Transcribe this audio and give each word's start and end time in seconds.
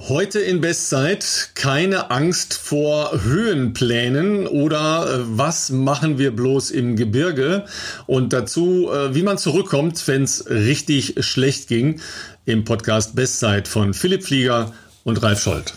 Heute 0.00 0.38
in 0.38 0.60
Bestzeit 0.60 1.50
keine 1.56 2.12
Angst 2.12 2.54
vor 2.54 3.20
Höhenplänen 3.24 4.46
oder 4.46 5.06
äh, 5.06 5.18
was 5.24 5.70
machen 5.70 6.18
wir 6.18 6.30
bloß 6.30 6.70
im 6.70 6.94
Gebirge 6.94 7.64
und 8.06 8.32
dazu, 8.32 8.90
äh, 8.92 9.14
wie 9.16 9.24
man 9.24 9.38
zurückkommt, 9.38 10.06
wenn 10.06 10.22
es 10.22 10.48
richtig 10.48 11.16
schlecht 11.26 11.66
ging, 11.66 12.00
im 12.46 12.64
Podcast 12.64 13.16
Bestzeit 13.16 13.66
von 13.66 13.92
Philipp 13.92 14.22
Flieger 14.22 14.72
und 15.02 15.20
Ralf 15.20 15.42
Scholz. 15.42 15.74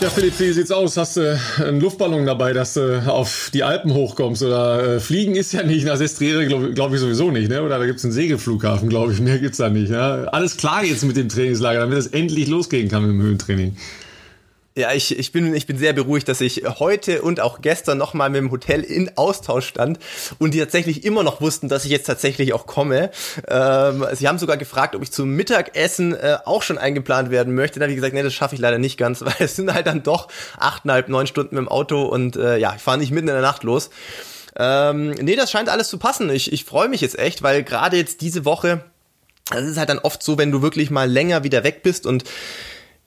Ja, 0.00 0.08
Philipp, 0.08 0.40
wie 0.40 0.50
sieht's 0.50 0.70
aus? 0.70 0.96
Hast 0.96 1.18
du 1.18 1.38
einen 1.58 1.78
Luftballon 1.78 2.24
dabei, 2.24 2.54
dass 2.54 2.72
du 2.72 3.06
auf 3.06 3.50
die 3.52 3.62
Alpen 3.62 3.92
hochkommst? 3.92 4.42
Oder 4.42 4.96
äh, 4.96 5.00
Fliegen 5.00 5.34
ist 5.36 5.52
ja 5.52 5.62
nicht, 5.62 5.84
nach 5.84 5.96
Sestriere 5.96 6.46
glaube 6.46 6.72
glaub 6.72 6.94
ich 6.94 7.00
sowieso 7.00 7.30
nicht, 7.30 7.50
ne? 7.50 7.62
Oder 7.62 7.78
da 7.78 7.84
gibt's 7.84 8.02
einen 8.02 8.14
Segelflughafen, 8.14 8.88
glaube 8.88 9.12
ich. 9.12 9.20
Mehr 9.20 9.38
gibt's 9.38 9.58
da 9.58 9.68
nicht. 9.68 9.90
Ja? 9.90 10.24
Alles 10.24 10.56
klar 10.56 10.82
jetzt 10.82 11.04
mit 11.04 11.18
dem 11.18 11.28
Trainingslager, 11.28 11.80
damit 11.80 11.98
es 11.98 12.06
endlich 12.06 12.48
losgehen 12.48 12.88
kann 12.88 13.02
mit 13.02 13.10
dem 13.10 13.20
Höhentraining. 13.20 13.76
Ja, 14.76 14.92
ich, 14.92 15.18
ich, 15.18 15.32
bin, 15.32 15.52
ich 15.52 15.66
bin 15.66 15.78
sehr 15.78 15.92
beruhigt, 15.92 16.28
dass 16.28 16.40
ich 16.40 16.62
heute 16.78 17.22
und 17.22 17.40
auch 17.40 17.60
gestern 17.60 17.98
nochmal 17.98 18.30
mit 18.30 18.40
dem 18.40 18.52
Hotel 18.52 18.82
in 18.82 19.10
Austausch 19.16 19.66
stand 19.66 19.98
und 20.38 20.54
die 20.54 20.60
tatsächlich 20.60 21.04
immer 21.04 21.24
noch 21.24 21.40
wussten, 21.40 21.68
dass 21.68 21.84
ich 21.84 21.90
jetzt 21.90 22.06
tatsächlich 22.06 22.52
auch 22.52 22.66
komme. 22.66 23.10
Ähm, 23.48 24.06
sie 24.12 24.28
haben 24.28 24.38
sogar 24.38 24.56
gefragt, 24.56 24.94
ob 24.94 25.02
ich 25.02 25.10
zum 25.10 25.30
Mittagessen 25.30 26.14
äh, 26.14 26.38
auch 26.44 26.62
schon 26.62 26.78
eingeplant 26.78 27.32
werden 27.32 27.52
möchte. 27.52 27.80
Da 27.80 27.84
habe 27.84 27.92
ich 27.92 27.96
gesagt, 27.96 28.14
nee, 28.14 28.22
das 28.22 28.32
schaffe 28.32 28.54
ich 28.54 28.60
leider 28.60 28.78
nicht 28.78 28.96
ganz, 28.96 29.20
weil 29.24 29.34
es 29.40 29.56
sind 29.56 29.74
halt 29.74 29.88
dann 29.88 30.04
doch 30.04 30.28
achteinhalb, 30.56 31.08
neun 31.08 31.26
Stunden 31.26 31.56
mit 31.56 31.64
dem 31.64 31.68
Auto 31.68 32.04
und 32.04 32.36
äh, 32.36 32.56
ja, 32.56 32.72
ich 32.76 32.82
fahre 32.82 32.98
nicht 32.98 33.10
mitten 33.10 33.26
in 33.26 33.34
der 33.34 33.42
Nacht 33.42 33.64
los. 33.64 33.90
Ähm, 34.56 35.10
nee, 35.10 35.34
das 35.34 35.50
scheint 35.50 35.68
alles 35.68 35.88
zu 35.88 35.98
passen. 35.98 36.30
Ich, 36.30 36.52
ich 36.52 36.64
freue 36.64 36.88
mich 36.88 37.00
jetzt 37.00 37.18
echt, 37.18 37.42
weil 37.42 37.64
gerade 37.64 37.96
jetzt 37.96 38.20
diese 38.20 38.44
Woche, 38.44 38.84
das 39.50 39.64
ist 39.64 39.78
halt 39.78 39.88
dann 39.88 39.98
oft 39.98 40.22
so, 40.22 40.38
wenn 40.38 40.52
du 40.52 40.62
wirklich 40.62 40.90
mal 40.90 41.10
länger 41.10 41.42
wieder 41.42 41.64
weg 41.64 41.82
bist 41.82 42.06
und 42.06 42.22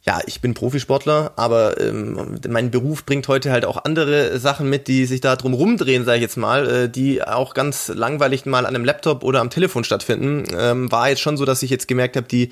ja, 0.05 0.19
ich 0.25 0.41
bin 0.41 0.53
Profisportler, 0.53 1.31
aber 1.37 1.79
ähm, 1.79 2.37
mein 2.49 2.71
Beruf 2.71 3.05
bringt 3.05 3.29
heute 3.29 3.51
halt 3.51 3.63
auch 3.63 3.85
andere 3.85 4.37
Sachen 4.37 4.69
mit, 4.69 4.89
die 4.89 5.05
sich 5.05 5.21
da 5.21 5.37
drum 5.37 5.53
rumdrehen, 5.53 6.03
sage 6.03 6.17
ich 6.17 6.23
jetzt 6.23 6.35
mal, 6.35 6.69
äh, 6.69 6.89
die 6.89 7.23
auch 7.23 7.53
ganz 7.53 7.87
langweilig 7.87 8.45
mal 8.45 8.65
an 8.65 8.75
einem 8.75 8.83
Laptop 8.83 9.23
oder 9.23 9.39
am 9.39 9.49
Telefon 9.49 9.85
stattfinden. 9.85 10.43
Ähm, 10.57 10.91
war 10.91 11.07
jetzt 11.07 11.21
schon 11.21 11.37
so, 11.37 11.45
dass 11.45 11.63
ich 11.63 11.69
jetzt 11.69 11.87
gemerkt 11.87 12.17
habe, 12.17 12.27
die 12.27 12.51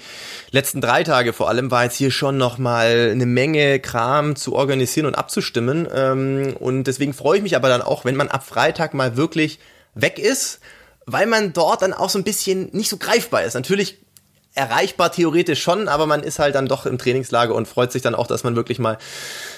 letzten 0.51 0.79
drei 0.79 1.03
Tage 1.03 1.33
vor 1.33 1.49
allem 1.49 1.71
war 1.71 1.83
jetzt 1.83 1.97
hier 1.97 2.09
schon 2.09 2.37
noch 2.37 2.57
mal 2.57 3.09
eine 3.11 3.25
Menge 3.25 3.81
Kram 3.81 4.37
zu 4.37 4.55
organisieren 4.55 5.05
und 5.05 5.15
abzustimmen. 5.15 5.89
Ähm, 5.93 6.55
und 6.57 6.85
deswegen 6.85 7.13
freue 7.13 7.37
ich 7.37 7.43
mich 7.43 7.57
aber 7.57 7.67
dann 7.67 7.81
auch, 7.81 8.05
wenn 8.05 8.15
man 8.15 8.29
ab 8.29 8.45
Freitag 8.45 8.93
mal 8.93 9.17
wirklich 9.17 9.59
weg 9.93 10.19
ist, 10.19 10.61
weil 11.05 11.25
man 11.25 11.51
dort 11.51 11.81
dann 11.81 11.91
auch 11.91 12.09
so 12.09 12.17
ein 12.17 12.23
bisschen 12.23 12.69
nicht 12.71 12.87
so 12.87 12.95
greifbar 12.95 13.43
ist. 13.43 13.55
Natürlich 13.55 13.97
erreichbar 14.53 15.11
theoretisch 15.11 15.61
schon, 15.61 15.87
aber 15.87 16.05
man 16.05 16.23
ist 16.23 16.39
halt 16.39 16.55
dann 16.55 16.67
doch 16.67 16.85
im 16.85 16.97
Trainingslager 16.97 17.55
und 17.55 17.67
freut 17.67 17.91
sich 17.91 18.01
dann 18.01 18.15
auch, 18.15 18.27
dass 18.27 18.43
man 18.43 18.55
wirklich 18.55 18.79
mal 18.79 18.97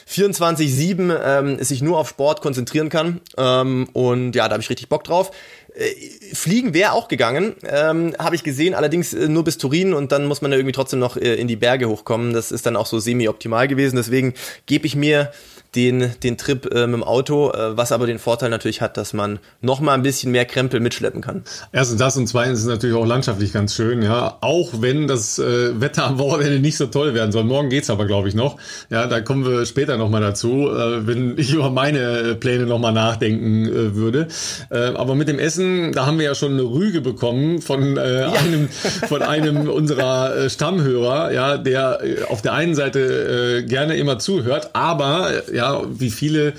24-7 0.08 1.20
ähm, 1.24 1.64
sich 1.64 1.82
nur 1.82 1.98
auf 1.98 2.10
Sport 2.10 2.42
konzentrieren 2.42 2.90
kann. 2.90 3.22
Ähm, 3.38 3.88
und 3.94 4.36
ja, 4.36 4.48
da 4.48 4.54
habe 4.54 4.62
ich 4.62 4.70
richtig 4.70 4.90
Bock 4.90 5.04
drauf. 5.04 5.32
Äh, 5.76 6.36
Fliegen 6.36 6.76
wäre 6.76 6.92
auch 6.92 7.08
gegangen, 7.08 7.56
ähm, 7.68 8.16
habe 8.20 8.36
ich 8.36 8.44
gesehen, 8.44 8.76
allerdings 8.76 9.14
äh, 9.14 9.28
nur 9.28 9.44
bis 9.44 9.58
Turin 9.58 9.94
und 9.96 10.12
dann 10.12 10.26
muss 10.26 10.42
man 10.42 10.52
ja 10.52 10.58
irgendwie 10.58 10.74
trotzdem 10.74 11.00
noch 11.00 11.18
äh, 11.18 11.36
in 11.36 11.48
die 11.48 11.56
Berge 11.56 11.90
hochkommen. 11.90 12.34
Das 12.34 12.52
ist 12.52 12.68
dann 12.68 12.76
auch 12.76 12.86
so 12.86 13.00
semi-optimal 13.00 13.68
gewesen. 13.68 13.96
Deswegen 13.96 14.36
gebe 14.68 14.86
ich 14.86 14.96
mir 14.96 15.32
den, 15.76 16.12
den 16.22 16.38
Trip 16.38 16.66
äh, 16.74 16.86
mit 16.86 16.96
dem 16.96 17.04
Auto, 17.04 17.52
äh, 17.52 17.76
was 17.76 17.92
aber 17.92 18.06
den 18.06 18.20
Vorteil 18.20 18.50
natürlich 18.50 18.82
hat, 18.82 18.98
dass 18.98 19.14
man 19.14 19.40
noch 19.62 19.80
mal 19.80 19.94
ein 19.94 20.04
bisschen 20.04 20.32
mehr 20.32 20.46
Krempel 20.46 20.80
mitschleppen 20.80 21.22
kann. 21.22 21.44
Erstens 21.72 21.98
das 21.98 22.18
und 22.18 22.28
zweitens 22.28 22.60
ist 22.60 22.66
es 22.66 22.70
natürlich 22.70 22.96
auch 22.96 23.06
landschaftlich 23.06 23.54
ganz 23.54 23.74
schön, 23.74 24.02
ja. 24.02 24.38
Auch 24.42 24.70
wenn 24.82 25.08
das 25.08 25.40
äh, 25.40 25.80
Wetter 25.80 26.06
am 26.06 26.20
Wochenende 26.20 26.60
nicht 26.60 26.78
so 26.78 26.88
toll 26.88 27.14
werden 27.14 27.32
soll. 27.32 27.44
Morgen 27.44 27.70
geht's 27.70 27.90
aber, 27.90 28.06
glaube 28.06 28.28
ich, 28.28 28.36
noch. 28.36 28.58
Ja, 28.90 29.08
da 29.08 29.22
kommen 29.22 29.46
wir 29.46 29.66
später 29.66 29.98
noch 29.98 30.10
mal 30.10 30.22
dazu, 30.22 30.70
äh, 30.70 31.08
wenn 31.08 31.38
ich 31.38 31.54
über 31.54 31.70
meine 31.70 32.36
Pläne 32.36 32.66
noch 32.66 32.80
mal 32.80 32.92
nachdenken 32.92 33.66
äh, 33.66 33.96
würde. 33.96 34.28
Äh, 34.70 34.94
aber 34.96 35.16
mit 35.16 35.28
dem 35.28 35.40
Essen, 35.40 35.92
da 35.92 36.06
haben 36.06 36.20
wir 36.20 36.26
ja 36.26 36.36
schon 36.36 36.54
eine 36.54 36.64
Rüge 36.64 37.02
bekommen 37.02 37.62
von 37.62 37.98
äh, 37.98 38.22
ja. 38.22 38.32
einem 38.32 38.70
von 39.08 39.22
einem 39.22 39.70
unserer 39.70 40.36
äh, 40.36 40.50
Stammhörer, 40.50 41.32
ja, 41.32 41.58
der 41.58 42.00
äh, 42.04 42.24
auf 42.30 42.42
der 42.42 42.54
einen 42.54 42.76
Seite 42.76 43.62
äh, 43.62 43.64
gerne 43.64 43.96
immer 43.96 44.20
zuhört, 44.20 44.70
aber 44.74 45.32
ja 45.52 45.63
ja, 45.64 45.82
wie 45.88 46.12
viele 46.12 46.54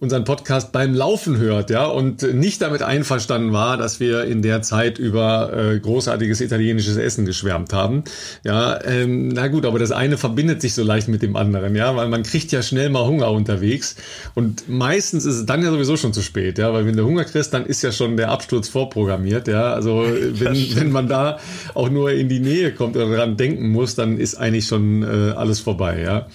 unseren 0.00 0.24
Podcast 0.24 0.70
beim 0.70 0.92
Laufen 0.92 1.38
hört, 1.38 1.70
ja, 1.70 1.86
und 1.86 2.22
nicht 2.34 2.60
damit 2.60 2.82
einverstanden 2.82 3.52
war, 3.52 3.76
dass 3.78 4.00
wir 4.00 4.24
in 4.24 4.42
der 4.42 4.60
Zeit 4.60 4.98
über 4.98 5.52
äh, 5.52 5.78
großartiges 5.78 6.40
italienisches 6.40 6.96
Essen 6.96 7.24
geschwärmt 7.24 7.72
haben. 7.72 8.04
Ja, 8.42 8.78
ähm, 8.84 9.28
na 9.28 9.46
gut, 9.48 9.64
aber 9.64 9.78
das 9.78 9.92
eine 9.92 10.18
verbindet 10.18 10.60
sich 10.60 10.74
so 10.74 10.82
leicht 10.82 11.08
mit 11.08 11.22
dem 11.22 11.36
anderen, 11.36 11.74
ja, 11.74 11.94
weil 11.96 12.08
man 12.08 12.22
kriegt 12.22 12.52
ja 12.52 12.62
schnell 12.62 12.90
mal 12.90 13.06
Hunger 13.06 13.30
unterwegs 13.30 13.96
und 14.34 14.68
meistens 14.68 15.24
ist 15.24 15.36
es 15.36 15.46
dann 15.46 15.62
ja 15.62 15.70
sowieso 15.70 15.96
schon 15.96 16.12
zu 16.12 16.22
spät, 16.22 16.58
ja, 16.58 16.72
weil 16.72 16.86
wenn 16.86 16.96
du 16.96 17.04
Hunger 17.04 17.24
kriegst, 17.24 17.54
dann 17.54 17.64
ist 17.64 17.82
ja 17.82 17.90
schon 17.90 18.16
der 18.16 18.30
Absturz 18.30 18.68
vorprogrammiert, 18.68 19.48
ja, 19.48 19.72
also 19.72 20.04
wenn, 20.32 20.76
wenn 20.76 20.92
man 20.92 21.08
da 21.08 21.38
auch 21.72 21.88
nur 21.88 22.10
in 22.10 22.28
die 22.28 22.40
Nähe 22.40 22.74
kommt 22.74 22.96
oder 22.96 23.08
daran 23.08 23.36
denken 23.36 23.70
muss, 23.70 23.94
dann 23.94 24.18
ist 24.18 24.34
eigentlich 24.34 24.66
schon 24.66 25.02
äh, 25.02 25.32
alles 25.34 25.60
vorbei, 25.60 26.02
ja. 26.02 26.26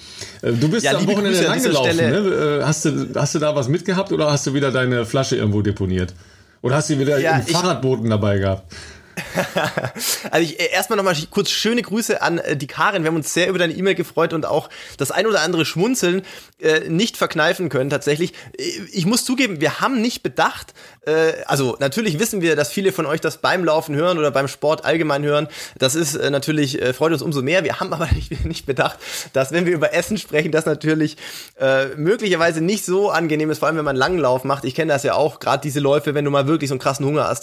Äh, 0.42 0.52
du 0.52 0.68
bist 0.68 0.84
ja, 0.84 0.96
am 0.96 1.06
Wochenende 1.06 1.40
langgelaufen, 1.42 1.96
ne? 1.96 2.60
Äh, 2.60 2.64
hast 2.64 2.84
du, 2.84 3.08
hast 3.14 3.34
du 3.34 3.38
da 3.38 3.54
was 3.54 3.60
was 3.60 3.68
mitgehabt 3.68 4.12
oder 4.12 4.30
hast 4.30 4.46
du 4.46 4.54
wieder 4.54 4.70
deine 4.70 5.04
Flasche 5.04 5.36
irgendwo 5.36 5.62
deponiert? 5.62 6.14
Oder 6.62 6.76
hast 6.76 6.90
du 6.90 6.98
wieder 6.98 7.18
ja, 7.18 7.32
einen 7.32 7.46
Fahrradboten 7.46 8.10
dabei 8.10 8.38
gehabt? 8.38 8.72
also 10.30 10.42
ich, 10.42 10.60
äh, 10.60 10.70
erstmal 10.70 10.96
nochmal 10.96 11.16
kurz 11.30 11.50
schöne 11.50 11.82
Grüße 11.82 12.22
an 12.22 12.38
äh, 12.38 12.56
die 12.56 12.66
Karin. 12.66 13.02
Wir 13.02 13.08
haben 13.08 13.16
uns 13.16 13.32
sehr 13.32 13.48
über 13.48 13.58
deine 13.58 13.72
E-Mail 13.72 13.94
gefreut 13.94 14.32
und 14.32 14.46
auch 14.46 14.68
das 14.96 15.10
ein 15.10 15.26
oder 15.26 15.40
andere 15.40 15.64
Schmunzeln 15.64 16.22
äh, 16.60 16.88
nicht 16.88 17.16
verkneifen 17.16 17.68
können 17.68 17.90
tatsächlich. 17.90 18.32
Äh, 18.58 18.62
ich 18.92 19.06
muss 19.06 19.24
zugeben, 19.24 19.60
wir 19.60 19.80
haben 19.80 20.00
nicht 20.00 20.22
bedacht, 20.22 20.74
äh, 21.06 21.32
also 21.46 21.76
natürlich 21.80 22.18
wissen 22.18 22.42
wir, 22.42 22.56
dass 22.56 22.70
viele 22.70 22.92
von 22.92 23.06
euch 23.06 23.20
das 23.20 23.38
beim 23.38 23.64
Laufen 23.64 23.94
hören 23.94 24.18
oder 24.18 24.30
beim 24.30 24.48
Sport 24.48 24.84
allgemein 24.84 25.24
hören. 25.24 25.48
Das 25.78 25.94
ist 25.94 26.14
äh, 26.14 26.30
natürlich, 26.30 26.80
äh, 26.80 26.92
freut 26.92 27.12
uns 27.12 27.22
umso 27.22 27.42
mehr. 27.42 27.64
Wir 27.64 27.80
haben 27.80 27.92
aber 27.92 28.08
nicht, 28.12 28.44
nicht 28.44 28.66
bedacht, 28.66 28.98
dass 29.32 29.52
wenn 29.52 29.66
wir 29.66 29.72
über 29.72 29.92
Essen 29.94 30.18
sprechen, 30.18 30.52
das 30.52 30.66
natürlich 30.66 31.16
äh, 31.58 31.86
möglicherweise 31.96 32.60
nicht 32.60 32.84
so 32.84 33.10
angenehm 33.10 33.50
ist, 33.50 33.58
vor 33.58 33.68
allem 33.68 33.76
wenn 33.76 33.84
man 33.84 33.96
einen 33.96 34.00
langen 34.00 34.18
Lauf 34.18 34.44
macht. 34.44 34.64
Ich 34.64 34.74
kenne 34.74 34.92
das 34.92 35.02
ja 35.02 35.14
auch, 35.14 35.40
gerade 35.40 35.62
diese 35.62 35.80
Läufe, 35.80 36.14
wenn 36.14 36.24
du 36.24 36.30
mal 36.30 36.46
wirklich 36.46 36.68
so 36.68 36.74
einen 36.74 36.80
krassen 36.80 37.06
Hunger 37.06 37.28
hast 37.28 37.40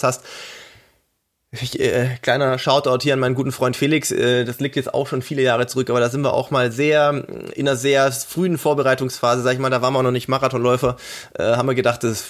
ich, 1.50 1.80
äh, 1.80 2.16
kleiner 2.20 2.58
Shoutout 2.58 2.98
hier 3.02 3.14
an 3.14 3.20
meinen 3.20 3.34
guten 3.34 3.52
Freund 3.52 3.76
Felix. 3.76 4.10
Äh, 4.10 4.44
das 4.44 4.60
liegt 4.60 4.76
jetzt 4.76 4.92
auch 4.92 5.06
schon 5.06 5.22
viele 5.22 5.42
Jahre 5.42 5.66
zurück, 5.66 5.88
aber 5.88 6.00
da 6.00 6.10
sind 6.10 6.22
wir 6.22 6.34
auch 6.34 6.50
mal 6.50 6.70
sehr 6.70 7.24
in 7.54 7.66
einer 7.66 7.76
sehr 7.76 8.12
frühen 8.12 8.58
Vorbereitungsphase, 8.58 9.42
sag 9.42 9.54
ich 9.54 9.58
mal, 9.58 9.70
da 9.70 9.80
waren 9.80 9.94
wir 9.94 10.00
auch 10.00 10.04
noch 10.04 10.10
nicht 10.10 10.28
Marathonläufer, 10.28 10.96
äh, 11.38 11.42
haben 11.42 11.68
wir 11.68 11.74
gedacht, 11.74 12.04
das 12.04 12.24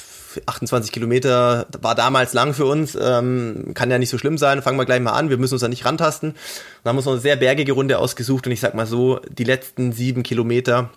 28 0.47 0.93
Kilometer 0.93 1.67
war 1.81 1.95
damals 1.95 2.33
lang 2.33 2.55
für 2.55 2.67
uns, 2.67 2.97
ähm, 3.01 3.73
kann 3.75 3.91
ja 3.91 3.99
nicht 3.99 4.11
so 4.11 4.19
schlimm 4.19 4.39
sein, 4.39 4.63
fangen 4.63 4.79
wir 4.79 4.85
gleich 4.85 5.01
mal 5.01 5.13
an, 5.13 5.31
wir 5.31 5.39
müssen 5.39 5.55
uns 5.55 5.63
da 5.63 5.69
nicht 5.69 5.85
rantasten. 5.85 6.31
Und 6.31 6.37
dann 6.85 6.91
haben 6.91 6.97
wir 6.97 6.99
uns 7.01 7.09
eine 7.09 7.21
sehr 7.21 7.37
bergige 7.37 7.73
Runde 7.73 7.99
ausgesucht 7.99 8.47
und 8.47 8.53
ich 8.53 8.61
sag 8.61 8.75
mal 8.75 8.87
so, 8.87 9.21
die 9.29 9.45
letzten 9.45 9.93
sieben 9.93 10.23
Kilometer, 10.23 10.91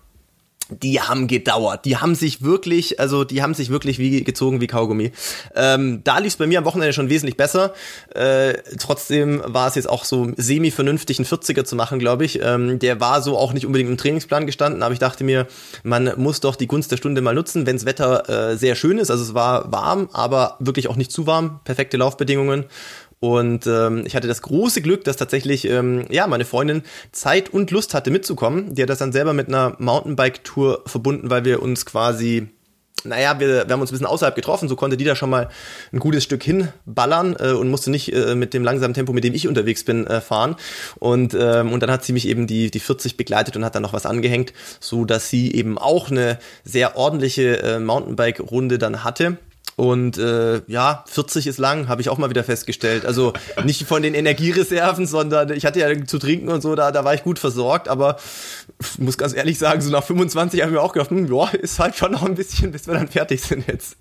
die 0.71 1.01
haben 1.01 1.27
gedauert. 1.27 1.85
Die 1.85 1.97
haben 1.97 2.15
sich 2.15 2.41
wirklich, 2.41 2.99
also 2.99 3.23
die 3.23 3.41
haben 3.41 3.53
sich 3.53 3.69
wirklich 3.69 3.99
wie 3.99 4.23
gezogen 4.23 4.61
wie 4.61 4.67
Kaugummi. 4.67 5.11
Ähm, 5.55 6.01
da 6.03 6.19
lief 6.19 6.33
es 6.33 6.37
bei 6.37 6.47
mir 6.47 6.59
am 6.59 6.65
Wochenende 6.65 6.93
schon 6.93 7.09
wesentlich 7.09 7.37
besser. 7.37 7.73
Äh, 8.15 8.53
trotzdem 8.79 9.41
war 9.45 9.67
es 9.67 9.75
jetzt 9.75 9.89
auch 9.89 10.05
so 10.05 10.31
semi-vernünftig, 10.37 11.19
einen 11.19 11.25
40er 11.25 11.65
zu 11.65 11.75
machen, 11.75 11.99
glaube 11.99 12.25
ich. 12.25 12.41
Ähm, 12.41 12.79
der 12.79 12.99
war 12.99 13.21
so 13.21 13.37
auch 13.37 13.53
nicht 13.53 13.65
unbedingt 13.65 13.89
im 13.89 13.97
Trainingsplan 13.97 14.45
gestanden, 14.45 14.83
aber 14.83 14.93
ich 14.93 14.99
dachte 14.99 15.23
mir, 15.23 15.47
man 15.83 16.13
muss 16.17 16.39
doch 16.39 16.55
die 16.55 16.67
Gunst 16.67 16.91
der 16.91 16.97
Stunde 16.97 17.21
mal 17.21 17.35
nutzen, 17.35 17.65
wenns 17.65 17.85
Wetter 17.85 18.51
äh, 18.51 18.57
sehr 18.57 18.75
schön 18.75 18.97
ist. 18.97 19.11
Also 19.11 19.23
es 19.23 19.33
war 19.33 19.71
warm, 19.71 20.09
aber 20.13 20.55
wirklich 20.59 20.87
auch 20.87 20.95
nicht 20.95 21.11
zu 21.11 21.27
warm. 21.27 21.59
Perfekte 21.63 21.97
Laufbedingungen. 21.97 22.65
Und 23.21 23.67
ähm, 23.67 24.03
ich 24.07 24.15
hatte 24.15 24.27
das 24.27 24.41
große 24.41 24.81
Glück, 24.81 25.03
dass 25.03 25.15
tatsächlich 25.15 25.65
ähm, 25.65 26.05
ja 26.09 26.25
meine 26.25 26.43
Freundin 26.43 26.81
Zeit 27.11 27.53
und 27.53 27.69
Lust 27.69 27.93
hatte 27.93 28.09
mitzukommen. 28.09 28.73
Die 28.73 28.81
hat 28.81 28.89
das 28.89 28.97
dann 28.97 29.11
selber 29.11 29.33
mit 29.33 29.47
einer 29.47 29.75
Mountainbike-Tour 29.77 30.81
verbunden, 30.87 31.29
weil 31.29 31.45
wir 31.45 31.61
uns 31.61 31.85
quasi 31.85 32.47
naja, 33.03 33.39
wir, 33.39 33.67
wir 33.67 33.73
haben 33.73 33.81
uns 33.81 33.91
ein 33.91 33.93
bisschen 33.93 34.07
außerhalb 34.07 34.35
getroffen, 34.35 34.69
so 34.69 34.75
konnte 34.75 34.97
die 34.97 35.03
da 35.03 35.15
schon 35.15 35.29
mal 35.29 35.49
ein 35.91 35.99
gutes 35.99 36.23
Stück 36.23 36.43
hinballern 36.43 37.35
äh, 37.39 37.51
und 37.51 37.69
musste 37.69 37.91
nicht 37.91 38.13
äh, 38.13 38.35
mit 38.35 38.53
dem 38.53 38.63
langsamen 38.63 38.93
Tempo, 38.93 39.13
mit 39.13 39.23
dem 39.23 39.33
ich 39.33 39.47
unterwegs 39.47 39.83
bin, 39.83 40.05
äh, 40.07 40.21
fahren. 40.21 40.55
Und, 40.99 41.35
ähm, 41.39 41.71
und 41.71 41.81
dann 41.81 41.91
hat 41.91 42.03
sie 42.03 42.13
mich 42.13 42.27
eben 42.27 42.47
die, 42.47 42.71
die 42.71 42.79
40 42.79 43.17
begleitet 43.17 43.55
und 43.55 43.65
hat 43.65 43.75
dann 43.75 43.83
noch 43.83 43.93
was 43.93 44.05
angehängt, 44.05 44.53
so 44.79 45.05
dass 45.05 45.29
sie 45.29 45.53
eben 45.53 45.77
auch 45.77 46.11
eine 46.11 46.39
sehr 46.63 46.95
ordentliche 46.95 47.61
äh, 47.61 47.79
Mountainbike-Runde 47.79 48.77
dann 48.77 49.03
hatte. 49.03 49.37
Und 49.75 50.17
äh, 50.17 50.61
ja, 50.67 51.03
40 51.07 51.47
ist 51.47 51.57
lang, 51.57 51.87
habe 51.87 52.01
ich 52.01 52.09
auch 52.09 52.17
mal 52.17 52.29
wieder 52.29 52.43
festgestellt. 52.43 53.05
Also 53.05 53.33
nicht 53.63 53.87
von 53.87 54.01
den 54.01 54.13
Energiereserven, 54.13 55.07
sondern 55.07 55.51
ich 55.51 55.65
hatte 55.65 55.79
ja 55.79 56.05
zu 56.05 56.19
trinken 56.19 56.49
und 56.49 56.61
so, 56.61 56.75
da, 56.75 56.91
da 56.91 57.03
war 57.03 57.13
ich 57.13 57.23
gut 57.23 57.39
versorgt. 57.39 57.87
Aber 57.87 58.17
ich 58.79 58.99
muss 58.99 59.17
ganz 59.17 59.33
ehrlich 59.33 59.57
sagen, 59.57 59.81
so 59.81 59.89
nach 59.89 60.03
25 60.03 60.61
habe 60.61 60.71
ich 60.71 60.75
mir 60.75 60.81
auch 60.81 60.93
gedacht, 60.93 61.09
hm, 61.09 61.31
ja, 61.33 61.49
ist 61.49 61.79
halt 61.79 61.95
schon 61.95 62.11
noch 62.11 62.23
ein 62.23 62.35
bisschen, 62.35 62.71
bis 62.71 62.87
wir 62.87 62.93
dann 62.93 63.07
fertig 63.07 63.41
sind 63.41 63.67
jetzt. 63.67 63.95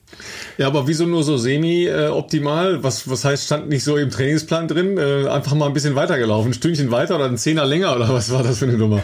Ja, 0.59 0.67
aber 0.67 0.87
wieso 0.87 1.07
nur 1.07 1.23
so 1.23 1.37
semi-optimal? 1.37 2.75
Äh, 2.75 2.83
was, 2.83 3.09
was 3.09 3.25
heißt, 3.25 3.47
stand 3.47 3.69
nicht 3.69 3.85
so 3.85 3.97
im 3.97 4.11
Trainingsplan 4.11 4.69
drin? 4.69 4.99
Äh, 4.99 5.29
einfach 5.29 5.55
mal 5.55 5.67
ein 5.67 5.73
bisschen 5.73 5.95
weitergelaufen, 5.95 6.51
ein 6.51 6.55
Stündchen 6.55 6.91
weiter 6.91 7.17
oder 7.17 7.27
ein 7.27 7.39
Zehner 7.39 7.65
länger 7.65 7.95
oder 7.95 8.09
was 8.09 8.33
war 8.33 8.43
das 8.43 8.59
für 8.59 8.67
eine 8.67 8.77
Nummer? 8.77 9.01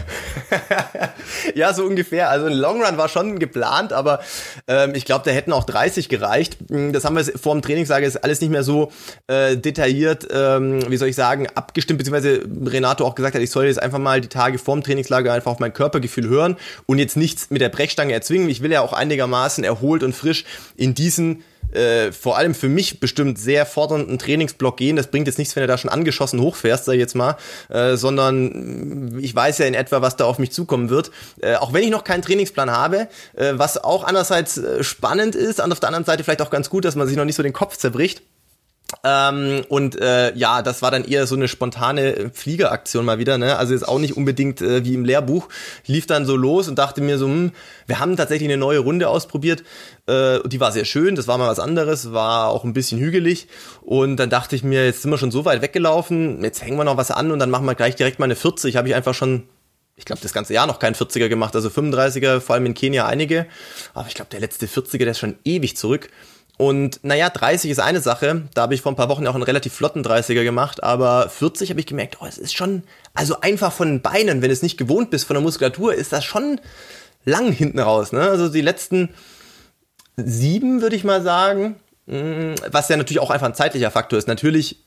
ja, 1.55 1.73
so 1.73 1.83
ungefähr. 1.83 2.29
Also 2.29 2.47
ein 2.47 2.53
Long 2.53 2.83
Run 2.83 2.97
war 2.97 3.09
schon 3.09 3.39
geplant, 3.39 3.93
aber 3.93 4.19
ähm, 4.67 4.93
ich 4.95 5.05
glaube, 5.05 5.23
da 5.25 5.31
hätten 5.31 5.53
auch 5.53 5.63
30 5.63 6.09
gereicht. 6.09 6.56
Hm, 6.69 6.93
das 6.93 7.05
haben 7.05 7.15
wir 7.15 7.23
vor 7.23 7.53
dem 7.53 7.61
Trainingslager 7.61 8.05
ist 8.05 8.23
alles 8.23 8.41
nicht 8.41 8.49
mehr 8.49 8.63
so 8.63 8.91
äh, 9.27 9.57
detailliert, 9.57 10.27
ähm, 10.31 10.79
wie 10.89 10.97
soll 10.97 11.09
ich 11.09 11.15
sagen, 11.15 11.47
abgestimmt, 11.55 11.97
beziehungsweise 11.99 12.41
Renato 12.65 13.05
auch 13.05 13.15
gesagt 13.15 13.35
hat, 13.35 13.41
ich 13.41 13.51
soll 13.51 13.65
jetzt 13.65 13.81
einfach 13.81 13.99
mal 13.99 14.21
die 14.21 14.27
Tage 14.27 14.57
vorm 14.57 14.83
Trainingslager 14.83 15.33
einfach 15.33 15.51
auf 15.51 15.59
mein 15.59 15.73
Körpergefühl 15.73 16.27
hören 16.27 16.57
und 16.85 16.99
jetzt 16.99 17.17
nichts 17.17 17.49
mit 17.49 17.61
der 17.61 17.69
Brechstange 17.69 18.13
erzwingen. 18.13 18.49
Ich 18.49 18.61
will 18.61 18.71
ja 18.71 18.81
auch 18.81 18.93
einigermaßen 18.93 19.63
erholt 19.63 20.03
und 20.03 20.13
frisch 20.13 20.45
in 20.75 20.93
diesen 20.93 21.43
äh, 21.71 22.11
vor 22.11 22.37
allem 22.37 22.53
für 22.53 22.69
mich 22.69 22.99
bestimmt 22.99 23.37
sehr 23.39 23.65
fordernden 23.65 24.17
Trainingsblock 24.19 24.77
gehen. 24.77 24.95
Das 24.95 25.07
bringt 25.07 25.27
jetzt 25.27 25.37
nichts, 25.37 25.55
wenn 25.55 25.61
du 25.61 25.67
da 25.67 25.77
schon 25.77 25.89
angeschossen 25.89 26.39
hochfährst, 26.41 26.85
sag 26.85 26.93
ich 26.93 26.99
jetzt 26.99 27.15
mal, 27.15 27.37
äh, 27.69 27.95
sondern 27.95 29.19
ich 29.19 29.35
weiß 29.35 29.57
ja 29.59 29.65
in 29.65 29.73
etwa, 29.73 30.01
was 30.01 30.15
da 30.15 30.25
auf 30.25 30.39
mich 30.39 30.51
zukommen 30.51 30.89
wird. 30.89 31.11
Äh, 31.41 31.55
auch 31.55 31.73
wenn 31.73 31.83
ich 31.83 31.89
noch 31.89 32.03
keinen 32.03 32.21
Trainingsplan 32.21 32.71
habe, 32.71 33.07
äh, 33.35 33.53
was 33.55 33.83
auch 33.83 34.03
andererseits 34.03 34.57
äh, 34.57 34.83
spannend 34.83 35.35
ist, 35.35 35.59
und 35.59 35.71
auf 35.71 35.79
der 35.79 35.89
anderen 35.89 36.05
Seite 36.05 36.23
vielleicht 36.23 36.41
auch 36.41 36.49
ganz 36.49 36.69
gut, 36.69 36.85
dass 36.85 36.95
man 36.95 37.07
sich 37.07 37.17
noch 37.17 37.25
nicht 37.25 37.35
so 37.35 37.43
den 37.43 37.53
Kopf 37.53 37.77
zerbricht. 37.77 38.21
Ähm, 39.03 39.65
und 39.67 39.99
äh, 39.99 40.33
ja, 40.35 40.61
das 40.61 40.81
war 40.81 40.91
dann 40.91 41.03
eher 41.03 41.27
so 41.27 41.35
eine 41.35 41.49
spontane 41.49 42.31
Fliegeraktion 42.33 43.03
mal 43.03 43.19
wieder, 43.19 43.37
ne? 43.37 43.57
Also 43.57 43.73
jetzt 43.73 43.87
auch 43.87 43.99
nicht 43.99 44.15
unbedingt 44.15 44.61
äh, 44.61 44.85
wie 44.85 44.93
im 44.93 45.03
Lehrbuch. 45.03 45.49
Lief 45.85 46.05
dann 46.07 46.25
so 46.25 46.37
los 46.37 46.69
und 46.69 46.79
dachte 46.79 47.01
mir 47.01 47.17
so, 47.17 47.25
hm, 47.25 47.51
wir 47.85 47.99
haben 47.99 48.15
tatsächlich 48.15 48.47
eine 48.47 48.57
neue 48.57 48.79
Runde 48.79 49.09
ausprobiert. 49.09 49.63
Äh, 50.07 50.39
die 50.47 50.61
war 50.61 50.71
sehr 50.71 50.85
schön, 50.85 51.15
das 51.15 51.27
war 51.27 51.37
mal 51.37 51.49
was 51.49 51.59
anderes, 51.59 52.13
war 52.13 52.47
auch 52.47 52.63
ein 52.63 52.73
bisschen 52.73 52.99
hügelig. 52.99 53.47
Und 53.81 54.17
dann 54.17 54.29
dachte 54.29 54.55
ich 54.55 54.63
mir, 54.63 54.85
jetzt 54.85 55.01
sind 55.01 55.11
wir 55.11 55.17
schon 55.17 55.31
so 55.31 55.43
weit 55.43 55.61
weggelaufen, 55.61 56.41
jetzt 56.43 56.63
hängen 56.63 56.77
wir 56.77 56.85
noch 56.85 56.97
was 56.97 57.11
an 57.11 57.31
und 57.31 57.39
dann 57.39 57.49
machen 57.49 57.65
wir 57.65 57.75
gleich 57.75 57.95
direkt 57.95 58.19
mal 58.19 58.25
eine 58.25 58.37
40. 58.37 58.77
Habe 58.77 58.87
ich 58.87 58.95
einfach 58.95 59.13
schon 59.13 59.43
ich 59.99 60.05
glaube, 60.05 60.21
das 60.21 60.31
ganze 60.31 60.53
Jahr 60.53 60.67
noch 60.67 60.77
keinen 60.77 60.93
40er 60.93 61.27
gemacht, 61.27 61.55
also 61.55 61.69
35er, 61.69 62.39
vor 62.39 62.53
allem 62.53 62.67
in 62.67 62.75
Kenia 62.75 63.07
einige. 63.07 63.47
Aber 63.95 64.07
ich 64.07 64.13
glaube, 64.13 64.29
der 64.29 64.39
letzte 64.39 64.67
40er, 64.67 64.99
der 64.99 65.07
ist 65.07 65.17
schon 65.17 65.39
ewig 65.43 65.75
zurück. 65.75 66.09
Und 66.57 66.99
naja, 67.03 67.29
30 67.29 67.69
ist 67.69 67.79
eine 67.79 68.01
Sache. 68.01 68.43
Da 68.55 68.63
habe 68.63 68.73
ich 68.73 68.81
vor 68.81 68.91
ein 68.91 68.95
paar 68.95 69.09
Wochen 69.09 69.27
auch 69.27 69.35
einen 69.35 69.43
relativ 69.43 69.73
flotten 69.73 70.03
30er 70.03 70.43
gemacht. 70.43 70.83
Aber 70.83 71.29
40 71.29 71.69
habe 71.69 71.79
ich 71.79 71.85
gemerkt, 71.85 72.17
oh, 72.19 72.25
es 72.25 72.39
ist 72.39 72.55
schon, 72.55 72.83
also 73.13 73.41
einfach 73.41 73.71
von 73.71 73.87
den 73.87 74.01
Beinen, 74.01 74.41
wenn 74.41 74.49
du 74.49 74.53
es 74.53 74.63
nicht 74.63 74.77
gewohnt 74.77 75.11
bist, 75.11 75.25
von 75.25 75.35
der 75.35 75.43
Muskulatur, 75.43 75.93
ist 75.93 76.13
das 76.13 76.25
schon 76.25 76.59
lang 77.25 77.51
hinten 77.51 77.79
raus. 77.79 78.11
Ne? 78.11 78.21
Also 78.21 78.49
die 78.49 78.61
letzten 78.61 79.09
sieben, 80.15 80.81
würde 80.81 80.95
ich 80.95 81.03
mal 81.03 81.21
sagen. 81.21 81.75
Mm, 82.07 82.55
was 82.71 82.89
ja 82.89 82.97
natürlich 82.97 83.19
auch 83.19 83.29
einfach 83.29 83.47
ein 83.47 83.55
zeitlicher 83.55 83.91
Faktor 83.91 84.17
ist. 84.17 84.27
Natürlich 84.27 84.83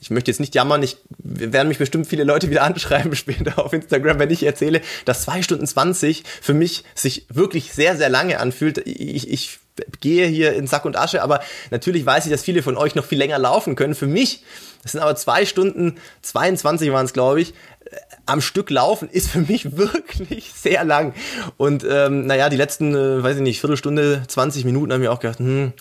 ich 0.00 0.10
möchte 0.10 0.30
jetzt 0.30 0.40
nicht 0.40 0.54
jammern, 0.54 0.82
ich 0.82 0.96
werden 1.18 1.68
mich 1.68 1.78
bestimmt 1.78 2.06
viele 2.06 2.24
Leute 2.24 2.50
wieder 2.50 2.62
anschreiben 2.64 3.14
später 3.14 3.58
auf 3.58 3.72
Instagram, 3.72 4.18
wenn 4.18 4.30
ich 4.30 4.42
erzähle, 4.42 4.80
dass 5.04 5.22
zwei 5.22 5.42
Stunden 5.42 5.66
20 5.66 6.24
für 6.40 6.54
mich 6.54 6.84
sich 6.94 7.26
wirklich 7.28 7.72
sehr, 7.72 7.96
sehr 7.96 8.08
lange 8.08 8.40
anfühlt. 8.40 8.78
Ich, 8.86 9.30
ich 9.30 9.60
gehe 10.00 10.26
hier 10.26 10.54
in 10.54 10.66
Sack 10.66 10.84
und 10.84 10.96
Asche, 10.96 11.22
aber 11.22 11.40
natürlich 11.70 12.06
weiß 12.06 12.26
ich, 12.26 12.32
dass 12.32 12.42
viele 12.42 12.62
von 12.62 12.76
euch 12.76 12.94
noch 12.94 13.04
viel 13.04 13.18
länger 13.18 13.38
laufen 13.38 13.76
können. 13.76 13.94
Für 13.94 14.06
mich, 14.06 14.42
das 14.82 14.92
sind 14.92 15.00
aber 15.00 15.16
zwei 15.16 15.46
Stunden 15.46 15.96
22 16.22 16.92
waren 16.92 17.06
es, 17.06 17.12
glaube 17.12 17.40
ich, 17.40 17.50
äh, 17.84 17.96
am 18.26 18.40
Stück 18.40 18.70
laufen 18.70 19.08
ist 19.10 19.30
für 19.30 19.40
mich 19.40 19.76
wirklich 19.76 20.52
sehr 20.54 20.84
lang. 20.84 21.14
Und 21.56 21.84
ähm, 21.88 22.26
naja, 22.26 22.48
die 22.48 22.56
letzten, 22.56 22.94
äh, 22.94 23.22
weiß 23.22 23.36
ich 23.36 23.42
nicht, 23.42 23.60
Viertelstunde, 23.60 24.22
20 24.26 24.64
Minuten 24.64 24.92
haben 24.92 25.02
wir 25.02 25.12
auch 25.12 25.20
gedacht, 25.20 25.38
hm, 25.38 25.72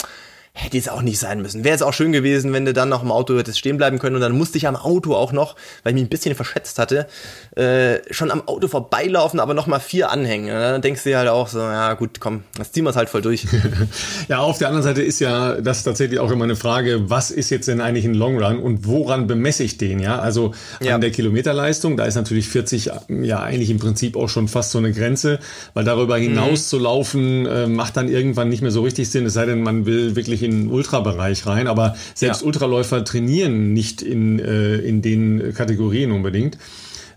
hätte 0.55 0.77
es 0.77 0.87
auch 0.87 1.01
nicht 1.01 1.17
sein 1.17 1.41
müssen. 1.41 1.63
Wäre 1.63 1.75
es 1.75 1.81
auch 1.81 1.93
schön 1.93 2.11
gewesen, 2.11 2.53
wenn 2.53 2.63
du 2.63 2.73
dann 2.73 2.87
noch 2.87 3.01
im 3.01 3.11
Auto 3.11 3.35
hättest 3.35 3.57
stehen 3.57 3.77
bleiben 3.77 3.97
können 3.97 4.15
und 4.15 4.21
dann 4.21 4.33
musste 4.33 4.59
ich 4.59 4.67
am 4.67 4.75
Auto 4.75 5.15
auch 5.15 5.31
noch, 5.31 5.55
weil 5.81 5.91
ich 5.91 5.95
mich 5.95 6.03
ein 6.03 6.09
bisschen 6.09 6.35
verschätzt 6.35 6.77
hatte, 6.77 7.07
äh, 7.55 7.97
schon 8.11 8.29
am 8.29 8.47
Auto 8.47 8.67
vorbeilaufen, 8.67 9.39
aber 9.39 9.55
noch 9.55 9.65
mal 9.65 9.79
vier 9.79 10.11
anhängen. 10.11 10.53
Und 10.53 10.61
dann 10.61 10.81
denkst 10.83 11.03
du 11.03 11.09
dir 11.09 11.17
halt 11.17 11.29
auch 11.29 11.47
so, 11.47 11.57
ja 11.57 11.95
gut, 11.95 12.19
komm, 12.19 12.43
das 12.55 12.71
ziehen 12.71 12.83
wir 12.83 12.91
es 12.91 12.95
halt 12.95 13.09
voll 13.09 13.23
durch. 13.23 13.47
ja, 14.27 14.39
auf 14.39 14.59
der 14.59 14.67
anderen 14.67 14.83
Seite 14.83 15.01
ist 15.01 15.19
ja 15.19 15.59
das 15.59 15.81
tatsächlich 15.81 16.19
auch 16.19 16.29
immer 16.29 16.43
eine 16.43 16.55
Frage, 16.55 17.09
was 17.09 17.31
ist 17.31 17.49
jetzt 17.49 17.67
denn 17.67 17.81
eigentlich 17.81 18.05
ein 18.05 18.13
Long 18.13 18.37
Run 18.37 18.59
und 18.59 18.85
woran 18.85 19.25
bemesse 19.25 19.63
ich 19.63 19.79
den, 19.79 19.99
ja? 19.99 20.19
Also 20.19 20.53
an 20.79 20.85
ja. 20.85 20.97
der 20.99 21.09
Kilometerleistung, 21.09 21.97
da 21.97 22.05
ist 22.05 22.13
natürlich 22.13 22.47
40 22.47 22.91
ja 23.09 23.39
eigentlich 23.39 23.71
im 23.71 23.79
Prinzip 23.79 24.15
auch 24.15 24.29
schon 24.29 24.47
fast 24.47 24.69
so 24.69 24.77
eine 24.77 24.91
Grenze, 24.91 25.39
weil 25.73 25.83
darüber 25.83 26.15
hinaus 26.17 26.59
mhm. 26.59 26.65
zu 26.67 26.77
laufen, 26.77 27.45
äh, 27.47 27.65
macht 27.65 27.97
dann 27.97 28.07
irgendwann 28.07 28.49
nicht 28.49 28.61
mehr 28.61 28.71
so 28.71 28.81
richtig 28.83 29.09
Sinn, 29.09 29.25
es 29.25 29.33
sei 29.33 29.47
denn, 29.47 29.63
man 29.63 29.87
will 29.87 30.15
wirklich 30.15 30.42
in 30.43 30.51
den 30.51 30.71
Ultrabereich 30.71 31.45
rein, 31.45 31.67
aber 31.67 31.95
selbst 32.13 32.41
ja. 32.41 32.47
Ultraläufer 32.47 33.03
trainieren 33.03 33.73
nicht 33.73 34.01
in, 34.01 34.39
äh, 34.39 34.75
in 34.75 35.01
den 35.01 35.53
Kategorien 35.53 36.11
unbedingt. 36.11 36.57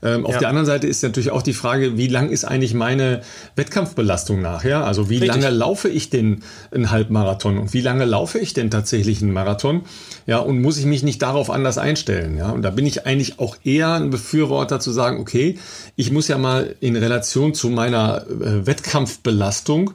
Ähm, 0.02 0.26
auf 0.26 0.34
ja. 0.34 0.40
der 0.40 0.48
anderen 0.48 0.66
Seite 0.66 0.86
ist 0.86 1.02
natürlich 1.02 1.30
auch 1.30 1.42
die 1.42 1.52
Frage, 1.52 1.96
wie 1.96 2.06
lang 2.06 2.30
ist 2.30 2.44
eigentlich 2.44 2.74
meine 2.74 3.22
Wettkampfbelastung 3.56 4.40
nachher? 4.40 4.84
Also 4.84 5.08
wie 5.10 5.18
Richtig. 5.18 5.42
lange 5.42 5.50
laufe 5.50 5.88
ich 5.88 6.10
denn 6.10 6.42
einen 6.70 6.90
Halbmarathon 6.90 7.58
und 7.58 7.74
wie 7.74 7.80
lange 7.80 8.04
laufe 8.04 8.38
ich 8.38 8.52
denn 8.52 8.70
tatsächlich 8.70 9.22
einen 9.22 9.32
Marathon? 9.32 9.82
Ja, 10.26 10.38
und 10.38 10.60
muss 10.60 10.78
ich 10.78 10.86
mich 10.86 11.02
nicht 11.02 11.22
darauf 11.22 11.50
anders 11.50 11.78
einstellen? 11.78 12.36
Ja, 12.36 12.50
und 12.50 12.62
da 12.62 12.70
bin 12.70 12.86
ich 12.86 13.06
eigentlich 13.06 13.38
auch 13.38 13.56
eher 13.64 13.94
ein 13.94 14.10
Befürworter 14.10 14.80
zu 14.80 14.92
sagen, 14.92 15.20
okay, 15.20 15.58
ich 15.96 16.12
muss 16.12 16.28
ja 16.28 16.38
mal 16.38 16.76
in 16.80 16.96
Relation 16.96 17.54
zu 17.54 17.70
meiner 17.70 18.26
äh, 18.28 18.66
Wettkampfbelastung 18.66 19.92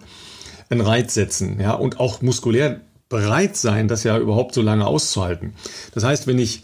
einen 0.69 0.81
Reiz 0.81 1.13
setzen, 1.13 1.59
ja, 1.59 1.73
und 1.73 1.99
auch 1.99 2.21
muskulär 2.21 2.79
bereit 3.11 3.55
sein, 3.55 3.87
das 3.87 4.03
ja 4.03 4.17
überhaupt 4.17 4.55
so 4.55 4.63
lange 4.63 4.87
auszuhalten. 4.87 5.53
Das 5.93 6.03
heißt, 6.03 6.25
wenn 6.25 6.39
ich 6.39 6.63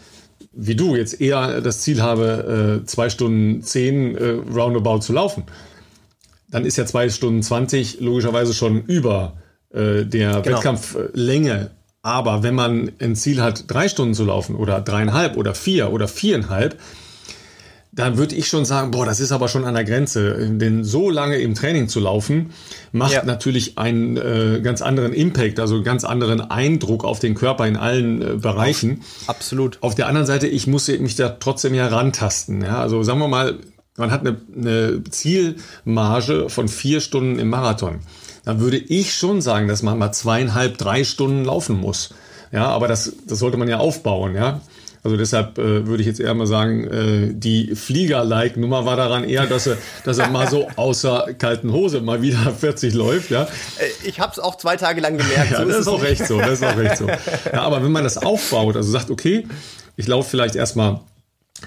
wie 0.60 0.76
du 0.76 0.96
jetzt 0.96 1.22
eher 1.22 1.62
das 1.62 1.82
Ziel 1.82 2.02
habe, 2.02 2.82
äh, 2.82 2.86
zwei 2.86 3.10
Stunden 3.10 3.62
zehn 3.62 4.16
äh, 4.16 4.30
roundabout 4.54 5.00
zu 5.00 5.14
laufen, 5.14 5.44
dann 6.50 6.66
ist 6.66 6.78
ja 6.78 6.86
zwei 6.86 7.10
Stunden 7.10 7.44
zwanzig 7.44 8.00
logischerweise 8.00 8.54
schon 8.54 8.82
über 8.84 9.38
äh, 9.72 10.04
der 10.04 10.42
genau. 10.42 10.58
Wettkampflänge. 10.58 11.72
Aber 12.02 12.42
wenn 12.42 12.56
man 12.56 12.92
ein 13.00 13.16
Ziel 13.16 13.42
hat, 13.42 13.66
drei 13.68 13.88
Stunden 13.88 14.16
zu 14.16 14.26
laufen 14.26 14.56
oder 14.56 14.82
dreieinhalb 14.82 15.38
oder 15.38 15.54
vier 15.54 15.92
oder 15.92 16.08
viereinhalb, 16.08 16.80
da 17.98 18.16
würde 18.16 18.36
ich 18.36 18.48
schon 18.48 18.64
sagen, 18.64 18.92
boah, 18.92 19.08
das 19.08 19.20
ist 19.20 19.32
aber 19.32 19.48
schon 19.48 19.66
an 19.66 19.74
der 19.74 19.84
Grenze. 19.84 20.48
Denn 20.52 20.84
so 20.84 21.10
lange 21.10 21.38
im 21.38 21.56
Training 21.56 21.88
zu 21.88 22.00
laufen, 22.00 22.52
macht 22.92 23.14
ja. 23.14 23.26
natürlich 23.26 23.80
einen 23.80 24.18
äh, 24.18 24.62
ganz 24.62 24.84
anderen 24.84 25.14
Impact, 25.14 25.60
also 25.60 25.82
ganz 25.82 26.04
anderen 26.04 26.40
Eindruck 26.40 27.04
auf 27.04 27.20
den 27.20 27.34
Körper 27.34 27.66
in 27.66 27.76
allen 27.76 28.22
äh, 28.22 28.26
Bereichen. 28.36 29.02
Absolut. 29.26 29.80
Auf 29.82 29.96
der 29.96 30.06
anderen 30.08 30.28
Seite, 30.28 30.46
ich 30.46 30.68
muss 30.68 30.88
mich 30.88 31.16
da 31.16 31.30
trotzdem 31.30 31.74
ja 31.74 31.88
rantasten. 31.88 32.62
Ja? 32.62 32.80
Also 32.80 33.02
sagen 33.02 33.18
wir 33.18 33.28
mal, 33.28 33.57
man 33.98 34.12
hat 34.12 34.21
eine, 34.21 34.38
eine 34.56 35.04
Zielmarge 35.10 36.50
von 36.50 36.68
vier 36.68 37.02
Stunden 37.02 37.40
im 37.40 37.50
Marathon. 37.50 38.02
Dann 38.45 38.60
würde 38.60 38.78
ich 38.78 39.16
schon 39.16 39.42
sagen, 39.42 39.68
dass 39.68 39.81
man 39.81 39.98
mal 39.98 40.12
zweieinhalb, 40.12 40.78
drei 40.78 41.04
Stunden 41.04 41.45
laufen 41.45 41.80
muss. 41.80 42.14
Ja, 42.52 42.68
aber 42.68 42.88
das, 42.88 43.14
das 43.26 43.40
sollte 43.40 43.57
man 43.57 43.68
ja 43.68 43.80
aufbauen, 43.80 44.36
ja. 44.36 44.62
Also 45.07 45.16
deshalb 45.16 45.57
äh, 45.57 45.87
würde 45.87 46.02
ich 46.02 46.07
jetzt 46.07 46.19
eher 46.19 46.33
mal 46.33 46.47
sagen, 46.47 46.85
äh, 46.85 47.33
die 47.33 47.76
Flieger-like-Nummer 47.76 48.83
war 48.83 48.97
daran 48.97 49.23
eher, 49.23 49.45
dass 49.45 49.66
er, 49.66 49.78
dass 50.04 50.18
er 50.18 50.28
mal 50.28 50.49
so 50.49 50.68
außer 50.76 51.30
kalten 51.37 51.71
Hose 51.71 52.02
mal 52.02 52.21
wieder 52.21 52.54
40 52.59 52.94
läuft. 52.94 53.31
Ja. 53.31 53.44
Äh, 53.44 53.47
ich 54.04 54.19
habe 54.19 54.33
es 54.33 54.40
auch 54.40 54.57
zwei 54.57 54.76
Tage 54.76 54.99
lang 54.99 55.18
gemerkt. 55.18 55.52
ja, 55.52 55.59
so 55.59 55.66
das 55.66 55.78
ist 55.78 55.87
auch 55.87 56.04
recht 56.04 56.28
so. 56.28 56.40
Das 56.40 56.59
ist 56.59 56.64
auch 56.66 56.76
recht 56.76 56.97
so. 56.97 57.07
Ja, 57.07 57.61
aber 57.61 57.81
wenn 57.81 57.92
man 57.94 58.04
das 58.04 58.18
aufbaut, 58.18 58.76
also 58.76 58.92
sagt, 58.92 59.09
okay, 59.09 59.47
ich 59.95 60.07
laufe 60.07 60.30
vielleicht 60.30 60.57
erstmal, 60.57 60.99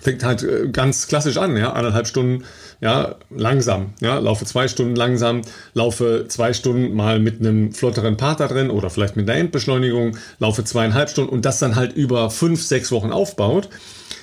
fängt 0.00 0.24
halt 0.24 0.42
äh, 0.42 0.68
ganz 0.68 1.08
klassisch 1.08 1.36
an, 1.36 1.56
ja, 1.56 1.72
eineinhalb 1.72 2.06
Stunden 2.06 2.44
ja, 2.80 3.16
langsam, 3.30 3.92
ja, 4.00 4.18
laufe 4.18 4.46
zwei 4.46 4.66
Stunden 4.66 4.96
langsam, 4.96 5.42
laufe 5.74 6.24
zwei 6.28 6.54
Stunden 6.54 6.94
mal 6.94 7.18
mit 7.18 7.40
einem 7.40 7.72
flotteren 7.72 8.16
Part 8.16 8.40
da 8.40 8.48
drin 8.48 8.70
oder 8.70 8.88
vielleicht 8.88 9.16
mit 9.16 9.28
einer 9.28 9.38
Endbeschleunigung, 9.38 10.16
laufe 10.38 10.64
zweieinhalb 10.64 11.10
Stunden 11.10 11.30
und 11.30 11.44
das 11.44 11.58
dann 11.58 11.76
halt 11.76 11.92
über 11.92 12.30
fünf, 12.30 12.62
sechs 12.62 12.90
Wochen 12.90 13.12
aufbaut, 13.12 13.68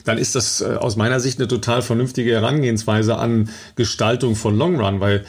dann 0.05 0.17
ist 0.17 0.35
das 0.35 0.61
äh, 0.61 0.75
aus 0.79 0.95
meiner 0.95 1.19
Sicht 1.19 1.39
eine 1.39 1.47
total 1.47 1.81
vernünftige 1.81 2.31
Herangehensweise 2.31 3.17
an 3.17 3.49
Gestaltung 3.75 4.35
von 4.35 4.57
Long 4.57 4.79
Run, 4.79 5.01
weil 5.01 5.25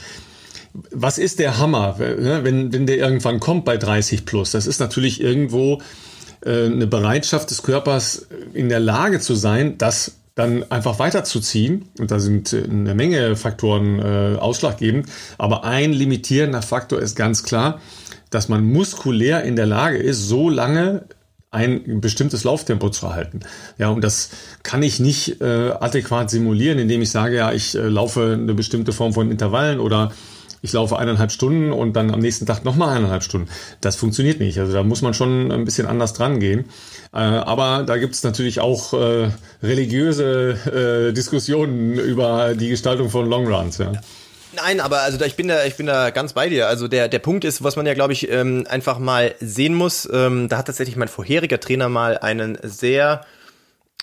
was 0.90 1.18
ist 1.18 1.38
der 1.38 1.58
Hammer, 1.58 1.96
ne, 1.98 2.40
wenn, 2.44 2.72
wenn 2.72 2.86
der 2.86 2.98
irgendwann 2.98 3.40
kommt 3.40 3.64
bei 3.64 3.76
30 3.76 4.24
plus? 4.24 4.52
Das 4.52 4.66
ist 4.66 4.80
natürlich 4.80 5.20
irgendwo 5.20 5.82
äh, 6.44 6.66
eine 6.66 6.86
Bereitschaft 6.86 7.50
des 7.50 7.62
Körpers 7.62 8.26
in 8.54 8.68
der 8.68 8.80
Lage 8.80 9.20
zu 9.20 9.34
sein, 9.34 9.76
das 9.76 10.18
dann 10.38 10.70
einfach 10.70 11.00
weiterzuziehen. 11.00 11.86
Und 11.98 12.10
da 12.10 12.20
sind 12.20 12.52
äh, 12.52 12.62
eine 12.62 12.94
Menge 12.94 13.34
Faktoren 13.34 13.98
äh, 13.98 14.36
ausschlaggebend. 14.38 15.06
Aber 15.36 15.64
ein 15.64 15.92
limitierender 15.92 16.62
Faktor 16.62 17.00
ist 17.00 17.16
ganz 17.16 17.42
klar, 17.42 17.80
dass 18.30 18.48
man 18.48 18.64
muskulär 18.64 19.42
in 19.42 19.56
der 19.56 19.66
Lage 19.66 19.98
ist, 19.98 20.28
so 20.28 20.48
lange 20.48 21.06
ein 21.50 22.00
bestimmtes 22.00 22.44
Lauftempo 22.44 22.90
zu 22.90 23.12
halten. 23.12 23.40
Ja, 23.78 23.88
und 23.88 24.04
das 24.04 24.30
kann 24.62 24.82
ich 24.82 25.00
nicht 25.00 25.40
äh, 25.40 25.70
adäquat 25.80 26.30
simulieren, 26.30 26.78
indem 26.78 27.02
ich 27.02 27.10
sage, 27.10 27.36
ja, 27.36 27.52
ich 27.52 27.74
äh, 27.74 27.88
laufe 27.88 28.38
eine 28.40 28.54
bestimmte 28.54 28.92
Form 28.92 29.14
von 29.14 29.30
Intervallen 29.30 29.80
oder 29.80 30.12
ich 30.60 30.72
laufe 30.72 30.98
eineinhalb 30.98 31.32
Stunden 31.32 31.72
und 31.72 31.94
dann 31.94 32.12
am 32.12 32.20
nächsten 32.20 32.46
Tag 32.46 32.64
nochmal 32.64 32.96
eineinhalb 32.96 33.22
Stunden. 33.22 33.48
Das 33.80 33.96
funktioniert 33.96 34.40
nicht. 34.40 34.58
Also 34.58 34.72
da 34.72 34.82
muss 34.82 35.02
man 35.02 35.14
schon 35.14 35.50
ein 35.50 35.64
bisschen 35.64 35.86
anders 35.86 36.12
dran 36.12 36.38
gehen. 36.38 36.66
Äh, 37.12 37.18
aber 37.18 37.84
da 37.86 37.96
gibt 37.96 38.14
es 38.14 38.22
natürlich 38.22 38.60
auch 38.60 38.92
äh, 38.92 39.30
religiöse 39.62 41.08
äh, 41.08 41.12
Diskussionen 41.12 41.98
über 41.98 42.54
die 42.54 42.68
Gestaltung 42.68 43.10
von 43.10 43.28
Longruns. 43.28 43.78
Ja. 43.78 43.92
Nein, 44.54 44.80
aber 44.80 45.00
also 45.00 45.18
da, 45.18 45.26
ich 45.26 45.36
bin 45.36 45.48
da, 45.48 45.64
ich 45.64 45.76
bin 45.76 45.86
da 45.86 46.10
ganz 46.10 46.32
bei 46.32 46.48
dir. 46.48 46.68
Also 46.68 46.88
der 46.88 47.08
der 47.08 47.18
Punkt 47.18 47.44
ist, 47.44 47.62
was 47.62 47.76
man 47.76 47.86
ja 47.86 47.94
glaube 47.94 48.12
ich 48.12 48.30
ähm, 48.30 48.66
einfach 48.68 48.98
mal 48.98 49.34
sehen 49.40 49.74
muss. 49.74 50.08
Ähm, 50.12 50.48
da 50.48 50.58
hat 50.58 50.66
tatsächlich 50.66 50.96
mein 50.96 51.08
vorheriger 51.08 51.60
Trainer 51.60 51.88
mal 51.88 52.18
einen 52.18 52.58
sehr 52.62 53.24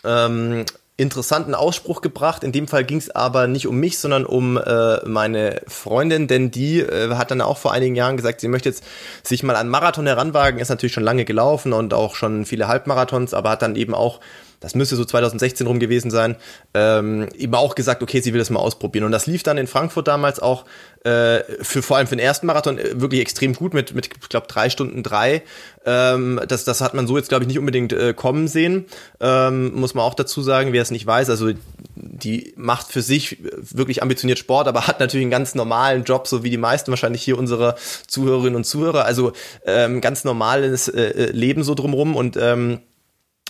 ähm, 0.04 0.66
interessanten 0.98 1.56
Ausspruch 1.56 2.02
gebracht. 2.02 2.44
In 2.44 2.54
dem 2.54 2.68
Fall 2.68 2.86
ging 2.86 3.00
es 3.00 3.10
aber 3.14 3.48
nicht 3.48 3.68
um 3.68 3.78
mich, 3.78 4.00
sondern 4.00 4.26
um 4.26 4.58
äh, 4.58 5.06
meine 5.06 5.62
Freundin, 5.68 6.28
denn 6.28 6.52
die 6.52 6.80
äh, 6.80 7.16
hat 7.16 7.32
dann 7.32 7.42
auch 7.42 7.58
vor 7.58 7.74
einigen 7.74 7.96
Jahren 7.96 8.16
gesagt, 8.16 8.40
sie 8.40 8.48
möchte 8.48 8.70
jetzt 8.70 8.84
sich 9.22 9.44
mal 9.44 9.58
an 9.58 9.68
Marathon 9.68 10.08
heranwagen. 10.08 10.60
Ist 10.60 10.70
natürlich 10.70 10.94
schon 10.94 11.04
lange 11.04 11.26
gelaufen 11.26 11.74
und 11.74 11.94
auch 11.94 12.16
schon 12.16 12.46
viele 12.46 12.70
Halbmarathons, 12.70 13.34
aber 13.34 13.50
hat 13.50 13.62
dann 13.62 13.76
eben 13.76 13.94
auch 13.94 14.22
das 14.66 14.74
müsste 14.74 14.96
so 14.96 15.06
2016 15.06 15.68
rum 15.68 15.80
gewesen 15.80 16.10
sein, 16.10 16.38
ähm, 16.74 17.30
eben 17.38 17.54
auch 17.54 17.76
gesagt, 17.76 18.02
okay, 18.02 18.20
sie 18.20 18.34
will 18.34 18.40
das 18.40 18.50
mal 18.50 18.60
ausprobieren. 18.60 19.06
Und 19.06 19.12
das 19.12 19.28
lief 19.28 19.44
dann 19.44 19.60
in 19.60 19.68
Frankfurt 19.68 20.08
damals 20.08 20.40
auch 20.40 20.66
äh, 21.04 21.44
für 21.62 21.84
vor 21.84 21.98
allem 21.98 22.08
für 22.08 22.16
den 22.16 22.26
ersten 22.26 22.48
Marathon 22.48 22.80
äh, 22.80 23.00
wirklich 23.00 23.22
extrem 23.22 23.54
gut 23.54 23.76
mit, 23.76 23.94
mit 23.94 24.10
ich 24.20 24.28
glaube, 24.28 24.48
drei 24.48 24.72
Stunden 24.72 25.04
drei. 25.04 25.44
Ähm, 25.86 26.42
das, 26.48 26.66
das 26.66 26.82
hat 26.82 26.96
man 26.96 27.06
so 27.06 27.16
jetzt, 27.16 27.30
glaube 27.30 27.44
ich, 27.44 27.48
nicht 27.48 27.60
unbedingt 27.60 27.94
äh, 27.94 28.16
kommen 28.16 28.48
sehen. 28.48 28.86
Ähm, 29.20 29.76
muss 29.76 29.94
man 29.94 30.04
auch 30.04 30.16
dazu 30.16 30.42
sagen, 30.42 30.74
wer 30.74 30.82
es 30.82 30.90
nicht 30.90 31.06
weiß. 31.06 31.30
Also 31.30 31.52
die 31.96 32.56
macht 32.58 32.92
für 32.92 33.04
sich 33.04 33.38
wirklich 33.60 34.02
ambitioniert 34.02 34.40
Sport, 34.40 34.68
aber 34.68 34.88
hat 34.88 35.00
natürlich 35.00 35.26
einen 35.26 35.32
ganz 35.32 35.54
normalen 35.54 36.06
Job, 36.06 36.26
so 36.26 36.44
wie 36.44 36.50
die 36.50 36.58
meisten 36.58 36.90
wahrscheinlich 36.90 37.22
hier 37.22 37.38
unserer 37.38 37.76
Zuhörerinnen 38.08 38.56
und 38.56 38.64
Zuhörer. 38.64 39.06
Also 39.06 39.34
ähm, 39.64 40.02
ganz 40.02 40.24
normales 40.24 40.88
äh, 40.88 41.02
äh 41.02 41.32
Leben 41.34 41.64
so 41.64 41.76
drumrum 41.76 42.16
und 42.16 42.36
ähm, 42.36 42.80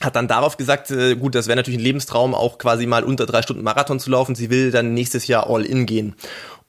hat 0.02 0.16
dann 0.16 0.28
darauf 0.28 0.58
gesagt, 0.58 0.92
äh, 0.92 1.16
gut, 1.16 1.36
das 1.36 1.48
wäre 1.48 1.56
natürlich 1.56 1.80
ein 1.80 1.84
Lebenstraum, 1.84 2.36
auch 2.36 2.58
quasi 2.58 2.86
mal 2.86 3.04
unter 3.04 3.26
drei 3.26 3.42
Stunden 3.42 3.64
Marathon 3.64 4.00
zu 4.00 4.10
laufen. 4.10 4.36
Sie 4.36 4.50
will 4.50 4.72
dann 4.72 4.94
nächstes 4.94 5.28
Jahr 5.28 5.50
all 5.50 5.66
in 5.66 5.86
gehen. 5.86 6.16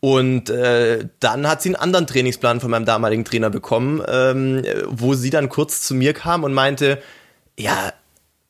Und 0.01 0.51
äh, 0.51 1.09
dann 1.21 1.49
hat 1.49 1.63
sie 1.63 1.71
einen 1.71 1.77
anderen 1.77 2.07
Trainingsplan 2.07 2.61
von 2.61 2.71
meinem 2.71 2.85
damaligen 2.85 3.25
Trainer 3.25 3.51
bekommen, 3.51 4.03
ähm, 4.07 4.63
wo 4.87 5.15
sie 5.15 5.31
dann 5.31 5.49
kurz 5.49 5.83
zu 5.83 5.95
mir 5.95 6.13
kam 6.13 6.45
und 6.45 6.55
meinte, 6.55 7.03
ja, 7.59 7.93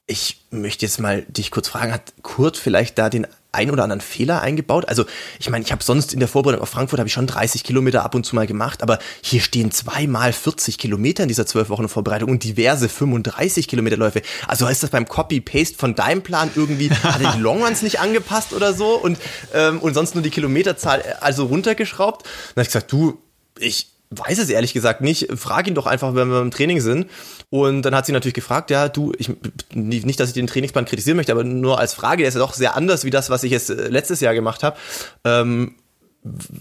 ich 0.07 0.45
möchte 0.51 0.85
jetzt 0.87 1.01
mal 1.01 1.23
dich 1.23 1.51
kurz 1.51 1.69
fragen, 1.69 1.93
hat 1.93 2.13
Kurt 2.23 2.57
vielleicht 2.57 2.99
da 2.99 3.09
den 3.09 3.27
ein 3.57 3.71
oder 3.71 3.83
anderen 3.83 4.01
Fehler 4.01 4.41
eingebaut? 4.43 4.89
Also 4.89 5.05
ich 5.41 5.51
meine, 5.51 5.65
ich 5.65 5.73
habe 5.73 5.83
sonst 5.83 6.13
in 6.13 6.21
der 6.21 6.29
Vorbereitung 6.29 6.63
auf 6.63 6.69
Frankfurt 6.69 7.01
habe 7.01 7.09
ich 7.09 7.13
schon 7.13 7.27
30 7.27 7.65
Kilometer 7.65 8.05
ab 8.05 8.15
und 8.15 8.25
zu 8.25 8.37
mal 8.37 8.47
gemacht, 8.47 8.83
aber 8.83 8.99
hier 9.23 9.41
stehen 9.41 9.73
zweimal 9.73 10.33
40 10.33 10.79
Kilometer 10.79 11.25
in 11.25 11.29
dieser 11.29 11.47
zwölf 11.47 11.69
Wochen 11.69 11.89
Vorbereitung 11.89 12.31
und 12.31 12.45
diverse 12.45 12.89
35 12.89 13.67
Kilometer 13.67 13.97
Läufe. 13.97 14.23
Also 14.47 14.69
ist 14.69 14.83
das 14.83 14.91
beim 14.91 15.09
Copy-Paste 15.09 15.77
von 15.77 15.95
deinem 15.95 16.23
Plan 16.23 16.51
irgendwie, 16.55 16.91
hat 17.03 17.21
er 17.21 17.33
die 17.33 17.41
Longruns 17.41 17.83
nicht 17.83 18.01
angepasst 18.01 18.53
oder 18.53 18.73
so 18.73 18.95
und, 18.95 19.19
ähm, 19.55 19.81
und 19.81 19.95
sonst 19.95 20.15
nur 20.15 20.23
die 20.23 20.31
Kilometerzahl 20.31 21.01
äh, 21.01 21.15
also 21.21 21.47
runtergeschraubt? 21.47 22.23
Dann 22.25 22.53
habe 22.53 22.63
ich 22.63 22.69
gesagt, 22.69 22.93
du, 22.93 23.19
ich 23.59 23.96
weiß 24.19 24.39
es 24.39 24.49
ehrlich 24.49 24.73
gesagt 24.73 25.01
nicht. 25.01 25.29
Frag 25.37 25.67
ihn 25.67 25.75
doch 25.75 25.87
einfach, 25.87 26.15
wenn 26.15 26.29
wir 26.29 26.41
im 26.41 26.51
Training 26.51 26.81
sind. 26.81 27.07
Und 27.51 27.83
dann 27.83 27.95
hat 27.95 28.07
sie 28.07 28.13
natürlich 28.13 28.35
gefragt, 28.35 28.71
ja, 28.71 28.89
du, 28.89 29.13
ich, 29.19 29.31
nicht, 29.75 30.21
dass 30.21 30.29
ich 30.29 30.35
den 30.35 30.47
Trainingsplan 30.47 30.85
kritisieren 30.85 31.17
möchte, 31.17 31.33
aber 31.33 31.45
nur 31.45 31.79
als 31.79 31.95
Frage, 31.95 32.23
der 32.23 32.29
ist 32.29 32.35
ja 32.35 32.41
doch 32.41 32.55
sehr 32.55 32.77
anders 32.77 33.05
wie 33.05 33.11
das, 33.11 33.31
was 33.31 33.43
ich 33.45 33.53
jetzt 33.53 33.71
äh, 33.71 33.89
letztes 33.89 34.21
Jahr 34.21 34.35
gemacht 34.35 34.63
habe. 34.63 34.77
Ähm, 35.25 35.77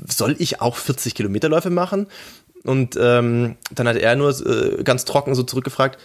soll 0.07 0.35
ich 0.39 0.61
auch 0.61 0.75
40 0.77 1.15
Kilometerläufe 1.15 1.69
machen? 1.69 2.07
Und 2.63 2.97
ähm, 2.99 3.57
dann 3.71 3.87
hat 3.87 3.97
er 3.97 4.15
nur 4.15 4.29
äh, 4.29 4.83
ganz 4.83 5.05
trocken 5.05 5.35
so 5.35 5.43
zurückgefragt, 5.43 5.99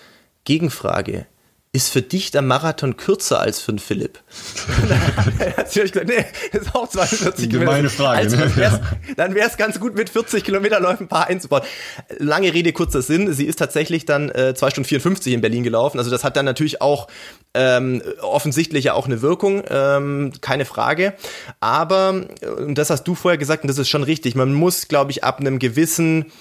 Gegenfrage, 0.44 1.26
ist 1.72 1.90
für 1.90 2.02
dich 2.02 2.32
der 2.32 2.42
Marathon 2.42 2.96
kürzer 2.96 3.40
als 3.40 3.60
für 3.60 3.72
den 3.72 3.78
Philipp? 3.78 4.18
dann 4.88 5.56
hat 5.56 5.70
sie 5.70 5.82
gesagt, 5.82 6.08
nee, 6.08 6.24
das 6.52 6.62
ist 6.62 6.74
auch 6.74 6.88
42 6.88 7.48
Kilometer. 7.48 7.70
Meine 7.70 7.90
Frage. 7.90 8.18
Also, 8.18 8.36
dann 8.36 8.56
wäre 8.56 8.80
es 9.16 9.34
wär's 9.34 9.56
ganz 9.56 9.78
gut, 9.78 9.94
mit 9.94 10.10
40 10.10 10.42
Kilometerläufen 10.42 11.06
ein 11.06 11.08
paar 11.08 11.28
einzubauen. 11.28 11.62
Lange 12.18 12.52
Rede, 12.52 12.72
kurzer 12.72 13.02
Sinn. 13.02 13.32
Sie 13.32 13.46
ist 13.46 13.56
tatsächlich 13.56 14.04
dann 14.04 14.30
äh, 14.30 14.52
2 14.54 14.70
Stunden 14.70 14.88
54 14.88 15.32
in 15.32 15.40
Berlin 15.40 15.62
gelaufen. 15.62 15.98
Also 15.98 16.10
das 16.10 16.24
hat 16.24 16.36
dann 16.36 16.44
natürlich 16.44 16.82
auch 16.82 17.06
ähm, 17.54 18.02
offensichtlich 18.20 18.86
ja 18.86 18.94
auch 18.94 19.06
eine 19.06 19.22
Wirkung, 19.22 19.62
ähm, 19.68 20.32
keine 20.40 20.64
Frage. 20.64 21.14
Aber, 21.60 22.26
und 22.56 22.78
das 22.78 22.90
hast 22.90 23.04
du 23.04 23.14
vorher 23.14 23.38
gesagt, 23.38 23.62
und 23.62 23.68
das 23.68 23.78
ist 23.78 23.88
schon 23.88 24.02
richtig, 24.02 24.34
man 24.34 24.52
muss, 24.52 24.88
glaube 24.88 25.12
ich, 25.12 25.22
ab 25.22 25.38
einem 25.38 25.60
gewissen 25.60 26.32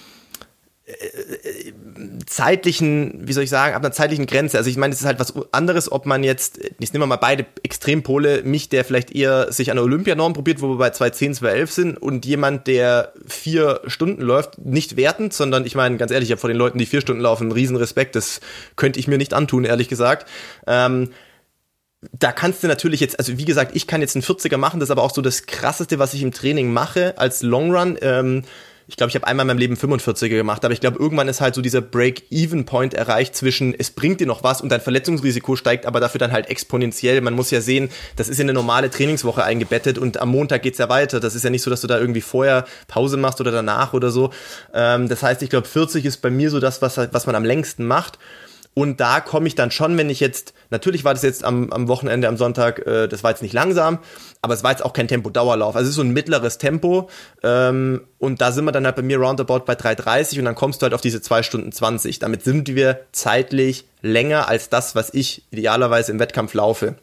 zeitlichen, 2.30 3.28
wie 3.28 3.34
soll 3.34 3.44
ich 3.44 3.50
sagen, 3.50 3.74
ab 3.74 3.82
einer 3.82 3.92
zeitlichen 3.92 4.28
Grenze. 4.28 4.56
Also 4.58 4.70
ich 4.70 4.78
meine, 4.78 4.94
es 4.94 5.00
ist 5.00 5.08
halt 5.08 5.20
was 5.20 5.34
anderes, 5.52 5.92
ob 5.92 6.06
man 6.06 6.24
jetzt, 6.24 6.60
ich 6.80 6.94
nehme 6.94 7.08
mal 7.08 7.16
beide 7.16 7.48
Extrempole, 7.64 8.44
mich, 8.44 8.70
der 8.70 8.86
vielleicht 8.86 9.16
eher 9.16 9.52
sich 9.52 9.72
an 9.72 9.78
der 9.78 9.84
Olympianorm 9.84 10.34
probiert, 10.34 10.62
wo 10.62 10.70
wir 10.70 10.78
bei 10.78 10.92
210, 10.92 11.34
211 11.34 11.72
sind, 11.72 11.98
und 11.98 12.28
jemand, 12.28 12.68
der 12.68 13.14
vier 13.26 13.82
Stunden 13.88 14.22
läuft, 14.22 14.60
nicht 14.60 14.96
wertend, 14.96 15.34
sondern 15.34 15.66
ich 15.66 15.74
meine, 15.74 15.98
ganz 15.98 16.12
ehrlich, 16.12 16.30
ich 16.30 16.32
habe 16.32 16.40
vor 16.40 16.50
den 16.50 16.58
Leuten, 16.58 16.78
die 16.78 16.86
vier 16.86 17.02
Stunden 17.02 17.24
laufen, 17.24 17.46
einen 17.46 17.52
riesen 17.52 17.78
Respekt, 17.78 18.16
das 18.16 18.42
könnte 18.76 19.00
ich 19.00 19.08
mir 19.08 19.18
nicht 19.18 19.34
antun, 19.34 19.66
ehrlich 19.66 19.88
gesagt. 19.88 20.30
Ähm, 20.68 21.10
da 22.14 22.32
kannst 22.32 22.62
du 22.62 22.68
natürlich 22.68 23.00
jetzt, 23.00 23.18
also 23.18 23.40
wie 23.40 23.46
gesagt, 23.46 23.76
ich 23.76 23.88
kann 23.88 24.02
jetzt 24.02 24.16
einen 24.16 24.24
40er 24.24 24.58
machen, 24.58 24.80
das 24.80 24.90
ist 24.90 24.92
aber 24.92 25.02
auch 25.02 25.14
so 25.14 25.24
das 25.24 25.48
krasseste, 25.48 25.98
was 25.98 26.14
ich 26.14 26.22
im 26.22 26.32
Training 26.32 26.72
mache 26.72 27.18
als 27.18 27.42
Long 27.42 27.76
Run. 27.76 27.98
Ähm, 28.02 28.44
ich 28.90 28.98
glaube, 28.98 29.10
ich 29.10 29.16
habe 29.16 29.28
einmal 29.28 29.44
in 29.44 29.48
meinem 29.50 29.60
Leben 29.60 29.76
45er 29.76 30.30
gemacht, 30.30 30.66
aber 30.66 30.74
ich 30.74 30.82
glaube, 30.82 30.98
irgendwann 30.98 31.28
ist 31.28 31.42
halt 31.42 31.54
so 31.54 31.62
dieser 31.62 31.80
Break-Even-Point 31.80 32.96
erreicht 32.96 33.36
zwischen, 33.36 33.76
es 33.78 33.92
bringt 33.92 34.20
dir 34.20 34.26
noch 34.26 34.44
was 34.44 34.62
und 34.62 34.70
dein 34.70 34.82
Verletzungsrisiko 34.82 35.56
steigt, 35.56 35.86
aber 35.86 36.00
dafür 36.00 36.18
dann 36.18 36.32
halt 36.32 36.50
exponentiell. 36.50 37.22
Man 37.22 37.36
muss 37.36 37.52
ja 37.52 37.62
sehen, 37.62 37.90
das 38.16 38.30
ist 38.30 38.40
in 38.40 38.46
eine 38.46 38.54
normale 38.54 38.90
Trainingswoche 38.90 39.44
eingebettet 39.44 40.00
und 40.00 40.20
am 40.20 40.30
Montag 40.30 40.64
geht's 40.64 40.80
ja 40.80 40.90
weiter. 40.90 41.20
Das 41.20 41.36
ist 41.36 41.44
ja 41.44 41.52
nicht 41.52 41.62
so, 41.62 41.70
dass 41.70 41.82
du 41.82 41.88
da 41.88 42.00
irgendwie 42.00 42.22
vorher 42.22 42.66
Pause 42.88 43.18
machst 43.18 43.40
oder 43.40 43.52
danach 43.52 43.94
oder 43.94 44.10
so. 44.10 44.32
Ähm, 44.74 45.08
das 45.08 45.22
heißt, 45.22 45.44
ich 45.44 45.52
glaube, 45.52 45.68
40 45.68 46.06
ist 46.06 46.18
bei 46.18 46.32
mir 46.32 46.50
so 46.50 46.60
das, 46.60 46.82
was, 46.82 46.98
was 46.98 47.28
man 47.28 47.36
am 47.36 47.46
längsten 47.46 47.86
macht. 47.86 48.18
Und 48.74 49.00
da 49.00 49.20
komme 49.20 49.48
ich 49.48 49.56
dann 49.56 49.72
schon, 49.72 49.98
wenn 49.98 50.10
ich 50.10 50.20
jetzt, 50.20 50.54
natürlich 50.70 51.04
war 51.04 51.14
das 51.14 51.24
jetzt 51.24 51.44
am, 51.44 51.72
am 51.72 51.88
Wochenende, 51.88 52.28
am 52.28 52.38
Sonntag, 52.38 52.86
äh, 52.86 53.08
das 53.08 53.24
war 53.24 53.32
jetzt 53.32 53.42
nicht 53.42 53.54
langsam, 53.54 54.00
aber 54.42 54.54
es 54.54 54.64
war 54.64 54.72
jetzt 54.72 54.86
auch 54.86 54.94
kein 54.94 55.08
Tempo-Dauerlauf. 55.08 55.76
Also 55.76 55.86
es 55.86 55.90
ist 55.90 55.96
so 55.96 56.02
ein 56.02 56.12
mittleres 56.12 56.60
Tempo. 56.60 57.10
Ähm, 57.44 58.02
und 58.20 58.42
da 58.42 58.52
sind 58.52 58.66
wir 58.66 58.72
dann 58.72 58.86
halt 58.86 58.96
bei 58.96 59.02
mir 59.02 59.18
roundabout 59.18 59.66
bei 59.66 59.74
3,30 59.74 60.40
und 60.40 60.46
dann 60.46 60.56
kommst 60.56 60.82
du 60.82 60.84
halt 60.84 60.94
auf 60.94 61.02
diese 61.02 61.22
2 61.22 61.44
Stunden 61.44 61.72
20. 61.72 62.20
Damit 62.20 62.44
sind 62.44 62.70
wir 62.70 63.02
zeitlich 63.12 63.86
länger 64.02 64.48
als 64.48 64.70
das, 64.70 64.96
was 64.96 65.14
ich 65.14 65.44
idealerweise 65.52 66.12
im 66.12 66.20
Wettkampf 66.20 66.54
laufe. 66.54 66.96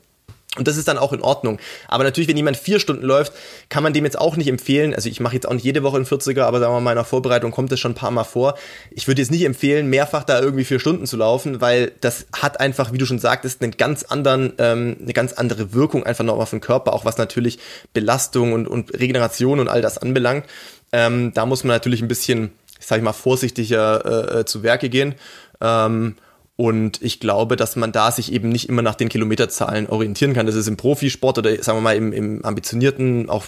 Und 0.56 0.68
das 0.68 0.76
ist 0.76 0.88
dann 0.88 0.98
auch 0.98 1.12
in 1.12 1.20
Ordnung. 1.20 1.58
Aber 1.88 2.04
natürlich, 2.04 2.28
wenn 2.28 2.36
jemand 2.36 2.56
vier 2.56 2.80
Stunden 2.80 3.04
läuft, 3.04 3.32
kann 3.68 3.82
man 3.82 3.92
dem 3.92 4.04
jetzt 4.04 4.18
auch 4.18 4.36
nicht 4.36 4.48
empfehlen. 4.48 4.94
Also 4.94 5.08
ich 5.08 5.20
mache 5.20 5.34
jetzt 5.34 5.46
auch 5.46 5.54
nicht 5.54 5.64
jede 5.64 5.82
Woche 5.82 5.96
einen 5.96 6.06
40er, 6.06 6.42
aber 6.42 6.60
sagen 6.60 6.72
wir 6.72 6.74
mal, 6.74 6.78
in 6.78 6.84
meiner 6.84 7.04
Vorbereitung 7.04 7.50
kommt 7.50 7.72
das 7.72 7.80
schon 7.80 7.92
ein 7.92 7.96
paar 7.96 8.10
Mal 8.10 8.24
vor. 8.24 8.54
Ich 8.90 9.06
würde 9.06 9.20
jetzt 9.20 9.30
nicht 9.30 9.44
empfehlen, 9.44 9.88
mehrfach 9.88 10.24
da 10.24 10.40
irgendwie 10.40 10.64
vier 10.64 10.80
Stunden 10.80 11.06
zu 11.06 11.16
laufen, 11.16 11.60
weil 11.60 11.92
das 12.00 12.26
hat 12.32 12.60
einfach, 12.60 12.92
wie 12.92 12.98
du 12.98 13.06
schon 13.06 13.18
sagtest, 13.18 13.62
einen 13.62 13.72
ganz 13.72 14.02
anderen, 14.04 14.52
ähm, 14.58 14.96
eine 15.02 15.12
ganz 15.12 15.32
andere 15.32 15.72
Wirkung 15.72 16.04
einfach 16.04 16.24
noch 16.24 16.38
auf 16.38 16.50
den 16.50 16.60
Körper, 16.60 16.92
auch 16.92 17.04
was 17.04 17.18
natürlich 17.18 17.58
Belastung 17.92 18.52
und, 18.52 18.66
und 18.66 18.92
Regeneration 18.98 19.60
und 19.60 19.68
all 19.68 19.82
das 19.82 19.98
anbelangt. 19.98 20.44
Ähm, 20.92 21.32
da 21.34 21.46
muss 21.46 21.64
man 21.64 21.74
natürlich 21.74 22.02
ein 22.02 22.08
bisschen, 22.08 22.52
sag 22.80 22.98
ich 22.98 23.04
mal, 23.04 23.12
vorsichtiger 23.12 24.34
äh, 24.36 24.40
äh 24.40 24.44
zu 24.44 24.62
Werke 24.62 24.88
gehen. 24.88 25.14
Ähm, 25.60 26.16
und 26.56 27.02
ich 27.02 27.20
glaube, 27.20 27.56
dass 27.56 27.76
man 27.76 27.92
da 27.92 28.10
sich 28.10 28.32
eben 28.32 28.48
nicht 28.48 28.70
immer 28.70 28.80
nach 28.80 28.94
den 28.94 29.10
Kilometerzahlen 29.10 29.88
orientieren 29.88 30.32
kann. 30.32 30.46
Das 30.46 30.54
ist 30.54 30.66
im 30.68 30.78
Profisport 30.78 31.36
oder 31.36 31.62
sagen 31.62 31.76
wir 31.76 31.82
mal 31.82 31.96
im, 31.96 32.14
im 32.14 32.42
ambitionierten, 32.46 33.28
auch 33.28 33.46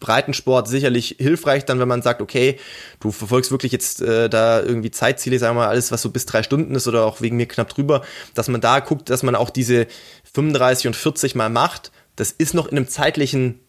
Breitensport 0.00 0.68
sicherlich 0.68 1.16
hilfreich, 1.18 1.64
dann 1.64 1.78
wenn 1.80 1.88
man 1.88 2.02
sagt, 2.02 2.20
okay, 2.20 2.58
du 3.00 3.10
verfolgst 3.10 3.50
wirklich 3.50 3.72
jetzt 3.72 4.02
äh, 4.02 4.28
da 4.28 4.60
irgendwie 4.60 4.90
Zeitziele, 4.90 5.38
sagen 5.38 5.56
wir 5.56 5.62
mal, 5.62 5.68
alles, 5.68 5.92
was 5.92 6.02
so 6.02 6.10
bis 6.10 6.26
drei 6.26 6.42
Stunden 6.42 6.74
ist 6.74 6.86
oder 6.86 7.06
auch 7.06 7.22
wegen 7.22 7.38
mir 7.38 7.46
knapp 7.46 7.70
drüber, 7.70 8.02
dass 8.34 8.48
man 8.48 8.60
da 8.60 8.80
guckt, 8.80 9.08
dass 9.08 9.22
man 9.22 9.34
auch 9.34 9.48
diese 9.48 9.86
35 10.34 10.88
und 10.88 10.96
40 10.96 11.34
mal 11.34 11.48
macht. 11.48 11.90
Das 12.16 12.32
ist 12.32 12.52
noch 12.52 12.66
in 12.66 12.76
einem 12.76 12.88
zeitlichen 12.88 13.60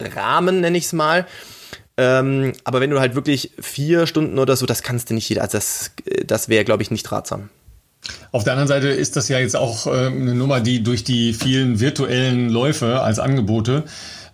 Rahmen, 0.00 0.60
nenne 0.60 0.78
ich 0.78 0.84
es 0.84 0.92
mal. 0.92 1.26
Ähm, 1.96 2.52
aber 2.62 2.80
wenn 2.80 2.90
du 2.90 3.00
halt 3.00 3.16
wirklich 3.16 3.54
vier 3.58 4.06
Stunden 4.06 4.38
oder 4.38 4.54
so, 4.54 4.66
das 4.66 4.84
kannst 4.84 5.10
du 5.10 5.14
nicht 5.14 5.28
jeder, 5.28 5.42
also 5.42 5.58
das, 5.58 5.90
das 6.24 6.48
wäre, 6.48 6.64
glaube 6.64 6.84
ich, 6.84 6.92
nicht 6.92 7.10
ratsam. 7.10 7.48
Auf 8.32 8.44
der 8.44 8.52
anderen 8.54 8.68
Seite 8.68 8.88
ist 8.88 9.16
das 9.16 9.28
ja 9.28 9.38
jetzt 9.38 9.56
auch 9.56 9.86
äh, 9.86 10.06
eine 10.06 10.34
Nummer, 10.34 10.60
die 10.60 10.82
durch 10.82 11.04
die 11.04 11.32
vielen 11.32 11.80
virtuellen 11.80 12.48
Läufe 12.48 13.00
als 13.00 13.18
Angebote 13.18 13.84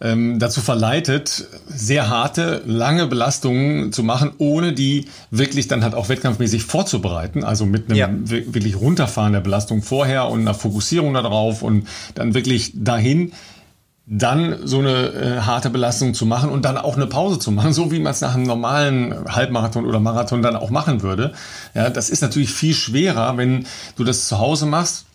ähm, 0.00 0.38
dazu 0.38 0.60
verleitet, 0.60 1.46
sehr 1.66 2.08
harte, 2.08 2.62
lange 2.66 3.06
Belastungen 3.06 3.92
zu 3.92 4.02
machen, 4.02 4.32
ohne 4.38 4.72
die 4.72 5.06
wirklich 5.30 5.68
dann 5.68 5.82
halt 5.82 5.94
auch 5.94 6.08
wettkampfmäßig 6.08 6.64
vorzubereiten. 6.64 7.44
Also 7.44 7.64
mit 7.64 7.88
einem 7.88 7.96
ja. 7.96 8.10
wirklich 8.12 8.76
Runterfahren 8.76 9.32
der 9.32 9.40
Belastung 9.40 9.82
vorher 9.82 10.28
und 10.28 10.40
einer 10.40 10.54
Fokussierung 10.54 11.14
darauf 11.14 11.62
und 11.62 11.86
dann 12.14 12.34
wirklich 12.34 12.72
dahin 12.74 13.32
dann 14.06 14.66
so 14.66 14.80
eine 14.80 15.12
äh, 15.12 15.40
harte 15.40 15.70
Belastung 15.70 16.12
zu 16.12 16.26
machen 16.26 16.50
und 16.50 16.64
dann 16.64 16.76
auch 16.76 16.96
eine 16.96 17.06
Pause 17.06 17.38
zu 17.38 17.50
machen, 17.50 17.72
so 17.72 17.90
wie 17.90 18.00
man 18.00 18.12
es 18.12 18.20
nach 18.20 18.34
einem 18.34 18.44
normalen 18.44 19.14
Halbmarathon 19.26 19.86
oder 19.86 19.98
Marathon 19.98 20.42
dann 20.42 20.56
auch 20.56 20.70
machen 20.70 21.02
würde. 21.02 21.32
Ja, 21.74 21.88
das 21.88 22.10
ist 22.10 22.20
natürlich 22.20 22.50
viel 22.50 22.74
schwerer, 22.74 23.36
wenn 23.38 23.66
du 23.96 24.04
das 24.04 24.28
zu 24.28 24.38
Hause 24.38 24.66
machst. 24.66 25.06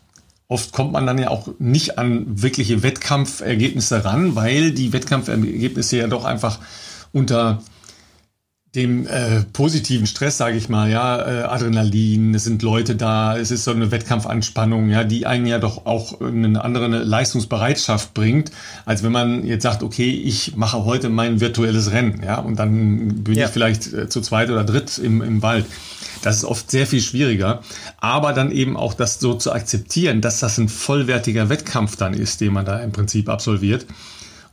Oft 0.47 0.71
kommt 0.71 0.91
man 0.91 1.05
dann 1.05 1.19
ja 1.19 1.29
auch 1.29 1.49
nicht 1.59 1.99
an 1.99 2.41
wirkliche 2.41 2.81
Wettkampfergebnisse 2.81 4.03
ran, 4.03 4.35
weil 4.35 4.71
die 4.71 4.91
Wettkampfergebnisse 4.91 5.97
ja 5.97 6.07
doch 6.07 6.25
einfach 6.25 6.57
unter 7.13 7.61
dem 8.75 9.07
äh, 9.07 9.41
positiven 9.51 10.05
Stress, 10.05 10.37
sage 10.37 10.55
ich 10.55 10.69
mal, 10.69 10.91
ja, 10.91 11.19
äh, 11.19 11.43
Adrenalin, 11.43 12.35
es 12.35 12.43
sind 12.43 12.61
Leute 12.61 12.95
da, 12.95 13.35
es 13.35 13.49
ist 13.49 13.63
so 13.63 13.71
eine 13.71 13.89
Wettkampfanspannung, 13.89 14.89
ja, 14.89 15.03
die 15.03 15.25
einen 15.25 15.47
ja 15.47 15.57
doch 15.57 15.87
auch 15.87 16.21
eine 16.21 16.63
andere 16.63 16.87
Leistungsbereitschaft 16.87 18.13
bringt, 18.13 18.51
als 18.85 19.01
wenn 19.01 19.11
man 19.11 19.43
jetzt 19.43 19.63
sagt, 19.63 19.81
okay, 19.81 20.11
ich 20.11 20.55
mache 20.55 20.85
heute 20.85 21.09
mein 21.09 21.41
virtuelles 21.41 21.91
Rennen, 21.91 22.21
ja, 22.23 22.37
und 22.37 22.59
dann 22.59 23.23
bin 23.23 23.33
ja. 23.33 23.47
ich 23.47 23.51
vielleicht 23.51 23.91
äh, 23.91 24.07
zu 24.07 24.21
zweit 24.21 24.51
oder 24.51 24.63
dritt 24.63 24.99
im, 24.99 25.23
im 25.23 25.41
Wald. 25.41 25.65
Das 26.21 26.35
ist 26.35 26.45
oft 26.45 26.69
sehr 26.69 26.85
viel 26.85 27.01
schwieriger, 27.01 27.61
aber 27.97 28.33
dann 28.33 28.51
eben 28.51 28.77
auch 28.77 28.93
das 28.93 29.19
so 29.19 29.33
zu 29.33 29.51
akzeptieren, 29.51 30.21
dass 30.21 30.41
das 30.41 30.59
ein 30.59 30.69
vollwertiger 30.69 31.49
Wettkampf 31.49 31.95
dann 31.95 32.13
ist, 32.13 32.39
den 32.39 32.53
man 32.53 32.65
da 32.65 32.77
im 32.79 32.91
Prinzip 32.91 33.29
absolviert 33.29 33.87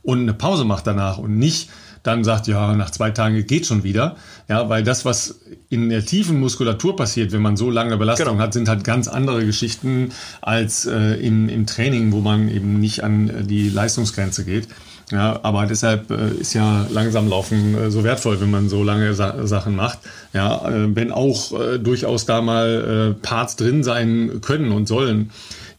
und 0.01 0.21
eine 0.21 0.33
Pause 0.33 0.63
macht 0.63 0.87
danach 0.87 1.19
und 1.19 1.37
nicht 1.37 1.69
dann 2.07 2.23
sagt, 2.23 2.47
ja, 2.47 2.73
nach 2.73 2.89
zwei 2.89 3.11
Tagen 3.11 3.45
geht 3.45 3.65
schon 3.65 3.83
wieder. 3.83 4.15
Ja, 4.47 4.69
weil 4.69 4.83
das, 4.83 5.03
was 5.03 5.39
in 5.69 5.89
der 5.89 6.05
tiefen 6.05 6.39
Muskulatur 6.39 6.95
passiert, 6.95 7.33
wenn 7.33 7.41
man 7.41 7.57
so 7.57 7.69
lange 7.69 7.97
Belastung 7.97 8.27
genau. 8.27 8.39
hat, 8.39 8.53
sind 8.53 8.69
halt 8.69 8.83
ganz 8.83 9.07
andere 9.07 9.45
Geschichten 9.45 10.11
als 10.41 10.85
äh, 10.85 11.15
im, 11.15 11.49
im 11.49 11.65
Training, 11.65 12.13
wo 12.13 12.21
man 12.21 12.47
eben 12.49 12.79
nicht 12.79 13.03
an 13.03 13.29
äh, 13.29 13.43
die 13.43 13.69
Leistungsgrenze 13.69 14.45
geht. 14.45 14.69
Ja, 15.11 15.39
aber 15.43 15.65
deshalb 15.65 16.11
äh, 16.11 16.31
ist 16.31 16.53
ja 16.53 16.85
langsam 16.91 17.29
laufen 17.29 17.77
äh, 17.77 17.91
so 17.91 18.03
wertvoll, 18.03 18.41
wenn 18.41 18.51
man 18.51 18.67
so 18.67 18.83
lange 18.83 19.13
Sa 19.13 19.47
Sachen 19.47 19.75
macht. 19.75 19.99
Ja, 20.33 20.67
äh, 20.67 20.95
wenn 20.95 21.11
auch 21.11 21.57
äh, 21.57 21.77
durchaus 21.77 22.25
da 22.25 22.41
mal 22.41 23.15
äh, 23.17 23.21
Parts 23.21 23.55
drin 23.55 23.83
sein 23.83 24.41
können 24.41 24.71
und 24.71 24.87
sollen, 24.87 25.31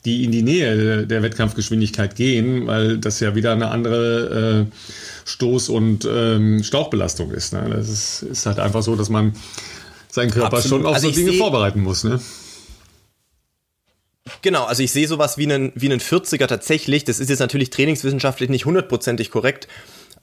die 0.04 0.24
in 0.24 0.32
die 0.32 0.42
Nähe 0.42 1.06
der 1.06 1.22
Wettkampfgeschwindigkeit 1.22 2.16
gehen, 2.16 2.66
weil 2.66 2.98
das 2.98 3.20
ja 3.20 3.34
wieder 3.34 3.52
eine 3.52 3.68
andere 3.68 4.66
Stoß- 5.28 5.70
und 5.70 6.08
ähm, 6.10 6.62
Stauchbelastung 6.64 7.30
ist. 7.30 7.52
Ne? 7.52 7.68
Das 7.70 7.88
ist, 7.88 8.22
ist, 8.22 8.46
halt 8.46 8.58
einfach 8.58 8.82
so, 8.82 8.96
dass 8.96 9.10
man 9.10 9.34
seinen 10.08 10.30
Körper 10.30 10.56
Absolut. 10.56 10.78
schon 10.78 10.86
auf 10.86 10.94
also 10.94 11.10
so 11.10 11.14
Dinge 11.14 11.34
vorbereiten 11.34 11.82
muss. 11.82 12.02
Ne? 12.02 12.18
Genau, 14.40 14.64
also 14.64 14.82
ich 14.82 14.90
sehe 14.90 15.06
sowas 15.06 15.36
wie 15.36 15.44
einen, 15.44 15.72
wie 15.74 15.86
einen 15.86 16.00
40er 16.00 16.46
tatsächlich. 16.46 17.04
Das 17.04 17.20
ist 17.20 17.28
jetzt 17.28 17.40
natürlich 17.40 17.70
trainingswissenschaftlich 17.70 18.48
nicht 18.48 18.64
hundertprozentig 18.64 19.30
korrekt, 19.30 19.68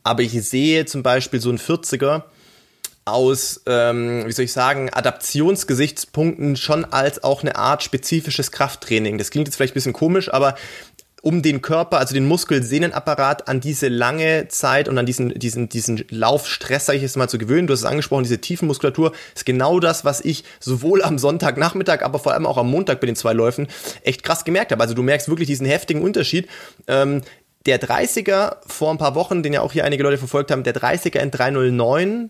aber 0.04 0.24
ich 0.24 0.32
sehe 0.32 0.86
zum 0.86 1.04
Beispiel 1.04 1.40
so 1.40 1.50
einen 1.50 1.60
40er 1.60 2.24
aus, 3.06 3.62
ähm, 3.68 4.24
wie 4.26 4.32
soll 4.32 4.46
ich 4.46 4.54
sagen, 4.54 4.90
Adaptionsgesichtspunkten 4.92 6.56
schon 6.56 6.86
als 6.86 7.24
auch 7.24 7.44
eine 7.44 7.56
Art 7.56 7.84
spezifisches 7.84 8.52
Krafttraining. 8.52 9.20
Das 9.20 9.30
klingt 9.30 9.48
jetzt 9.48 9.58
vielleicht 9.58 9.74
ein 9.74 9.76
bisschen 9.76 9.94
komisch, 9.94 10.34
aber 10.34 10.56
um 11.26 11.42
den 11.42 11.64
Körper, 11.64 11.98
also 11.98 12.14
den 12.14 12.28
Muskelsehnenapparat 12.28 13.48
an 13.48 13.60
diese 13.60 13.88
lange 13.88 14.48
Zeit 14.48 14.88
und 14.88 14.96
an 15.00 15.08
diesen, 15.08 15.30
diesen, 15.34 15.70
diesen 15.70 16.06
Laufstress, 16.10 16.86
sage 16.86 16.98
ich 16.98 17.02
jetzt 17.02 17.18
mal, 17.18 17.28
zu 17.28 17.40
gewöhnen. 17.40 17.66
Du 17.66 17.74
hast 17.74 17.80
es 17.80 17.86
angesprochen, 17.86 18.22
diese 18.22 18.40
Tiefenmuskulatur 18.40 19.12
ist 19.34 19.44
genau 19.44 19.80
das, 19.80 20.06
was 20.06 20.22
ich 20.22 20.44
sowohl 20.60 21.02
am 21.02 21.18
Sonntagnachmittag, 21.18 22.04
aber 22.04 22.20
vor 22.20 22.34
allem 22.34 22.46
auch 22.46 22.58
am 22.58 22.70
Montag 22.70 23.00
bei 23.00 23.08
den 23.08 23.16
zwei 23.16 23.34
Läufen 23.34 23.68
echt 24.04 24.22
krass 24.22 24.46
gemerkt 24.46 24.72
habe. 24.72 24.84
Also 24.84 24.94
du 24.94 25.02
merkst 25.02 25.28
wirklich 25.28 25.48
diesen 25.48 25.66
heftigen 25.66 26.04
Unterschied. 26.04 26.48
Ähm, 26.86 27.24
der 27.66 27.82
30er 27.82 28.58
vor 28.68 28.92
ein 28.92 29.00
paar 29.00 29.16
Wochen, 29.16 29.42
den 29.42 29.52
ja 29.52 29.62
auch 29.62 29.72
hier 29.72 29.84
einige 29.84 30.04
Leute 30.04 30.20
verfolgt 30.20 30.52
haben, 30.52 30.62
der 30.62 30.76
30er 30.76 31.18
in 31.18 31.32
309 31.32 32.30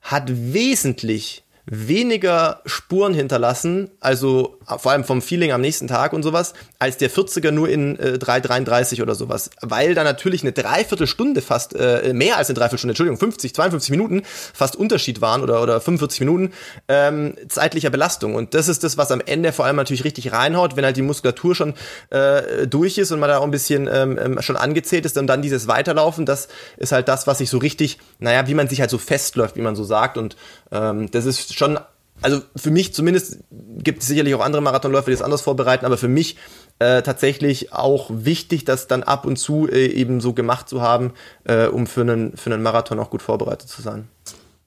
hat 0.00 0.30
wesentlich 0.30 1.44
weniger 1.66 2.62
Spuren 2.66 3.14
hinterlassen, 3.14 3.90
also 4.00 4.58
vor 4.78 4.92
allem 4.92 5.04
vom 5.04 5.22
Feeling 5.22 5.52
am 5.52 5.60
nächsten 5.60 5.88
Tag 5.88 6.12
und 6.12 6.22
sowas, 6.22 6.54
als 6.80 6.96
der 6.96 7.10
40er 7.10 7.50
nur 7.50 7.68
in 7.68 7.98
äh, 7.98 8.18
3,33 8.18 9.02
oder 9.02 9.14
sowas. 9.14 9.50
Weil 9.60 9.94
da 9.94 10.02
natürlich 10.02 10.42
eine 10.42 10.52
Dreiviertelstunde 10.52 11.42
fast, 11.42 11.74
äh, 11.76 12.12
mehr 12.14 12.38
als 12.38 12.48
eine 12.48 12.54
Dreiviertelstunde, 12.54 12.92
Entschuldigung, 12.92 13.18
50, 13.18 13.54
52 13.54 13.90
Minuten 13.90 14.22
fast 14.24 14.76
Unterschied 14.76 15.20
waren 15.20 15.42
oder, 15.42 15.62
oder 15.62 15.78
45 15.78 16.20
Minuten 16.20 16.52
ähm, 16.88 17.34
zeitlicher 17.48 17.90
Belastung. 17.90 18.34
Und 18.34 18.54
das 18.54 18.68
ist 18.68 18.82
das, 18.82 18.96
was 18.96 19.12
am 19.12 19.20
Ende 19.20 19.52
vor 19.52 19.66
allem 19.66 19.76
natürlich 19.76 20.04
richtig 20.04 20.32
reinhaut, 20.32 20.74
wenn 20.74 20.84
halt 20.86 20.96
die 20.96 21.02
Muskulatur 21.02 21.54
schon 21.54 21.74
äh, 22.08 22.66
durch 22.66 22.96
ist 22.96 23.12
und 23.12 23.20
man 23.20 23.28
da 23.28 23.38
auch 23.38 23.44
ein 23.44 23.50
bisschen 23.50 23.88
ähm, 23.92 24.18
ähm 24.18 24.40
schon 24.40 24.56
angezählt 24.56 25.04
ist 25.04 25.18
und 25.18 25.26
dann 25.26 25.42
dieses 25.42 25.68
Weiterlaufen, 25.68 26.24
das 26.24 26.48
ist 26.78 26.92
halt 26.92 27.08
das, 27.08 27.26
was 27.26 27.38
sich 27.38 27.50
so 27.50 27.58
richtig, 27.58 27.98
naja, 28.20 28.46
wie 28.46 28.54
man 28.54 28.68
sich 28.68 28.80
halt 28.80 28.88
so 28.88 28.96
festläuft, 28.96 29.54
wie 29.56 29.60
man 29.60 29.76
so 29.76 29.84
sagt. 29.84 30.16
Und 30.16 30.34
ähm, 30.72 31.10
das 31.10 31.26
ist 31.26 31.54
schon, 31.54 31.78
also 32.22 32.40
für 32.56 32.70
mich 32.70 32.94
zumindest 32.94 33.38
gibt 33.50 34.02
es 34.02 34.08
sicherlich 34.08 34.34
auch 34.34 34.40
andere 34.40 34.62
Marathonläufer, 34.62 35.06
die 35.06 35.16
das 35.16 35.22
anders 35.22 35.42
vorbereiten, 35.42 35.84
aber 35.84 35.98
für 35.98 36.08
mich 36.08 36.36
äh, 36.80 37.02
tatsächlich 37.02 37.72
auch 37.72 38.10
wichtig, 38.10 38.64
das 38.64 38.88
dann 38.88 39.02
ab 39.02 39.26
und 39.26 39.36
zu 39.36 39.68
äh, 39.68 39.86
eben 39.86 40.20
so 40.20 40.32
gemacht 40.32 40.68
zu 40.68 40.80
haben, 40.80 41.12
äh, 41.44 41.66
um 41.66 41.86
für 41.86 42.00
einen, 42.00 42.36
für 42.36 42.52
einen 42.52 42.62
Marathon 42.62 42.98
auch 42.98 43.10
gut 43.10 43.22
vorbereitet 43.22 43.68
zu 43.68 43.82
sein. 43.82 44.08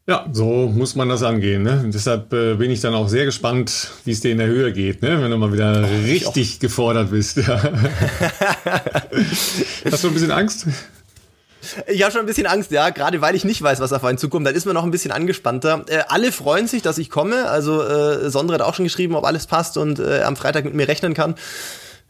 Ja, 0.05 0.27
so 0.31 0.67
muss 0.67 0.95
man 0.95 1.09
das 1.09 1.23
angehen. 1.23 1.63
Ne? 1.63 1.81
Und 1.83 1.93
deshalb 1.93 2.31
äh, 2.33 2.55
bin 2.55 2.69
ich 2.69 2.81
dann 2.81 2.93
auch 2.93 3.07
sehr 3.07 3.25
gespannt, 3.25 3.89
wie 4.05 4.11
es 4.11 4.19
dir 4.19 4.31
in 4.31 4.37
der 4.37 4.47
Höhe 4.47 4.73
geht, 4.73 5.01
ne? 5.01 5.21
wenn 5.21 5.31
du 5.31 5.37
mal 5.37 5.53
wieder 5.53 5.87
oh, 5.89 6.05
richtig 6.05 6.59
gefordert 6.59 7.09
bist. 7.09 7.37
Ja. 7.37 7.63
Hast 9.89 10.03
du 10.03 10.09
ein 10.09 10.13
bisschen 10.13 10.31
Angst? 10.31 10.67
Ich 11.87 12.03
habe 12.03 12.11
schon 12.11 12.19
ein 12.19 12.27
bisschen 12.27 12.45
Angst, 12.45 12.71
ja, 12.71 12.89
gerade 12.89 13.21
weil 13.21 13.35
ich 13.35 13.45
nicht 13.45 13.61
weiß, 13.61 13.79
was 13.79 13.93
auf 13.93 14.03
einen 14.03 14.17
zukommt. 14.17 14.45
Dann 14.45 14.53
ist 14.53 14.65
man 14.65 14.75
noch 14.75 14.83
ein 14.83 14.91
bisschen 14.91 15.11
angespannter. 15.11 15.85
Äh, 15.87 16.03
alle 16.09 16.33
freuen 16.33 16.67
sich, 16.67 16.81
dass 16.81 16.97
ich 16.97 17.09
komme. 17.09 17.49
Also 17.49 17.81
äh, 17.81 18.29
Sondre 18.29 18.55
hat 18.55 18.61
auch 18.61 18.75
schon 18.75 18.83
geschrieben, 18.83 19.15
ob 19.15 19.25
alles 19.25 19.47
passt 19.47 19.77
und 19.77 19.99
äh, 19.99 20.21
am 20.23 20.35
Freitag 20.35 20.65
mit 20.65 20.75
mir 20.75 20.87
rechnen 20.87 21.13
kann 21.13 21.35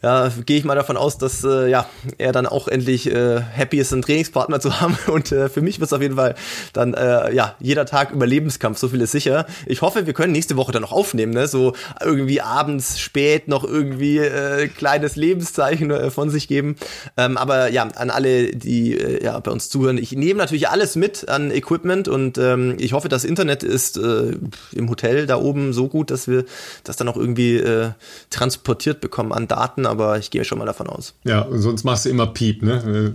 ja, 0.04 0.30
gehe 0.46 0.58
ich 0.58 0.66
mal 0.66 0.76
davon 0.76 0.98
aus, 0.98 1.18
dass 1.18 1.46
äh, 1.46 1.70
ja, 1.70 1.90
er 2.18 2.34
dann 2.34 2.46
auch 2.46 2.68
endlich 2.68 3.10
äh, 3.10 3.40
happy 3.40 3.78
ist, 3.78 3.94
einen 3.94 4.02
Trainingspartner 4.02 4.60
zu 4.60 4.82
haben. 4.82 4.98
Und 5.08 5.32
äh, 5.32 5.48
für 5.48 5.62
mich 5.62 5.80
wird 5.80 5.88
es 5.88 5.94
auf 5.94 6.02
jeden 6.02 6.18
Fall 6.18 6.36
dann 6.74 6.94
äh, 6.94 7.34
ja 7.34 7.56
jeder 7.60 7.86
Tag 7.86 8.12
Überlebenskampf, 8.12 8.78
so 8.78 8.90
viel 8.90 9.00
ist 9.00 9.12
sicher. 9.12 9.46
Ich 9.66 9.82
hoffe, 9.82 10.06
wir 10.06 10.14
können 10.14 10.34
nächste 10.34 10.58
Woche 10.58 10.74
dann 10.74 10.82
noch 10.82 10.92
aufnehmen, 10.92 11.32
ne? 11.32 11.48
So 11.48 11.74
irgendwie 12.04 12.42
abends 12.42 13.00
spät 13.00 13.48
noch 13.48 13.64
irgendwie 13.64 14.18
äh, 14.18 14.68
kleines 14.68 15.16
Lebenszeichen 15.16 15.90
äh, 15.90 16.12
von 16.12 16.30
sich 16.30 16.50
geben. 16.50 16.76
Ähm, 17.16 17.38
aber 17.38 17.72
ja, 17.72 17.84
an 17.84 18.10
alle, 18.10 18.48
die 18.48 18.98
äh, 18.98 19.24
ja 19.24 19.40
bei 19.40 19.52
uns 19.52 19.70
zuhören, 19.70 19.98
ich 19.98 20.12
nehme 20.12 20.40
natürlich 20.40 20.68
alles 20.68 20.98
mit 20.98 21.30
an 21.30 21.50
Equipment 21.50 22.10
und 22.10 22.38
ähm, 22.38 22.76
ich 22.78 22.92
hoffe, 22.92 23.08
das 23.08 23.24
Internet 23.24 23.64
ist 23.64 23.98
äh, 23.98 24.34
im 24.74 24.90
Hotel 24.90 25.28
da 25.28 25.38
oben 25.38 25.72
so 25.72 25.88
gut, 25.88 26.12
dass 26.12 26.28
wir 26.28 26.44
das 26.84 26.98
dann 26.98 27.08
auch 27.08 27.16
irgendwie 27.16 27.56
äh, 27.56 27.92
transportiert 28.30 29.00
bekommen 29.00 29.32
an 29.32 29.48
Daten 29.48 29.93
aber 29.94 30.18
ich 30.18 30.30
gehe 30.30 30.44
schon 30.44 30.58
mal 30.58 30.66
davon 30.66 30.88
aus. 30.88 31.14
Ja, 31.24 31.42
und 31.42 31.60
sonst 31.60 31.84
machst 31.84 32.06
du 32.06 32.10
immer 32.10 32.28
Piep, 32.28 32.62
ne? 32.62 33.14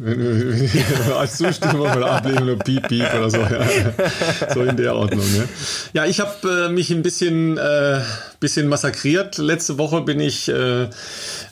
Als 1.18 1.36
Zustimmung 1.36 1.90
oder 1.90 2.10
Ablehnung 2.10 2.58
Piep, 2.58 2.88
Piep 2.88 3.06
oder 3.14 3.30
so. 3.30 3.38
Ja. 3.38 4.54
So 4.54 4.62
in 4.62 4.76
der 4.76 4.94
Ordnung, 4.94 5.24
ne? 5.32 5.48
Ja, 5.92 6.06
ich 6.06 6.20
habe 6.20 6.66
äh, 6.66 6.72
mich 6.72 6.90
ein 6.90 7.02
bisschen, 7.02 7.58
äh, 7.58 8.00
bisschen 8.40 8.68
massakriert. 8.68 9.38
Letzte 9.38 9.78
Woche 9.78 10.00
bin 10.00 10.20
ich 10.20 10.48
äh, 10.48 10.88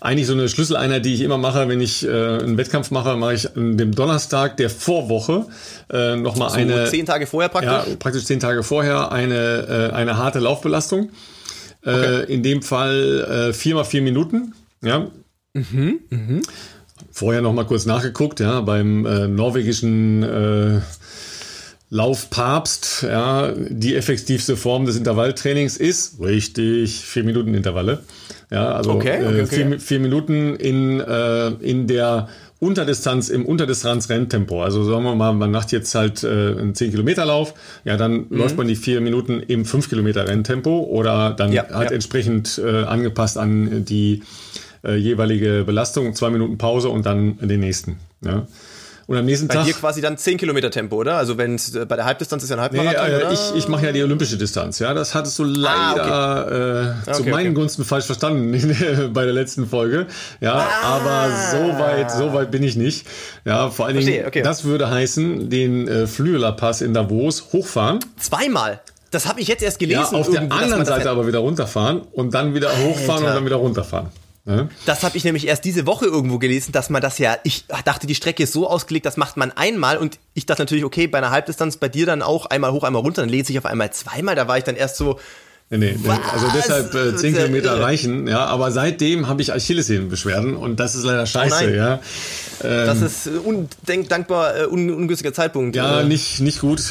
eigentlich 0.00 0.26
so 0.26 0.32
eine 0.32 0.48
Schlüsseleinheit, 0.48 1.04
die 1.04 1.14
ich 1.14 1.20
immer 1.20 1.38
mache, 1.38 1.68
wenn 1.68 1.80
ich 1.80 2.06
äh, 2.06 2.08
einen 2.08 2.56
Wettkampf 2.56 2.90
mache, 2.90 3.16
mache 3.16 3.34
ich 3.34 3.56
an 3.56 3.76
dem 3.76 3.94
Donnerstag 3.94 4.56
der 4.56 4.70
Vorwoche 4.70 5.46
äh, 5.92 6.16
nochmal 6.16 6.50
so 6.50 6.56
eine. 6.56 6.86
Zehn 6.86 7.06
Tage 7.06 7.26
vorher 7.26 7.48
praktisch? 7.48 7.70
Ja, 7.70 7.96
praktisch 7.98 8.24
zehn 8.24 8.40
Tage 8.40 8.62
vorher 8.62 9.12
eine, 9.12 9.90
äh, 9.92 9.94
eine 9.94 10.16
harte 10.16 10.38
Laufbelastung. 10.38 11.10
Äh, 11.86 11.90
okay. 11.90 12.32
in 12.32 12.42
dem 12.42 12.62
Fall 12.62 13.50
äh, 13.50 13.52
vier 13.52 13.76
mal 13.76 13.84
vier 13.84 14.02
Minuten. 14.02 14.54
Ja. 14.86 15.10
Mhm, 15.54 16.00
mh. 16.10 16.40
Vorher 17.10 17.42
noch 17.42 17.52
mal 17.52 17.64
kurz 17.64 17.86
nachgeguckt, 17.86 18.40
ja, 18.40 18.60
beim 18.60 19.04
äh, 19.06 19.26
norwegischen 19.26 20.22
äh, 20.22 20.80
Laufpapst, 21.88 23.02
ja, 23.08 23.52
die 23.56 23.94
effektivste 23.94 24.56
Form 24.56 24.86
des 24.86 24.96
Intervalltrainings 24.96 25.76
ist 25.76 26.20
richtig 26.20 27.00
vier 27.00 27.22
Minuten 27.24 27.54
Intervalle. 27.54 28.02
Ja, 28.50 28.72
also 28.72 28.92
okay, 28.92 29.24
okay, 29.24 29.40
äh, 29.40 29.46
vier, 29.46 29.80
vier, 29.80 30.00
Minuten 30.00 30.56
in, 30.56 31.00
äh, 31.00 31.48
in 31.60 31.86
der 31.86 32.28
Unterdistanz, 32.58 33.28
im 33.28 33.46
Unterdistanz-Renntempo. 33.46 34.62
Also 34.62 34.84
sagen 34.84 35.04
wir 35.04 35.14
mal, 35.14 35.32
man 35.32 35.50
macht 35.50 35.72
jetzt 35.72 35.94
halt 35.94 36.24
äh, 36.24 36.28
einen 36.28 36.74
10 36.74 36.90
Kilometer 36.90 37.24
Lauf, 37.24 37.54
ja, 37.84 37.96
dann 37.96 38.26
mhm. 38.28 38.36
läuft 38.36 38.56
man 38.56 38.66
die 38.66 38.76
vier 38.76 39.00
Minuten 39.00 39.40
im 39.40 39.64
5 39.64 39.88
Kilometer 39.88 40.26
Renntempo 40.26 40.84
oder 40.84 41.34
dann 41.34 41.52
ja, 41.52 41.68
halt 41.70 41.90
ja. 41.90 41.94
entsprechend 41.94 42.58
äh, 42.64 42.82
angepasst 42.82 43.38
an 43.38 43.84
die 43.84 44.22
äh, 44.84 44.96
jeweilige 44.96 45.64
Belastung, 45.64 46.14
zwei 46.14 46.30
Minuten 46.30 46.58
Pause 46.58 46.88
und 46.88 47.06
dann 47.06 47.38
den 47.38 47.60
nächsten. 47.60 47.98
Ja. 48.24 48.46
Und 49.06 49.16
am 49.16 49.24
nächsten 49.24 49.46
bei 49.46 49.54
Tag. 49.54 49.64
Bei 49.64 49.70
dir 49.70 49.74
quasi 49.74 50.00
dann 50.00 50.18
10 50.18 50.36
Kilometer 50.36 50.70
Tempo, 50.70 50.96
oder? 50.96 51.16
Also 51.16 51.38
wenn 51.38 51.54
es 51.54 51.74
äh, 51.74 51.86
bei 51.86 51.94
der 51.94 52.06
Halbdistanz 52.06 52.42
ist 52.42 52.50
ja 52.50 52.56
ein 52.56 52.62
Halbmarathon. 52.62 53.06
Nee, 53.06 53.24
äh, 53.24 53.32
ich, 53.32 53.54
ich 53.54 53.68
mache 53.68 53.86
ja 53.86 53.92
die 53.92 54.02
olympische 54.02 54.36
Distanz, 54.36 54.80
ja. 54.80 54.94
Das 54.94 55.14
hattest 55.14 55.38
du 55.38 55.44
leider 55.44 56.04
ah, 56.04 56.42
okay. 56.42 57.10
äh, 57.10 57.12
zu 57.12 57.20
okay, 57.20 57.30
meinen 57.30 57.46
okay. 57.48 57.54
Gunsten 57.54 57.84
falsch 57.84 58.06
verstanden 58.06 59.12
bei 59.14 59.24
der 59.24 59.32
letzten 59.32 59.68
Folge. 59.68 60.06
Ja, 60.40 60.54
ah. 60.54 60.96
aber 60.96 61.30
so 61.52 61.78
weit, 61.78 62.10
so 62.10 62.32
weit 62.32 62.50
bin 62.50 62.64
ich 62.64 62.74
nicht. 62.74 63.06
Ja, 63.44 63.70
vor 63.70 63.86
allen 63.86 63.98
Dingen, 63.98 64.24
das 64.42 64.64
würde 64.64 64.90
heißen, 64.90 65.50
den 65.50 65.86
äh, 65.86 66.06
Flüeler-Pass 66.08 66.80
in 66.80 66.92
Davos 66.92 67.52
hochfahren. 67.52 68.00
Zweimal. 68.18 68.80
Das 69.12 69.26
habe 69.26 69.40
ich 69.40 69.46
jetzt 69.46 69.62
erst 69.62 69.78
gelesen. 69.78 70.00
Ja, 70.10 70.18
auf 70.18 70.30
der 70.30 70.50
anderen 70.50 70.84
Seite 70.84 71.10
aber 71.10 71.28
wieder 71.28 71.38
runterfahren 71.38 72.00
und 72.12 72.34
dann 72.34 72.54
wieder 72.54 72.70
hochfahren 72.70 73.22
Alter. 73.22 73.28
und 73.28 73.34
dann 73.36 73.44
wieder 73.46 73.56
runterfahren. 73.56 74.08
Ja. 74.46 74.68
Das 74.84 75.02
habe 75.02 75.16
ich 75.16 75.24
nämlich 75.24 75.46
erst 75.46 75.64
diese 75.64 75.86
Woche 75.86 76.06
irgendwo 76.06 76.38
gelesen, 76.38 76.70
dass 76.70 76.88
man 76.88 77.02
das 77.02 77.18
ja, 77.18 77.36
ich 77.42 77.66
dachte, 77.84 78.06
die 78.06 78.14
Strecke 78.14 78.44
ist 78.44 78.52
so 78.52 78.68
ausgelegt, 78.68 79.04
das 79.04 79.16
macht 79.16 79.36
man 79.36 79.50
einmal 79.50 79.98
und 79.98 80.20
ich 80.34 80.46
dachte 80.46 80.62
natürlich, 80.62 80.84
okay, 80.84 81.08
bei 81.08 81.18
einer 81.18 81.30
Halbdistanz 81.30 81.78
bei 81.78 81.88
dir 81.88 82.06
dann 82.06 82.22
auch 82.22 82.46
einmal 82.46 82.70
hoch, 82.70 82.84
einmal 82.84 83.02
runter, 83.02 83.22
dann 83.22 83.28
lädt 83.28 83.46
sich 83.46 83.58
auf 83.58 83.66
einmal 83.66 83.92
zweimal, 83.92 84.36
da 84.36 84.46
war 84.46 84.56
ich 84.56 84.64
dann 84.64 84.76
erst 84.76 84.96
so, 84.96 85.18
Nee, 85.68 85.78
nee, 85.78 85.96
nee. 86.00 86.10
Also 86.32 86.46
deshalb 86.54 86.94
äh, 86.94 87.16
10 87.16 87.34
Kilometer 87.34 87.80
reichen, 87.80 88.28
ja. 88.28 88.44
Aber 88.44 88.70
seitdem 88.70 89.26
habe 89.26 89.42
ich 89.42 89.52
Achillessehnenbeschwerden 89.52 90.54
und 90.54 90.78
das 90.78 90.94
ist 90.94 91.02
leider 91.02 91.26
scheiße, 91.26 91.66
oh 91.66 91.74
ja. 91.74 92.00
Ähm, 92.62 92.86
das 92.86 93.02
ist 93.02 93.28
undankbar, 93.44 94.56
äh, 94.56 94.66
un 94.66 94.90
ungünstiger 94.90 95.32
Zeitpunkt. 95.34 95.74
Ja, 95.74 96.02
äh. 96.02 96.04
nicht, 96.04 96.40
nicht 96.40 96.60
gut. 96.60 96.82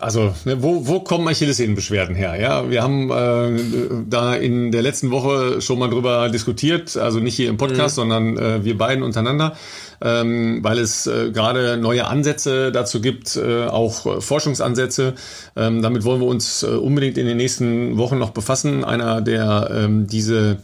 Also, 0.00 0.34
ne, 0.46 0.62
wo, 0.62 0.86
wo 0.86 1.00
kommen 1.00 1.28
Achillessehnenbeschwerden 1.28 2.16
her? 2.16 2.40
Ja, 2.40 2.70
wir 2.70 2.82
haben 2.82 3.10
äh, 3.10 3.60
da 4.08 4.34
in 4.34 4.72
der 4.72 4.80
letzten 4.80 5.10
Woche 5.10 5.60
schon 5.60 5.78
mal 5.78 5.90
drüber 5.90 6.30
diskutiert, 6.30 6.96
also 6.96 7.20
nicht 7.20 7.36
hier 7.36 7.50
im 7.50 7.58
Podcast, 7.58 7.98
mhm. 7.98 8.00
sondern 8.00 8.38
äh, 8.38 8.64
wir 8.64 8.78
beiden 8.78 9.04
untereinander 9.04 9.54
ähm, 10.00 10.62
weil 10.62 10.78
es 10.78 11.06
äh, 11.06 11.30
gerade 11.30 11.76
neue 11.76 12.06
Ansätze 12.06 12.72
dazu 12.72 13.00
gibt, 13.00 13.36
äh, 13.36 13.66
auch 13.66 14.06
äh, 14.06 14.20
Forschungsansätze. 14.20 15.14
Ähm, 15.56 15.82
damit 15.82 16.04
wollen 16.04 16.20
wir 16.20 16.28
uns 16.28 16.62
äh, 16.62 16.66
unbedingt 16.66 17.18
in 17.18 17.26
den 17.26 17.36
nächsten 17.36 17.96
Wochen 17.96 18.18
noch 18.18 18.30
befassen. 18.30 18.84
Einer, 18.84 19.20
der 19.20 19.70
ähm, 19.72 20.06
diese 20.06 20.58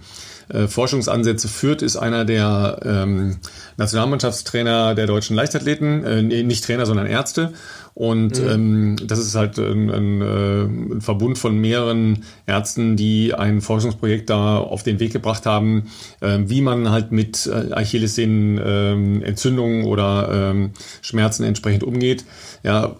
äh, 0.49 0.67
Forschungsansätze 0.67 1.49
führt, 1.49 1.83
ist 1.83 1.97
einer 1.97 2.25
der 2.25 2.81
ähm, 2.85 3.39
Nationalmannschaftstrainer 3.77 4.95
der 4.95 5.07
deutschen 5.07 5.37
Leichtathleten, 5.37 6.05
äh, 6.05 6.43
nicht 6.43 6.65
Trainer, 6.65 6.87
sondern 6.87 7.07
Ärzte. 7.07 7.53
Und 7.95 8.41
mhm. 8.41 8.49
ähm, 8.49 8.97
das 9.07 9.19
ist 9.19 9.35
halt 9.35 9.59
ein, 9.59 9.91
ein, 9.91 10.21
äh, 10.23 10.95
ein 10.95 11.01
Verbund 11.03 11.39
von 11.39 11.59
mehreren 11.59 12.25
Ärzten, 12.47 12.97
die 12.97 13.35
ein 13.35 13.61
Forschungsprojekt 13.61 14.31
da 14.31 14.59
auf 14.59 14.83
den 14.83 14.99
Weg 14.99 15.13
gebracht 15.13 15.45
haben, 15.45 15.91
äh, 16.21 16.39
wie 16.47 16.63
man 16.63 16.91
halt 16.91 17.13
mit 17.13 17.47
äh, 17.47 17.73
Achillessehnen 17.73 18.59
äh, 18.59 19.27
Entzündungen 19.27 19.85
oder 19.85 20.51
ähm, 20.51 20.71
Schmerzen 21.03 21.45
entsprechend 21.45 21.85
umgeht. 21.85 22.25
Ja, 22.63 22.97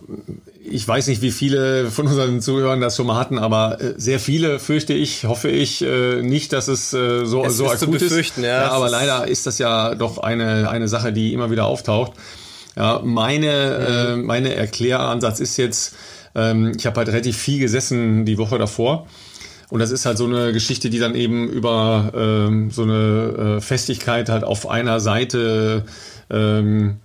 ich 0.65 0.87
weiß 0.87 1.09
nicht, 1.09 1.23
wie 1.23 1.31
viele 1.31 1.91
von 1.91 2.07
unseren 2.07 2.41
Zuhörern 2.41 2.81
das 2.81 2.97
schon 2.97 3.07
mal 3.07 3.17
hatten, 3.17 3.39
aber 3.39 3.81
äh, 3.81 3.95
sehr 3.97 4.21
viele 4.21 4.59
fürchte 4.59 4.93
ich, 4.93 5.25
hoffe 5.25 5.49
ich 5.49 5.83
äh, 5.83 6.23
nicht, 6.23 6.53
dass 6.53 6.69
es 6.69 6.93
äh, 6.93 7.25
so, 7.25 7.45
es 7.45 7.57
so 7.57 7.71
ist 7.71 7.83
akut 7.83 8.03
ist. 8.03 8.37
Ja, 8.37 8.45
ja 8.45 8.71
aber 8.71 8.91
leider 8.91 9.27
ist 9.27 9.47
das 9.47 9.59
ja 9.59 9.95
doch 9.95 10.19
eine, 10.19 10.69
eine 10.69 10.89
Sache, 10.89 11.13
die 11.13 11.33
immer 11.33 11.51
wieder 11.51 11.67
auftaucht. 11.67 12.13
Ja, 12.77 13.01
meine, 13.05 14.17
mhm. 14.17 14.21
äh, 14.21 14.23
meine 14.23 14.55
Erkläransatz 14.55 15.41
ist 15.41 15.57
jetzt, 15.57 15.95
ähm, 16.35 16.73
ich 16.77 16.87
habe 16.87 16.97
halt 16.97 17.09
relativ 17.09 17.37
viel 17.37 17.59
gesessen 17.59 18.25
die 18.25 18.39
Woche 18.39 18.59
davor. 18.59 19.07
Und 19.69 19.81
das 19.81 19.91
ist 19.91 20.05
halt 20.05 20.19
so 20.19 20.27
eine 20.27 20.53
Geschichte, 20.53 20.91
die 20.91 20.99
dann 20.99 21.15
eben 21.15 21.49
über 21.49 22.13
ähm, 22.15 22.71
so 22.71 22.83
eine 22.83 23.57
äh, 23.57 23.61
Festigkeit 23.63 24.29
halt 24.29 24.45
auf 24.45 24.69
einer 24.69 25.01
Seite 25.01 25.85
ähm, 26.29 26.99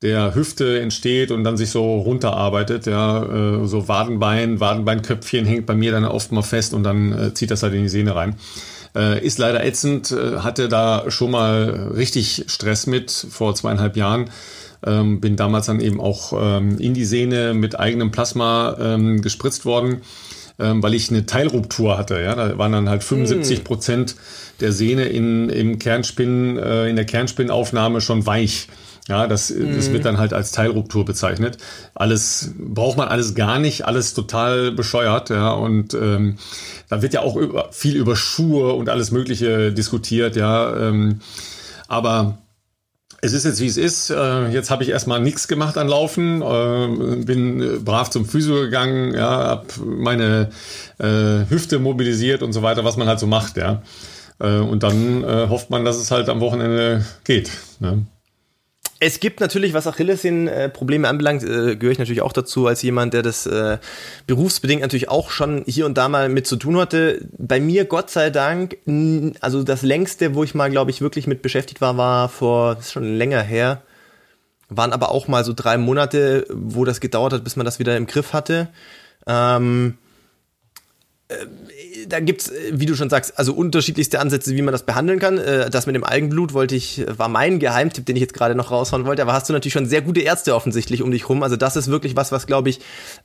der 0.00 0.34
Hüfte 0.34 0.80
entsteht 0.80 1.30
und 1.30 1.44
dann 1.44 1.56
sich 1.56 1.70
so 1.70 1.98
runterarbeitet. 1.98 2.86
Ja, 2.86 3.24
äh, 3.24 3.66
so 3.66 3.88
Wadenbein, 3.88 4.60
Wadenbeinköpfchen 4.60 5.44
hängt 5.44 5.66
bei 5.66 5.74
mir 5.74 5.92
dann 5.92 6.04
oft 6.04 6.32
mal 6.32 6.42
fest 6.42 6.72
und 6.72 6.82
dann 6.82 7.12
äh, 7.12 7.34
zieht 7.34 7.50
das 7.50 7.62
halt 7.62 7.74
in 7.74 7.82
die 7.82 7.88
Sehne 7.88 8.14
rein. 8.14 8.36
Äh, 8.94 9.24
ist 9.24 9.38
leider 9.38 9.64
ätzend, 9.64 10.10
äh, 10.12 10.38
hatte 10.38 10.68
da 10.68 11.10
schon 11.10 11.30
mal 11.30 11.92
richtig 11.94 12.44
Stress 12.48 12.86
mit 12.86 13.10
vor 13.10 13.54
zweieinhalb 13.54 13.96
Jahren. 13.96 14.30
Ähm, 14.84 15.20
bin 15.20 15.36
damals 15.36 15.66
dann 15.66 15.80
eben 15.80 16.00
auch 16.00 16.32
ähm, 16.40 16.78
in 16.78 16.94
die 16.94 17.04
Sehne 17.04 17.54
mit 17.54 17.78
eigenem 17.78 18.10
Plasma 18.10 18.76
ähm, 18.80 19.22
gespritzt 19.22 19.64
worden, 19.64 20.02
ähm, 20.58 20.82
weil 20.82 20.94
ich 20.94 21.10
eine 21.10 21.26
Teilruptur 21.26 21.98
hatte. 21.98 22.20
Ja, 22.20 22.34
da 22.34 22.58
waren 22.58 22.72
dann 22.72 22.88
halt 22.88 23.02
75 23.02 23.64
Prozent 23.64 24.16
der 24.60 24.72
Sehne 24.72 25.04
in, 25.04 25.48
im 25.48 25.78
Kernspinn, 25.78 26.56
äh, 26.58 26.88
in 26.88 26.96
der 26.96 27.06
Kernspinnaufnahme 27.06 28.00
schon 28.00 28.26
weich. 28.26 28.68
Ja, 29.08 29.26
das, 29.26 29.48
das 29.48 29.90
wird 29.90 30.04
dann 30.04 30.18
halt 30.18 30.34
als 30.34 30.52
Teilruptur 30.52 31.06
bezeichnet. 31.06 31.56
Alles 31.94 32.52
braucht 32.58 32.98
man 32.98 33.08
alles 33.08 33.34
gar 33.34 33.58
nicht, 33.58 33.86
alles 33.86 34.12
total 34.12 34.70
bescheuert, 34.70 35.30
ja. 35.30 35.50
Und 35.52 35.94
ähm, 35.94 36.36
da 36.90 37.00
wird 37.00 37.14
ja 37.14 37.22
auch 37.22 37.34
über, 37.34 37.72
viel 37.72 37.96
über 37.96 38.16
Schuhe 38.16 38.74
und 38.74 38.90
alles 38.90 39.10
Mögliche 39.10 39.72
diskutiert, 39.72 40.36
ja. 40.36 40.76
Ähm, 40.76 41.20
aber 41.88 42.36
es 43.20 43.32
ist 43.32 43.44
jetzt 43.44 43.60
wie 43.60 43.66
es 43.66 43.76
ist. 43.76 44.10
Äh, 44.10 44.48
jetzt 44.48 44.70
habe 44.70 44.82
ich 44.82 44.90
erstmal 44.90 45.20
nichts 45.20 45.48
gemacht 45.48 45.76
an 45.76 45.88
Laufen, 45.88 46.42
äh, 46.42 47.24
bin 47.24 47.84
brav 47.84 48.10
zum 48.10 48.26
Physio 48.26 48.54
gegangen, 48.56 49.14
ja, 49.14 49.28
habe 49.28 49.66
meine 49.84 50.50
äh, 50.98 51.48
Hüfte 51.48 51.78
mobilisiert 51.78 52.42
und 52.42 52.52
so 52.52 52.62
weiter, 52.62 52.84
was 52.84 52.96
man 52.96 53.08
halt 53.08 53.18
so 53.18 53.26
macht, 53.26 53.56
ja. 53.56 53.82
Und 54.40 54.84
dann 54.84 55.24
hofft 55.50 55.68
man, 55.68 55.84
dass 55.84 55.96
es 55.96 56.12
halt 56.12 56.28
am 56.28 56.38
Wochenende 56.38 57.04
geht. 57.24 57.50
Ne? 57.80 58.06
Es 59.00 59.20
gibt 59.20 59.38
natürlich, 59.38 59.74
was 59.74 59.86
Achillessehnen-Probleme 59.86 61.06
anbelangt, 61.06 61.44
äh, 61.44 61.76
gehöre 61.76 61.92
ich 61.92 61.98
natürlich 62.00 62.22
auch 62.22 62.32
dazu, 62.32 62.66
als 62.66 62.82
jemand, 62.82 63.14
der 63.14 63.22
das 63.22 63.46
äh, 63.46 63.78
berufsbedingt 64.26 64.82
natürlich 64.82 65.08
auch 65.08 65.30
schon 65.30 65.62
hier 65.66 65.86
und 65.86 65.96
da 65.96 66.08
mal 66.08 66.28
mit 66.28 66.48
zu 66.48 66.56
tun 66.56 66.76
hatte. 66.76 67.28
Bei 67.38 67.60
mir, 67.60 67.84
Gott 67.84 68.10
sei 68.10 68.30
Dank, 68.30 68.76
also 69.40 69.62
das 69.62 69.82
längste, 69.82 70.34
wo 70.34 70.42
ich 70.42 70.54
mal, 70.54 70.70
glaube 70.70 70.90
ich, 70.90 71.00
wirklich 71.00 71.28
mit 71.28 71.42
beschäftigt 71.42 71.80
war, 71.80 71.96
war 71.96 72.28
vor, 72.28 72.74
das 72.74 72.86
ist 72.86 72.92
schon 72.92 73.16
länger 73.16 73.42
her, 73.42 73.82
waren 74.68 74.92
aber 74.92 75.12
auch 75.12 75.28
mal 75.28 75.44
so 75.44 75.52
drei 75.52 75.78
Monate, 75.78 76.44
wo 76.50 76.84
das 76.84 77.00
gedauert 77.00 77.32
hat, 77.32 77.44
bis 77.44 77.54
man 77.54 77.64
das 77.64 77.78
wieder 77.78 77.96
im 77.96 78.06
Griff 78.06 78.32
hatte. 78.32 78.68
Ähm, 79.28 79.96
äh, 81.28 81.34
da 82.06 82.20
gibt's, 82.20 82.48
äh, 82.48 82.72
wie 82.72 82.86
du 82.86 82.94
schon 82.94 83.10
sagst, 83.10 83.38
also 83.38 83.52
unterschiedlichste 83.54 84.20
Ansätze, 84.20 84.54
wie 84.54 84.62
man 84.62 84.72
das 84.72 84.84
behandeln 84.84 85.18
kann. 85.18 85.38
Äh, 85.38 85.70
das 85.70 85.86
mit 85.86 85.94
dem 85.94 86.04
Algenblut 86.04 86.52
wollte 86.52 86.74
ich, 86.74 87.04
war 87.08 87.28
mein 87.28 87.58
Geheimtipp, 87.58 88.06
den 88.06 88.16
ich 88.16 88.22
jetzt 88.22 88.34
gerade 88.34 88.54
noch 88.54 88.70
raushauen 88.70 89.06
wollte. 89.06 89.22
Aber 89.22 89.32
hast 89.32 89.48
du 89.48 89.52
natürlich 89.52 89.72
schon 89.72 89.86
sehr 89.86 90.02
gute 90.02 90.20
Ärzte 90.20 90.54
offensichtlich 90.54 91.02
um 91.02 91.10
dich 91.10 91.28
rum. 91.28 91.42
Also 91.42 91.56
das 91.56 91.76
ist 91.76 91.88
wirklich 91.88 92.16
was, 92.16 92.32
was 92.32 92.46
glaube 92.46 92.70
ich 92.70 92.80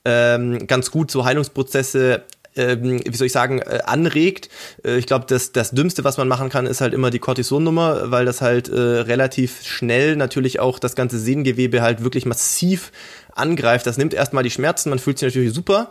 ähm, 0.06 0.68
ganz 0.68 0.92
gut 0.92 1.12
so 1.12 1.26
Heilungsprozesse 1.26 2.24
ähm, 2.56 3.02
wie 3.06 3.16
soll 3.16 3.28
ich 3.28 3.34
sagen, 3.34 3.60
äh, 3.60 3.80
anregt. 3.86 4.50
Äh, 4.86 4.98
ich 4.98 5.08
glaube, 5.08 5.26
das, 5.28 5.52
das 5.52 5.72
Dümmste, 5.72 6.04
was 6.04 6.18
man 6.18 6.28
machen 6.28 6.50
kann, 6.50 6.68
ist 6.68 6.82
halt 6.82 6.94
immer 6.94 7.10
die 7.10 7.20
Cortisonnummer, 7.20 8.12
weil 8.12 8.26
das 8.26 8.42
halt 8.42 8.70
äh, 8.70 8.80
relativ 8.80 9.64
schnell 9.64 10.16
natürlich 10.16 10.60
auch 10.60 10.80
das 10.80 10.96
ganze 10.96 11.20
Sehnengewebe 11.20 11.82
halt 11.82 12.04
wirklich 12.04 12.26
massiv 12.26 12.92
angreift. 13.36 13.88
Das 13.88 13.98
nimmt 13.98 14.14
erstmal 14.14 14.44
die 14.44 14.52
Schmerzen, 14.52 14.90
man 14.90 15.00
fühlt 15.00 15.18
sich 15.18 15.28
natürlich 15.28 15.54
super. 15.54 15.90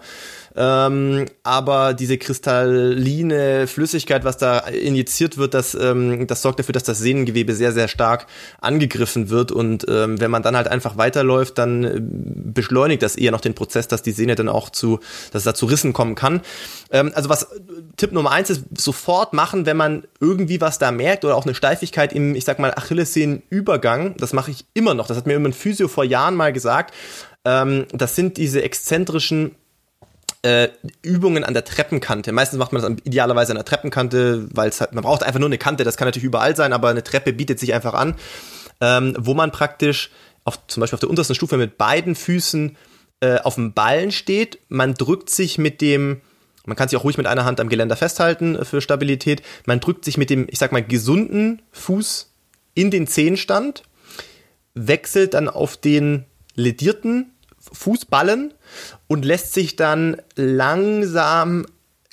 Ähm, 0.55 1.27
aber 1.43 1.95
diese 1.95 2.19
kristalline 2.19 3.67
Flüssigkeit, 3.67 4.25
was 4.25 4.37
da 4.37 4.59
injiziert 4.59 5.39
wird, 5.39 5.55
das, 5.55 5.75
ähm, 5.75 6.27
das 6.27 6.43
sorgt 6.43 6.59
dafür, 6.59 6.73
dass 6.73 6.85
das 6.85 6.99
Sehnengewebe 6.99 7.55
sehr, 7.55 7.73
sehr 7.73 7.89
stark 7.89 8.27
angegriffen 8.61 9.31
wird. 9.31 9.53
Und 9.53 9.87
ähm, 9.89 10.21
wenn 10.21 10.31
man 10.31 10.43
dann 10.43 10.57
halt 10.57 10.69
einfach 10.69 10.97
weiterläuft, 10.97 11.59
dann 11.59 11.85
äh, 11.85 12.01
beschleunigt 12.01 13.03
das 13.03 13.17
eher 13.17 13.33
noch 13.33 13.41
den 13.41 13.55
Prozess, 13.55 13.89
dass 13.89 14.03
die 14.03 14.13
Sehne 14.13 14.35
dann 14.35 14.49
auch 14.49 14.71
zu, 14.71 14.99
dass 15.33 15.41
es 15.41 15.45
da 15.45 15.55
zu 15.55 15.67
Rissen 15.67 15.93
kommen 15.93 16.15
kann. 16.15 16.43
Ähm, 16.91 17.13
also 17.15 17.29
was 17.29 17.49
Tipp 17.97 18.13
Nummer 18.13 18.31
eins 18.31 18.51
ist, 18.51 18.65
sofort 18.77 19.33
machen, 19.33 19.65
wenn 19.67 19.77
man 19.77 20.05
irgendwie 20.21 20.61
was 20.61 20.79
da 20.79 20.91
merkt 20.91 21.25
oder 21.25 21.37
auch 21.37 21.47
eine 21.47 21.55
Steifigkeit 21.55 22.13
im, 22.13 22.35
ich 22.35 22.45
sag 22.45 22.59
mal, 22.59 22.73
Achillessehnenübergang. 22.75 24.17
Das 24.19 24.33
mache 24.33 24.51
ich 24.51 24.67
immer 24.75 24.95
noch. 24.95 25.07
Das 25.07 25.17
hat 25.17 25.27
mir 25.27 25.35
immer 25.35 25.49
ein 25.49 25.55
Physio 25.55 25.89
vor 25.89 26.05
Jahren 26.05 26.35
mal 26.35 26.53
gesagt. 26.53 26.95
Ähm, 27.45 27.87
das 27.93 28.15
sind 28.15 28.37
diese 28.37 28.63
exzentrischen 28.63 29.53
äh, 30.43 30.69
Übungen 31.03 31.45
an 31.45 31.55
der 31.55 31.65
Treppenkante. 31.65 32.33
Meistens 32.33 32.59
macht 32.59 32.73
man 32.73 32.83
das 32.83 32.91
idealerweise 33.05 33.53
an 33.53 33.57
der 33.57 33.65
Treppenkante, 33.65 34.49
weil 34.53 34.71
halt, 34.73 34.93
man 34.93 35.05
braucht 35.05 35.23
einfach 35.23 35.39
nur 35.39 35.49
eine 35.49 35.59
Kante, 35.59 35.85
das 35.85 35.97
kann 35.97 36.09
natürlich 36.09 36.27
überall 36.27 36.57
sein, 36.57 36.73
aber 36.73 36.89
eine 36.89 37.05
Treppe 37.05 37.33
bietet 37.33 37.61
sich 37.61 37.75
einfach 37.75 37.95
an, 37.95 38.17
ähm, 38.81 39.17
wo 39.19 39.35
man 39.35 39.53
praktisch 39.53 40.11
auf, 40.45 40.67
zum 40.67 40.81
Beispiel 40.81 40.97
auf 40.97 41.01
der 41.01 41.11
untersten 41.11 41.37
Stufe 41.37 41.57
mit 41.57 41.79
beiden 41.79 42.17
Füßen 42.17 42.77
äh, 43.21 43.39
auf 43.39 43.55
dem 43.55 43.73
Ballen 43.73 44.11
steht, 44.11 44.59
man 44.69 44.95
drückt 44.95 45.31
sich 45.31 45.59
mit 45.59 45.81
dem, 45.81 46.21
man 46.65 46.77
kann 46.77 46.89
sich 46.89 46.99
auch 46.99 47.05
ruhig 47.05 47.19
mit 47.19 47.27
einer 47.27 47.45
Hand 47.45 47.61
am 47.61 47.69
Geländer 47.69 47.97
festhalten 47.97 48.65
für 48.65 48.81
Stabilität, 48.81 49.43
man 49.67 49.79
drückt 49.79 50.05
sich 50.05 50.19
mit 50.19 50.29
dem, 50.29 50.49
ich 50.51 50.59
sag 50.59 50.73
mal, 50.73 50.83
gesunden 50.83 51.63
Fuß 51.71 52.33
in 52.75 52.91
den 52.91 53.07
Zehenstand, 53.07 53.85
wechselt 54.75 55.35
dann 55.35 55.49
auf 55.49 55.77
den 55.77 56.25
ledierten 56.57 57.31
Fußballen 57.73 58.55
und 59.09 59.25
lässt 59.25 59.55
sich 59.55 59.77
dann 59.77 60.17
langsam 60.37 61.67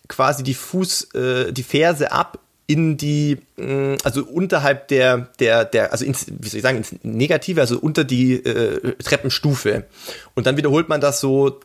quasi 0.08 0.44
die 0.44 0.54
Fuß, 0.54 1.14
äh, 1.14 1.54
die 1.54 1.64
Ferse 1.64 2.12
ab 2.12 2.40
in 2.68 2.98
die, 2.98 3.38
mm, 3.58 3.96
also 4.04 4.24
unterhalb 4.24 4.88
der, 4.90 5.30
der, 5.40 5.66
der, 5.66 5.92
also 5.92 6.06
ins, 6.06 6.28
wie 6.28 6.50
soll 6.50 6.58
ich 6.58 6.64
sagen, 6.64 6.78
ins 6.78 6.96
Negative, 7.02 7.62
also 7.62 7.80
unter 7.80 8.04
die 8.04 8.34
äh, 8.34 8.94
Treppenstufe. 9.02 9.86
Und 10.36 10.46
dann 10.46 10.56
wiederholt 10.56 10.88
man 10.88 11.02
das 11.02 11.20
so 11.20 11.60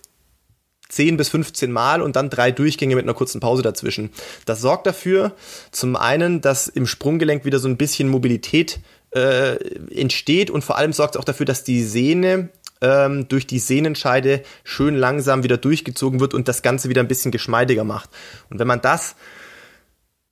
10 0.88 1.16
bis 1.16 1.28
15 1.28 1.72
Mal 1.72 2.00
und 2.00 2.16
dann 2.16 2.30
drei 2.30 2.52
Durchgänge 2.52 2.94
mit 2.94 3.04
einer 3.04 3.14
kurzen 3.14 3.40
Pause 3.40 3.62
dazwischen. 3.62 4.10
Das 4.46 4.60
sorgt 4.60 4.86
dafür, 4.86 5.32
zum 5.72 5.96
einen, 5.96 6.40
dass 6.40 6.68
im 6.68 6.86
Sprunggelenk 6.86 7.44
wieder 7.44 7.58
so 7.58 7.68
ein 7.68 7.76
bisschen 7.76 8.08
Mobilität 8.08 8.80
äh, 9.10 9.56
entsteht 9.94 10.50
und 10.50 10.64
vor 10.64 10.78
allem 10.78 10.92
sorgt 10.92 11.16
es 11.16 11.20
auch 11.20 11.24
dafür, 11.24 11.46
dass 11.46 11.64
die 11.64 11.82
Sehne 11.82 12.48
ähm, 12.84 13.26
durch 13.28 13.46
die 13.46 13.58
Sehnenscheide 13.58 14.42
schön 14.62 14.94
langsam 14.94 15.42
wieder 15.42 15.56
durchgezogen 15.56 16.20
wird 16.20 16.34
und 16.34 16.46
das 16.46 16.60
Ganze 16.60 16.88
wieder 16.90 17.00
ein 17.00 17.08
bisschen 17.08 17.32
geschmeidiger 17.32 17.84
macht. 17.84 18.10
Und 18.50 18.58
wenn 18.58 18.66
man 18.66 18.82
das 18.82 19.16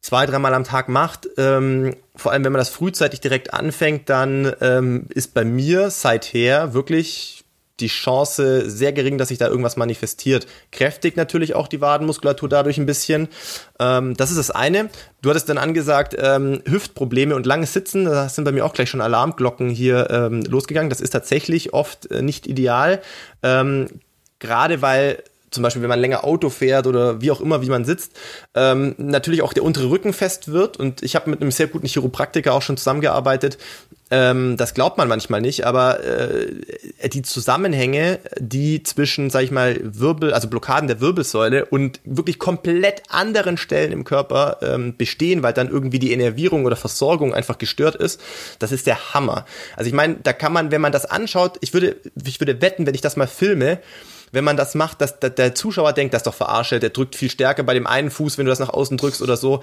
zwei, 0.03 0.27
dreimal 0.27 0.53
am 0.53 0.65
Tag 0.65 0.89
macht, 0.89 1.29
ähm, 1.39 1.97
vor 2.15 2.33
allem 2.33 2.45
wenn 2.45 2.53
man 2.53 2.59
das 2.59 2.69
frühzeitig 2.69 3.21
direkt 3.21 3.55
anfängt, 3.55 4.11
dann 4.11 4.53
ähm, 4.61 5.07
ist 5.09 5.33
bei 5.33 5.45
mir 5.45 5.91
seither 5.91 6.75
wirklich 6.75 7.42
die 7.83 7.89
Chance 7.89 8.71
sehr 8.71 8.93
gering, 8.93 9.19
dass 9.19 9.29
sich 9.29 9.39
da 9.39 9.49
irgendwas 9.49 9.77
manifestiert. 9.77 10.47
Kräftigt 10.71 11.17
natürlich 11.17 11.55
auch 11.55 11.69
die 11.69 11.81
Wadenmuskulatur 11.81 12.49
dadurch 12.49 12.79
ein 12.79 12.87
bisschen. 12.87 13.29
Ähm, 13.79 14.17
das 14.17 14.31
ist 14.31 14.39
das 14.39 14.51
eine. 14.51 14.89
Du 15.21 15.31
hattest 15.31 15.49
dann 15.49 15.59
angesagt, 15.59 16.17
ähm, 16.19 16.63
Hüftprobleme 16.67 17.35
und 17.35 17.45
langes 17.45 17.73
Sitzen. 17.73 18.07
Da 18.07 18.29
sind 18.29 18.45
bei 18.45 18.53
mir 18.53 18.65
auch 18.65 18.73
gleich 18.73 18.89
schon 18.89 19.01
Alarmglocken 19.01 19.69
hier 19.69 20.09
ähm, 20.11 20.43
losgegangen. 20.43 20.89
Das 20.89 21.01
ist 21.01 21.11
tatsächlich 21.11 21.75
oft 21.75 22.11
äh, 22.11 22.23
nicht 22.23 22.47
ideal. 22.47 23.03
Ähm, 23.43 23.89
gerade 24.39 24.81
weil 24.83 25.23
zum 25.53 25.63
Beispiel, 25.63 25.83
wenn 25.83 25.89
man 25.89 26.01
länger 26.01 26.25
Auto 26.25 26.49
fährt 26.49 26.87
oder 26.87 27.21
wie 27.21 27.31
auch 27.31 27.41
immer, 27.41 27.63
wie 27.63 27.69
man 27.69 27.85
sitzt, 27.85 28.13
ähm, 28.55 28.95
natürlich 28.97 29.43
auch 29.43 29.53
der 29.53 29.65
untere 29.65 29.91
Rücken 29.91 30.13
fest 30.13 30.51
wird. 30.51 30.79
Und 30.79 31.03
ich 31.03 31.15
habe 31.15 31.31
mit 31.31 31.41
einem 31.41 31.51
sehr 31.51 31.67
guten 31.67 31.87
Chiropraktiker 31.87 32.55
auch 32.55 32.63
schon 32.63 32.77
zusammengearbeitet. 32.77 33.59
Ähm, 34.13 34.59
das 34.59 34.75
glaubt 34.75 34.99
man 34.99 35.09
manchmal 35.09 35.41
nicht, 35.41 35.65
aber 35.65 36.05
äh, 36.05 37.09
die 37.09 37.23
Zusammenhänge, 37.23 38.19
die 38.39 38.83
zwischen, 38.83 39.31
sag 39.31 39.43
ich 39.43 39.51
mal, 39.51 39.81
Wirbel, 39.83 40.35
also 40.35 40.49
Blockaden 40.49 40.87
der 40.87 41.01
Wirbelsäule 41.01 41.65
und 41.65 41.99
wirklich 42.05 42.39
komplett 42.39 43.05
anderen 43.09 43.57
Stellen 43.57 43.91
im 43.91 44.05
Körper 44.05 44.59
ähm, 44.61 44.99
bestehen, 44.99 45.43
weil 45.43 45.55
dann 45.55 45.71
irgendwie 45.71 45.99
die 45.99 46.13
Innervierung 46.13 46.67
oder 46.67 46.77
Versorgung 46.77 47.33
einfach 47.33 47.57
gestört 47.57 47.97
ist, 47.97 48.21
das 48.59 48.71
ist 48.71 48.87
der 48.87 49.15
Hammer. 49.15 49.47
Also 49.77 49.89
ich 49.89 49.95
meine, 49.95 50.17
da 50.23 50.35
kann 50.35 50.53
man, 50.53 50.71
wenn 50.71 50.83
man 50.83 50.93
das 50.93 51.07
anschaut, 51.07 51.57
ich 51.63 51.73
würde, 51.73 51.97
ich 52.23 52.39
würde 52.39 52.61
wetten, 52.61 52.85
wenn 52.85 52.95
ich 52.95 53.01
das 53.01 53.17
mal 53.17 53.27
filme, 53.27 53.79
wenn 54.31 54.45
man 54.45 54.59
das 54.59 54.75
macht, 54.75 55.01
dass 55.01 55.21
der 55.21 55.55
Zuschauer 55.55 55.95
denkt, 55.95 56.13
das 56.13 56.21
ist 56.21 56.27
doch 56.27 56.35
verarsche, 56.35 56.81
der 56.81 56.91
drückt 56.91 57.17
viel 57.17 57.31
stärker 57.31 57.63
bei 57.63 57.73
dem 57.73 57.87
einen 57.87 58.11
Fuß, 58.11 58.37
wenn 58.37 58.45
du 58.45 58.51
das 58.53 58.61
nach 58.61 58.69
außen 58.69 58.99
drückst 58.99 59.23
oder 59.23 59.39
so. 59.39 59.63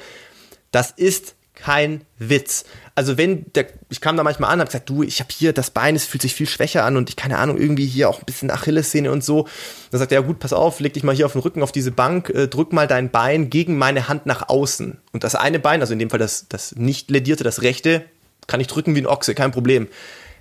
Das 0.71 0.89
ist 0.89 1.35
kein 1.55 2.05
Witz. 2.17 2.65
Also 2.95 3.17
wenn 3.17 3.51
der, 3.53 3.67
ich 3.89 4.01
kam 4.01 4.17
da 4.17 4.23
manchmal 4.23 4.51
an, 4.51 4.59
hab 4.59 4.67
gesagt, 4.67 4.89
du, 4.89 5.03
ich 5.03 5.19
habe 5.19 5.29
hier 5.31 5.53
das 5.53 5.71
Bein, 5.71 5.95
es 5.95 6.05
fühlt 6.05 6.21
sich 6.21 6.33
viel 6.33 6.47
schwächer 6.47 6.85
an 6.85 6.97
und 6.97 7.09
ich 7.09 7.15
keine 7.15 7.37
Ahnung 7.37 7.57
irgendwie 7.57 7.85
hier 7.85 8.09
auch 8.09 8.19
ein 8.19 8.25
bisschen 8.25 8.51
Achillessehne 8.51 9.11
und 9.11 9.23
so. 9.23 9.47
Dann 9.91 9.99
sagt 9.99 10.11
er, 10.11 10.21
ja 10.21 10.25
gut, 10.25 10.39
pass 10.39 10.53
auf, 10.53 10.79
leg 10.79 10.93
dich 10.93 11.03
mal 11.03 11.15
hier 11.15 11.25
auf 11.25 11.33
den 11.33 11.41
Rücken 11.41 11.63
auf 11.63 11.71
diese 11.71 11.91
Bank, 11.91 12.29
äh, 12.29 12.47
drück 12.47 12.73
mal 12.73 12.87
dein 12.87 13.11
Bein 13.11 13.49
gegen 13.49 13.77
meine 13.77 14.07
Hand 14.07 14.25
nach 14.25 14.49
außen 14.49 14.97
und 15.11 15.23
das 15.23 15.35
eine 15.35 15.59
Bein, 15.59 15.81
also 15.81 15.93
in 15.93 15.99
dem 15.99 16.09
Fall 16.09 16.19
das 16.19 16.47
das 16.49 16.75
nicht 16.75 17.11
ledierte, 17.11 17.43
das 17.43 17.61
rechte, 17.61 18.05
kann 18.47 18.61
ich 18.61 18.67
drücken 18.67 18.95
wie 18.95 19.01
ein 19.01 19.07
Ochse, 19.07 19.35
kein 19.35 19.51
Problem. 19.51 19.87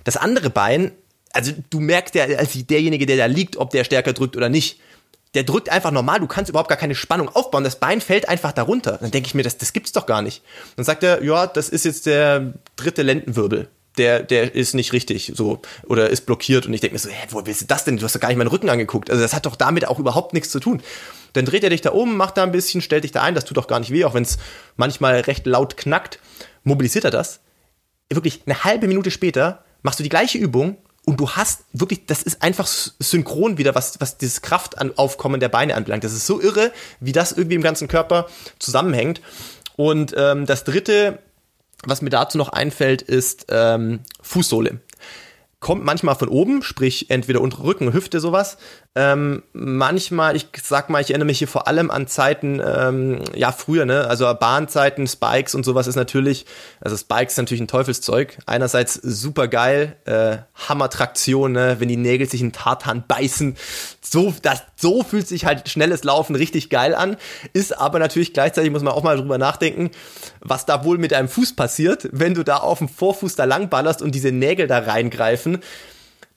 Das 0.03 0.17
andere 0.17 0.49
Bein 0.49 0.91
also 1.31 1.51
du 1.69 1.79
merkst 1.79 2.15
ja 2.15 2.25
als 2.25 2.53
derjenige, 2.65 3.05
der 3.05 3.17
da 3.17 3.25
liegt, 3.25 3.57
ob 3.57 3.69
der 3.69 3.83
stärker 3.83 4.13
drückt 4.13 4.35
oder 4.35 4.49
nicht. 4.49 4.79
Der 5.35 5.43
drückt 5.43 5.69
einfach 5.69 5.91
normal, 5.91 6.19
du 6.19 6.27
kannst 6.27 6.49
überhaupt 6.49 6.69
gar 6.69 6.77
keine 6.77 6.95
Spannung 6.95 7.29
aufbauen. 7.29 7.63
Das 7.63 7.79
Bein 7.79 8.01
fällt 8.01 8.27
einfach 8.27 8.51
darunter. 8.51 8.97
Dann 8.99 9.11
denke 9.11 9.27
ich 9.27 9.35
mir, 9.35 9.43
das, 9.43 9.57
das 9.57 9.73
gibt's 9.73 9.91
doch 9.91 10.07
gar 10.07 10.21
nicht. 10.21 10.41
Dann 10.75 10.85
sagt 10.85 11.03
er, 11.03 11.23
ja, 11.23 11.45
das 11.45 11.69
ist 11.69 11.85
jetzt 11.85 12.07
der 12.07 12.53
dritte 12.75 13.03
Lendenwirbel. 13.03 13.67
Der, 13.97 14.23
der 14.23 14.55
ist 14.55 14.75
nicht 14.75 14.93
richtig, 14.93 15.33
so, 15.35 15.61
oder 15.85 16.09
ist 16.09 16.25
blockiert. 16.25 16.65
Und 16.65 16.73
ich 16.73 16.81
denke 16.81 16.93
mir 16.95 16.99
so, 16.99 17.09
hä, 17.09 17.27
wo 17.29 17.45
willst 17.45 17.61
du 17.61 17.65
das 17.65 17.83
denn? 17.83 17.97
Du 17.97 18.03
hast 18.03 18.15
doch 18.15 18.19
gar 18.19 18.29
nicht 18.29 18.37
meinen 18.37 18.47
Rücken 18.47 18.69
angeguckt. 18.69 19.11
Also 19.11 19.21
das 19.21 19.33
hat 19.33 19.45
doch 19.45 19.55
damit 19.55 19.87
auch 19.87 19.99
überhaupt 19.99 20.33
nichts 20.33 20.49
zu 20.49 20.59
tun. 20.59 20.81
Dann 21.33 21.45
dreht 21.45 21.63
er 21.63 21.69
dich 21.69 21.81
da 21.81 21.91
um, 21.91 22.17
macht 22.17 22.37
da 22.37 22.43
ein 22.43 22.51
bisschen, 22.51 22.81
stellt 22.81 23.03
dich 23.03 23.11
da 23.11 23.21
ein, 23.21 23.35
das 23.35 23.45
tut 23.45 23.57
doch 23.57 23.67
gar 23.67 23.79
nicht 23.79 23.91
weh, 23.91 24.05
auch 24.05 24.13
wenn 24.15 24.23
es 24.23 24.39
manchmal 24.77 25.19
recht 25.21 25.45
laut 25.45 25.77
knackt. 25.77 26.19
Mobilisiert 26.63 27.05
er 27.05 27.11
das. 27.11 27.41
Wirklich 28.11 28.41
eine 28.45 28.63
halbe 28.63 28.87
Minute 28.87 29.11
später 29.11 29.63
machst 29.83 29.99
du 29.99 30.03
die 30.03 30.09
gleiche 30.09 30.37
Übung 30.39 30.77
und 31.09 31.19
du 31.19 31.27
hast 31.31 31.63
wirklich, 31.73 32.05
das 32.05 32.21
ist 32.21 32.43
einfach 32.43 32.67
synchron 32.67 33.57
wieder, 33.57 33.73
was, 33.73 33.99
was 33.99 34.19
dieses 34.19 34.43
Kraftaufkommen 34.43 35.39
der 35.39 35.49
Beine 35.49 35.73
anbelangt. 35.73 36.03
Das 36.03 36.13
ist 36.13 36.27
so 36.27 36.39
irre, 36.39 36.71
wie 36.99 37.13
das 37.13 37.31
irgendwie 37.31 37.55
im 37.55 37.63
ganzen 37.63 37.87
Körper 37.87 38.27
zusammenhängt. 38.59 39.19
Und 39.75 40.13
ähm, 40.15 40.45
das 40.45 40.65
dritte, 40.65 41.17
was 41.83 42.03
mir 42.03 42.11
dazu 42.11 42.37
noch 42.37 42.49
einfällt, 42.49 43.01
ist 43.01 43.47
ähm, 43.49 44.01
Fußsohle. 44.21 44.81
Kommt 45.59 45.83
manchmal 45.83 46.13
von 46.13 46.27
oben, 46.27 46.61
sprich 46.61 47.09
entweder 47.09 47.41
unter 47.41 47.63
Rücken, 47.63 47.91
Hüfte, 47.91 48.19
sowas, 48.19 48.57
ähm, 48.99 49.43
manchmal, 49.53 50.35
ich 50.35 50.47
sag 50.61 50.89
mal, 50.89 50.99
ich 50.99 51.11
erinnere 51.11 51.27
mich 51.27 51.37
hier 51.37 51.47
vor 51.47 51.69
allem 51.69 51.89
an 51.89 52.07
Zeiten, 52.07 52.61
ähm, 52.61 53.21
ja, 53.33 53.53
früher, 53.53 53.85
ne? 53.85 54.05
Also 54.07 54.25
Bahnzeiten, 54.33 55.07
Spikes 55.07 55.55
und 55.55 55.63
sowas 55.63 55.87
ist 55.87 55.95
natürlich, 55.95 56.45
also 56.81 56.97
Spikes 56.97 57.33
ist 57.33 57.37
natürlich 57.37 57.61
ein 57.61 57.69
Teufelszeug. 57.69 58.37
Einerseits 58.45 58.95
super 58.95 59.47
geil, 59.47 59.95
äh, 60.03 60.39
Hammertraktion, 60.67 61.53
ne? 61.53 61.77
Wenn 61.79 61.87
die 61.87 61.95
Nägel 61.95 62.29
sich 62.29 62.41
in 62.41 62.51
Tartan 62.51 63.05
beißen. 63.07 63.55
So, 64.01 64.33
das, 64.41 64.63
so 64.75 65.01
fühlt 65.01 65.29
sich 65.29 65.45
halt 65.45 65.69
schnelles 65.69 66.03
Laufen 66.03 66.35
richtig 66.35 66.69
geil 66.69 66.93
an. 66.93 67.15
Ist 67.53 67.79
aber 67.79 67.99
natürlich 67.99 68.33
gleichzeitig, 68.33 68.69
muss 68.69 68.83
man 68.83 68.93
auch 68.93 69.03
mal 69.03 69.15
drüber 69.15 69.37
nachdenken, 69.37 69.91
was 70.41 70.65
da 70.65 70.83
wohl 70.83 70.97
mit 70.97 71.13
deinem 71.13 71.29
Fuß 71.29 71.55
passiert, 71.55 72.09
wenn 72.11 72.33
du 72.33 72.43
da 72.43 72.57
auf 72.57 72.79
dem 72.79 72.89
Vorfuß 72.89 73.35
da 73.35 73.45
langballerst 73.45 74.01
und 74.01 74.13
diese 74.13 74.33
Nägel 74.33 74.67
da 74.67 74.79
reingreifen. 74.79 75.59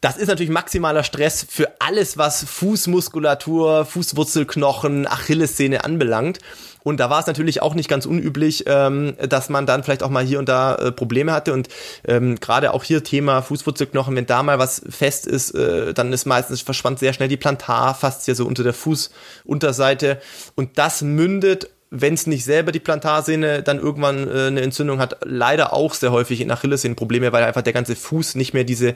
Das 0.02 0.16
ist 0.16 0.26
natürlich 0.26 0.50
maximaler 0.50 1.04
Stress 1.04 1.46
für 1.48 1.76
alles, 1.78 2.18
was 2.18 2.42
Fußmuskulatur, 2.42 3.84
Fußwurzelknochen, 3.84 5.06
Achillessehne 5.06 5.84
anbelangt. 5.84 6.40
Und 6.82 6.98
da 6.98 7.08
war 7.08 7.20
es 7.20 7.28
natürlich 7.28 7.62
auch 7.62 7.74
nicht 7.74 7.88
ganz 7.88 8.04
unüblich, 8.04 8.64
ähm, 8.66 9.14
dass 9.28 9.48
man 9.48 9.64
dann 9.64 9.84
vielleicht 9.84 10.02
auch 10.02 10.10
mal 10.10 10.24
hier 10.24 10.40
und 10.40 10.48
da 10.48 10.74
äh, 10.74 10.90
Probleme 10.90 11.30
hatte. 11.32 11.52
Und 11.52 11.68
ähm, 12.04 12.34
gerade 12.40 12.72
auch 12.72 12.82
hier 12.82 13.04
Thema 13.04 13.42
Fußwurzelknochen, 13.42 14.16
wenn 14.16 14.26
da 14.26 14.42
mal 14.42 14.58
was 14.58 14.82
fest 14.88 15.24
ist, 15.28 15.52
äh, 15.52 15.94
dann 15.94 16.12
ist 16.12 16.26
meistens 16.26 16.62
verschwand 16.62 16.98
sehr 16.98 17.12
schnell 17.12 17.28
die 17.28 17.36
Plantarfaszie 17.36 18.34
so 18.34 18.44
unter 18.44 18.64
der 18.64 18.74
Fußunterseite. 18.74 20.20
Und 20.56 20.78
das 20.78 21.02
mündet 21.02 21.70
wenn 21.94 22.14
es 22.14 22.26
nicht 22.26 22.44
selber 22.44 22.72
die 22.72 22.80
Plantarsehne 22.80 23.62
dann 23.62 23.78
irgendwann 23.78 24.26
äh, 24.26 24.46
eine 24.46 24.62
Entzündung 24.62 24.98
hat, 24.98 25.18
leider 25.24 25.74
auch 25.74 25.92
sehr 25.92 26.10
häufig 26.10 26.40
in 26.40 26.50
Achillessehnenprobleme, 26.50 27.32
weil 27.32 27.44
einfach 27.44 27.60
der 27.60 27.74
ganze 27.74 27.94
Fuß 27.94 28.34
nicht 28.34 28.54
mehr 28.54 28.64
diese 28.64 28.94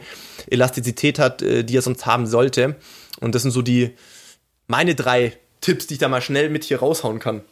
Elastizität 0.51 1.19
hat, 1.19 1.43
äh, 1.43 1.63
die 1.63 1.77
er 1.77 1.83
sonst 1.83 2.07
haben 2.07 2.27
sollte. 2.27 2.77
Und 3.21 3.35
das 3.35 3.43
sind 3.43 3.51
so 3.51 3.61
die 3.61 3.95
meine 4.67 4.95
drei 4.95 5.37
Tipps, 5.61 5.87
die 5.87 5.95
ich 5.95 6.01
da 6.01 6.09
mal 6.09 6.23
schnell 6.23 6.49
mit 6.49 6.65
hier 6.65 6.79
raushauen 6.79 7.19
kann. 7.19 7.43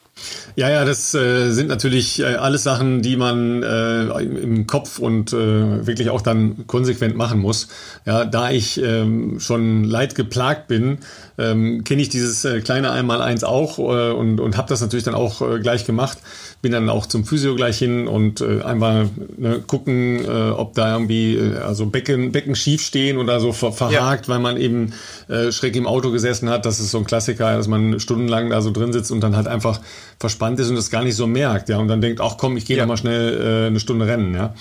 Ja, 0.56 0.70
ja, 0.70 0.84
das 0.84 1.14
äh, 1.14 1.50
sind 1.50 1.68
natürlich 1.68 2.20
äh, 2.20 2.36
alles 2.36 2.62
Sachen, 2.62 3.02
die 3.02 3.16
man 3.16 3.62
äh, 3.64 4.04
im 4.22 4.66
Kopf 4.68 5.00
und 5.00 5.32
äh, 5.32 5.86
wirklich 5.86 6.10
auch 6.10 6.22
dann 6.22 6.66
konsequent 6.68 7.16
machen 7.16 7.40
muss. 7.40 7.68
Ja, 8.06 8.24
da 8.24 8.50
ich 8.50 8.80
ähm, 8.80 9.40
schon 9.40 9.82
leid 9.82 10.14
geplagt 10.14 10.68
bin, 10.68 10.98
ähm, 11.38 11.82
kenne 11.82 12.02
ich 12.02 12.08
dieses 12.08 12.44
äh, 12.44 12.60
kleine 12.60 12.92
Einmaleins 12.92 13.42
auch 13.42 13.78
äh, 13.78 14.12
und, 14.12 14.38
und 14.38 14.56
habe 14.56 14.68
das 14.68 14.80
natürlich 14.80 15.04
dann 15.04 15.16
auch 15.16 15.42
äh, 15.42 15.58
gleich 15.58 15.84
gemacht. 15.84 16.18
Bin 16.62 16.70
dann 16.70 16.88
auch 16.88 17.06
zum 17.06 17.24
Physio 17.24 17.56
gleich 17.56 17.78
hin 17.78 18.06
und 18.06 18.40
äh, 18.40 18.62
einmal 18.62 19.10
ne, 19.36 19.60
gucken, 19.66 20.24
äh, 20.24 20.50
ob 20.50 20.74
da 20.74 20.92
irgendwie 20.92 21.34
äh, 21.34 21.56
also 21.56 21.86
Becken, 21.86 22.30
Becken 22.30 22.54
schief 22.54 22.82
stehen 22.82 23.18
oder 23.18 23.40
so 23.40 23.52
ver 23.52 23.72
verhakt, 23.72 24.28
ja. 24.28 24.32
weil 24.32 24.38
man 24.38 24.56
eben 24.56 24.92
äh, 25.28 25.50
schräg 25.50 25.74
im 25.74 25.88
Auto 25.88 26.12
gesessen 26.12 26.48
hat. 26.48 26.64
Das 26.64 26.78
ist 26.78 26.92
so 26.92 26.98
ein 26.98 27.04
Klassiker, 27.04 27.56
dass 27.56 27.66
man 27.66 27.98
stundenlang 27.98 28.50
da 28.50 28.62
so 28.62 28.70
drin 28.70 28.92
sitzt 28.92 29.10
und 29.10 29.20
dann 29.20 29.34
halt 29.34 29.48
einfach 29.48 29.80
verspannt 30.18 30.60
ist 30.60 30.70
und 30.70 30.76
das 30.76 30.90
gar 30.90 31.04
nicht 31.04 31.16
so 31.16 31.26
merkt, 31.26 31.68
ja, 31.68 31.78
und 31.78 31.88
dann 31.88 32.00
denkt, 32.00 32.20
ach 32.20 32.36
komm, 32.38 32.56
ich 32.56 32.64
gehe 32.64 32.76
ja. 32.76 32.86
mal 32.86 32.96
schnell 32.96 33.64
äh, 33.64 33.66
eine 33.66 33.80
Stunde 33.80 34.06
rennen, 34.06 34.34
ja. 34.34 34.54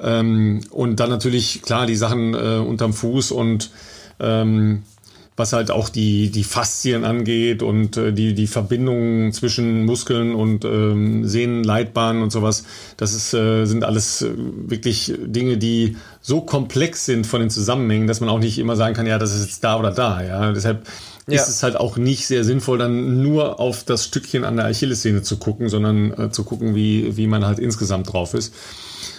Ähm, 0.00 0.60
und 0.70 1.00
dann 1.00 1.10
natürlich 1.10 1.62
klar 1.62 1.86
die 1.86 1.96
Sachen 1.96 2.34
äh, 2.34 2.58
unterm 2.58 2.92
Fuß 2.92 3.32
und 3.32 3.70
ähm, 4.20 4.82
was 5.38 5.52
halt 5.52 5.70
auch 5.70 5.88
die, 5.88 6.30
die 6.30 6.44
Faszien 6.44 7.04
angeht 7.04 7.62
und 7.62 7.96
äh, 7.96 8.12
die, 8.12 8.34
die 8.34 8.46
Verbindungen 8.46 9.32
zwischen 9.32 9.84
Muskeln 9.84 10.34
und 10.34 10.64
ähm, 10.64 11.26
Sehnenleitbahnen 11.26 12.22
und 12.22 12.32
sowas. 12.32 12.64
Das 12.96 13.14
ist, 13.14 13.32
äh, 13.34 13.64
sind 13.64 13.84
alles 13.84 14.22
äh, 14.22 14.32
wirklich 14.36 15.14
Dinge, 15.16 15.56
die 15.56 15.96
so 16.20 16.40
komplex 16.40 17.06
sind 17.06 17.26
von 17.26 17.40
den 17.40 17.50
Zusammenhängen, 17.50 18.08
dass 18.08 18.20
man 18.20 18.28
auch 18.28 18.40
nicht 18.40 18.58
immer 18.58 18.76
sagen 18.76 18.94
kann, 18.94 19.06
ja, 19.06 19.18
das 19.18 19.34
ist 19.34 19.46
jetzt 19.46 19.64
da 19.64 19.78
oder 19.78 19.92
da. 19.92 20.22
Ja, 20.22 20.52
deshalb 20.52 20.86
ja. 21.34 21.42
ist 21.42 21.48
es 21.48 21.62
halt 21.62 21.76
auch 21.76 21.96
nicht 21.96 22.26
sehr 22.26 22.44
sinnvoll, 22.44 22.78
dann 22.78 23.22
nur 23.22 23.60
auf 23.60 23.84
das 23.84 24.04
Stückchen 24.04 24.44
an 24.44 24.56
der 24.56 24.66
Achillessehne 24.66 25.22
zu 25.22 25.36
gucken, 25.36 25.68
sondern 25.68 26.12
äh, 26.12 26.30
zu 26.30 26.44
gucken, 26.44 26.74
wie, 26.74 27.16
wie 27.16 27.26
man 27.26 27.44
halt 27.44 27.58
insgesamt 27.58 28.12
drauf 28.12 28.34
ist. 28.34 28.54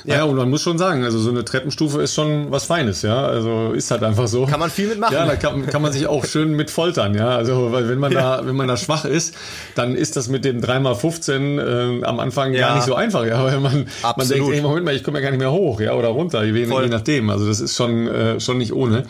Ja. 0.06 0.18
ja, 0.18 0.24
und 0.24 0.36
man 0.36 0.50
muss 0.50 0.62
schon 0.62 0.78
sagen, 0.78 1.04
also 1.04 1.20
so 1.20 1.30
eine 1.30 1.44
Treppenstufe 1.44 2.02
ist 2.02 2.14
schon 2.14 2.52
was 2.52 2.66
Feines, 2.66 3.02
ja. 3.02 3.26
Also 3.26 3.74
ist 3.74 3.92
halt 3.92 4.04
einfach 4.04 4.28
so. 4.28 4.46
Kann 4.46 4.60
man 4.60 4.70
viel 4.70 4.88
mitmachen. 4.88 5.14
Ja, 5.14 5.26
da 5.26 5.36
kann, 5.36 5.66
kann 5.66 5.82
man 5.82 5.92
sich 5.92 6.08
auch 6.08 6.26
schön 6.26 6.54
mit 6.54 6.72
foltern, 6.72 7.16
ja. 7.16 7.30
Also, 7.30 7.72
weil 7.72 7.90
wenn 7.90 8.00
man 8.00 8.12
ja. 8.12 8.38
da, 8.38 8.48
wenn 8.48 8.56
man 8.56 8.68
da 8.68 8.78
schwach 8.78 9.06
ist, 9.06 9.36
dann 9.76 9.96
ist 9.96 10.16
das 10.16 10.30
mit 10.30 10.46
dem 10.46 10.62
3x15 10.62 12.00
äh, 12.02 12.06
am 12.06 12.20
Anfang 12.20 12.54
ja. 12.54 12.68
gar 12.68 12.76
nicht 12.76 12.86
so 12.86 12.96
einfach, 12.96 13.26
ja. 13.26 13.44
Weil 13.44 13.60
man, 13.60 13.88
man 14.02 14.28
denkt, 14.28 14.54
ey, 14.54 14.62
Moment 14.62 14.86
mal, 14.86 14.96
ich 14.96 15.04
komme 15.04 15.20
ja 15.20 15.24
gar 15.24 15.32
nicht 15.32 15.40
mehr 15.40 15.52
hoch, 15.52 15.82
ja, 15.82 15.94
oder 15.94 16.10
runter, 16.10 16.44
je, 16.44 16.54
je 16.54 16.88
nachdem. 16.88 17.30
Also 17.30 17.48
das 17.48 17.60
ist 17.60 17.76
schon, 17.76 18.08
äh, 18.08 18.40
schon 18.40 18.58
nicht 18.58 18.74
ohne. 18.74 19.04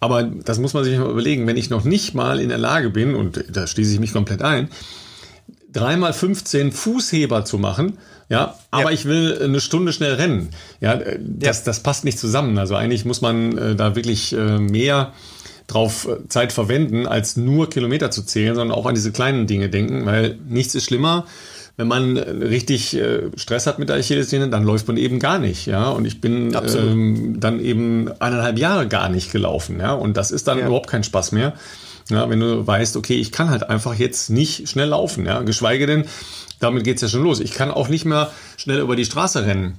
Aber 0.00 0.24
das 0.24 0.58
muss 0.58 0.74
man 0.74 0.82
sich 0.82 0.98
mal 0.98 1.10
überlegen, 1.10 1.46
wenn 1.46 1.56
ich 1.56 1.70
noch 1.70 1.84
nicht 1.84 2.14
mal 2.14 2.40
in 2.40 2.48
der 2.48 2.58
Lage 2.58 2.90
bin, 2.90 3.14
und 3.14 3.44
da 3.48 3.68
schließe 3.68 3.94
ich 3.94 4.00
mich 4.00 4.12
komplett 4.12 4.42
ein, 4.42 4.68
dreimal 5.72 6.12
15 6.12 6.72
Fußheber 6.72 7.44
zu 7.44 7.58
machen, 7.58 7.98
ja, 8.28 8.56
aber 8.70 8.84
ja. 8.84 8.90
ich 8.90 9.04
will 9.04 9.38
eine 9.42 9.60
Stunde 9.60 9.92
schnell 9.92 10.14
rennen. 10.14 10.50
Ja, 10.80 10.96
das, 10.96 11.58
ja. 11.58 11.64
das 11.66 11.80
passt 11.80 12.04
nicht 12.04 12.18
zusammen. 12.18 12.58
Also 12.58 12.74
eigentlich 12.74 13.04
muss 13.04 13.20
man 13.20 13.58
äh, 13.58 13.74
da 13.74 13.94
wirklich 13.94 14.32
äh, 14.32 14.58
mehr 14.58 15.12
drauf 15.66 16.08
äh, 16.08 16.28
Zeit 16.28 16.52
verwenden, 16.52 17.06
als 17.06 17.36
nur 17.36 17.70
Kilometer 17.70 18.10
zu 18.10 18.22
zählen, 18.22 18.54
sondern 18.54 18.76
auch 18.76 18.86
an 18.86 18.94
diese 18.94 19.12
kleinen 19.12 19.46
Dinge 19.46 19.68
denken, 19.68 20.06
weil 20.06 20.38
nichts 20.48 20.74
ist 20.74 20.84
schlimmer. 20.84 21.26
Wenn 21.76 21.88
man 21.88 22.16
äh, 22.16 22.30
richtig 22.30 22.96
äh, 22.96 23.30
Stress 23.36 23.66
hat 23.66 23.78
mit 23.78 23.88
der 23.88 23.96
Achillessehne, 23.96 24.48
dann 24.48 24.64
läuft 24.64 24.88
man 24.88 24.96
eben 24.96 25.18
gar 25.18 25.38
nicht, 25.38 25.66
ja. 25.66 25.88
Und 25.88 26.04
ich 26.04 26.20
bin 26.20 26.54
ähm, 26.76 27.40
dann 27.40 27.60
eben 27.60 28.10
eineinhalb 28.20 28.58
Jahre 28.58 28.88
gar 28.88 29.08
nicht 29.08 29.32
gelaufen, 29.32 29.80
ja. 29.80 29.94
Und 29.94 30.16
das 30.16 30.30
ist 30.30 30.48
dann 30.48 30.58
ja. 30.58 30.66
überhaupt 30.66 30.88
kein 30.88 31.04
Spaß 31.04 31.32
mehr. 31.32 31.54
Ja, 32.10 32.28
wenn 32.28 32.40
du 32.40 32.66
weißt, 32.66 32.96
okay, 32.96 33.14
ich 33.14 33.32
kann 33.32 33.48
halt 33.48 33.70
einfach 33.70 33.94
jetzt 33.94 34.28
nicht 34.28 34.68
schnell 34.68 34.88
laufen, 34.88 35.24
ja, 35.24 35.42
geschweige 35.42 35.86
denn, 35.86 36.04
damit 36.62 36.84
geht's 36.84 37.02
ja 37.02 37.08
schon 37.08 37.22
los. 37.22 37.40
Ich 37.40 37.52
kann 37.52 37.70
auch 37.70 37.88
nicht 37.88 38.04
mehr 38.04 38.30
schnell 38.56 38.80
über 38.80 38.96
die 38.96 39.04
Straße 39.04 39.44
rennen. 39.44 39.78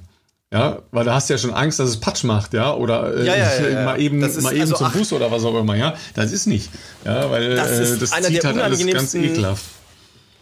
Ja, 0.52 0.82
weil 0.92 1.04
da 1.04 1.14
hast 1.14 1.28
du 1.28 1.34
ja 1.34 1.38
schon 1.38 1.52
Angst, 1.52 1.80
dass 1.80 1.88
es 1.88 1.98
Patsch 1.98 2.22
macht, 2.22 2.54
ja, 2.54 2.72
oder 2.74 3.12
äh, 3.16 3.26
ja, 3.26 3.34
ja, 3.34 3.68
ja, 3.68 3.84
mal 3.84 4.00
eben, 4.00 4.22
ist, 4.22 4.40
mal 4.40 4.52
eben 4.52 4.60
also, 4.60 4.76
zum 4.76 4.92
Bus 4.92 5.12
oder 5.12 5.32
was 5.32 5.44
auch 5.44 5.58
immer, 5.58 5.74
ja. 5.74 5.94
Das 6.14 6.30
ist 6.30 6.46
nicht, 6.46 6.70
ja, 7.04 7.28
weil 7.28 7.56
das, 7.56 7.70
ist 7.72 7.90
äh, 7.96 7.98
das 7.98 8.12
einer 8.12 8.28
zieht 8.28 8.44
der 8.44 8.50
halt 8.50 8.62
alles 8.62 8.86
ganz 8.86 9.14
ekelhaft. 9.14 9.64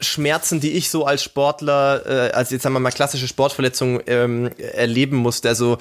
Schmerzen, 0.05 0.61
die 0.61 0.73
ich 0.73 0.91
so 0.91 1.07
als 1.07 1.23
Sportler, 1.23 2.03
äh, 2.07 2.33
als 2.33 2.51
jetzt 2.51 2.63
sagen 2.63 2.75
wir 2.75 2.81
mal 2.81 2.91
klassische 2.91 3.29
Sportverletzung 3.29 4.01
ähm, 4.07 4.51
erleben 4.59 5.17
musste. 5.17 5.49
Also 5.49 5.79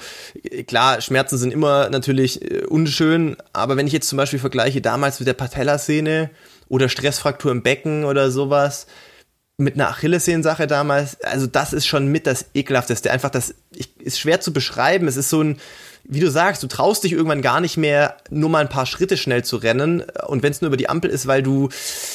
klar, 0.66 1.00
Schmerzen 1.00 1.36
sind 1.36 1.52
immer 1.52 1.90
natürlich 1.90 2.40
äh, 2.42 2.64
unschön, 2.64 3.36
aber 3.52 3.76
wenn 3.76 3.86
ich 3.86 3.92
jetzt 3.92 4.08
zum 4.08 4.16
Beispiel 4.16 4.38
vergleiche 4.38 4.80
damals 4.80 5.20
mit 5.20 5.26
der 5.26 5.34
Patellasehne 5.34 6.30
oder 6.68 6.88
Stressfraktur 6.88 7.50
im 7.50 7.62
Becken 7.62 8.04
oder 8.04 8.30
sowas, 8.30 8.86
mit 9.62 9.74
einer 9.74 9.88
Achillessehnensache 9.88 10.66
damals, 10.66 11.20
also 11.22 11.46
das 11.46 11.72
ist 11.72 11.86
schon 11.86 12.08
mit 12.08 12.26
das 12.26 12.46
ekelhafteste. 12.54 13.10
Einfach 13.10 13.30
das 13.30 13.54
ich, 13.74 13.88
ist 14.00 14.18
schwer 14.18 14.40
zu 14.40 14.52
beschreiben. 14.52 15.08
Es 15.08 15.16
ist 15.16 15.30
so 15.30 15.42
ein, 15.42 15.58
wie 16.04 16.20
du 16.20 16.30
sagst, 16.30 16.62
du 16.62 16.66
traust 16.66 17.04
dich 17.04 17.12
irgendwann 17.12 17.42
gar 17.42 17.60
nicht 17.60 17.76
mehr, 17.76 18.16
nur 18.30 18.50
mal 18.50 18.58
ein 18.58 18.68
paar 18.68 18.86
Schritte 18.86 19.16
schnell 19.16 19.44
zu 19.44 19.56
rennen. 19.56 20.02
Und 20.26 20.42
wenn 20.42 20.50
es 20.50 20.60
nur 20.60 20.68
über 20.68 20.76
die 20.76 20.88
Ampel 20.88 21.10
ist, 21.10 21.26
weil 21.26 21.42
du, 21.42 21.68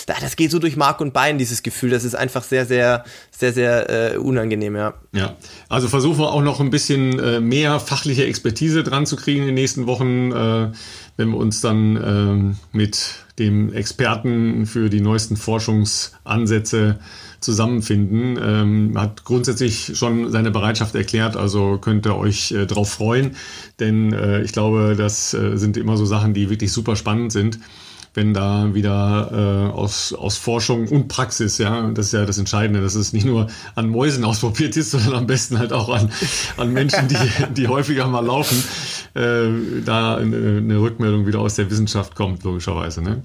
das 0.06 0.36
geht 0.36 0.52
so 0.52 0.60
durch 0.60 0.76
Mark 0.76 1.00
und 1.00 1.14
Bein, 1.14 1.38
dieses 1.38 1.64
Gefühl. 1.64 1.92
Das 1.92 2.04
ist 2.04 2.16
einfach 2.16 2.44
sehr, 2.44 2.66
sehr, 2.66 3.06
sehr, 3.32 3.54
sehr 3.54 4.14
äh, 4.14 4.18
unangenehm, 4.18 4.76
ja. 4.76 4.94
Ja, 5.14 5.38
also 5.70 5.88
versuchen 5.88 6.20
wir 6.20 6.32
auch 6.32 6.42
noch 6.42 6.60
ein 6.60 6.70
bisschen 6.70 7.20
äh, 7.20 7.40
mehr 7.40 7.80
fachliche 7.80 8.26
Expertise 8.26 8.84
dran 8.84 9.06
zu 9.06 9.16
kriegen 9.16 9.42
in 9.42 9.48
den 9.48 9.56
nächsten 9.56 9.88
Wochen, 9.88 10.32
äh, 10.32 10.72
wenn 11.16 11.30
wir 11.30 11.38
uns 11.38 11.62
dann 11.62 12.54
äh, 12.54 12.78
mit 12.78 13.16
dem 13.40 13.72
Experten 13.72 14.66
für 14.66 14.90
die 14.90 15.02
neuesten 15.02 15.38
Forschungsansätze 15.38 17.00
zusammenfinden. 17.40 18.40
Ähm, 18.42 19.00
hat 19.00 19.24
grundsätzlich 19.24 19.98
schon 19.98 20.32
seine 20.32 20.52
Bereitschaft 20.52 20.96
erklärt, 20.96 21.36
also 21.36 21.78
könnt 21.78 22.06
ihr 22.06 22.16
euch 22.16 22.52
äh, 22.52 22.66
drauf 22.66 22.90
freuen, 22.90 23.36
denn 23.80 24.14
äh, 24.14 24.42
ich 24.42 24.52
glaube, 24.52 24.96
das 24.98 25.34
äh, 25.34 25.58
sind 25.58 25.78
immer 25.78 25.98
so 25.98 26.06
Sachen, 26.06 26.34
die 26.34 26.50
wirklich 26.50 26.72
super 26.72 26.96
spannend 26.96 27.32
sind 27.32 27.60
wenn 28.18 28.34
da 28.34 28.74
wieder 28.74 29.70
äh, 29.72 29.78
aus, 29.78 30.12
aus 30.12 30.38
Forschung 30.38 30.88
und 30.88 31.08
Praxis, 31.08 31.60
ja, 31.60 31.88
das 31.92 32.08
ist 32.08 32.14
ja 32.14 32.26
das 32.26 32.40
Entscheidende, 32.40 32.82
dass 32.82 32.96
es 32.96 33.14
nicht 33.14 33.28
nur 33.28 33.46
an 33.76 33.88
Mäusen 33.90 34.24
ausprobiert 34.26 34.76
ist, 34.76 34.90
sondern 34.90 35.14
am 35.14 35.28
besten 35.28 35.60
halt 35.60 35.72
auch 35.72 35.90
an, 35.90 36.12
an 36.58 36.74
Menschen, 36.74 37.08
die, 37.08 37.16
die 37.54 37.68
häufiger 37.68 38.08
mal 38.08 38.26
laufen, 38.26 38.62
äh, 39.14 39.48
da 39.86 40.16
eine, 40.16 40.58
eine 40.58 40.82
Rückmeldung 40.82 41.28
wieder 41.28 41.40
aus 41.40 41.56
der 41.56 41.70
Wissenschaft 41.70 42.16
kommt, 42.16 42.44
logischerweise. 42.44 43.02
Ne? 43.02 43.24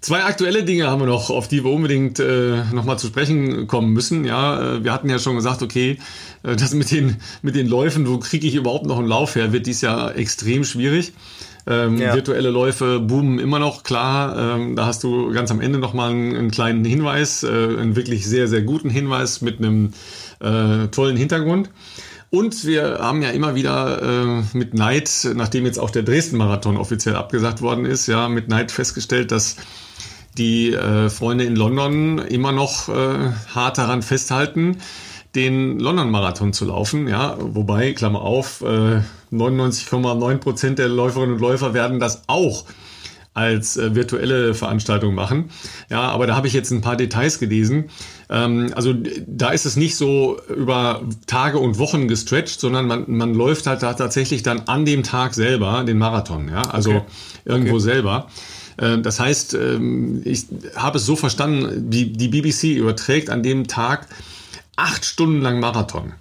Zwei 0.00 0.24
aktuelle 0.24 0.64
Dinge 0.64 0.88
haben 0.88 1.00
wir 1.00 1.06
noch, 1.06 1.30
auf 1.30 1.48
die 1.48 1.64
wir 1.64 1.70
unbedingt 1.70 2.20
äh, 2.20 2.62
nochmal 2.72 2.98
zu 2.98 3.06
sprechen 3.06 3.66
kommen 3.66 3.92
müssen. 3.92 4.24
Ja, 4.24 4.76
äh, 4.76 4.84
wir 4.84 4.92
hatten 4.92 5.08
ja 5.08 5.18
schon 5.18 5.36
gesagt, 5.36 5.62
okay, 5.62 5.98
äh, 6.42 6.56
das 6.56 6.74
mit 6.74 6.90
den, 6.90 7.16
mit 7.42 7.54
den 7.54 7.68
Läufen, 7.68 8.08
wo 8.08 8.18
kriege 8.18 8.46
ich 8.46 8.54
überhaupt 8.54 8.86
noch 8.86 8.98
einen 8.98 9.08
Lauf 9.08 9.34
her, 9.34 9.52
wird 9.52 9.66
dies 9.66 9.80
Jahr 9.80 10.16
extrem 10.16 10.64
schwierig. 10.64 11.12
Ähm, 11.66 11.98
ja. 11.98 12.14
Virtuelle 12.14 12.50
Läufe 12.50 13.00
boomen 13.00 13.38
immer 13.38 13.58
noch, 13.58 13.84
klar. 13.84 14.56
Ähm, 14.56 14.76
da 14.76 14.86
hast 14.86 15.02
du 15.02 15.32
ganz 15.32 15.50
am 15.50 15.60
Ende 15.60 15.78
nochmal 15.78 16.10
einen, 16.10 16.36
einen 16.36 16.50
kleinen 16.50 16.84
Hinweis, 16.84 17.42
äh, 17.42 17.48
einen 17.48 17.96
wirklich 17.96 18.26
sehr, 18.26 18.48
sehr 18.48 18.62
guten 18.62 18.90
Hinweis 18.90 19.40
mit 19.40 19.58
einem 19.58 19.92
äh, 20.40 20.88
tollen 20.88 21.16
Hintergrund. 21.16 21.70
Und 22.30 22.64
wir 22.66 22.98
haben 23.00 23.22
ja 23.22 23.30
immer 23.30 23.54
wieder 23.54 24.02
äh, 24.02 24.42
mit 24.56 24.74
Neid, 24.74 25.28
nachdem 25.34 25.66
jetzt 25.66 25.78
auch 25.78 25.90
der 25.90 26.02
Dresden-Marathon 26.02 26.76
offiziell 26.76 27.16
abgesagt 27.16 27.62
worden 27.62 27.84
ist, 27.84 28.06
ja, 28.06 28.28
mit 28.28 28.48
Neid 28.48 28.72
festgestellt, 28.72 29.30
dass 29.30 29.56
die 30.36 30.72
äh, 30.72 31.10
Freunde 31.10 31.44
in 31.44 31.54
London 31.54 32.18
immer 32.18 32.52
noch 32.52 32.88
äh, 32.88 33.32
hart 33.54 33.78
daran 33.78 34.02
festhalten, 34.02 34.78
den 35.34 35.78
London-Marathon 35.78 36.52
zu 36.52 36.64
laufen. 36.64 37.08
Ja, 37.08 37.36
wobei, 37.38 37.92
Klammer 37.92 38.22
auf, 38.22 38.62
äh, 38.62 39.00
99,9 39.32 40.38
Prozent 40.38 40.78
der 40.78 40.88
Läuferinnen 40.88 41.34
und 41.34 41.40
Läufer 41.40 41.74
werden 41.74 42.00
das 42.00 42.22
auch 42.28 42.64
als 43.34 43.76
äh, 43.76 43.94
virtuelle 43.96 44.54
Veranstaltung 44.54 45.14
machen. 45.14 45.50
Ja, 45.90 46.02
aber 46.02 46.26
da 46.26 46.36
habe 46.36 46.46
ich 46.46 46.52
jetzt 46.52 46.70
ein 46.70 46.80
paar 46.80 46.96
Details 46.96 47.40
gelesen. 47.40 47.90
Ähm, 48.30 48.72
also 48.74 48.94
da 49.26 49.50
ist 49.50 49.66
es 49.66 49.76
nicht 49.76 49.96
so 49.96 50.40
über 50.48 51.02
Tage 51.26 51.58
und 51.58 51.78
Wochen 51.78 52.06
gestretched, 52.06 52.60
sondern 52.60 52.86
man, 52.86 53.04
man 53.08 53.34
läuft 53.34 53.66
halt 53.66 53.82
da 53.82 53.92
tatsächlich 53.94 54.44
dann 54.44 54.62
an 54.66 54.84
dem 54.84 55.02
Tag 55.02 55.34
selber 55.34 55.82
den 55.84 55.98
Marathon. 55.98 56.48
Ja, 56.48 56.62
also 56.62 56.90
okay. 56.90 57.02
irgendwo 57.44 57.74
okay. 57.74 57.82
selber. 57.82 58.28
Äh, 58.76 58.98
das 58.98 59.18
heißt, 59.18 59.54
ähm, 59.54 60.22
ich 60.24 60.46
habe 60.76 60.98
es 60.98 61.04
so 61.04 61.16
verstanden, 61.16 61.90
die, 61.90 62.12
die 62.12 62.28
BBC 62.28 62.76
überträgt 62.76 63.30
an 63.30 63.42
dem 63.42 63.66
Tag 63.66 64.06
acht 64.76 65.04
Stunden 65.04 65.40
lang 65.40 65.58
Marathon. 65.58 66.12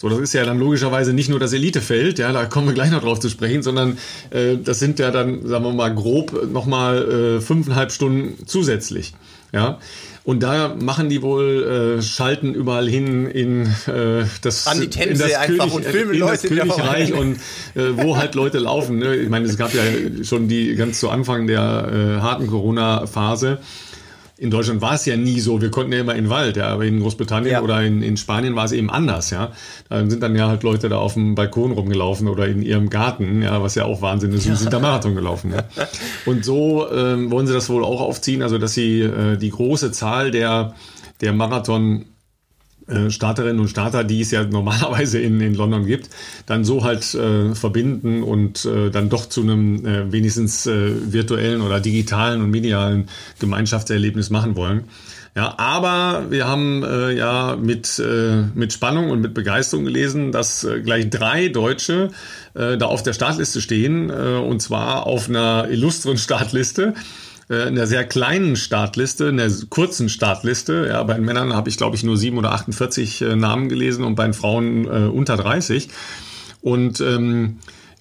So, 0.00 0.08
das 0.08 0.20
ist 0.20 0.32
ja 0.32 0.44
dann 0.44 0.60
logischerweise 0.60 1.12
nicht 1.12 1.28
nur 1.28 1.40
das 1.40 1.52
Elitefeld, 1.52 2.20
ja, 2.20 2.32
da 2.32 2.44
kommen 2.44 2.68
wir 2.68 2.74
gleich 2.74 2.92
noch 2.92 3.02
drauf 3.02 3.18
zu 3.18 3.28
sprechen, 3.28 3.64
sondern 3.64 3.98
äh, 4.30 4.56
das 4.56 4.78
sind 4.78 5.00
ja 5.00 5.10
dann, 5.10 5.44
sagen 5.44 5.64
wir 5.64 5.72
mal, 5.72 5.92
grob 5.92 6.52
nochmal 6.52 7.38
äh, 7.38 7.40
fünfeinhalb 7.40 7.90
Stunden 7.90 8.46
zusätzlich. 8.46 9.14
Ja. 9.52 9.78
Und 10.22 10.42
da 10.42 10.76
machen 10.78 11.08
die 11.08 11.22
wohl 11.22 11.98
äh, 11.98 12.02
Schalten 12.02 12.54
überall 12.54 12.86
hin 12.86 13.26
in 13.26 13.62
äh, 13.86 14.24
das, 14.42 14.66
An 14.66 14.80
die 14.80 14.88
Themse 14.88 15.24
in 15.24 15.30
das, 15.30 15.46
König, 15.46 15.74
und 15.74 15.84
filmen 15.84 16.12
in 16.12 16.20
Leute 16.20 16.32
das 16.32 16.42
Königreich 16.42 17.12
und 17.14 17.36
äh, 17.74 17.96
wo 17.96 18.16
halt 18.16 18.34
Leute 18.34 18.58
laufen. 18.58 18.98
Ne? 18.98 19.16
Ich 19.16 19.30
meine, 19.30 19.46
es 19.46 19.56
gab 19.56 19.72
ja 19.74 19.82
schon 20.22 20.46
die 20.46 20.76
ganz 20.76 21.00
zu 21.00 21.08
Anfang 21.08 21.46
der 21.46 22.18
äh, 22.18 22.20
harten 22.20 22.46
Corona-Phase 22.46 23.58
in 24.38 24.50
Deutschland 24.50 24.80
war 24.80 24.94
es 24.94 25.04
ja 25.04 25.16
nie 25.16 25.40
so. 25.40 25.60
Wir 25.60 25.70
konnten 25.70 25.92
ja 25.92 25.98
immer 25.98 26.14
in 26.14 26.24
den 26.24 26.30
Wald, 26.30 26.56
ja, 26.56 26.68
aber 26.68 26.84
in 26.84 27.00
Großbritannien 27.00 27.52
ja. 27.54 27.60
oder 27.60 27.82
in, 27.82 28.02
in 28.02 28.16
Spanien 28.16 28.54
war 28.54 28.64
es 28.64 28.72
eben 28.72 28.88
anders, 28.88 29.30
ja. 29.30 29.52
Da 29.88 30.08
sind 30.08 30.22
dann 30.22 30.36
ja 30.36 30.48
halt 30.48 30.62
Leute 30.62 30.88
da 30.88 30.98
auf 30.98 31.14
dem 31.14 31.34
Balkon 31.34 31.72
rumgelaufen 31.72 32.28
oder 32.28 32.46
in 32.46 32.62
ihrem 32.62 32.88
Garten, 32.88 33.42
ja, 33.42 33.60
was 33.60 33.74
ja 33.74 33.84
auch 33.84 34.00
Wahnsinn 34.00 34.32
ist, 34.32 34.46
und 34.46 34.56
sind 34.56 34.72
da 34.72 34.78
Marathon 34.78 35.16
gelaufen. 35.16 35.52
Ja. 35.52 35.64
Und 36.24 36.44
so 36.44 36.88
ähm, 36.90 37.32
wollen 37.32 37.48
sie 37.48 37.52
das 37.52 37.68
wohl 37.68 37.84
auch 37.84 38.00
aufziehen, 38.00 38.42
also 38.42 38.58
dass 38.58 38.74
sie 38.74 39.00
äh, 39.00 39.36
die 39.36 39.50
große 39.50 39.90
Zahl 39.90 40.30
der, 40.30 40.74
der 41.20 41.32
Marathon 41.32 42.04
äh, 42.88 43.10
Starterinnen 43.10 43.60
und 43.60 43.68
Starter, 43.68 44.02
die 44.02 44.20
es 44.20 44.30
ja 44.30 44.44
normalerweise 44.44 45.18
in, 45.18 45.40
in 45.40 45.54
London 45.54 45.86
gibt, 45.86 46.08
dann 46.46 46.64
so 46.64 46.84
halt 46.84 47.14
äh, 47.14 47.54
verbinden 47.54 48.22
und 48.22 48.64
äh, 48.64 48.90
dann 48.90 49.08
doch 49.08 49.26
zu 49.26 49.42
einem 49.42 49.84
äh, 49.84 50.10
wenigstens 50.10 50.66
äh, 50.66 51.12
virtuellen 51.12 51.60
oder 51.60 51.80
digitalen 51.80 52.42
und 52.42 52.50
medialen 52.50 53.08
Gemeinschaftserlebnis 53.38 54.30
machen 54.30 54.56
wollen. 54.56 54.84
Ja, 55.36 55.54
aber 55.58 56.26
wir 56.30 56.48
haben 56.48 56.82
ja 56.82 57.54
mit, 57.54 58.02
mit 58.54 58.72
Spannung 58.72 59.10
und 59.10 59.20
mit 59.20 59.34
Begeisterung 59.34 59.84
gelesen, 59.84 60.32
dass 60.32 60.66
gleich 60.82 61.10
drei 61.10 61.46
Deutsche 61.46 62.10
da 62.54 62.80
auf 62.80 63.04
der 63.04 63.12
Startliste 63.12 63.60
stehen, 63.60 64.10
und 64.10 64.60
zwar 64.60 65.06
auf 65.06 65.28
einer 65.28 65.68
illustren 65.70 66.16
Startliste. 66.16 66.94
Äh, 67.50 67.68
in 67.68 67.74
der 67.74 67.86
sehr 67.86 68.04
kleinen 68.04 68.56
Startliste, 68.56 69.26
in 69.26 69.36
der 69.36 69.50
kurzen 69.70 70.08
Startliste. 70.08 70.86
Ja, 70.88 71.02
bei 71.02 71.14
den 71.14 71.24
Männern 71.24 71.54
habe 71.54 71.68
ich, 71.68 71.76
glaube 71.76 71.96
ich, 71.96 72.04
nur 72.04 72.16
sieben 72.16 72.38
oder 72.38 72.52
48 72.52 73.22
äh, 73.22 73.36
Namen 73.36 73.68
gelesen 73.68 74.04
und 74.04 74.14
bei 74.14 74.24
den 74.24 74.34
Frauen 74.34 74.84
äh, 74.84 75.08
unter 75.08 75.36
30. 75.36 75.88
Und 76.60 77.00
ähm, 77.00 77.58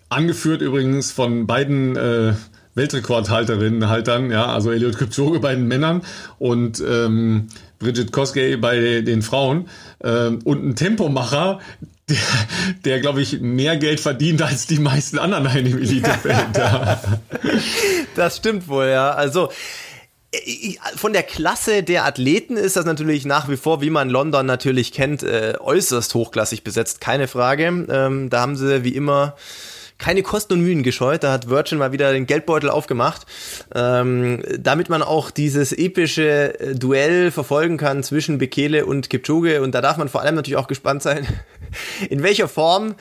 angeführt 0.09 0.61
übrigens 0.61 1.11
von 1.11 1.47
beiden 1.47 1.95
äh, 1.95 2.33
Weltrekordhalterinnen 2.75 3.89
halt 3.89 4.07
dann, 4.07 4.31
ja, 4.31 4.45
also 4.45 4.71
Eliot 4.71 4.97
Kipchoge 4.97 5.39
bei 5.39 5.55
den 5.55 5.67
Männern 5.67 6.03
und 6.37 6.81
ähm, 6.87 7.47
Bridget 7.79 8.11
Kosgei 8.11 8.55
bei 8.57 9.01
den 9.01 9.21
Frauen 9.21 9.67
ähm, 10.03 10.39
und 10.43 10.63
ein 10.63 10.75
Tempomacher, 10.75 11.59
der, 12.07 12.17
der 12.85 12.99
glaube 12.99 13.21
ich, 13.21 13.41
mehr 13.41 13.77
Geld 13.77 13.99
verdient 13.99 14.41
als 14.41 14.67
die 14.67 14.79
meisten 14.79 15.19
anderen 15.19 15.57
in 15.57 15.65
dem 15.65 15.77
Elitefeld. 15.77 16.57
ja. 16.57 17.01
Das 18.17 18.37
stimmt 18.37 18.67
wohl, 18.67 18.87
ja. 18.87 19.11
Also 19.11 19.49
äh, 20.31 20.73
von 20.95 21.13
der 21.13 21.23
Klasse 21.23 21.83
der 21.83 22.05
Athleten 22.05 22.57
ist 22.57 22.75
das 22.75 22.85
natürlich 22.85 23.25
nach 23.25 23.47
wie 23.47 23.57
vor, 23.57 23.81
wie 23.81 23.91
man 23.91 24.09
London 24.09 24.45
natürlich 24.45 24.91
kennt, 24.91 25.23
äh, 25.23 25.53
äußerst 25.59 26.13
hochklassig 26.15 26.63
besetzt, 26.63 26.99
keine 26.99 27.27
Frage. 27.27 27.65
Ähm, 27.65 28.29
da 28.29 28.41
haben 28.41 28.55
sie 28.55 28.83
wie 28.83 28.95
immer 28.95 29.35
keine 29.99 30.21
Kosten 30.21 30.53
und 30.53 30.61
Mühen 30.61 30.83
gescheut. 30.83 31.23
Da 31.23 31.31
hat 31.31 31.49
Virgin 31.49 31.77
mal 31.77 31.91
wieder 31.91 32.11
den 32.11 32.27
Geldbeutel 32.27 32.69
aufgemacht, 32.69 33.25
ähm, 33.73 34.43
damit 34.59 34.89
man 34.89 35.01
auch 35.01 35.31
dieses 35.31 35.73
epische 35.73 36.59
äh, 36.59 36.75
Duell 36.75 37.31
verfolgen 37.31 37.77
kann 37.77 38.03
zwischen 38.03 38.37
Bekele 38.37 38.85
und 38.85 39.09
Kipchoge. 39.09 39.61
Und 39.61 39.73
da 39.73 39.81
darf 39.81 39.97
man 39.97 40.09
vor 40.09 40.21
allem 40.21 40.35
natürlich 40.35 40.57
auch 40.57 40.67
gespannt 40.67 41.03
sein, 41.03 41.27
in 42.09 42.23
welcher 42.23 42.47
Form 42.47 42.95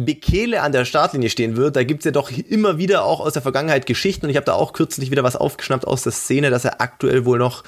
Bekele 0.00 0.62
an 0.62 0.70
der 0.70 0.84
Startlinie 0.84 1.28
stehen 1.28 1.56
wird. 1.56 1.74
Da 1.74 1.82
gibt's 1.82 2.04
ja 2.04 2.12
doch 2.12 2.30
immer 2.30 2.78
wieder 2.78 3.04
auch 3.04 3.18
aus 3.18 3.32
der 3.32 3.42
Vergangenheit 3.42 3.84
Geschichten. 3.84 4.26
Und 4.26 4.30
ich 4.30 4.36
habe 4.36 4.46
da 4.46 4.52
auch 4.52 4.72
kürzlich 4.72 5.10
wieder 5.10 5.24
was 5.24 5.34
aufgeschnappt 5.34 5.86
aus 5.86 6.04
der 6.04 6.12
Szene, 6.12 6.50
dass 6.50 6.64
er 6.64 6.80
aktuell 6.80 7.24
wohl 7.24 7.38
noch 7.38 7.64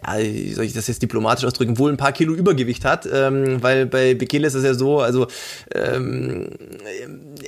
ja, 0.00 0.18
wie 0.18 0.52
soll 0.52 0.64
ich 0.64 0.72
das 0.72 0.86
jetzt 0.86 1.02
diplomatisch 1.02 1.44
ausdrücken, 1.44 1.78
wohl 1.78 1.90
ein 1.90 1.96
paar 1.96 2.12
Kilo 2.12 2.34
Übergewicht 2.34 2.84
hat, 2.84 3.08
ähm, 3.12 3.62
weil 3.62 3.86
bei 3.86 4.14
Bekele 4.14 4.46
ist 4.46 4.54
es 4.54 4.64
ja 4.64 4.74
so, 4.74 5.00
also 5.00 5.26
ähm, 5.74 6.48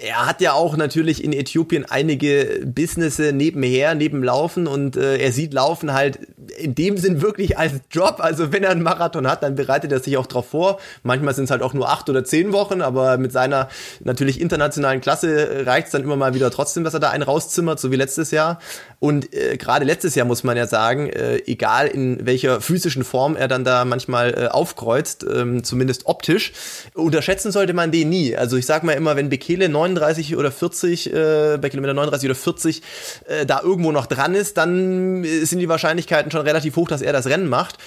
er 0.01 0.27
hat 0.27 0.41
ja 0.41 0.53
auch 0.53 0.77
natürlich 0.77 1.25
in 1.25 1.33
Äthiopien 1.33 1.85
einige 1.89 2.61
Businesse 2.65 3.33
nebenher, 3.33 3.95
nebenlaufen 3.95 4.67
und 4.67 4.97
äh, 4.97 5.19
er 5.19 5.33
sieht 5.33 5.55
Laufen 5.55 5.93
halt 5.93 6.19
in 6.59 6.75
dem 6.75 6.97
Sinn 6.97 7.23
wirklich 7.23 7.59
als 7.59 7.75
Job. 7.91 8.17
Also 8.19 8.53
wenn 8.53 8.63
er 8.63 8.71
einen 8.71 8.83
Marathon 8.83 9.27
hat, 9.27 9.43
dann 9.43 9.55
bereitet 9.55 9.93
er 9.93 10.01
sich 10.01 10.17
auch 10.17 10.27
darauf 10.27 10.49
vor. 10.49 10.79
Manchmal 11.03 11.35
sind 11.35 11.45
es 11.45 11.51
halt 11.51 11.63
auch 11.63 11.75
nur 11.75 11.89
acht 11.89 12.09
oder 12.09 12.25
zehn 12.25 12.53
Wochen, 12.53 12.81
aber 12.83 13.19
mit 13.19 13.33
seiner 13.33 13.69
natürlich 14.01 14.41
internationalen 14.41 15.01
Klasse 15.01 15.65
reicht 15.67 15.87
es 15.87 15.93
dann 15.93 16.03
immer 16.03 16.17
mal 16.17 16.35
wieder 16.35 16.51
trotzdem, 16.51 16.85
dass 16.85 16.95
er 16.95 17.01
da 17.01 17.11
einen 17.11 17.23
rauszimmert, 17.23 17.81
so 17.81 17.91
wie 17.91 17.97
letztes 17.97 18.31
Jahr. 18.31 18.59
Und 19.01 19.33
äh, 19.35 19.57
gerade 19.57 19.85
letztes 19.85 20.15
Jahr 20.15 20.27
muss 20.27 20.45
man 20.45 20.57
ja 20.57 20.67
sagen, 20.67 21.09
äh, 21.09 21.39
egal 21.47 21.89
in 21.89 22.25
welcher 22.35 22.61
physischen 22.61 23.05
Form 23.05 23.37
er 23.37 23.47
dann 23.47 23.63
da 23.63 23.85
manchmal 23.85 24.35
äh, 24.35 24.47
aufkreuzt, 24.49 25.25
ähm, 25.33 25.63
zumindest 25.63 26.07
optisch, 26.07 26.53
unterschätzen 26.93 27.53
sollte 27.53 27.75
man 27.75 27.93
den 27.93 28.09
nie. 28.09 28.35
Also 28.37 28.57
ich 28.57 28.67
sag 28.67 28.83
mal 28.83 28.95
immer, 28.95 29.15
wenn 29.15 29.29
Bekele 29.29 29.69
39 29.69 30.37
oder 30.37 30.51
40, 30.51 31.13
äh, 31.13 31.59
bei 31.61 31.69
Kilometer 31.71 31.95
39 31.95 32.29
oder 32.29 32.35
40 32.35 32.83
äh, 33.27 33.47
da 33.47 33.61
irgendwo 33.63 33.93
noch 33.93 34.07
dran 34.07 34.35
ist, 34.35 34.57
dann 34.57 35.23
äh, 35.23 35.45
sind 35.45 35.61
die 35.61 35.69
Wahrscheinlichkeiten 35.69 36.33
schon 36.33 36.41
relativ 36.41 36.75
hoch, 36.75 36.89
dass 36.89 37.03
er 37.03 37.13
das 37.13 37.27
Rennen 37.27 37.49
macht. 37.49 37.79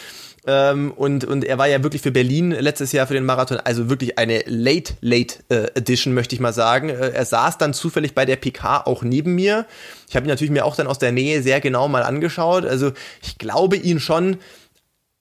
Ähm, 0.48 0.94
und, 0.96 1.26
und 1.26 1.44
er 1.44 1.58
war 1.58 1.68
ja 1.68 1.84
wirklich 1.84 2.02
für 2.02 2.12
Berlin 2.12 2.52
letztes 2.52 2.94
Jahr 2.94 3.06
für 3.06 3.14
den 3.14 3.26
Marathon, 3.26 3.58
also 3.58 3.90
wirklich 3.90 4.18
eine 4.18 4.44
Late, 4.46 4.94
Late 5.02 5.36
äh, 5.50 5.68
Edition, 5.76 6.14
möchte 6.14 6.34
ich 6.36 6.40
mal 6.40 6.54
sagen. 6.54 6.90
Äh, 6.90 7.10
er 7.10 7.26
saß 7.26 7.58
dann 7.58 7.74
zufällig 7.74 8.16
bei 8.16 8.26
der 8.26 8.38
PK 8.38 8.82
auch 8.86 9.04
neben 9.04 9.36
mir. 9.36 9.66
Ich 10.08 10.16
habe 10.16 10.26
ihn 10.26 10.30
natürlich 10.30 10.52
mir 10.52 10.64
auch 10.64 10.78
dann 10.78 10.88
aus 10.88 11.00
der 11.00 11.12
Nähe 11.12 11.44
sehr 11.44 11.60
genau 11.60 11.90
mal 11.90 12.04
angeschaut. 12.04 12.66
Also 12.66 12.94
ich 13.22 13.38
glaube 13.38 13.76
ihn 13.76 14.00
schon 14.00 14.38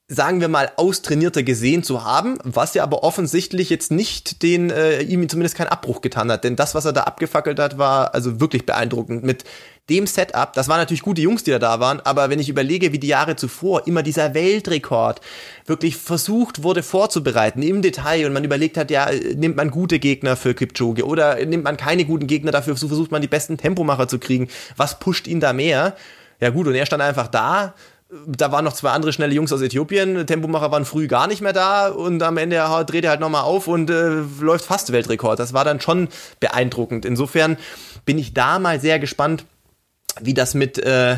sagen 0.09 0.41
wir 0.41 0.47
mal, 0.47 0.71
austrainierter 0.77 1.43
gesehen 1.43 1.83
zu 1.83 2.05
haben, 2.05 2.39
was 2.45 2.75
ja 2.75 2.85
aber 2.85 3.03
offensichtlich 3.03 3.71
jetzt 3.71 3.91
nicht 3.91 4.43
den, 4.45 4.71
äh, 4.71 5.03
ihm 5.03 5.29
zumindest 5.29 5.57
keinen 5.57 5.67
Abbruch 5.67 6.01
getan 6.01 6.31
hat. 6.31 6.45
Denn 6.45 6.55
das, 6.55 6.77
was 6.77 6.85
er 6.85 6.93
da 6.93 7.03
abgefackelt 7.03 7.59
hat, 7.59 7.77
war 7.77 8.15
also 8.15 8.39
wirklich 8.39 8.65
beeindruckend. 8.67 9.25
Mit 9.25 9.43
dem 9.89 10.07
Setup, 10.07 10.53
das 10.53 10.69
waren 10.69 10.79
natürlich 10.79 11.03
gute 11.03 11.21
Jungs, 11.21 11.45
die 11.45 11.53
da, 11.53 11.59
da 11.59 11.79
waren, 11.79 12.01
aber 12.01 12.29
wenn 12.29 12.41
ich 12.41 12.49
überlege, 12.49 12.93
wie 12.93 12.99
die 12.99 13.07
Jahre 13.07 13.37
zuvor 13.37 13.87
immer 13.87 14.03
dieser 14.03 14.35
Weltrekord 14.35 15.21
wirklich 15.65 15.97
versucht 15.97 16.63
wurde 16.63 16.83
vorzubereiten 16.83 17.63
im 17.63 17.83
Detail 17.83 18.27
und 18.27 18.33
man 18.33 18.45
überlegt 18.45 18.77
hat, 18.77 18.91
ja, 18.91 19.09
nimmt 19.35 19.57
man 19.57 19.71
gute 19.71 19.99
Gegner 19.99 20.37
für 20.37 20.55
Kipchoge 20.55 21.07
oder 21.07 21.45
nimmt 21.45 21.65
man 21.65 21.77
keine 21.77 22.05
guten 22.05 22.27
Gegner, 22.27 22.51
dafür 22.51 22.77
versucht 22.77 23.13
man 23.13 23.23
die 23.23 23.29
besten 23.29 23.59
Tempomacher 23.59 24.09
zu 24.09 24.19
kriegen. 24.19 24.49
Was 24.77 24.99
pusht 24.99 25.29
ihn 25.29 25.41
da 25.41 25.53
mehr? 25.53 25.97
Ja 26.41 26.51
gut, 26.51 26.67
und 26.67 26.75
er 26.75 26.87
stand 26.87 27.03
einfach 27.03 27.29
da, 27.29 27.75
da 28.27 28.53
waren 28.53 28.65
noch 28.65 28.73
zwei 28.73 28.91
andere 28.91 29.13
schnelle 29.13 29.35
Jungs 29.35 29.53
aus 29.53 29.61
Äthiopien. 29.61 30.27
Tempomacher 30.27 30.71
waren 30.71 30.85
früh 30.85 31.09
gar 31.09 31.27
nicht 31.27 31.43
mehr 31.43 31.53
da 31.53 31.89
und 31.89 32.23
am 32.23 32.37
Ende 32.37 32.57
dreht 32.87 33.05
er 33.05 33.11
halt 33.11 33.21
nochmal 33.21 33.43
auf 33.43 33.67
und 33.67 33.91
äh, 33.91 34.23
läuft 34.41 34.65
fast 34.65 34.93
Weltrekord. 34.93 35.39
Das 35.39 35.53
war 35.53 35.65
dann 35.65 35.81
schon 35.81 36.09
beeindruckend. 36.39 37.05
Insofern 37.05 37.57
bin 38.05 38.19
ich 38.19 38.33
da 38.33 38.59
mal 38.61 38.79
sehr 38.81 39.01
gespannt, 39.01 39.45
wie 40.21 40.35
das 40.35 40.55
mit 40.55 40.79
äh, 40.79 41.17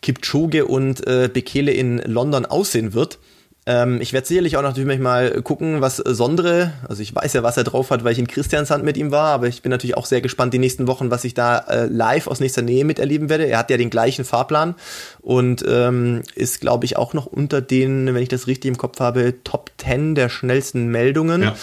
Kipchoge 0.00 0.66
und 0.66 1.06
äh, 1.06 1.30
Bekele 1.32 1.72
in 1.72 1.98
London 1.98 2.46
aussehen 2.46 2.92
wird. 2.92 3.18
Ähm, 3.64 4.00
ich 4.00 4.12
werde 4.12 4.26
sicherlich 4.26 4.56
auch 4.56 4.62
natürlich 4.62 4.98
mal 4.98 5.40
gucken, 5.42 5.80
was 5.80 5.98
Sondre, 5.98 6.72
also 6.88 7.00
ich 7.00 7.14
weiß 7.14 7.32
ja, 7.34 7.44
was 7.44 7.56
er 7.56 7.62
drauf 7.62 7.90
hat, 7.90 8.02
weil 8.02 8.12
ich 8.12 8.18
in 8.18 8.26
Christiansand 8.26 8.82
mit 8.84 8.96
ihm 8.96 9.12
war, 9.12 9.28
aber 9.28 9.46
ich 9.46 9.62
bin 9.62 9.70
natürlich 9.70 9.96
auch 9.96 10.06
sehr 10.06 10.20
gespannt 10.20 10.52
die 10.52 10.58
nächsten 10.58 10.88
Wochen, 10.88 11.12
was 11.12 11.22
ich 11.22 11.34
da 11.34 11.58
äh, 11.58 11.86
live 11.86 12.26
aus 12.26 12.40
nächster 12.40 12.62
Nähe 12.62 12.84
miterleben 12.84 13.28
werde. 13.28 13.46
Er 13.46 13.58
hat 13.58 13.70
ja 13.70 13.76
den 13.76 13.90
gleichen 13.90 14.24
Fahrplan 14.24 14.74
und 15.20 15.64
ähm, 15.68 16.22
ist, 16.34 16.60
glaube 16.60 16.86
ich, 16.86 16.96
auch 16.96 17.14
noch 17.14 17.26
unter 17.26 17.60
den, 17.60 18.12
wenn 18.12 18.22
ich 18.22 18.28
das 18.28 18.48
richtig 18.48 18.68
im 18.68 18.78
Kopf 18.78 18.98
habe, 18.98 19.34
Top 19.44 19.70
10 19.78 20.16
der 20.16 20.28
schnellsten 20.28 20.88
Meldungen. 20.88 21.42
Ja. 21.42 21.54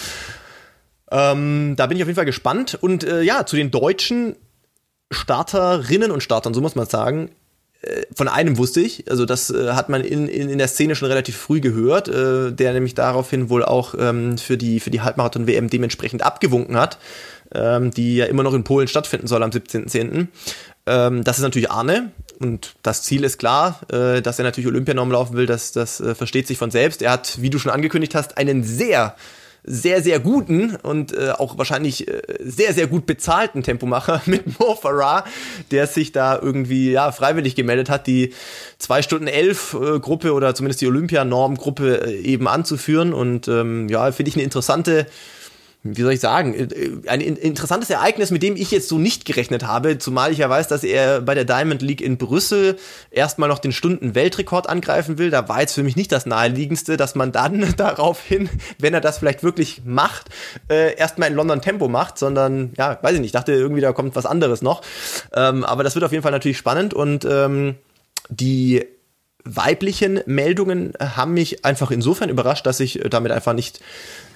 Ähm, 1.12 1.74
da 1.76 1.86
bin 1.86 1.98
ich 1.98 2.02
auf 2.02 2.08
jeden 2.08 2.16
Fall 2.16 2.24
gespannt. 2.24 2.78
Und 2.80 3.04
äh, 3.04 3.20
ja, 3.20 3.44
zu 3.44 3.56
den 3.56 3.70
Deutschen 3.70 4.36
Starterinnen 5.10 6.10
und 6.10 6.22
Startern, 6.22 6.54
so 6.54 6.60
muss 6.60 6.74
man 6.74 6.86
sagen, 6.86 7.30
äh, 7.82 8.02
von 8.14 8.28
einem 8.28 8.58
wusste 8.58 8.80
ich, 8.80 9.10
also 9.10 9.26
das 9.26 9.50
äh, 9.50 9.72
hat 9.72 9.88
man 9.88 10.02
in, 10.02 10.28
in, 10.28 10.48
in 10.48 10.58
der 10.58 10.68
Szene 10.68 10.94
schon 10.94 11.08
relativ 11.08 11.36
früh 11.36 11.60
gehört, 11.60 12.08
äh, 12.08 12.52
der 12.52 12.72
nämlich 12.72 12.94
daraufhin 12.94 13.48
wohl 13.48 13.64
auch 13.64 13.94
ähm, 13.98 14.38
für 14.38 14.56
die, 14.56 14.80
für 14.80 14.90
die 14.90 15.00
Halbmarathon-WM 15.00 15.68
dementsprechend 15.68 16.22
abgewunken 16.22 16.76
hat, 16.76 16.98
ähm, 17.54 17.90
die 17.90 18.16
ja 18.16 18.26
immer 18.26 18.42
noch 18.42 18.54
in 18.54 18.64
Polen 18.64 18.88
stattfinden 18.88 19.26
soll 19.26 19.42
am 19.42 19.50
17.10. 19.50 20.28
Ähm, 20.86 21.24
das 21.24 21.38
ist 21.38 21.42
natürlich 21.42 21.70
Arne 21.70 22.12
und 22.38 22.74
das 22.82 23.02
Ziel 23.02 23.24
ist 23.24 23.38
klar, 23.38 23.80
äh, 23.92 24.22
dass 24.22 24.38
er 24.38 24.44
natürlich 24.44 24.68
Olympianorm 24.68 25.12
laufen 25.12 25.36
will, 25.36 25.46
das, 25.46 25.72
das 25.72 26.00
äh, 26.00 26.14
versteht 26.14 26.46
sich 26.46 26.58
von 26.58 26.70
selbst. 26.70 27.02
Er 27.02 27.12
hat, 27.12 27.40
wie 27.40 27.50
du 27.50 27.58
schon 27.58 27.72
angekündigt 27.72 28.14
hast, 28.14 28.38
einen 28.38 28.62
sehr 28.62 29.14
sehr, 29.64 30.02
sehr 30.02 30.20
guten 30.20 30.76
und 30.76 31.12
äh, 31.12 31.32
auch 31.36 31.58
wahrscheinlich 31.58 32.08
äh, 32.08 32.22
sehr, 32.40 32.72
sehr 32.72 32.86
gut 32.86 33.06
bezahlten 33.06 33.62
Tempomacher 33.62 34.22
mit 34.26 34.58
Mo 34.58 34.74
Farah, 34.74 35.24
der 35.70 35.86
sich 35.86 36.12
da 36.12 36.38
irgendwie 36.40 36.92
ja 36.92 37.12
freiwillig 37.12 37.54
gemeldet 37.54 37.90
hat, 37.90 38.06
die 38.06 38.32
zwei 38.78 39.02
Stunden 39.02 39.26
elf 39.26 39.74
äh, 39.74 39.98
Gruppe 40.00 40.32
oder 40.32 40.54
zumindest 40.54 40.80
die 40.80 40.86
Olympianorm-Gruppe 40.86 42.06
äh, 42.06 42.20
eben 42.20 42.48
anzuführen. 42.48 43.12
Und 43.12 43.48
ähm, 43.48 43.88
ja, 43.88 44.10
finde 44.12 44.30
ich 44.30 44.36
eine 44.36 44.44
interessante 44.44 45.06
wie 45.82 46.02
soll 46.02 46.12
ich 46.12 46.20
sagen, 46.20 46.54
äh, 46.54 47.08
ein 47.08 47.20
interessantes 47.20 47.88
Ereignis, 47.88 48.30
mit 48.30 48.42
dem 48.42 48.56
ich 48.56 48.70
jetzt 48.70 48.88
so 48.88 48.98
nicht 48.98 49.24
gerechnet 49.24 49.66
habe, 49.66 49.98
zumal 49.98 50.30
ich 50.30 50.38
ja 50.38 50.50
weiß, 50.50 50.68
dass 50.68 50.84
er 50.84 51.22
bei 51.22 51.34
der 51.34 51.44
Diamond 51.44 51.80
League 51.80 52.02
in 52.02 52.18
Brüssel 52.18 52.76
erstmal 53.10 53.48
noch 53.48 53.58
den 53.58 53.72
Stunden-Weltrekord 53.72 54.68
angreifen 54.68 55.16
will. 55.16 55.30
Da 55.30 55.48
war 55.48 55.60
jetzt 55.60 55.74
für 55.74 55.82
mich 55.82 55.96
nicht 55.96 56.12
das 56.12 56.26
naheliegendste, 56.26 56.98
dass 56.98 57.14
man 57.14 57.32
dann 57.32 57.74
daraufhin, 57.76 58.50
wenn 58.78 58.92
er 58.92 59.00
das 59.00 59.18
vielleicht 59.18 59.42
wirklich 59.42 59.82
macht, 59.84 60.28
äh, 60.68 60.94
erstmal 60.96 61.30
in 61.30 61.34
London 61.34 61.62
Tempo 61.62 61.88
macht, 61.88 62.18
sondern, 62.18 62.72
ja, 62.76 62.98
weiß 63.00 63.14
ich 63.14 63.20
nicht, 63.20 63.34
dachte 63.34 63.52
irgendwie, 63.52 63.80
da 63.80 63.92
kommt 63.92 64.14
was 64.16 64.26
anderes 64.26 64.60
noch. 64.60 64.82
Ähm, 65.34 65.64
aber 65.64 65.82
das 65.82 65.94
wird 65.94 66.04
auf 66.04 66.12
jeden 66.12 66.22
Fall 66.22 66.32
natürlich 66.32 66.58
spannend 66.58 66.92
und 66.92 67.24
ähm, 67.24 67.76
die 68.28 68.84
weiblichen 69.44 70.20
Meldungen 70.26 70.92
haben 71.00 71.32
mich 71.32 71.64
einfach 71.64 71.90
insofern 71.90 72.28
überrascht, 72.28 72.66
dass 72.66 72.80
ich 72.80 73.00
damit 73.08 73.32
einfach 73.32 73.54
nicht 73.54 73.80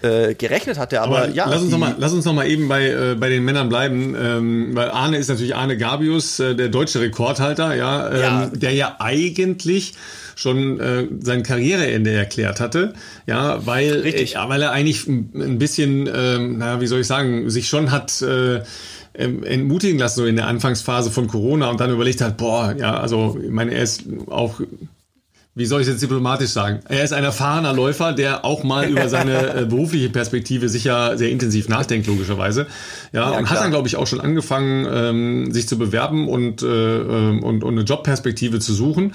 äh, 0.05 0.35
gerechnet 0.35 0.79
hatte. 0.79 1.01
Aber, 1.01 1.23
aber 1.23 1.31
ja. 1.31 1.49
Lass 1.49 1.63
uns, 1.63 1.71
noch 1.71 1.79
mal, 1.79 1.95
lass 1.99 2.13
uns 2.13 2.25
noch 2.25 2.35
mal 2.35 2.47
eben 2.47 2.69
bei, 2.69 2.89
äh, 2.89 3.17
bei 3.19 3.29
den 3.31 3.45
Männern 3.45 3.69
bleiben, 3.69 4.15
ähm, 4.21 4.71
weil 4.75 4.91
Arne 4.91 5.17
ist 5.17 5.29
natürlich 5.29 5.57
Arne 5.57 5.79
Gabius, 5.79 6.39
äh, 6.41 6.55
der 6.55 6.69
deutsche 6.69 7.01
Rekordhalter, 7.01 7.75
ja, 7.75 8.11
ähm, 8.11 8.21
ja. 8.21 8.51
der 8.53 8.73
ja 8.73 8.97
eigentlich 8.99 9.95
schon 10.37 10.81
äh, 10.81 11.07
sein 11.21 11.43
Karriereende 11.43 12.11
erklärt 12.11 12.61
hatte, 12.61 12.93
ja, 13.27 13.65
weil, 13.67 14.01
Richtig. 14.01 14.37
Äh, 14.37 14.49
weil 14.49 14.63
er 14.63 14.73
eigentlich 14.73 15.07
ein 15.07 15.59
bisschen, 15.59 16.09
ähm, 16.13 16.59
naja, 16.59 16.81
wie 16.81 16.87
soll 16.87 17.01
ich 17.01 17.07
sagen, 17.07 17.49
sich 17.51 17.69
schon 17.69 17.91
hat 17.91 18.21
äh, 18.21 18.63
ähm, 19.15 19.45
entmutigen 19.45 19.99
lassen, 19.99 20.21
so 20.21 20.27
in 20.27 20.37
der 20.37 20.49
Anfangsphase 20.49 21.11
von 21.11 21.29
Corona 21.29 21.71
und 21.71 21.81
dann 21.81 21.91
überlegt 21.91 22.21
hat, 22.21 22.37
boah, 22.37 22.75
ja, 22.77 22.99
also 22.99 23.39
ich 23.43 23.51
meine, 23.51 23.73
er 23.73 23.83
ist 23.83 24.03
auch 24.29 24.61
wie 25.57 25.67
soll 25.67 25.81
ich 25.81 25.87
es 25.87 25.93
jetzt 25.93 26.03
diplomatisch 26.03 26.51
sagen? 26.51 26.81
Er 26.89 27.05
ist 27.05 27.13
ein 27.13 27.23
erfahrener 27.23 27.73
Läufer, 27.73 28.13
der 28.13 28.45
auch 28.45 28.65
mal 28.65 28.89
über 28.89 29.09
seine 29.09 29.55
äh, 29.55 29.65
berufliche 29.67 30.09
Perspektive 30.09 30.69
sicher 30.69 31.17
sehr 31.17 31.31
intensiv 31.31 31.69
nachdenkt, 31.69 32.09
logischerweise. 32.09 32.67
Ja, 33.13 33.31
ja 33.31 33.39
und 33.39 33.45
klar. 33.45 33.51
hat 33.51 33.65
dann, 33.65 33.71
glaube 33.71 33.87
ich, 33.87 33.95
auch 33.95 34.07
schon 34.09 34.21
angefangen, 34.21 34.87
ähm, 34.91 35.53
sich 35.53 35.69
zu 35.69 35.79
bewerben 35.79 36.29
und, 36.29 36.63
äh, 36.63 36.67
ähm, 36.67 37.43
und, 37.45 37.63
und 37.63 37.75
eine 37.75 37.83
Jobperspektive 37.83 38.59
zu 38.59 38.75
suchen 38.75 39.15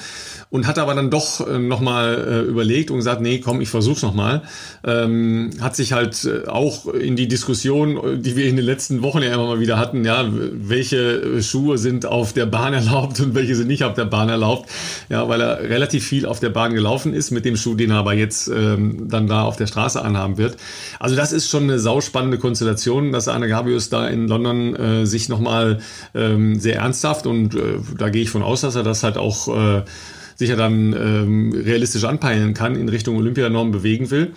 und 0.51 0.65
hat 0.65 0.79
aber 0.79 0.95
dann 0.95 1.11
doch 1.11 1.47
äh, 1.47 1.59
nochmal 1.59 2.27
äh, 2.27 2.49
überlegt 2.49 2.89
und 2.89 2.97
gesagt, 2.97 3.21
nee, 3.21 3.39
komm, 3.39 3.61
ich 3.61 3.69
versuch's 3.69 4.01
nochmal. 4.01 4.41
Ähm, 4.83 5.51
hat 5.61 5.75
sich 5.75 5.93
halt 5.93 6.25
äh, 6.25 6.47
auch 6.47 6.87
in 6.87 7.15
die 7.15 7.27
Diskussion, 7.27 8.23
die 8.23 8.35
wir 8.35 8.47
in 8.47 8.55
den 8.55 8.65
letzten 8.65 9.03
Wochen 9.03 9.21
ja 9.21 9.31
immer 9.31 9.45
mal 9.45 9.59
wieder 9.59 9.77
hatten, 9.77 10.03
ja, 10.05 10.27
welche 10.27 11.43
Schuhe 11.43 11.77
sind 11.77 12.07
auf 12.07 12.33
der 12.33 12.47
Bahn 12.47 12.73
erlaubt 12.79 13.19
und 13.19 13.35
welche 13.35 13.55
sind 13.55 13.67
nicht 13.67 13.83
auf 13.83 13.93
der 13.93 14.05
Bahn 14.05 14.29
erlaubt, 14.29 14.69
ja, 15.09 15.27
weil 15.29 15.39
er 15.39 15.59
relativ 15.69 16.07
viel 16.07 16.25
auf 16.25 16.39
der 16.39 16.49
Bahn 16.49 16.73
gelaufen 16.73 17.13
ist 17.13 17.29
mit 17.29 17.45
dem 17.45 17.55
Schuh, 17.55 17.75
den 17.75 17.91
er 17.91 17.97
aber 17.97 18.13
jetzt 18.13 18.47
ähm, 18.47 19.07
dann 19.07 19.27
da 19.27 19.43
auf 19.43 19.55
der 19.55 19.67
Straße 19.67 20.01
anhaben 20.01 20.37
wird. 20.37 20.57
Also 20.99 21.15
das 21.15 21.31
ist 21.31 21.47
schon 21.47 21.63
eine 21.63 21.77
sauspannende 21.77 22.39
Konstellation, 22.39 23.11
dass 23.11 23.27
Arne 23.27 23.49
Gabius 23.49 23.89
da 23.89 24.07
in 24.07 24.27
London 24.27 24.75
äh, 24.75 25.05
sich 25.05 25.29
nochmal 25.29 25.79
ähm, 26.15 26.59
sehr 26.59 26.77
ernsthaft 26.77 27.27
und 27.27 27.53
äh, 27.53 27.75
da 27.95 28.09
gehe 28.09 28.23
ich 28.23 28.31
von 28.31 28.41
aus, 28.41 28.61
dass 28.61 28.75
er 28.75 28.83
das 28.83 29.03
halt 29.03 29.17
auch 29.17 29.47
äh, 29.47 29.83
sich 30.39 30.49
ja 30.49 30.55
dann 30.55 30.93
ähm, 30.93 31.51
realistisch 31.53 32.05
anpeilen 32.05 32.53
kann, 32.53 32.77
in 32.77 32.87
Richtung 32.87 33.17
Olympianorm 33.17 33.71
bewegen 33.71 34.09
will. 34.09 34.31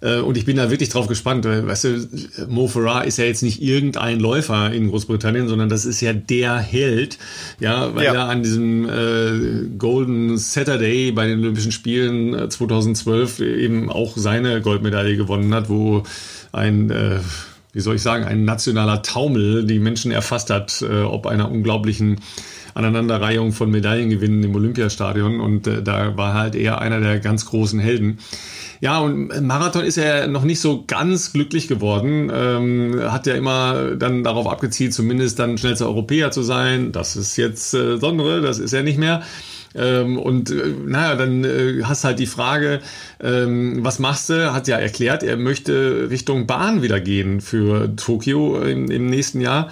Äh, 0.00 0.16
und 0.16 0.36
ich 0.36 0.44
bin 0.44 0.56
da 0.56 0.68
wirklich 0.68 0.88
drauf 0.88 1.06
gespannt, 1.06 1.44
weil, 1.44 1.64
weißt 1.64 1.84
du, 1.84 2.08
Mo 2.48 2.66
Farah 2.66 3.02
ist 3.02 3.18
ja 3.18 3.24
jetzt 3.24 3.44
nicht 3.44 3.62
irgendein 3.62 4.18
Läufer 4.18 4.72
in 4.72 4.88
Großbritannien, 4.88 5.46
sondern 5.46 5.68
das 5.68 5.84
ist 5.84 6.00
ja 6.00 6.12
der 6.12 6.58
Held, 6.58 7.18
ja, 7.60 7.94
weil 7.94 8.04
ja. 8.04 8.14
er 8.14 8.28
an 8.30 8.42
diesem 8.42 8.88
äh, 8.88 9.68
Golden 9.78 10.38
Saturday 10.38 11.12
bei 11.12 11.28
den 11.28 11.38
Olympischen 11.38 11.70
Spielen 11.70 12.50
2012 12.50 13.38
äh, 13.38 13.64
eben 13.64 13.90
auch 13.90 14.16
seine 14.16 14.60
Goldmedaille 14.60 15.16
gewonnen 15.16 15.54
hat, 15.54 15.68
wo 15.68 16.02
ein 16.50 16.90
äh, 16.90 17.20
wie 17.72 17.80
soll 17.80 17.96
ich 17.96 18.02
sagen, 18.02 18.24
ein 18.24 18.44
nationaler 18.44 19.02
Taumel 19.02 19.64
die 19.64 19.78
Menschen 19.78 20.10
erfasst 20.10 20.50
hat, 20.50 20.82
äh, 20.82 21.02
ob 21.02 21.26
einer 21.26 21.50
unglaublichen 21.50 22.20
Aneinanderreihung 22.74 23.52
von 23.52 23.70
Medaillengewinnen 23.70 24.42
im 24.42 24.54
Olympiastadion 24.54 25.40
und 25.40 25.66
äh, 25.66 25.82
da 25.82 26.16
war 26.16 26.34
halt 26.34 26.54
eher 26.54 26.80
einer 26.80 27.00
der 27.00 27.20
ganz 27.20 27.46
großen 27.46 27.78
Helden. 27.78 28.18
Ja, 28.80 28.98
und 28.98 29.28
Marathon 29.40 29.84
ist 29.84 29.96
er 29.96 30.26
noch 30.26 30.44
nicht 30.44 30.60
so 30.60 30.84
ganz 30.86 31.32
glücklich 31.32 31.68
geworden. 31.68 32.30
Ähm, 32.34 33.00
hat 33.08 33.26
ja 33.26 33.34
immer 33.34 33.92
dann 33.96 34.24
darauf 34.24 34.46
abgezielt, 34.46 34.92
zumindest 34.92 35.38
dann 35.38 35.56
schnellster 35.56 35.86
Europäer 35.86 36.32
zu 36.32 36.42
sein. 36.42 36.92
Das 36.92 37.16
ist 37.16 37.36
jetzt 37.36 37.72
äh, 37.74 37.96
Sondere, 37.96 38.40
das 38.40 38.58
ist 38.58 38.72
er 38.72 38.82
nicht 38.82 38.98
mehr. 38.98 39.22
Ähm, 39.74 40.18
und 40.18 40.50
äh, 40.50 40.74
naja, 40.86 41.16
dann 41.16 41.44
äh, 41.44 41.82
hast 41.84 42.04
halt 42.04 42.18
die 42.18 42.26
Frage, 42.26 42.80
ähm, 43.20 43.84
was 43.84 43.98
machst 43.98 44.30
du? 44.30 44.52
Hat 44.52 44.68
ja 44.68 44.76
erklärt, 44.76 45.22
er 45.22 45.36
möchte 45.36 46.08
Richtung 46.10 46.46
Bahn 46.46 46.82
wieder 46.82 47.00
gehen 47.00 47.40
für 47.40 47.94
Tokio 47.96 48.60
im, 48.62 48.90
im 48.90 49.06
nächsten 49.06 49.40
Jahr. 49.40 49.70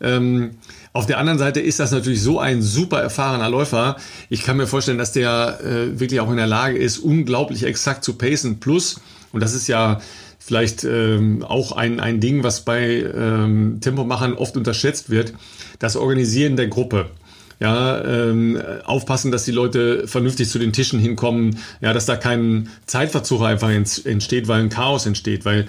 Ähm, 0.00 0.52
auf 0.92 1.06
der 1.06 1.18
anderen 1.18 1.38
Seite 1.38 1.60
ist 1.60 1.78
das 1.78 1.90
natürlich 1.90 2.22
so 2.22 2.40
ein 2.40 2.62
super 2.62 3.00
erfahrener 3.00 3.50
Läufer. 3.50 3.96
Ich 4.30 4.42
kann 4.42 4.56
mir 4.56 4.66
vorstellen, 4.66 4.98
dass 4.98 5.12
der 5.12 5.60
äh, 5.62 6.00
wirklich 6.00 6.20
auch 6.20 6.30
in 6.30 6.36
der 6.36 6.46
Lage 6.46 6.78
ist, 6.78 6.98
unglaublich 6.98 7.64
exakt 7.64 8.02
zu 8.02 8.14
pacen. 8.14 8.60
Plus, 8.60 9.00
und 9.32 9.42
das 9.42 9.54
ist 9.54 9.68
ja 9.68 10.00
vielleicht 10.38 10.84
ähm, 10.84 11.42
auch 11.42 11.72
ein, 11.72 12.00
ein 12.00 12.20
Ding, 12.20 12.44
was 12.44 12.64
bei 12.64 13.02
ähm, 13.02 13.78
Tempomachern 13.80 14.34
oft 14.34 14.56
unterschätzt 14.56 15.10
wird, 15.10 15.34
das 15.78 15.96
Organisieren 15.96 16.56
der 16.56 16.68
Gruppe. 16.68 17.10
Ja, 17.58 18.04
ähm, 18.04 18.60
aufpassen, 18.84 19.32
dass 19.32 19.46
die 19.46 19.50
Leute 19.50 20.06
vernünftig 20.06 20.50
zu 20.50 20.58
den 20.58 20.74
Tischen 20.74 21.00
hinkommen, 21.00 21.58
ja, 21.80 21.94
dass 21.94 22.04
da 22.04 22.16
kein 22.16 22.68
Zeitverzug 22.84 23.42
einfach 23.42 23.70
entsteht, 23.70 24.46
weil 24.46 24.60
ein 24.60 24.68
Chaos 24.68 25.06
entsteht, 25.06 25.46
weil 25.46 25.66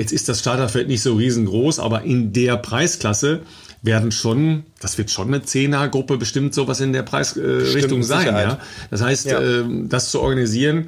jetzt 0.00 0.12
ist 0.12 0.28
das 0.28 0.40
Starterfeld 0.40 0.88
nicht 0.88 1.02
so 1.02 1.14
riesengroß, 1.14 1.78
aber 1.78 2.02
in 2.02 2.32
der 2.32 2.56
Preisklasse 2.56 3.40
werden 3.82 4.12
schon, 4.12 4.64
das 4.80 4.96
wird 4.96 5.10
schon 5.10 5.28
eine 5.28 5.42
Zehnergruppe 5.42 6.16
bestimmt 6.16 6.54
sowas 6.54 6.80
in 6.80 6.92
der 6.92 7.02
Preisrichtung 7.02 8.00
äh, 8.00 8.04
sein. 8.04 8.26
Ja? 8.26 8.58
Das 8.90 9.02
heißt, 9.02 9.26
ja. 9.26 9.40
äh, 9.40 9.64
das 9.88 10.10
zu 10.10 10.20
organisieren, 10.20 10.86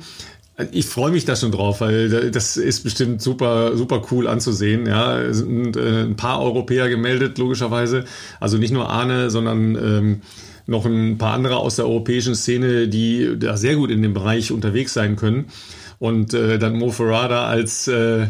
ich 0.70 0.86
freue 0.86 1.10
mich 1.10 1.24
da 1.24 1.36
schon 1.36 1.50
drauf, 1.50 1.80
weil 1.80 2.30
das 2.30 2.56
ist 2.56 2.84
bestimmt 2.84 3.20
super, 3.20 3.76
super 3.76 4.02
cool 4.10 4.28
anzusehen. 4.28 4.86
Ja, 4.86 5.18
es 5.18 5.38
sind 5.38 5.76
äh, 5.76 6.02
ein 6.02 6.16
paar 6.16 6.40
Europäer 6.40 6.88
gemeldet, 6.88 7.38
logischerweise. 7.38 8.04
Also 8.38 8.58
nicht 8.58 8.72
nur 8.72 8.88
Arne, 8.90 9.30
sondern 9.30 9.74
ähm, 9.74 10.22
noch 10.66 10.84
ein 10.84 11.18
paar 11.18 11.34
andere 11.34 11.56
aus 11.56 11.76
der 11.76 11.86
europäischen 11.86 12.34
Szene, 12.34 12.88
die 12.88 13.36
da 13.38 13.56
sehr 13.56 13.76
gut 13.76 13.90
in 13.90 14.02
dem 14.02 14.14
Bereich 14.14 14.52
unterwegs 14.52 14.92
sein 14.92 15.16
können. 15.16 15.46
Und 15.98 16.34
äh, 16.34 16.58
dann 16.58 16.78
Mo 16.78 16.90
Farada 16.90 17.46
als 17.46 17.88
äh, 17.88 18.26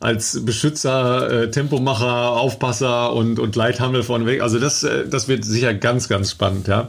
als 0.00 0.44
Beschützer, 0.44 1.30
äh, 1.30 1.50
Tempomacher, 1.50 2.32
Aufpasser 2.32 3.12
und, 3.12 3.38
und 3.38 3.56
Leithammel 3.56 4.02
vorneweg. 4.02 4.42
Also 4.42 4.58
das, 4.58 4.82
äh, 4.82 5.08
das 5.08 5.28
wird 5.28 5.44
sicher 5.44 5.74
ganz, 5.74 6.08
ganz 6.08 6.30
spannend, 6.30 6.68
ja. 6.68 6.88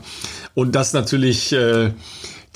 Und 0.54 0.76
das 0.76 0.94
natürlich 0.94 1.54
äh, 1.54 1.92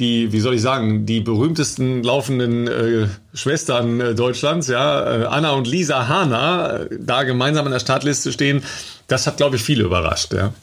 die, 0.01 0.31
wie 0.31 0.39
soll 0.39 0.55
ich 0.55 0.61
sagen, 0.61 1.05
die 1.05 1.21
berühmtesten 1.21 2.03
laufenden 2.03 2.67
äh, 2.67 3.07
Schwestern 3.33 4.01
äh, 4.01 4.15
Deutschlands, 4.15 4.67
ja, 4.67 5.21
äh, 5.21 5.25
Anna 5.25 5.51
und 5.51 5.67
Lisa 5.67 6.07
Hana, 6.07 6.77
äh, 6.77 6.97
da 6.99 7.23
gemeinsam 7.23 7.67
in 7.67 7.71
der 7.71 7.79
Startliste 7.79 8.31
stehen, 8.31 8.63
das 9.07 9.27
hat, 9.27 9.37
glaube 9.37 9.57
ich, 9.57 9.63
viele 9.63 9.83
überrascht, 9.83 10.33
ja. 10.33 10.53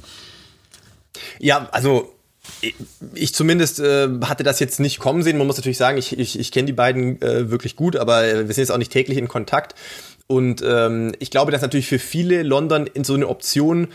Ja, 1.39 1.69
also 1.71 2.13
ich 3.15 3.35
zumindest 3.35 3.81
äh, 3.81 4.09
hatte 4.23 4.43
das 4.43 4.61
jetzt 4.61 4.81
nicht 4.81 4.99
kommen 4.99 5.23
sehen. 5.23 5.39
Man 5.39 5.47
muss 5.47 5.57
natürlich 5.57 5.79
sagen, 5.79 5.99
ich, 5.99 6.19
ich, 6.19 6.39
ich 6.39 6.53
kenne 6.53 6.67
die 6.67 6.73
beiden 6.73 7.21
äh, 7.23 7.51
wirklich 7.51 7.77
gut, 7.77 7.97
aber 7.97 8.23
wir 8.23 8.55
sind 8.55 8.59
jetzt 8.59 8.73
auch 8.73 8.79
nicht 8.79 8.93
täglich 8.93 9.19
in 9.19 9.29
Kontakt. 9.29 9.75
Und 10.27 10.63
ähm, 10.63 11.15
ich 11.19 11.31
glaube, 11.31 11.53
dass 11.53 11.63
natürlich 11.63 11.89
für 11.89 11.99
viele 11.99 12.43
London 12.43 12.87
in 12.87 13.05
so 13.05 13.15
eine 13.15 13.29
Option 13.29 13.89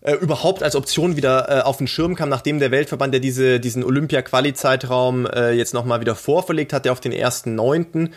äh, 0.00 0.14
überhaupt 0.14 0.62
als 0.62 0.76
Option 0.76 1.16
wieder 1.16 1.48
äh, 1.48 1.60
auf 1.62 1.76
den 1.76 1.86
Schirm 1.86 2.14
kam, 2.16 2.28
nachdem 2.28 2.58
der 2.58 2.70
Weltverband 2.70 3.14
ja 3.14 3.20
diese, 3.20 3.60
diesen 3.60 3.84
Olympia-Quali-Zeitraum 3.84 5.26
äh, 5.26 5.52
jetzt 5.52 5.74
nochmal 5.74 6.00
wieder 6.00 6.14
vorverlegt 6.14 6.72
hat, 6.72 6.84
der 6.84 6.92
auf 6.92 7.00
den 7.00 7.12
1.9. 7.12 8.10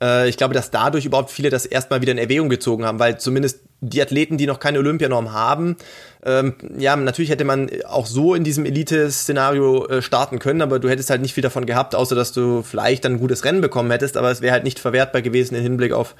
Äh, 0.00 0.28
ich 0.28 0.36
glaube, 0.36 0.54
dass 0.54 0.70
dadurch 0.70 1.04
überhaupt 1.04 1.30
viele 1.30 1.50
das 1.50 1.66
erstmal 1.66 2.00
wieder 2.00 2.12
in 2.12 2.18
Erwägung 2.18 2.48
gezogen 2.48 2.84
haben, 2.84 2.98
weil 2.98 3.18
zumindest 3.18 3.60
die 3.80 4.02
Athleten, 4.02 4.36
die 4.36 4.46
noch 4.46 4.60
keine 4.60 4.78
Olympianorm 4.78 5.32
haben, 5.32 5.76
ähm, 6.22 6.54
ja, 6.78 6.94
natürlich 6.96 7.30
hätte 7.30 7.44
man 7.44 7.70
auch 7.86 8.06
so 8.06 8.34
in 8.34 8.44
diesem 8.44 8.66
Elite-Szenario 8.66 9.86
äh, 9.86 10.02
starten 10.02 10.38
können, 10.38 10.60
aber 10.60 10.78
du 10.78 10.90
hättest 10.90 11.08
halt 11.08 11.22
nicht 11.22 11.32
viel 11.32 11.42
davon 11.42 11.64
gehabt, 11.64 11.94
außer 11.94 12.14
dass 12.14 12.32
du 12.32 12.62
vielleicht 12.62 13.04
dann 13.04 13.12
ein 13.12 13.20
gutes 13.20 13.44
Rennen 13.44 13.62
bekommen 13.62 13.90
hättest, 13.90 14.18
aber 14.18 14.30
es 14.30 14.42
wäre 14.42 14.52
halt 14.52 14.64
nicht 14.64 14.78
verwertbar 14.78 15.22
gewesen 15.22 15.54
im 15.54 15.62
Hinblick 15.62 15.92
auf 15.92 16.14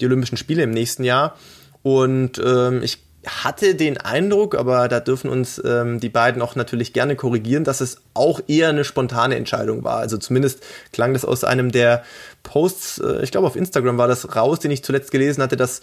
die 0.00 0.06
Olympischen 0.06 0.36
Spiele 0.36 0.64
im 0.64 0.72
nächsten 0.72 1.04
Jahr. 1.04 1.36
Und 1.82 2.42
ähm, 2.44 2.82
ich 2.82 2.98
hatte 3.26 3.74
den 3.74 3.98
Eindruck, 3.98 4.54
aber 4.54 4.88
da 4.88 5.00
dürfen 5.00 5.30
uns 5.30 5.62
ähm, 5.64 6.00
die 6.00 6.08
beiden 6.08 6.42
auch 6.42 6.56
natürlich 6.56 6.92
gerne 6.92 7.16
korrigieren, 7.16 7.64
dass 7.64 7.80
es 7.80 7.98
auch 8.12 8.40
eher 8.48 8.68
eine 8.68 8.84
spontane 8.84 9.36
Entscheidung 9.36 9.84
war. 9.84 9.98
Also 9.98 10.18
zumindest 10.18 10.62
klang 10.92 11.12
das 11.12 11.24
aus 11.24 11.44
einem 11.44 11.70
der 11.70 12.02
Posts, 12.42 12.98
äh, 12.98 13.22
ich 13.22 13.30
glaube 13.30 13.46
auf 13.46 13.56
Instagram 13.56 13.98
war 13.98 14.08
das 14.08 14.34
raus, 14.34 14.58
den 14.60 14.72
ich 14.72 14.84
zuletzt 14.84 15.10
gelesen 15.10 15.42
hatte, 15.42 15.56
dass 15.56 15.80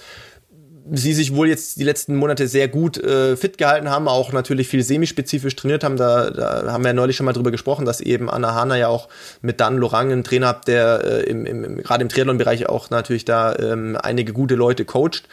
sie 0.92 1.14
sich 1.14 1.36
wohl 1.36 1.48
jetzt 1.48 1.80
die 1.80 1.84
letzten 1.84 2.16
Monate 2.16 2.48
sehr 2.48 2.68
gut 2.68 2.98
äh, 2.98 3.36
fit 3.38 3.58
gehalten 3.58 3.90
haben, 3.90 4.08
auch 4.08 4.32
natürlich 4.32 4.68
viel 4.68 4.84
semispezifisch 4.84 5.56
trainiert 5.56 5.84
haben. 5.84 5.98
Da, 5.98 6.30
da 6.30 6.72
haben 6.72 6.84
wir 6.84 6.90
ja 6.90 6.94
neulich 6.94 7.16
schon 7.16 7.26
mal 7.26 7.34
drüber 7.34 7.52
gesprochen, 7.52 7.86
dass 7.86 8.02
eben 8.02 8.30
Anna 8.30 8.56
Hanna 8.56 8.78
ja 8.78 8.88
auch 8.88 9.10
mit 9.42 9.60
Dan 9.60 9.78
Lorang 9.78 10.12
einen 10.12 10.24
Trainer 10.24 10.48
hat, 10.48 10.68
der 10.68 11.04
äh, 11.04 11.24
im, 11.24 11.46
im, 11.46 11.78
gerade 11.78 12.02
im 12.02 12.10
Triathlon-Bereich 12.10 12.68
auch 12.70 12.90
natürlich 12.90 13.26
da 13.26 13.56
ähm, 13.58 13.98
einige 14.02 14.34
gute 14.34 14.56
Leute 14.56 14.86
coacht. 14.86 15.24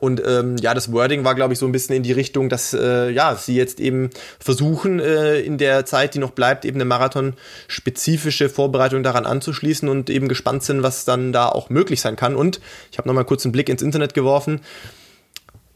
Und 0.00 0.22
ähm, 0.24 0.56
ja, 0.58 0.74
das 0.74 0.92
Wording 0.92 1.24
war, 1.24 1.34
glaube 1.34 1.52
ich, 1.52 1.58
so 1.58 1.66
ein 1.66 1.72
bisschen 1.72 1.96
in 1.96 2.04
die 2.04 2.12
Richtung, 2.12 2.48
dass 2.48 2.72
äh, 2.72 3.10
ja 3.10 3.34
sie 3.34 3.56
jetzt 3.56 3.80
eben 3.80 4.10
versuchen, 4.38 5.00
äh, 5.00 5.40
in 5.40 5.58
der 5.58 5.86
Zeit, 5.86 6.14
die 6.14 6.20
noch 6.20 6.30
bleibt, 6.30 6.64
eben 6.64 6.76
eine 6.76 6.84
Marathon-spezifische 6.84 8.48
Vorbereitung 8.48 9.02
daran 9.02 9.26
anzuschließen 9.26 9.88
und 9.88 10.08
eben 10.08 10.28
gespannt 10.28 10.62
sind, 10.62 10.84
was 10.84 11.04
dann 11.04 11.32
da 11.32 11.48
auch 11.48 11.68
möglich 11.68 12.00
sein 12.00 12.14
kann. 12.14 12.36
Und 12.36 12.60
ich 12.92 12.98
habe 12.98 13.08
nochmal 13.08 13.24
kurz 13.24 13.44
einen 13.44 13.50
Blick 13.50 13.68
ins 13.68 13.82
Internet 13.82 14.14
geworfen. 14.14 14.60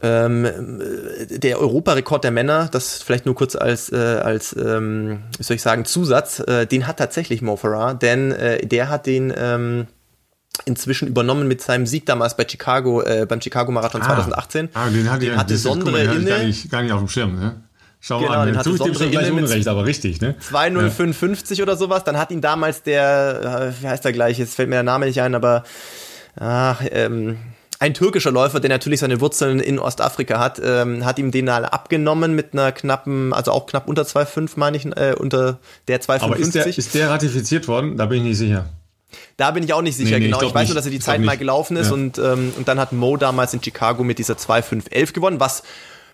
Ähm, 0.05 0.80
der 1.30 1.61
Europarekord 1.61 2.24
der 2.24 2.32
Männer, 2.32 2.68
das 2.72 3.03
vielleicht 3.03 3.24
nur 3.24 3.36
kurz 3.36 3.55
als, 3.55 3.92
äh, 3.92 3.96
als 3.96 4.55
ähm, 4.57 5.20
wie 5.38 5.42
soll 5.44 5.55
ich 5.55 5.62
sagen, 5.62 5.84
Zusatz, 5.84 6.40
äh, 6.40 6.66
den 6.66 6.88
hat 6.88 6.96
tatsächlich 6.96 7.40
Mo 7.40 7.57
Farah, 7.57 7.94
denn 7.94 8.32
äh, 8.32 8.66
der 8.66 8.88
hat 8.88 9.07
den 9.07 9.32
ähm, 9.36 9.86
inzwischen 10.64 11.09
übernommen 11.09 11.48
mit 11.48 11.62
seinem 11.62 11.86
Sieg 11.86 12.07
damals 12.07 12.36
bei 12.36 12.46
Chicago, 12.48 13.03
äh, 13.03 13.26
beim 13.28 13.40
Chicago 13.40 13.72
Marathon 13.72 14.03
ah, 14.03 14.07
2018. 14.07 14.68
Ah, 14.74 14.88
den 14.88 15.11
hatte, 15.11 15.26
den 15.26 15.36
hatte 15.36 15.57
Sondre 15.57 16.03
inne. 16.03 16.24
Gar 16.24 16.38
nicht, 16.40 16.70
gar 16.70 16.82
nicht 16.82 16.92
auf 16.92 16.98
dem 16.98 17.09
Schirm, 17.09 17.38
ne? 17.38 17.62
Schau 18.00 18.18
genau, 18.18 18.32
mal 18.32 18.38
an, 18.40 18.46
den 18.48 18.59
hatte 18.59 18.76
Sondre 18.76 18.98
dem 18.98 19.11
gleich 19.12 19.30
Unrecht, 19.30 19.68
aber 19.68 19.86
richtig, 19.86 20.20
ne? 20.20 20.34
2055 20.40 21.59
ja. 21.59 21.62
oder 21.62 21.76
sowas, 21.76 22.03
dann 22.03 22.18
hat 22.18 22.32
ihn 22.32 22.40
damals 22.40 22.82
der, 22.82 23.72
äh, 23.78 23.82
wie 23.82 23.86
heißt 23.86 24.05
der 24.05 24.12
gleich, 24.12 24.38
jetzt 24.38 24.57
fällt 24.57 24.68
mir 24.68 24.76
der 24.76 24.82
Name 24.82 25.07
nicht 25.07 25.22
ein, 25.22 25.36
aber 25.36 25.62
ach, 26.36 26.82
ähm, 26.90 27.38
ein 27.83 27.95
türkischer 27.95 28.30
Läufer, 28.30 28.61
der 28.61 28.70
natürlich 28.70 29.01
seine 29.01 29.20
Wurzeln 29.20 29.59
in 29.59 29.80
Ostafrika 29.80 30.39
hat, 30.39 30.62
ähm, 30.64 31.05
hat 31.05 31.18
ihm 31.18 31.33
den 31.33 31.49
alle 31.49 31.72
abgenommen 31.72 32.33
mit 32.33 32.53
einer 32.53 32.70
knappen, 32.70 33.33
also 33.33 33.51
auch 33.51 33.66
knapp 33.66 33.89
unter 33.89 34.03
2,5 34.03 34.53
meine 34.55 34.76
ich, 34.76 34.87
äh, 34.87 35.16
unter 35.18 35.59
der 35.89 36.01
2,55. 36.01 36.22
Aber 36.22 36.37
ist 36.39 36.55
der, 36.55 36.66
ist 36.66 36.95
der 36.95 37.11
ratifiziert 37.11 37.66
worden? 37.66 37.97
Da 37.97 38.07
bin 38.07 38.18
ich 38.18 38.24
nicht 38.24 38.39
sicher. 38.39 38.66
Da 39.37 39.51
bin 39.51 39.64
ich 39.64 39.72
auch 39.72 39.83
nicht 39.83 39.97
sicher, 39.97 40.11
nee, 40.11 40.18
nee, 40.20 40.24
genau. 40.26 40.41
Ich, 40.43 40.49
ich 40.49 40.55
weiß 40.55 40.61
nicht. 40.61 40.68
nur, 40.68 40.74
dass 40.76 40.85
er 40.85 40.93
die 40.93 41.01
Zeit 41.01 41.20
mal 41.22 41.37
gelaufen 41.37 41.76
ist 41.76 41.89
ja. 41.89 41.95
und, 41.95 42.18
ähm, 42.18 42.53
und 42.57 42.68
dann 42.68 42.78
hat 42.78 42.93
Mo 42.93 43.16
damals 43.16 43.53
in 43.53 43.61
Chicago 43.61 44.05
mit 44.05 44.18
dieser 44.18 44.39
2,511 44.39 45.12
gewonnen, 45.12 45.41
was 45.41 45.64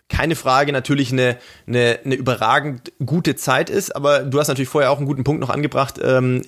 keine 0.09 0.37
Frage 0.37 0.73
natürlich 0.73 1.13
eine, 1.13 1.37
eine, 1.67 1.99
eine 2.03 2.15
überragend 2.15 2.93
gute 3.05 3.37
Zeit 3.37 3.69
ist, 3.69 3.95
aber 3.95 4.21
du 4.21 4.41
hast 4.41 4.49
natürlich 4.49 4.71
vorher 4.71 4.91
auch 4.91 4.97
einen 4.97 5.07
guten 5.07 5.23
Punkt 5.23 5.43
noch 5.43 5.51
angebracht. 5.51 6.01
Ähm, 6.03 6.45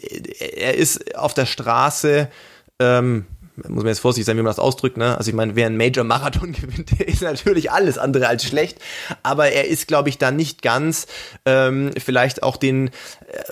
er 0.57 0.79
ist 0.79 1.15
auf 1.15 1.35
der 1.35 1.45
Straße 1.45 2.31
ähm, 2.79 3.27
muss 3.69 3.83
man 3.83 3.89
jetzt 3.89 4.01
vorsichtig 4.01 4.27
sein, 4.27 4.37
wie 4.37 4.43
man 4.43 4.51
das 4.51 4.59
ausdrückt, 4.59 4.97
ne? 4.97 5.17
Also 5.17 5.31
ich 5.31 5.35
meine, 5.35 5.57
wer 5.57 5.67
einen 5.67 5.77
Major-Marathon 5.77 6.53
gewinnt, 6.61 6.99
der 6.99 7.09
ist 7.09 7.23
natürlich 7.23 7.71
alles 7.71 7.99
andere 7.99 8.29
als 8.29 8.45
schlecht, 8.45 8.79
aber 9.23 9.51
er 9.51 9.69
ist, 9.69 9.89
glaube 9.89 10.09
ich, 10.09 10.19
da 10.19 10.31
nicht 10.31 10.63
ganz 10.63 11.07
ähm, 11.45 11.91
vielleicht 11.99 12.43
auch 12.43 12.57
den, 12.57 12.89
äh, 12.89 12.91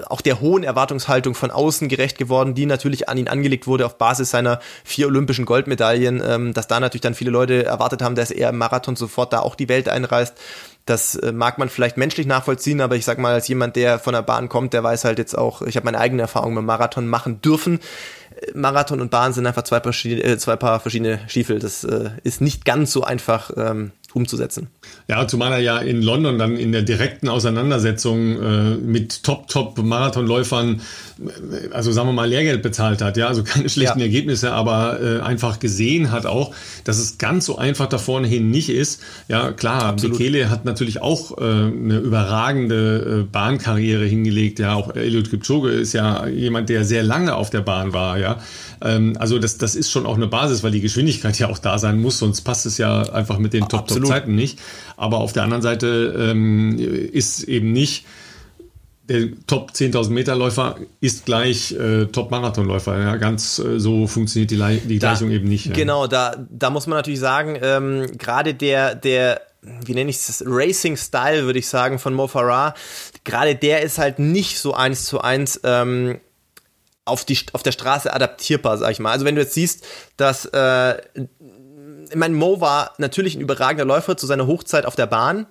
auch 0.07 0.21
der 0.21 0.41
hohen 0.41 0.65
Erwartungshaltung 0.65 1.35
von 1.35 1.51
außen 1.51 1.89
gerecht 1.89 2.19
geworden, 2.19 2.55
die 2.55 2.67
natürlich 2.67 3.09
an 3.09 3.19
ihn 3.19 3.29
angelegt 3.29 3.67
wurde 3.67 3.87
auf 3.87 3.99
Basis 3.99 4.31
seiner 4.31 4.61
vier 4.85 5.07
olympischen 5.07 5.45
Goldmedaillen, 5.45 6.23
ähm, 6.27 6.55
dass 6.55 6.69
da 6.69 6.81
natürlich 6.81 7.03
dann 7.03 7.15
viele 7.15 7.31
Leute 7.31 7.65
erwartet 7.65 8.03
haben, 8.03 8.15
dass 8.15 8.31
er 8.31 8.51
im 8.51 8.59
Marathon 8.59 8.97
sofort 8.97 9.33
da 9.33 9.41
auch 9.41 9.55
die 9.55 9.69
Welt 9.69 9.89
einreißt. 9.89 10.35
Das 10.89 11.17
äh, 11.17 11.33
mag 11.33 11.59
man 11.59 11.69
vielleicht 11.69 11.99
menschlich 11.99 12.27
nachvollziehen, 12.27 12.81
aber 12.81 12.97
ich 12.97 13.05
sag 13.05 13.19
mal, 13.19 13.35
als 13.35 13.47
jemand, 13.47 13.77
der 13.77 13.99
von 13.99 14.15
der 14.15 14.23
Bahn 14.23 14.49
kommt, 14.49 14.73
der 14.73 14.83
weiß 14.83 15.05
halt 15.05 15.19
jetzt 15.19 15.37
auch, 15.37 15.61
ich 15.61 15.77
habe 15.77 15.85
meine 15.85 15.99
eigene 15.99 16.23
Erfahrung 16.23 16.55
mit 16.55 16.65
Marathon 16.65 17.07
machen 17.07 17.43
dürfen. 17.43 17.81
Marathon 18.55 19.01
und 19.01 19.11
Bahn 19.11 19.32
sind 19.32 19.47
einfach 19.47 19.62
zwei 19.62 19.80
paar, 19.80 19.95
äh, 20.05 20.39
zwei 20.39 20.57
paar 20.57 20.80
verschiedene 20.80 21.20
Stiefel. 21.28 21.59
Das 21.59 21.84
äh, 21.84 22.11
ist 22.22 22.41
nicht 22.41 22.64
ganz 22.64 22.93
so 22.93 23.05
einfach 23.05 23.51
ähm, 23.57 23.93
umzusetzen. 24.14 24.68
Ja, 25.07 25.26
zumal 25.26 25.53
er 25.53 25.59
ja 25.59 25.78
in 25.78 26.03
London 26.03 26.39
dann 26.39 26.57
in 26.57 26.72
der 26.72 26.82
direkten 26.82 27.28
Auseinandersetzung 27.28 28.43
äh, 28.43 28.74
mit 28.76 29.22
Top-Top-Marathonläufern, 29.22 30.80
also 31.72 31.93
sagen 31.93 32.09
wir 32.09 32.12
mal, 32.12 32.28
Lehrgeld 32.28 32.62
bezahlt 32.62 33.03
hat, 33.03 33.16
ja, 33.16 33.28
also 33.28 33.45
keine 33.45 33.68
schlechten 33.68 34.01
ja. 34.01 34.07
Ergebnisse, 34.07 34.53
aber 34.53 35.01
äh, 35.01 35.20
einfach 35.20 35.59
gesehen 35.59 36.11
hat 36.11 36.26
auch, 36.26 36.55
dass 36.84 36.99
es 36.99 37.18
ganz 37.18 37.45
so 37.45 37.59
einfach 37.59 37.86
da 37.86 37.99
vorne 37.99 38.28
hin 38.28 38.51
nicht 38.51 38.70
ist. 38.70 39.03
Ja, 39.28 39.53
klar, 39.53 39.84
Absolut. 39.84 40.18
Bekele 40.18 40.51
hat 40.51 40.64
natürlich 40.64 41.01
auch 41.03 41.36
äh, 41.39 41.43
eine 41.43 41.99
überragende 41.99 43.26
Bahnkarriere 43.30 44.05
hingelegt, 44.05 44.59
ja, 44.59 44.74
auch 44.74 44.95
Eliud 44.95 45.30
Kipchoge 45.30 45.70
ist 45.70 45.93
ja 45.93 46.26
jemand, 46.26 46.68
der 46.68 46.84
sehr 46.84 47.03
lange 47.03 47.34
auf 47.34 47.51
der 47.51 47.61
Bahn 47.61 47.93
war, 47.93 48.18
ja. 48.18 48.28
Ähm, 48.83 49.16
also 49.18 49.39
das, 49.39 49.59
das 49.59 49.74
ist 49.74 49.91
schon 49.91 50.07
auch 50.07 50.16
eine 50.16 50.26
Basis, 50.26 50.62
weil 50.62 50.70
die 50.70 50.81
Geschwindigkeit 50.81 51.39
ja 51.39 51.49
auch 51.49 51.59
da 51.59 51.79
sein 51.79 52.01
muss, 52.01 52.18
sonst 52.18 52.43
passt 52.43 52.66
es 52.66 52.79
ja 52.79 53.03
einfach 53.12 53.39
mit 53.39 53.53
den 53.53 53.68
Top-Top 53.68 54.07
Zeiten 54.07 54.35
nicht. 54.35 54.59
Aber 54.97 55.18
auf 55.18 55.33
der 55.33 55.45
anderen 55.45 55.62
Seite 55.62 56.31
ähm, 56.31 56.79
ist 56.79 57.45
eben 57.45 57.72
nicht 57.72 58.05
der 59.09 59.29
Top 59.47 59.72
10.000 59.72 60.11
Meter 60.11 60.37
Läufer 60.37 60.76
ist 61.01 61.24
gleich 61.24 61.72
äh, 61.72 62.07
Top 62.07 62.31
Marathonläufer. 62.31 62.99
Ja, 62.99 63.16
ganz 63.16 63.59
äh, 63.59 63.81
so 63.81 64.07
funktioniert 64.07 64.51
die, 64.51 64.81
die 64.87 64.99
Gleichung 64.99 65.31
da, 65.31 65.35
eben 65.35 65.49
nicht. 65.49 65.66
Ja. 65.66 65.72
Genau, 65.72 66.07
da, 66.07 66.37
da 66.51 66.70
muss 66.70 66.87
man 66.87 66.99
natürlich 66.99 67.20
sagen, 67.20 67.59
ähm, 67.62 68.07
gerade 68.18 68.55
der, 68.55 68.95
der, 68.95 69.41
wie 69.62 69.95
nenne 69.95 70.11
ich 70.11 70.16
es, 70.16 70.45
Racing-Style, 70.47 71.45
würde 71.45 71.59
ich 71.59 71.68
sagen, 71.68 71.99
von 71.99 72.12
Mo 72.12 72.26
Farah, 72.26 72.74
gerade 73.24 73.55
der 73.55 73.83
ist 73.83 73.99
halt 73.99 74.18
nicht 74.18 74.59
so 74.59 74.74
eins 74.74 75.07
zu 75.07 75.20
eins 75.22 75.59
ähm, 75.64 76.18
auf, 77.09 77.25
die, 77.25 77.39
auf 77.53 77.63
der 77.63 77.73
Straße 77.73 78.13
adaptierbar, 78.13 78.79
sag 78.79 78.91
ich 78.93 78.99
mal. 79.01 79.13
Also 79.13 79.25
wenn 79.25 79.35
du 79.35 79.43
jetzt 79.43 79.55
siehst, 79.55 79.87
dass 80.17 80.45
äh, 80.47 80.97
ich 82.11 82.17
meine, 82.17 82.35
Mo 82.35 82.61
war 82.61 82.93
natürlich 82.99 83.35
ein 83.35 83.41
überragender 83.41 83.85
Läufer 83.85 84.17
zu 84.17 84.27
seiner 84.27 84.47
Hochzeit 84.47 84.87
auf 84.87 84.97
der 84.97 85.07
Bahn, 85.07 85.47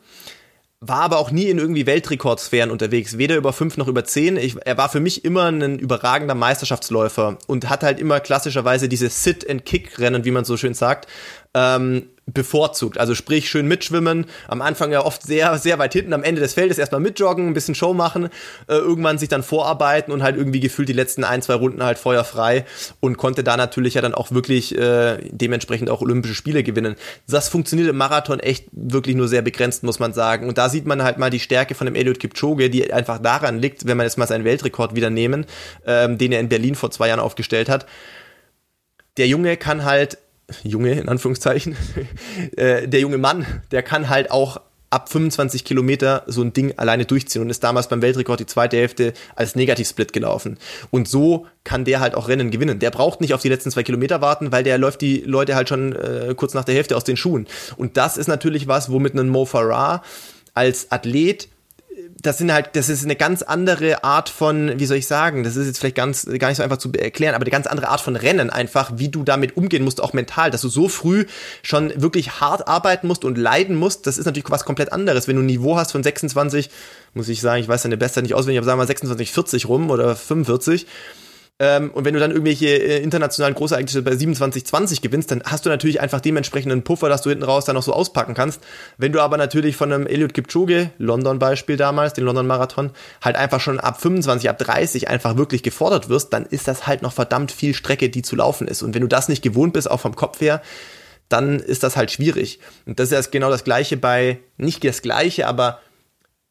war 0.80 1.01
aber 1.01 1.18
auch 1.18 1.32
nie 1.32 1.49
in 1.49 1.58
irgendwie 1.58 1.88
Weltrekordsphären 1.88 2.70
unterwegs, 2.70 3.18
weder 3.18 3.36
über 3.36 3.51
fünf 3.51 3.78
noch 3.78 3.88
über 3.88 4.03
zehn. 4.03 4.38
Ich, 4.38 4.55
er 4.64 4.78
war 4.78 4.89
für 4.89 4.99
mich 4.99 5.26
immer 5.26 5.45
ein 5.45 5.80
überragender 5.80 6.36
Meisterschaftsläufer 6.36 7.38
und 7.47 7.70
hat 7.70 7.82
halt 7.84 7.99
immer 7.99 8.20
klassischerweise 8.20 8.88
diese 8.88 9.10
Sit-and-Kick-Rennen, 9.10 10.24
wie 10.24 10.32
man 10.32 10.45
so 10.45 10.55
schön 10.55 10.76
sagt, 10.76 11.08
ähm, 11.55 12.10
bevorzugt. 12.28 12.97
Also 12.97 13.15
sprich, 13.15 13.49
schön 13.49 13.67
mitschwimmen, 13.67 14.25
am 14.47 14.61
Anfang 14.61 14.91
ja 14.91 15.03
oft 15.03 15.23
sehr, 15.23 15.57
sehr 15.57 15.80
weit 15.80 15.93
hinten, 15.93 16.13
am 16.13 16.23
Ende 16.23 16.41
des 16.41 16.53
Feldes 16.53 16.78
erstmal 16.78 16.99
mitjoggen, 16.99 17.47
ein 17.47 17.53
bisschen 17.53 17.73
Show 17.73 17.93
machen, 17.93 18.25
äh, 18.67 18.75
irgendwann 18.75 19.17
sich 19.17 19.30
dann 19.30 19.43
vorarbeiten 19.43 20.11
und 20.11 20.23
halt 20.23 20.36
irgendwie 20.36 20.59
gefühlt 20.59 20.89
die 20.89 20.93
letzten 20.93 21.23
ein, 21.23 21.41
zwei 21.41 21.53
Runden 21.53 21.84
halt 21.84 21.97
feuerfrei 21.97 22.65
und 22.99 23.17
konnte 23.17 23.43
da 23.43 23.55
natürlich 23.55 23.93
ja 23.93 24.01
dann 24.01 24.13
auch 24.13 24.32
wirklich 24.32 24.78
äh, 24.78 25.17
dementsprechend 25.32 25.89
auch 25.89 26.01
Olympische 26.01 26.36
Spiele 26.36 26.63
gewinnen. 26.63 26.95
Das 27.30 27.47
funktioniert 27.47 27.89
im 27.89 27.97
Marathon 27.97 28.41
echt 28.41 28.65
wirklich 28.73 29.15
nur 29.15 29.30
sehr 29.30 29.41
begrenzt, 29.41 29.84
muss 29.84 29.99
man 29.99 30.11
sagen. 30.11 30.49
Und 30.49 30.57
da 30.57 30.67
sieht 30.67 30.86
man 30.86 31.03
halt 31.03 31.17
mal 31.17 31.30
die 31.30 31.39
Stärke 31.39 31.75
von 31.75 31.86
dem 31.86 31.95
Eliud 31.95 32.19
Kipchoge, 32.19 32.69
die 32.69 32.91
einfach 32.91 33.19
daran 33.19 33.59
liegt, 33.59 33.88
wenn 33.88 33.95
man 33.95 34.05
jetzt 34.05 34.17
mal 34.17 34.28
seinen 34.28 34.43
Weltrekord 34.43 34.95
wieder 34.95 35.09
nehmen, 35.09 35.45
ähm, 35.86 36.17
den 36.17 36.34
er 36.34 36.41
in 36.41 36.49
Berlin 36.49 36.75
vor 36.75 36.91
zwei 36.91 37.07
Jahren 37.07 37.21
aufgestellt 37.21 37.69
hat. 37.69 37.86
Der 39.15 39.28
Junge 39.28 39.55
kann 39.55 39.86
halt 39.86 40.17
Junge, 40.64 40.93
in 40.93 41.10
Anführungszeichen, 41.10 41.76
äh, 42.58 42.88
der 42.88 43.00
junge 43.00 43.18
Mann, 43.18 43.45
der 43.72 43.84
kann 43.84 44.10
halt 44.10 44.32
auch 44.32 44.62
ab 44.89 45.10
25 45.10 45.66
Kilometer 45.66 46.24
so 46.28 46.41
ein 46.41 46.54
Ding 46.54 46.74
alleine 46.78 47.06
durchziehen 47.06 47.41
und 47.41 47.50
ist 47.50 47.64
damals 47.64 47.89
beim 47.89 48.02
Weltrekord 48.02 48.39
die 48.39 48.45
zweite 48.45 48.78
Hälfte 48.78 49.14
als 49.36 49.56
Negativsplit 49.56 50.14
gelaufen. 50.14 50.58
Und 50.91 51.10
so 51.10 51.45
kann 51.66 51.84
der 51.84 52.00
halt 52.00 52.16
auch 52.16 52.30
Rennen 52.30 52.52
gewinnen. 52.52 52.80
Der 52.80 52.91
braucht 52.91 53.20
nicht 53.20 53.34
auf 53.34 53.41
die 53.41 53.50
letzten 53.50 53.70
zwei 53.70 53.84
Kilometer 53.84 54.22
warten, 54.22 54.52
weil 54.54 54.64
der 54.64 54.78
läuft 54.78 55.02
die 55.02 55.18
Leute 55.22 55.56
halt 55.56 55.68
schon 55.68 55.93
äh, 55.93 56.34
kurz 56.38 56.54
nach 56.54 56.64
der 56.64 56.76
Hälfte 56.76 56.95
aus 56.95 57.04
den 57.04 57.18
Schuhen. 57.18 57.48
Und 57.76 57.98
das 57.98 58.16
ist 58.16 58.28
natürlich 58.28 58.68
was, 58.68 58.89
womit 58.89 59.14
ein 59.16 59.28
Mo 59.28 59.45
Farah 59.45 60.04
als 60.54 60.91
Athlet 60.91 61.50
das 62.22 62.38
sind 62.38 62.51
halt, 62.51 62.70
das 62.74 62.89
ist 62.89 63.03
eine 63.03 63.15
ganz 63.15 63.41
andere 63.41 64.03
Art 64.03 64.30
von, 64.30 64.80
wie 64.80 64.86
soll 64.86 64.97
ich 64.97 65.07
sagen, 65.07 65.43
das 65.43 65.55
ist 65.55 65.68
jetzt 65.68 65.80
vielleicht 65.80 65.95
ganz, 65.95 66.26
gar 66.39 66.47
nicht 66.47 66.57
so 66.57 66.63
einfach 66.63 66.78
zu 66.78 66.91
erklären, 66.93 67.36
aber 67.36 67.43
eine 67.43 67.51
ganz 67.51 67.68
andere 67.68 67.89
Art 67.89 68.01
von 68.01 68.15
Rennen 68.15 68.49
einfach, 68.49 68.91
wie 68.95 69.09
du 69.09 69.24
damit 69.24 69.55
umgehen 69.55 69.84
musst, 69.84 70.01
auch 70.01 70.13
mental, 70.13 70.49
dass 70.49 70.61
du 70.61 70.70
so 70.70 70.89
früh 70.89 71.26
schon 71.61 71.91
wirklich 72.01 72.39
hart 72.39 72.68
arbeiten 72.68 73.07
musst 73.07 73.24
und 73.24 73.38
leiden 73.38 73.76
musst, 73.76 74.07
das 74.07 74.18
ist 74.18 74.26
natürlich 74.26 74.49
was 74.49 74.65
komplett 74.65 74.91
anderes. 74.91 75.28
Wenn 75.28 75.36
du 75.36 75.43
ein 75.43 75.47
Niveau 75.47 75.78
hast 75.78 75.91
von 75.91 76.03
26, 76.03 76.70
muss 77.13 77.30
ich 77.30 77.41
sagen, 77.41 77.61
ich 77.61 77.68
weiß 77.68 77.84
deine 77.84 77.97
Bestzeit 77.97 78.24
nicht 78.24 78.34
auswendig, 78.34 78.59
aber 78.59 78.65
sagen 78.65 78.78
wir 78.78 78.84
mal 78.84 78.88
26, 78.88 79.32
40 79.32 79.68
rum 79.68 79.89
oder 79.91 80.15
45, 80.15 80.88
ähm, 81.60 81.89
und 81.89 82.05
wenn 82.05 82.14
du 82.14 82.20
dann 82.20 82.30
irgendwelche 82.30 82.68
äh, 82.68 83.01
internationalen 83.01 83.55
Großereignisse 83.55 84.03
bei 84.03 84.12
27-20 84.12 85.01
gewinnst, 85.01 85.32
dann 85.32 85.41
hast 85.43 85.66
du 85.66 85.70
natürlich 85.70 85.99
einfach 86.01 86.22
dementsprechend 86.22 86.72
einen 86.72 86.84
Puffer, 86.84 87.10
dass 87.10 87.24
du 87.24 87.32
hinten 87.32 87.45
raus 87.45 87.66
dann 87.66 87.76
noch 87.76 87.82
so 87.82 87.93
auspacken 87.93 88.36
kannst. 88.36 88.62
Wenn 88.97 89.12
du 89.12 89.22
aber 89.22 89.38
natürlich 89.38 89.76
von 89.76 89.91
einem 89.91 90.05
Eliud 90.05 90.36
Kipchoge, 90.36 90.91
London-Beispiel 90.99 91.76
damals, 91.76 92.14
den 92.14 92.26
London-Marathon, 92.26 92.91
halt 93.24 93.38
einfach 93.38 93.60
schon 93.60 93.80
ab 93.80 93.99
25, 93.99 94.47
ab 94.49 94.60
30 94.60 95.10
einfach 95.10 95.36
wirklich 95.38 95.64
gefordert 95.64 96.10
wirst, 96.10 96.32
dann 96.32 96.45
ist 96.45 96.68
das 96.68 96.86
halt 96.86 97.01
noch 97.01 97.14
verdammt 97.14 97.51
viel 97.51 97.74
Strecke, 97.74 98.10
die 98.10 98.22
zu 98.22 98.36
laufen 98.36 98.68
ist. 98.68 98.84
Und 98.84 98.93
wenn 98.93 99.01
du 99.01 99.08
das 99.08 99.28
nicht 99.28 99.41
gewohnt 99.41 99.74
bist, 99.74 99.89
auch 99.89 99.99
vom 99.99 100.16
Kopf 100.16 100.39
her, 100.41 100.62
dann 101.28 101.60
ist 101.60 101.82
das 101.82 101.97
halt 101.97 102.12
schwierig. 102.12 102.60
Und 102.86 102.99
das 102.99 103.12
ist 103.12 103.26
ja 103.26 103.32
genau 103.32 103.49
das 103.49 103.64
Gleiche 103.64 103.97
bei, 103.97 104.39
nicht 104.58 104.84
das 104.84 105.01
Gleiche, 105.01 105.47
aber 105.47 105.80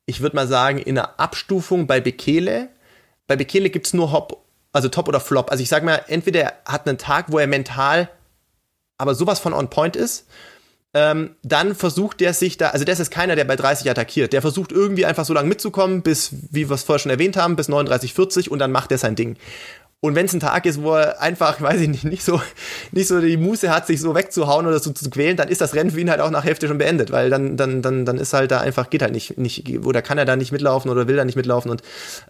ich 0.05 0.21
würde 0.21 0.35
mal 0.35 0.49
sagen, 0.49 0.79
in 0.79 0.97
der 0.97 1.21
Abstufung 1.21 1.87
bei 1.87 2.01
Bekele. 2.01 2.71
Bei 3.29 3.37
Bekele 3.37 3.71
gibt's 3.71 3.95
nur 3.95 4.13
Hop 4.13 4.46
also 4.77 4.89
Top 4.89 5.09
oder 5.09 5.21
Flop. 5.21 5.51
Also 5.51 5.63
ich 5.63 5.69
sag 5.69 5.83
mal, 5.83 6.03
entweder 6.09 6.41
er 6.41 6.53
hat 6.65 6.89
einen 6.89 6.99
Tag, 6.99 7.27
wo 7.29 7.39
er 7.39 7.47
mental 7.47 8.09
aber 8.99 9.15
sowas 9.15 9.39
von 9.39 9.53
on 9.53 9.69
point 9.69 9.97
ist, 9.97 10.27
ähm, 10.95 11.37
dann 11.43 11.75
versucht 11.75 12.21
der 12.21 12.33
sich 12.33 12.57
da, 12.57 12.71
also 12.71 12.85
das 12.85 13.01
ist 13.01 13.11
keiner, 13.11 13.37
der 13.37 13.45
bei 13.45 13.57
30 13.57 13.91
attackiert. 13.91 14.33
Der 14.33 14.41
versucht 14.41 14.73
irgendwie 14.73 15.05
einfach 15.05 15.27
so 15.27 15.35
lange 15.35 15.49
mitzukommen, 15.49 16.03
bis, 16.03 16.31
wie 16.51 16.71
wir 16.71 16.75
es 16.75 16.85
vorher 16.85 17.01
schon 17.01 17.11
erwähnt 17.11 17.37
haben, 17.37 17.57
bis 17.57 17.69
39, 17.69 18.15
40 18.15 18.51
und 18.51 18.59
dann 18.59 18.73
macht 18.73 18.91
er 18.93 18.99
sein 18.99 19.15
Ding. 19.15 19.37
Und 20.01 20.15
wenn 20.15 20.27
es 20.27 20.33
ein 20.33 20.41
Tag 20.41 20.67
ist, 20.67 20.83
wo 20.83 20.95
er 20.95 21.21
einfach, 21.21 21.61
weiß 21.61 21.81
ich 21.81 21.89
nicht, 21.89 22.05
nicht 22.05 22.25
so, 22.25 22.41
nicht 22.93 23.09
so 23.09 23.21
die 23.21 23.37
Muße 23.37 23.71
hat, 23.71 23.87
sich 23.87 24.01
so 24.01 24.15
wegzuhauen 24.15 24.67
oder 24.67 24.79
so 24.79 24.91
zu 24.93 25.11
quälen, 25.11 25.37
dann 25.37 25.49
ist 25.49 25.61
das 25.61 25.75
Rennen 25.75 25.91
für 25.91 26.01
ihn 26.01 26.11
halt 26.11 26.21
auch 26.21 26.31
nach 26.31 26.45
Hälfte 26.45 26.69
schon 26.69 26.79
beendet, 26.79 27.13
weil 27.13 27.29
dann, 27.29 27.59
dann, 27.59 27.83
dann, 27.83 28.07
dann 28.07 28.17
ist 28.17 28.33
halt 28.33 28.51
da 28.51 28.61
einfach, 28.61 28.89
geht 28.89 29.03
halt 29.03 29.13
nicht, 29.13 29.37
nicht, 29.37 29.69
oder 29.85 30.01
kann 30.01 30.17
er 30.17 30.25
da 30.25 30.37
nicht 30.37 30.53
mitlaufen 30.53 30.91
oder 30.91 31.09
will 31.09 31.17
da 31.17 31.25
nicht 31.25 31.37
mitlaufen 31.37 31.71
und 31.71 31.83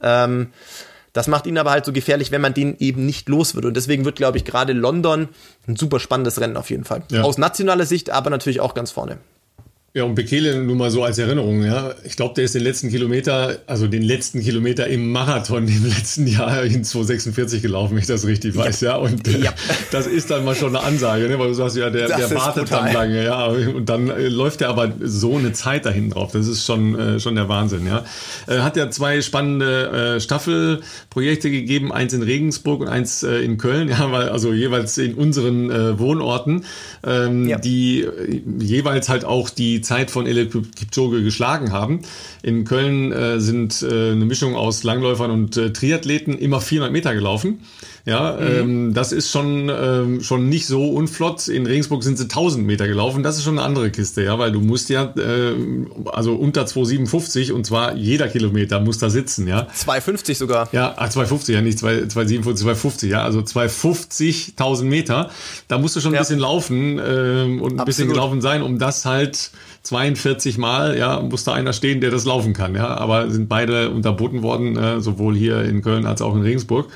ähm, 0.03 0.49
das 1.17 1.29
macht 1.29 1.47
ihn 1.47 1.57
aber 1.57 1.71
halt 1.71 1.87
so 1.87 1.93
gefährlich, 1.93 2.31
wenn 2.31 2.43
man 2.43 2.53
den 2.53 2.77
eben 2.79 3.07
nicht 3.07 3.29
los 3.31 3.55
wird. 3.55 3.65
Und 3.65 3.75
deswegen 3.75 4.05
wird, 4.05 4.17
glaube 4.17 4.37
ich, 4.37 4.45
gerade 4.45 4.75
London 4.75 5.29
ein 5.67 5.75
super 5.75 5.99
spannendes 5.99 6.41
Rennen 6.41 6.59
auf 6.59 6.69
jeden 6.69 6.85
Fall. 6.85 7.05
Ja. 7.11 7.23
Aus 7.23 7.39
nationaler 7.39 7.87
Sicht, 7.87 8.11
aber 8.11 8.29
natürlich 8.29 8.61
auch 8.61 8.75
ganz 8.75 8.91
vorne. 8.91 9.17
Ja, 9.97 10.05
und 10.05 10.15
Bekele 10.15 10.63
nur 10.63 10.77
mal 10.77 10.91
so 10.91 11.05
als 11.05 11.17
Erinnerung, 11.17 11.65
ja. 11.65 11.95
Ich 12.05 12.17
glaube, 12.17 12.35
der 12.35 12.45
ist 12.45 12.55
den 12.55 12.61
letzten 12.61 12.91
Kilometer, 12.91 13.61
also 13.67 13.87
den 13.87 14.03
letzten 14.03 14.43
Kilometer 14.43 14.87
im 14.89 15.11
Marathon 15.11 15.67
im 15.67 15.87
letzten 15.87 16.27
Jahr 16.27 16.65
in 16.65 16.85
246 16.85 17.63
gelaufen, 17.63 17.93
wenn 17.93 18.01
ich 18.01 18.07
das 18.07 18.27
richtig 18.27 18.55
weiß, 18.55 18.83
ja. 18.83 18.91
ja. 18.91 18.97
Und 18.97 19.27
ja. 19.27 19.55
das 19.93 20.07
ist 20.07 20.31
dann 20.31 20.45
mal 20.45 20.55
schon 20.55 20.77
eine 20.77 20.85
Ansage, 20.85 21.27
ne? 21.29 21.39
weil 21.39 21.49
du 21.49 21.55
sagst, 21.55 21.79
ja, 21.79 21.89
der, 21.89 22.09
der 22.09 22.31
wartet 22.31 22.65
brutal. 22.65 22.85
dann 22.85 22.93
lange, 22.93 23.25
ja. 23.25 23.47
Und 23.47 23.89
dann 23.89 24.11
äh, 24.11 24.29
läuft 24.29 24.61
er 24.61 24.69
aber 24.69 24.93
so 25.01 25.39
eine 25.39 25.55
Zeit 25.55 25.87
dahin 25.87 26.11
drauf. 26.11 26.33
Das 26.33 26.47
ist 26.47 26.67
schon, 26.67 26.95
äh, 26.99 27.19
schon 27.19 27.35
der 27.35 27.49
Wahnsinn, 27.49 27.87
ja. 27.87 28.05
Äh, 28.49 28.59
hat 28.59 28.77
ja 28.77 28.91
zwei 28.91 29.23
spannende 29.23 30.17
äh, 30.17 30.21
Staffelprojekte 30.21 31.51
gegeben, 31.51 31.91
eins 31.91 32.13
in 32.13 32.23
Regensburg 32.23 32.83
und 32.83 32.89
eins 32.89 33.23
äh, 33.23 33.39
in 33.39 33.57
Köln, 33.57 33.89
ja, 33.99 34.13
weil, 34.13 34.29
also 34.29 34.53
jeweils 34.53 34.99
in 34.99 35.15
unseren 35.15 35.71
äh, 35.71 35.99
Wohnorten, 35.99 36.67
ähm, 37.03 37.49
ja. 37.49 37.57
die 37.57 38.03
äh, 38.03 38.43
jeweils 38.59 39.09
halt 39.09 39.25
auch 39.25 39.49
die 39.49 39.86
Zeit 39.87 40.11
von 40.11 40.27
Eliud 40.27 40.53
Kipchoge 40.77 41.23
geschlagen 41.23 41.73
haben. 41.73 42.01
In 42.43 42.65
Köln 42.65 43.13
äh, 43.13 43.41
sind 43.41 43.83
äh, 43.83 44.13
eine 44.13 44.25
Mischung 44.25 44.57
aus 44.57 44.83
Langläufern 44.83 45.31
und 45.31 45.57
äh, 45.57 45.73
Triathleten 45.73 46.37
immer 46.39 46.61
400 46.61 46.93
Meter 46.93 47.15
gelaufen. 47.15 47.61
Ja, 48.07 48.39
mhm. 48.39 48.47
ähm, 48.47 48.95
das 48.95 49.11
ist 49.11 49.33
schon, 49.33 49.69
ähm, 49.69 50.23
schon 50.23 50.49
nicht 50.49 50.69
so 50.69 50.91
unflott. 50.91 51.49
In 51.49 51.67
Regensburg 51.67 52.05
sind 52.05 52.17
sie 52.17 52.25
1000 52.25 52.65
Meter 52.65 52.87
gelaufen. 52.87 53.25
Das 53.25 53.37
ist 53.37 53.43
schon 53.43 53.59
eine 53.59 53.67
andere 53.67 53.91
Kiste, 53.91 54.23
ja, 54.23 54.39
weil 54.39 54.53
du 54.53 54.61
musst 54.61 54.91
ja, 54.91 55.13
äh, 55.17 55.55
also 56.07 56.37
unter 56.37 56.67
257 56.67 57.51
und 57.51 57.67
zwar 57.67 57.97
jeder 57.97 58.29
Kilometer 58.29 58.79
muss 58.79 58.99
da 58.99 59.11
sitzen, 59.11 59.49
ja. 59.49 59.67
250 59.75 60.39
sogar. 60.39 60.69
Ja, 60.71 60.95
ach, 60.97 61.09
250, 61.09 61.53
ja, 61.53 61.63
nicht 61.63 61.81
257, 61.81 62.63
250, 62.63 63.11
ja, 63.11 63.25
also 63.25 63.41
250.000 63.41 64.85
Meter. 64.85 65.31
Da 65.67 65.79
musst 65.79 65.97
du 65.97 66.01
schon 66.01 66.13
ein 66.13 66.15
ja. 66.15 66.21
bisschen 66.21 66.39
laufen 66.39 66.99
äh, 66.99 67.01
und 67.03 67.03
ein 67.03 67.63
Absolut. 67.63 67.87
bisschen 67.87 68.09
gelaufen 68.09 68.41
sein, 68.41 68.63
um 68.63 68.79
das 68.79 69.05
halt 69.05 69.51
42 69.87 70.59
Mal, 70.59 70.99
ja, 70.99 71.21
muss 71.21 71.45
da 71.45 71.53
einer 71.53 71.73
stehen, 71.73 72.01
der 72.01 72.11
das 72.11 72.25
laufen 72.25 72.53
kann, 72.53 72.75
ja. 72.75 72.89
Aber 72.97 73.31
sind 73.31 73.49
beide 73.49 73.91
unterboten 73.91 74.43
worden, 74.43 74.77
äh, 74.77 75.01
sowohl 75.01 75.37
hier 75.37 75.63
in 75.63 75.83
Köln 75.83 76.07
als 76.07 76.23
auch 76.23 76.35
in 76.35 76.43
Regensburg. 76.43 76.89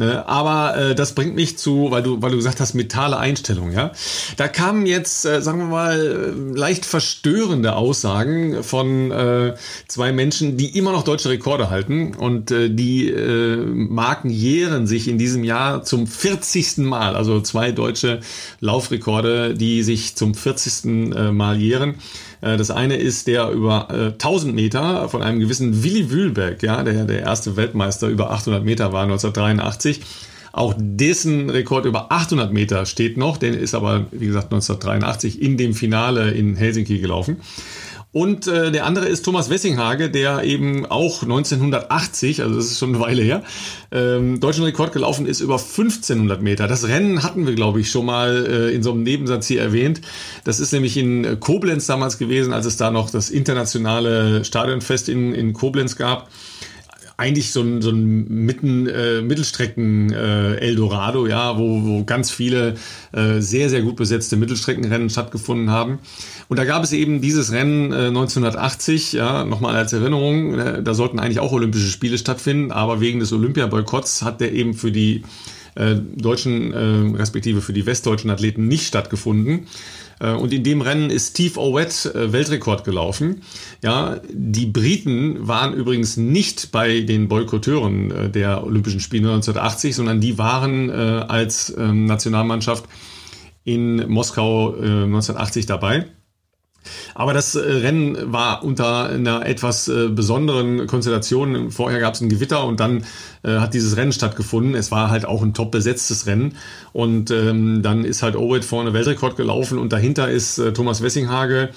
Ne? 0.00 0.26
Aber 0.26 0.78
äh, 0.78 0.94
das 0.94 1.14
bringt 1.14 1.34
mich 1.34 1.58
zu, 1.58 1.90
weil 1.90 2.02
du, 2.02 2.22
weil 2.22 2.30
du 2.30 2.38
gesagt 2.38 2.58
hast, 2.58 2.72
mentale 2.72 3.18
Einstellung, 3.18 3.70
ja. 3.70 3.92
Da 4.38 4.48
kamen 4.48 4.86
jetzt, 4.86 5.26
äh, 5.26 5.42
sagen 5.42 5.58
wir 5.58 5.66
mal, 5.66 6.34
leicht 6.54 6.86
verstörende 6.86 7.76
Aussagen 7.76 8.62
von 8.62 9.10
äh, 9.10 9.54
zwei 9.88 10.12
Menschen, 10.12 10.56
die 10.56 10.78
immer 10.78 10.92
noch 10.92 11.02
deutsche 11.02 11.28
Rekorde 11.28 11.68
halten 11.68 12.14
und 12.14 12.50
äh, 12.50 12.70
die 12.70 13.10
äh, 13.10 13.56
Marken 13.58 14.30
jähren 14.30 14.86
sich 14.86 15.06
in 15.06 15.18
diesem 15.18 15.44
Jahr 15.44 15.82
zum 15.82 16.06
40. 16.06 16.78
Mal, 16.78 17.14
also 17.14 17.42
zwei 17.42 17.70
deutsche 17.70 18.20
Laufrekorde, 18.60 19.52
die 19.52 19.82
sich 19.82 20.16
zum 20.16 20.34
40. 20.34 20.84
Äh, 21.14 21.30
Mal 21.30 21.58
jähren. 21.58 21.96
Äh, 22.40 22.56
das 22.56 22.70
eine 22.70 22.96
ist 22.96 23.26
der 23.26 23.50
über 23.50 23.88
äh, 23.90 24.12
1000 24.12 24.54
Meter 24.54 25.08
von 25.08 25.22
einem 25.22 25.40
gewissen 25.40 25.82
Willy 25.82 26.10
Wühlberg, 26.10 26.62
ja, 26.62 26.82
der 26.82 27.04
der 27.04 27.20
erste 27.20 27.56
Weltmeister 27.56 28.08
über 28.08 28.30
800 28.30 28.64
Meter 28.64 28.92
war 28.92 29.04
1983. 29.04 30.00
Auch 30.52 30.74
dessen 30.76 31.48
Rekord 31.48 31.84
über 31.84 32.10
800 32.10 32.52
Meter 32.52 32.84
steht 32.84 33.16
noch, 33.16 33.36
der 33.36 33.56
ist 33.56 33.74
aber, 33.74 34.06
wie 34.10 34.26
gesagt, 34.26 34.46
1983 34.46 35.40
in 35.40 35.56
dem 35.56 35.74
Finale 35.74 36.32
in 36.32 36.56
Helsinki 36.56 36.98
gelaufen. 36.98 37.36
Und 38.12 38.48
äh, 38.48 38.72
der 38.72 38.86
andere 38.86 39.06
ist 39.06 39.22
Thomas 39.22 39.50
Wessinghage, 39.50 40.10
der 40.10 40.42
eben 40.42 40.84
auch 40.84 41.22
1980, 41.22 42.42
also 42.42 42.56
das 42.56 42.64
ist 42.64 42.78
schon 42.80 42.88
eine 42.90 43.00
Weile 43.00 43.22
her, 43.22 43.44
ähm, 43.92 44.40
deutschen 44.40 44.64
Rekord 44.64 44.92
gelaufen 44.92 45.26
ist 45.26 45.40
über 45.40 45.54
1500 45.54 46.42
Meter. 46.42 46.66
Das 46.66 46.88
Rennen 46.88 47.22
hatten 47.22 47.46
wir, 47.46 47.54
glaube 47.54 47.80
ich, 47.80 47.90
schon 47.90 48.06
mal 48.06 48.46
äh, 48.46 48.74
in 48.74 48.82
so 48.82 48.90
einem 48.90 49.04
Nebensatz 49.04 49.46
hier 49.46 49.60
erwähnt. 49.60 50.00
Das 50.42 50.58
ist 50.58 50.72
nämlich 50.72 50.96
in 50.96 51.38
Koblenz 51.38 51.86
damals 51.86 52.18
gewesen, 52.18 52.52
als 52.52 52.66
es 52.66 52.76
da 52.76 52.90
noch 52.90 53.10
das 53.10 53.30
internationale 53.30 54.44
Stadionfest 54.44 55.08
in, 55.08 55.32
in 55.32 55.52
Koblenz 55.52 55.94
gab 55.94 56.28
eigentlich 57.20 57.52
so 57.52 57.60
ein, 57.60 57.82
so 57.82 57.90
ein 57.90 58.26
Mitten, 58.28 58.86
äh, 58.86 59.20
Mittelstrecken 59.20 60.10
äh, 60.10 60.54
Eldorado, 60.54 61.26
ja, 61.26 61.58
wo, 61.58 61.84
wo 61.84 62.04
ganz 62.04 62.30
viele 62.30 62.76
äh, 63.12 63.40
sehr, 63.40 63.68
sehr 63.68 63.82
gut 63.82 63.96
besetzte 63.96 64.38
Mittelstreckenrennen 64.38 65.10
stattgefunden 65.10 65.70
haben. 65.70 65.98
Und 66.48 66.58
da 66.58 66.64
gab 66.64 66.82
es 66.82 66.92
eben 66.92 67.20
dieses 67.20 67.52
Rennen 67.52 67.92
äh, 67.92 68.06
1980, 68.06 69.12
ja, 69.12 69.44
nochmal 69.44 69.76
als 69.76 69.92
Erinnerung, 69.92 70.58
äh, 70.58 70.82
da 70.82 70.94
sollten 70.94 71.18
eigentlich 71.18 71.40
auch 71.40 71.52
Olympische 71.52 71.90
Spiele 71.90 72.16
stattfinden, 72.16 72.72
aber 72.72 73.02
wegen 73.02 73.20
des 73.20 73.34
Olympiaboykotts 73.34 74.22
hat 74.22 74.40
der 74.40 74.52
eben 74.54 74.72
für 74.72 74.90
die 74.90 75.22
äh, 75.74 75.96
deutschen, 75.96 76.72
äh, 76.72 77.16
respektive 77.18 77.60
für 77.60 77.74
die 77.74 77.84
westdeutschen 77.84 78.30
Athleten 78.30 78.66
nicht 78.66 78.86
stattgefunden. 78.86 79.66
Äh, 80.20 80.32
und 80.32 80.52
in 80.52 80.62
dem 80.62 80.82
Rennen 80.82 81.10
ist 81.10 81.30
Steve 81.30 81.58
Owett 81.58 82.06
äh, 82.06 82.32
Weltrekord 82.32 82.84
gelaufen. 82.84 83.42
Ja, 83.82 84.20
die 84.30 84.66
Briten 84.66 85.48
waren 85.48 85.74
übrigens 85.74 86.16
nicht 86.16 86.70
bei 86.70 87.00
den 87.00 87.28
Boykotteuren 87.28 88.10
äh, 88.10 88.30
der 88.30 88.64
Olympischen 88.64 89.00
Spiele 89.00 89.28
1980, 89.28 89.96
sondern 89.96 90.20
die 90.20 90.38
waren 90.38 90.90
als 90.90 91.74
ähm, 91.76 92.04
Nationalmannschaft 92.04 92.84
in 93.64 94.08
Moskau 94.08 94.74
1980 94.74 95.66
dabei. 95.66 96.06
Aber 97.14 97.32
das 97.32 97.54
äh, 97.54 97.60
Rennen 97.60 98.32
war 98.32 98.64
unter 98.64 99.08
einer 99.10 99.46
etwas 99.46 99.88
äh, 99.88 100.08
besonderen 100.08 100.86
Konstellation. 100.86 101.70
Vorher 101.70 102.00
gab 102.00 102.14
es 102.14 102.20
ein 102.20 102.28
Gewitter 102.28 102.64
und 102.64 102.80
dann 102.80 103.04
äh, 103.42 103.58
hat 103.58 103.74
dieses 103.74 103.96
Rennen 103.96 104.12
stattgefunden. 104.12 104.74
Es 104.74 104.90
war 104.90 105.10
halt 105.10 105.24
auch 105.24 105.42
ein 105.42 105.54
top 105.54 105.70
besetztes 105.70 106.26
Rennen. 106.26 106.56
Und 106.92 107.30
ähm, 107.30 107.82
dann 107.82 108.04
ist 108.04 108.22
halt 108.22 108.36
Owed 108.36 108.64
vorne 108.64 108.92
Weltrekord 108.92 109.36
gelaufen 109.36 109.78
und 109.78 109.92
dahinter 109.92 110.30
ist 110.30 110.60
Thomas 110.74 111.02
Wessinghage 111.02 111.70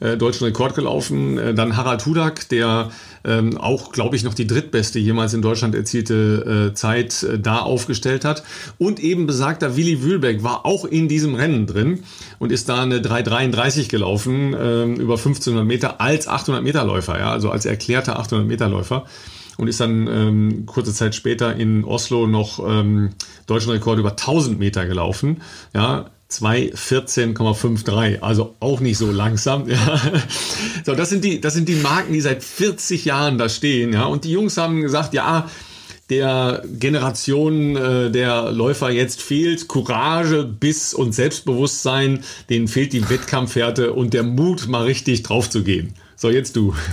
äh, 0.00 0.16
deutschen 0.16 0.44
Rekord 0.44 0.74
gelaufen. 0.74 1.38
Äh, 1.38 1.54
dann 1.54 1.76
Harald 1.76 2.04
Hudak, 2.06 2.48
der 2.48 2.90
ähm, 3.24 3.58
auch, 3.58 3.92
glaube 3.92 4.16
ich, 4.16 4.24
noch 4.24 4.34
die 4.34 4.46
drittbeste 4.46 4.98
jemals 4.98 5.34
in 5.34 5.42
Deutschland 5.42 5.74
erzielte 5.74 6.70
äh, 6.70 6.74
Zeit 6.74 7.22
äh, 7.22 7.38
da 7.38 7.58
aufgestellt 7.58 8.24
hat. 8.24 8.42
Und 8.78 9.00
eben 9.00 9.26
besagter 9.26 9.76
Willi 9.76 10.02
Wühlbeck 10.02 10.42
war 10.42 10.66
auch 10.66 10.84
in 10.84 11.08
diesem 11.08 11.34
Rennen 11.34 11.66
drin 11.66 12.02
und 12.38 12.52
ist 12.52 12.68
da 12.68 12.82
eine 12.82 13.00
3,33 13.00 13.88
gelaufen 13.88 14.54
äh, 14.54 14.84
über 14.84 15.14
1500 15.14 15.66
Meter 15.66 16.00
als 16.00 16.28
800 16.28 16.62
Meter 16.62 16.84
Läufer, 16.84 17.18
ja, 17.18 17.30
also 17.30 17.50
als 17.50 17.66
erklärter 17.66 18.18
800 18.18 18.46
Meter 18.46 18.68
Läufer 18.68 19.04
und 19.60 19.68
ist 19.68 19.80
dann 19.80 20.06
ähm, 20.06 20.64
kurze 20.64 20.94
Zeit 20.94 21.14
später 21.14 21.54
in 21.54 21.84
Oslo 21.84 22.26
noch 22.26 22.66
ähm, 22.66 23.10
deutschen 23.46 23.72
Rekord 23.72 23.98
über 23.98 24.12
1000 24.12 24.58
Meter 24.58 24.86
gelaufen. 24.86 25.42
Ja, 25.74 26.10
214,53, 26.30 28.20
also 28.20 28.54
auch 28.60 28.80
nicht 28.80 28.98
so 28.98 29.10
langsam. 29.10 29.68
Ja. 29.68 30.00
So, 30.84 30.94
das 30.94 31.10
sind 31.10 31.24
die, 31.24 31.40
das 31.40 31.54
sind 31.54 31.68
die 31.68 31.74
Marken, 31.74 32.12
die 32.12 32.20
seit 32.20 32.42
40 32.42 33.04
Jahren 33.04 33.38
da 33.38 33.48
stehen. 33.48 33.92
Ja, 33.92 34.04
und 34.04 34.24
die 34.24 34.30
Jungs 34.30 34.56
haben 34.56 34.80
gesagt, 34.80 35.12
ja, 35.14 35.50
der 36.08 36.62
Generation 36.78 37.76
äh, 37.76 38.10
der 38.10 38.50
Läufer 38.50 38.90
jetzt 38.90 39.22
fehlt 39.22 39.68
Courage, 39.68 40.44
Biss 40.44 40.92
und 40.94 41.14
Selbstbewusstsein, 41.14 42.24
denen 42.48 42.68
fehlt 42.68 42.92
die 42.92 43.08
Wettkampfhärte 43.08 43.92
und 43.92 44.12
der 44.12 44.22
Mut, 44.24 44.68
mal 44.68 44.84
richtig 44.84 45.22
drauf 45.22 45.48
zu 45.48 45.62
gehen. 45.62 45.94
So, 46.16 46.30
jetzt 46.30 46.56
du. 46.56 46.74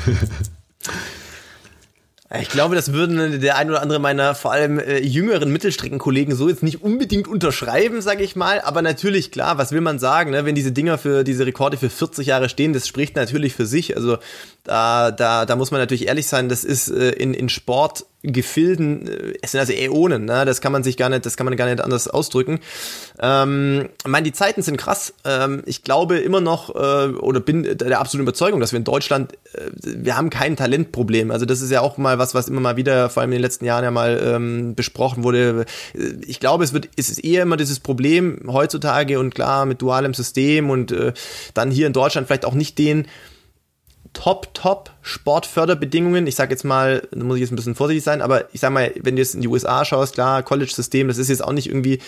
Ich 2.41 2.49
glaube, 2.49 2.75
das 2.75 2.91
würden 2.91 3.39
der 3.39 3.55
ein 3.55 3.69
oder 3.69 3.81
andere 3.81 3.99
meiner 3.99 4.35
vor 4.35 4.51
allem 4.51 4.79
äh, 4.79 4.99
jüngeren 4.99 5.49
Mittelstreckenkollegen 5.49 6.35
so 6.35 6.49
jetzt 6.49 6.61
nicht 6.61 6.83
unbedingt 6.83 7.25
unterschreiben, 7.25 8.01
sage 8.01 8.21
ich 8.21 8.35
mal. 8.35 8.59
Aber 8.59 8.81
natürlich, 8.81 9.31
klar, 9.31 9.57
was 9.57 9.71
will 9.71 9.79
man 9.79 9.97
sagen, 9.97 10.31
ne? 10.31 10.43
wenn 10.43 10.53
diese 10.53 10.73
Dinger 10.73 10.97
für 10.97 11.23
diese 11.23 11.45
Rekorde 11.45 11.77
für 11.77 11.89
40 11.89 12.27
Jahre 12.27 12.49
stehen, 12.49 12.73
das 12.73 12.85
spricht 12.85 13.15
natürlich 13.15 13.53
für 13.55 13.65
sich. 13.65 13.95
Also 13.95 14.17
da, 14.65 15.11
da, 15.11 15.45
da 15.45 15.55
muss 15.55 15.71
man 15.71 15.79
natürlich 15.79 16.07
ehrlich 16.07 16.27
sein, 16.27 16.49
das 16.49 16.65
ist 16.65 16.89
äh, 16.89 17.11
in, 17.11 17.33
in 17.33 17.47
Sport 17.47 18.05
Gefilden, 18.23 19.07
äh, 19.07 19.33
es 19.41 19.51
sind 19.51 19.59
also 19.59 19.73
Äonen, 19.73 20.25
ne? 20.25 20.43
das 20.45 20.59
kann 20.59 20.71
man 20.71 20.83
sich 20.83 20.97
gar 20.97 21.09
nicht, 21.09 21.25
das 21.25 21.37
kann 21.37 21.45
man 21.45 21.55
gar 21.55 21.65
nicht 21.65 21.81
anders 21.81 22.07
ausdrücken. 22.07 22.59
Ähm, 23.19 23.89
ich 23.99 24.07
meine, 24.07 24.23
die 24.23 24.31
Zeiten 24.31 24.63
sind 24.63 24.77
krass. 24.77 25.13
Ähm, 25.23 25.61
ich 25.65 25.83
glaube 25.83 26.17
immer 26.17 26.41
noch 26.41 26.73
äh, 26.73 27.09
oder 27.09 27.39
bin 27.39 27.63
der 27.63 27.99
absoluten 27.99 28.27
Überzeugung, 28.27 28.59
dass 28.59 28.71
wir 28.71 28.77
in 28.77 28.83
Deutschland, 28.83 29.33
äh, 29.53 29.69
wir 29.81 30.17
haben 30.17 30.31
kein 30.31 30.55
Talentproblem. 30.55 31.29
Also 31.29 31.45
das 31.45 31.61
ist 31.61 31.71
ja 31.71 31.81
auch 31.81 31.97
mal 31.97 32.17
was, 32.17 32.33
was 32.33 32.47
immer 32.47 32.61
mal 32.61 32.75
wieder, 32.75 33.09
vor 33.09 33.21
allem 33.21 33.31
in 33.31 33.37
den 33.37 33.43
letzten 33.43 33.65
Jahren 33.65 33.83
ja 33.83 33.91
mal 33.91 34.19
ähm, 34.23 34.73
besprochen 34.73 35.23
wurde. 35.23 35.65
Ich 36.25 36.39
glaube, 36.39 36.63
es 36.63 36.73
wird, 36.73 36.89
es 36.95 37.09
ist 37.09 37.23
eher 37.23 37.43
immer 37.43 37.57
dieses 37.57 37.79
Problem 37.79 38.41
heutzutage 38.47 39.19
und 39.19 39.35
klar 39.35 39.67
mit 39.67 39.81
dualem 39.81 40.15
System 40.15 40.71
und 40.71 40.91
äh, 40.91 41.13
dann 41.53 41.69
hier 41.69 41.85
in 41.85 41.93
Deutschland 41.93 42.27
vielleicht 42.27 42.45
auch 42.45 42.55
nicht 42.55 42.79
den 42.79 43.07
top, 44.17 44.51
top 44.55 44.89
Sportförderbedingungen. 45.03 46.25
Ich 46.25 46.35
sage 46.35 46.51
jetzt 46.51 46.63
mal, 46.63 47.07
da 47.11 47.23
muss 47.23 47.35
ich 47.35 47.41
jetzt 47.41 47.51
ein 47.51 47.55
bisschen 47.55 47.75
vorsichtig 47.75 48.03
sein, 48.03 48.23
aber 48.23 48.51
ich 48.51 48.59
sage 48.59 48.73
mal, 48.73 48.91
wenn 48.99 49.15
du 49.15 49.21
jetzt 49.21 49.35
in 49.35 49.41
die 49.41 49.47
USA 49.47 49.85
schaust, 49.85 50.15
klar, 50.15 50.41
College-System, 50.41 51.07
das 51.07 51.19
ist 51.19 51.29
jetzt 51.29 51.43
auch 51.43 51.51
nicht 51.51 51.67
irgendwie, 51.67 51.99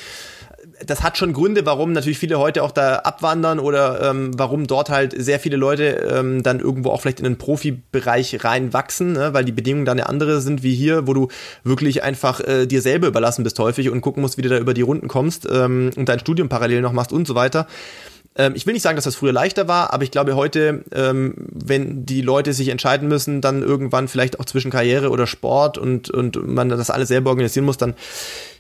das 0.83 1.03
hat 1.03 1.19
schon 1.19 1.33
Gründe, 1.33 1.67
warum 1.67 1.93
natürlich 1.93 2.17
viele 2.17 2.39
heute 2.39 2.63
auch 2.63 2.71
da 2.71 2.95
abwandern 2.97 3.59
oder 3.59 4.09
ähm, 4.09 4.31
warum 4.37 4.65
dort 4.65 4.89
halt 4.89 5.13
sehr 5.15 5.39
viele 5.39 5.55
Leute 5.55 6.07
ähm, 6.11 6.41
dann 6.41 6.59
irgendwo 6.59 6.89
auch 6.89 7.01
vielleicht 7.01 7.19
in 7.19 7.25
den 7.25 7.37
Profibereich 7.37 8.43
reinwachsen, 8.43 9.13
ne? 9.13 9.33
weil 9.35 9.45
die 9.45 9.51
Bedingungen 9.51 9.85
dann 9.85 9.99
eine 9.99 10.09
andere 10.09 10.41
sind 10.41 10.63
wie 10.63 10.73
hier, 10.73 11.05
wo 11.05 11.13
du 11.13 11.27
wirklich 11.63 12.01
einfach 12.01 12.39
äh, 12.39 12.65
dir 12.65 12.81
selber 12.81 13.07
überlassen 13.07 13.43
bist 13.43 13.59
häufig 13.59 13.91
und 13.91 14.01
gucken 14.01 14.21
musst, 14.21 14.39
wie 14.39 14.41
du 14.41 14.49
da 14.49 14.57
über 14.57 14.73
die 14.73 14.81
Runden 14.81 15.07
kommst 15.07 15.47
ähm, 15.51 15.91
und 15.95 16.09
dein 16.09 16.19
Studium 16.19 16.49
parallel 16.49 16.81
noch 16.81 16.91
machst 16.91 17.13
und 17.13 17.27
so 17.27 17.35
weiter. 17.35 17.67
Ähm, 18.39 18.53
ich 18.55 18.65
will 18.65 18.73
nicht 18.73 18.81
sagen, 18.81 18.95
dass 18.95 19.03
das 19.03 19.17
früher 19.17 19.33
leichter 19.33 19.67
war, 19.67 19.93
aber 19.93 20.03
ich 20.03 20.11
glaube 20.11 20.35
heute, 20.35 20.85
ähm, 20.93 21.33
wenn 21.37 22.05
die 22.05 22.21
Leute 22.21 22.53
sich 22.53 22.69
entscheiden 22.69 23.09
müssen, 23.09 23.41
dann 23.41 23.61
irgendwann 23.61 24.07
vielleicht 24.07 24.39
auch 24.39 24.45
zwischen 24.45 24.71
Karriere 24.71 25.09
oder 25.09 25.27
Sport 25.27 25.77
und, 25.77 26.09
und 26.09 26.47
man 26.47 26.69
das 26.69 26.89
alles 26.89 27.09
selber 27.09 27.31
organisieren 27.31 27.65
muss, 27.65 27.77
dann 27.77 27.95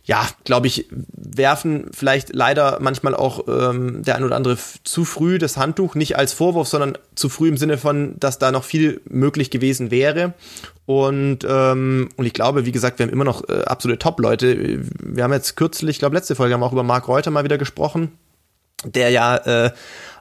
ja, 0.03 0.27
glaube 0.43 0.67
ich, 0.67 0.87
werfen 0.89 1.91
vielleicht 1.93 2.33
leider 2.33 2.79
manchmal 2.81 3.15
auch 3.15 3.47
ähm, 3.47 4.01
der 4.03 4.15
ein 4.15 4.23
oder 4.23 4.35
andere 4.35 4.57
zu 4.83 5.05
früh 5.05 5.37
das 5.37 5.55
Handtuch, 5.55 5.95
nicht 5.95 6.17
als 6.17 6.33
Vorwurf, 6.33 6.67
sondern 6.67 6.97
zu 7.15 7.29
früh 7.29 7.47
im 7.47 7.57
Sinne 7.57 7.77
von, 7.77 8.15
dass 8.19 8.39
da 8.39 8.51
noch 8.51 8.63
viel 8.63 9.01
möglich 9.07 9.51
gewesen 9.51 9.91
wäre. 9.91 10.33
Und, 10.87 11.45
ähm, 11.47 12.09
und 12.15 12.25
ich 12.25 12.33
glaube, 12.33 12.65
wie 12.65 12.71
gesagt, 12.71 12.97
wir 12.97 13.05
haben 13.05 13.13
immer 13.13 13.23
noch 13.23 13.47
äh, 13.47 13.61
absolute 13.65 13.99
Top-Leute. 13.99 14.79
Wir 14.99 15.23
haben 15.23 15.33
jetzt 15.33 15.55
kürzlich, 15.55 15.97
ich 15.97 15.99
glaube, 15.99 16.15
letzte 16.15 16.35
Folge 16.35 16.55
haben 16.55 16.61
wir 16.61 16.65
auch 16.65 16.73
über 16.73 16.83
Marc 16.83 17.07
Reuter 17.07 17.29
mal 17.29 17.43
wieder 17.43 17.59
gesprochen, 17.59 18.11
der 18.85 19.09
ja 19.09 19.35
äh, 19.37 19.71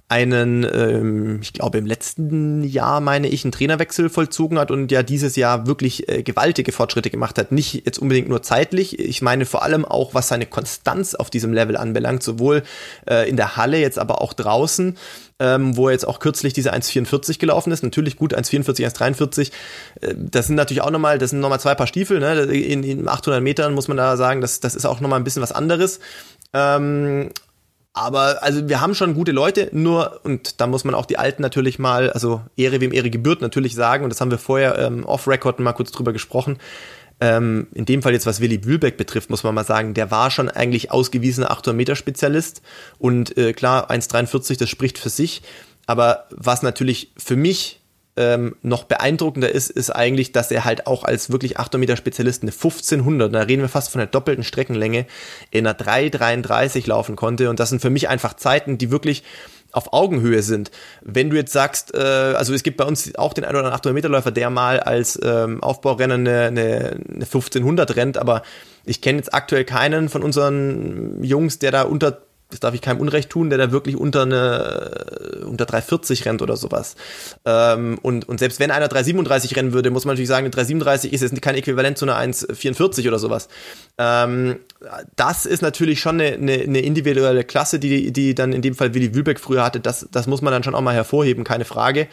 einen, 0.09 0.67
ähm, 0.73 1.41
ich 1.43 1.53
glaube 1.53 1.77
im 1.77 1.85
letzten 1.85 2.65
Jahr 2.65 3.01
meine 3.01 3.29
ich, 3.29 3.45
einen 3.45 3.53
Trainerwechsel 3.53 4.09
vollzogen 4.09 4.59
hat 4.59 4.71
und 4.71 4.91
ja 4.91 5.03
dieses 5.03 5.37
Jahr 5.37 5.67
wirklich 5.67 6.09
äh, 6.09 6.23
gewaltige 6.23 6.73
Fortschritte 6.73 7.11
gemacht 7.11 7.39
hat. 7.39 7.53
Nicht 7.53 7.85
jetzt 7.85 7.99
unbedingt 7.99 8.29
nur 8.29 8.43
zeitlich, 8.43 8.99
ich 8.99 9.21
meine 9.21 9.45
vor 9.45 9.63
allem 9.63 9.85
auch, 9.85 10.15
was 10.15 10.29
seine 10.29 10.47
Konstanz 10.47 11.15
auf 11.15 11.29
diesem 11.29 11.53
Level 11.53 11.77
anbelangt, 11.77 12.23
sowohl 12.23 12.63
äh, 13.07 13.29
in 13.29 13.37
der 13.37 13.57
Halle, 13.59 13.79
jetzt 13.79 13.99
aber 13.99 14.23
auch 14.23 14.33
draußen. 14.33 14.97
Ähm, 15.41 15.77
wo 15.77 15.87
er 15.87 15.93
jetzt 15.93 16.09
auch 16.09 16.19
kürzlich 16.19 16.53
diese 16.53 16.75
1,44 16.75 17.39
gelaufen 17.39 17.71
ist. 17.71 17.85
Natürlich 17.85 18.17
gut, 18.17 18.37
1,44, 18.37 18.85
1,43. 18.93 19.53
Äh, 20.01 20.15
das 20.17 20.49
sind 20.49 20.57
natürlich 20.57 20.83
auch 20.83 20.91
nochmal, 20.91 21.19
das 21.19 21.31
sind 21.31 21.39
nochmal 21.39 21.61
zwei 21.61 21.77
Paar 21.77 21.87
Stiefel. 21.87 22.19
Ne? 22.19 22.43
In, 22.43 22.83
in 22.83 23.07
800 23.07 23.41
Metern 23.41 23.73
muss 23.73 23.87
man 23.87 23.97
da 23.97 24.17
sagen, 24.17 24.41
das, 24.41 24.59
das 24.59 24.75
ist 24.75 24.85
auch 24.85 24.99
nochmal 24.99 25.21
ein 25.21 25.23
bisschen 25.23 25.41
was 25.41 25.53
anderes. 25.53 26.01
Ähm, 26.55 27.31
aber 27.99 28.43
also 28.43 28.69
wir 28.69 28.81
haben 28.81 28.95
schon 28.95 29.15
gute 29.15 29.33
Leute, 29.33 29.69
nur, 29.73 30.21
und 30.25 30.61
da 30.61 30.67
muss 30.67 30.85
man 30.85 30.95
auch 30.95 31.07
die 31.07 31.19
Alten 31.19 31.43
natürlich 31.43 31.79
mal, 31.79 32.11
also 32.11 32.41
Ehre 32.57 32.81
wem 32.81 32.93
Ehre 32.93 33.11
gebührt 33.11 33.41
natürlich 33.41 33.75
sagen, 33.75 34.05
und 34.05 34.11
das 34.11 34.21
haben 34.21 34.31
wir 34.31 34.39
vorher 34.39 34.79
ähm, 34.79 35.05
off-Record 35.05 35.61
mal 35.61 35.73
kurz 35.73 35.91
drüber 35.91 36.13
gesprochen. 36.13 36.59
Ähm, 37.21 37.67
in 37.75 37.85
dem 37.85 38.03
Fall 38.03 38.13
jetzt, 38.13 38.27
was 38.27 38.41
Willi 38.41 38.65
Wühlbeck 38.65 38.97
betrifft, 38.97 39.31
muss 39.31 39.43
man 39.43 39.55
mal 39.55 39.65
sagen, 39.65 39.95
der 39.95 40.11
war 40.11 40.31
schon 40.31 40.49
eigentlich 40.49 40.93
ausgewiesener 40.93 41.51
800-Meter-Spezialist. 41.51 42.63
Und 42.99 43.37
äh, 43.37 43.53
klar, 43.53 43.91
1,43, 43.91 44.59
das 44.59 44.71
spricht 44.71 44.99
für 44.99 45.09
sich. 45.09 45.43
Aber 45.87 46.27
was 46.31 46.63
natürlich 46.63 47.13
für 47.17 47.35
mich 47.35 47.78
ähm, 48.19 48.57
noch 48.63 48.85
beeindruckender 48.85 49.51
ist, 49.51 49.71
ist 49.71 49.91
eigentlich, 49.91 50.33
dass 50.33 50.51
er 50.51 50.65
halt 50.65 50.87
auch 50.87 51.05
als 51.05 51.31
wirklich 51.31 51.59
800 51.59 51.79
Meter 51.79 51.97
Spezialist 51.97 52.43
eine 52.43 52.51
1500, 52.51 53.33
da 53.33 53.41
reden 53.43 53.63
wir 53.63 53.69
fast 53.69 53.91
von 53.91 54.01
der 54.01 54.09
doppelten 54.09 54.43
Streckenlänge, 54.43 55.07
in 55.51 55.67
einer 55.67 55.79
3,33 55.79 56.89
laufen 56.89 57.15
konnte. 57.15 57.49
Und 57.49 57.61
das 57.61 57.71
sind 57.71 57.81
für 57.81 57.91
mich 57.91 58.09
einfach 58.09 58.35
Zeiten, 58.35 58.77
die 58.77 58.91
wirklich 58.91 59.23
auf 59.71 59.93
Augenhöhe 59.93 60.43
sind. 60.43 60.71
Wenn 61.03 61.31
du 61.31 61.37
jetzt 61.37 61.53
sagst, 61.53 61.95
äh, 61.95 61.99
also 61.99 62.55
es 62.55 62.63
gibt 62.63 62.79
bei 62.79 62.85
uns 62.85 63.15
auch 63.15 63.35
den 63.35 63.45
1 63.45 63.57
oder 63.57 63.73
800 63.73 63.95
Meter 63.95 64.09
Läufer, 64.09 64.33
der 64.33 64.51
mal 64.51 64.81
als 64.81 65.19
ähm, 65.23 65.63
Aufbaurenner 65.63 66.15
eine, 66.15 66.47
eine, 66.47 67.01
eine 67.09 67.25
1500 67.25 67.95
rennt, 67.95 68.19
aber 68.19 68.43
ich 68.85 69.01
kenne 69.01 69.19
jetzt 69.19 69.35
aktuell 69.35 69.65
keinen 69.65 70.09
von 70.09 70.23
unseren 70.23 71.23
Jungs, 71.23 71.59
der 71.59 71.71
da 71.71 71.83
unter 71.83 72.23
das 72.51 72.61
darf 72.61 72.75
ich 72.75 72.81
keinem 72.81 73.01
Unrecht 73.01 73.31
tun, 73.31 73.51
der 73.51 73.59
da 73.59 73.73
wirklich 73.73 73.97
unter 73.97 74.23
eine 74.23 75.39
unter 75.49 75.67
340 75.67 76.25
rennt 76.27 76.43
oder 76.43 76.57
sowas. 76.57 76.97
Ähm, 77.45 77.99
und, 78.03 78.29
und 78.29 78.39
selbst 78.39 78.61
wenn 78.61 78.71
einer 78.71 78.89
337 78.89 79.57
rennen 79.57 79.73
würde, 79.73 79.91
muss 79.91 80.05
man 80.05 80.15
natürlich 80.15 80.29
sagen, 80.29 80.45
eine 80.45 80.51
337 80.51 81.13
ist 81.13 81.23
jetzt 81.23 81.41
kein 81.43 81.55
Äquivalent 81.55 81.99
zu 81.99 82.05
einer 82.05 82.17
144 82.17 83.09
oder 83.09 83.19
sowas. 83.19 83.49
Ähm, 83.99 84.61
das 85.17 85.47
ist 85.47 85.63
natürlich 85.63 86.01
schon 86.01 86.21
eine, 86.21 86.35
eine, 86.35 86.53
eine, 86.53 86.81
individuelle 86.81 87.45
Klasse, 87.45 87.79
die, 87.79 88.13
die 88.13 88.35
dann 88.35 88.53
in 88.53 88.63
dem 88.63 88.75
Fall 88.75 88.95
Willi 88.95 89.15
Wübeck 89.15 89.41
früher 89.41 89.65
hatte. 89.65 89.81
Das, 89.81 90.09
das 90.11 90.27
muss 90.27 90.43
man 90.43 90.53
dann 90.53 90.63
schon 90.63 90.75
auch 90.75 90.81
mal 90.81 90.95
hervorheben, 90.95 91.45
keine 91.45 91.65
Frage. 91.65 92.09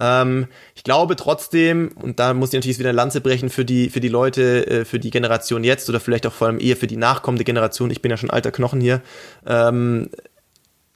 Ähm, 0.00 0.46
ich 0.74 0.84
glaube 0.84 1.16
trotzdem, 1.16 1.92
und 2.00 2.18
da 2.18 2.34
muss 2.34 2.50
ich 2.50 2.54
natürlich 2.54 2.78
wieder 2.78 2.90
eine 2.90 2.96
Lanze 2.96 3.20
brechen 3.20 3.50
für 3.50 3.64
die, 3.64 3.90
für 3.90 4.00
die 4.00 4.08
Leute, 4.08 4.66
äh, 4.66 4.84
für 4.84 4.98
die 4.98 5.10
Generation 5.10 5.64
jetzt 5.64 5.88
oder 5.88 6.00
vielleicht 6.00 6.26
auch 6.26 6.32
vor 6.32 6.48
allem 6.48 6.60
eher 6.60 6.76
für 6.76 6.86
die 6.86 6.96
nachkommende 6.96 7.44
Generation. 7.44 7.90
Ich 7.90 8.02
bin 8.02 8.10
ja 8.10 8.16
schon 8.16 8.30
alter 8.30 8.52
Knochen 8.52 8.80
hier. 8.80 9.00
Ähm, 9.46 10.10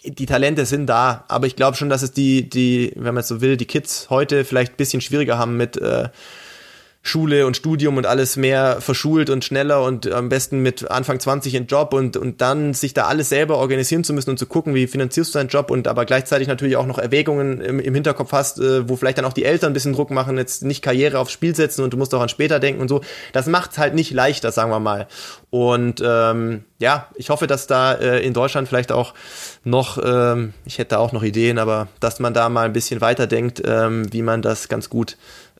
die 0.04 0.26
Talente 0.26 0.66
sind 0.66 0.86
da, 0.86 1.24
aber 1.28 1.46
ich 1.46 1.56
glaube 1.56 1.76
schon, 1.76 1.88
dass 1.88 2.02
es 2.02 2.12
die, 2.12 2.48
die, 2.48 2.92
wenn 2.94 3.14
man 3.14 3.22
es 3.22 3.28
so 3.28 3.40
will, 3.40 3.56
die 3.56 3.64
Kids 3.66 4.08
heute 4.08 4.44
vielleicht 4.44 4.74
ein 4.74 4.76
bisschen 4.76 5.00
schwieriger 5.00 5.38
haben 5.38 5.56
mit 5.56 5.76
äh, 5.76 6.08
Schule 7.06 7.46
und 7.46 7.56
Studium 7.56 7.96
und 7.96 8.06
alles 8.06 8.36
mehr 8.36 8.80
verschult 8.80 9.30
und 9.30 9.44
schneller 9.44 9.82
und 9.84 10.10
am 10.10 10.28
besten 10.28 10.60
mit 10.60 10.90
Anfang 10.90 11.20
20 11.20 11.54
in 11.54 11.66
Job 11.66 11.94
und, 11.94 12.16
und 12.16 12.40
dann 12.40 12.74
sich 12.74 12.94
da 12.94 13.06
alles 13.06 13.28
selber 13.28 13.58
organisieren 13.58 14.02
zu 14.02 14.12
müssen 14.12 14.30
und 14.30 14.38
zu 14.38 14.46
gucken, 14.46 14.74
wie 14.74 14.88
finanzierst 14.88 15.32
du 15.32 15.38
deinen 15.38 15.48
Job 15.48 15.70
und 15.70 15.86
aber 15.86 16.04
gleichzeitig 16.04 16.48
natürlich 16.48 16.76
auch 16.76 16.86
noch 16.86 16.98
Erwägungen 16.98 17.60
im, 17.60 17.78
im 17.78 17.94
Hinterkopf 17.94 18.32
hast, 18.32 18.58
äh, 18.58 18.88
wo 18.88 18.96
vielleicht 18.96 19.18
dann 19.18 19.24
auch 19.24 19.32
die 19.32 19.44
Eltern 19.44 19.70
ein 19.70 19.72
bisschen 19.72 19.92
Druck 19.92 20.10
machen, 20.10 20.36
jetzt 20.36 20.64
nicht 20.64 20.82
Karriere 20.82 21.20
aufs 21.20 21.30
Spiel 21.30 21.54
setzen 21.54 21.84
und 21.84 21.92
du 21.92 21.96
musst 21.96 22.12
auch 22.12 22.20
an 22.20 22.28
später 22.28 22.58
denken 22.58 22.80
und 22.80 22.88
so. 22.88 23.02
Das 23.32 23.46
macht 23.46 23.70
es 23.70 23.78
halt 23.78 23.94
nicht 23.94 24.10
leichter, 24.10 24.50
sagen 24.50 24.70
wir 24.70 24.80
mal. 24.80 25.06
Und 25.50 26.02
ähm, 26.04 26.64
ja, 26.78 27.08
ich 27.14 27.30
hoffe, 27.30 27.46
dass 27.46 27.68
da 27.68 27.94
äh, 27.94 28.26
in 28.26 28.34
Deutschland 28.34 28.68
vielleicht 28.68 28.90
auch 28.90 29.14
noch, 29.62 29.98
ähm, 30.04 30.54
ich 30.64 30.78
hätte 30.78 30.98
auch 30.98 31.12
noch 31.12 31.22
Ideen, 31.22 31.58
aber 31.58 31.86
dass 32.00 32.18
man 32.18 32.34
da 32.34 32.48
mal 32.48 32.66
ein 32.66 32.72
bisschen 32.72 33.00
weiterdenkt, 33.00 33.62
ähm, 33.64 34.12
wie 34.12 34.22
man 34.22 34.42
das 34.42 34.68
ganz 34.68 34.90
gut 34.90 35.16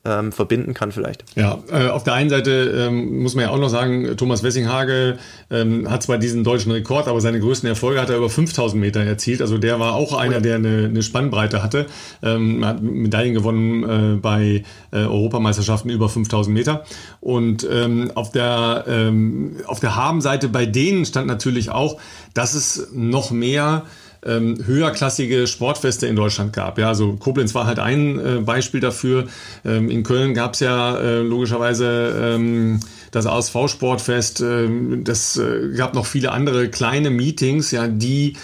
ähm, 0.07 0.32
verbinden 0.32 0.74
kann 0.74 0.92
vielleicht. 0.92 1.24
Ja, 1.34 1.59
äh, 1.70 1.88
auf 1.88 2.04
der 2.04 2.14
einen 2.14 2.30
Seite 2.30 2.86
ähm, 2.88 3.22
muss 3.22 3.34
man 3.34 3.44
ja 3.44 3.50
auch 3.50 3.59
noch 3.59 3.68
sagen, 3.68 4.16
Thomas 4.16 4.42
Wessinghage 4.42 5.18
ähm, 5.50 5.90
hat 5.90 6.02
zwar 6.02 6.18
diesen 6.18 6.44
deutschen 6.44 6.72
Rekord, 6.72 7.09
aber 7.09 7.20
seine 7.20 7.40
größten 7.40 7.68
Erfolge 7.68 8.00
hat 8.00 8.11
er 8.11 8.16
über 8.16 8.30
5000 8.30 8.80
Meter 8.80 9.00
erzielt. 9.00 9.40
Also 9.40 9.59
der 9.59 9.80
war 9.80 9.94
auch 9.94 10.16
einer, 10.16 10.40
der 10.40 10.57
eine, 10.57 10.86
eine 10.86 11.02
Spannbreite 11.02 11.62
hatte. 11.62 11.86
Ähm, 12.22 12.64
hat 12.64 12.82
Medaillen 12.82 13.34
gewonnen 13.34 14.14
äh, 14.14 14.16
bei 14.16 14.62
äh, 14.92 14.96
Europameisterschaften 14.96 15.90
über 15.90 16.09
5000 16.09 16.54
Meter. 16.54 16.84
Und 17.20 17.66
ähm, 17.70 18.12
auf 18.14 18.30
der, 18.30 18.84
ähm, 18.86 19.57
auf 19.66 19.80
der 19.80 19.96
Habenseite 19.96 20.48
bei 20.48 20.66
denen 20.66 21.04
stand 21.04 21.26
natürlich 21.26 21.70
auch, 21.70 22.00
dass 22.34 22.54
es 22.54 22.88
noch 22.92 23.30
mehr 23.30 23.84
ähm, 24.26 24.58
höherklassige 24.64 25.46
Sportfeste 25.46 26.06
in 26.06 26.16
Deutschland 26.16 26.52
gab. 26.52 26.78
Ja, 26.78 26.88
also 26.88 27.14
Koblenz 27.14 27.54
war 27.54 27.66
halt 27.66 27.78
ein 27.78 28.18
äh, 28.18 28.40
Beispiel 28.40 28.80
dafür. 28.80 29.26
Ähm, 29.64 29.90
in 29.90 30.02
Köln 30.02 30.34
gab 30.34 30.54
es 30.54 30.60
ja 30.60 30.96
äh, 30.98 31.20
logischerweise 31.20 32.34
ähm, 32.34 32.80
das 33.10 33.26
ASV-Sportfest. 33.26 34.40
Ähm, 34.40 35.04
das 35.04 35.36
äh, 35.36 35.72
gab 35.76 35.94
noch 35.94 36.06
viele 36.06 36.32
andere 36.32 36.68
kleine 36.68 37.10
Meetings, 37.10 37.70
ja, 37.70 37.86
die 37.88 38.34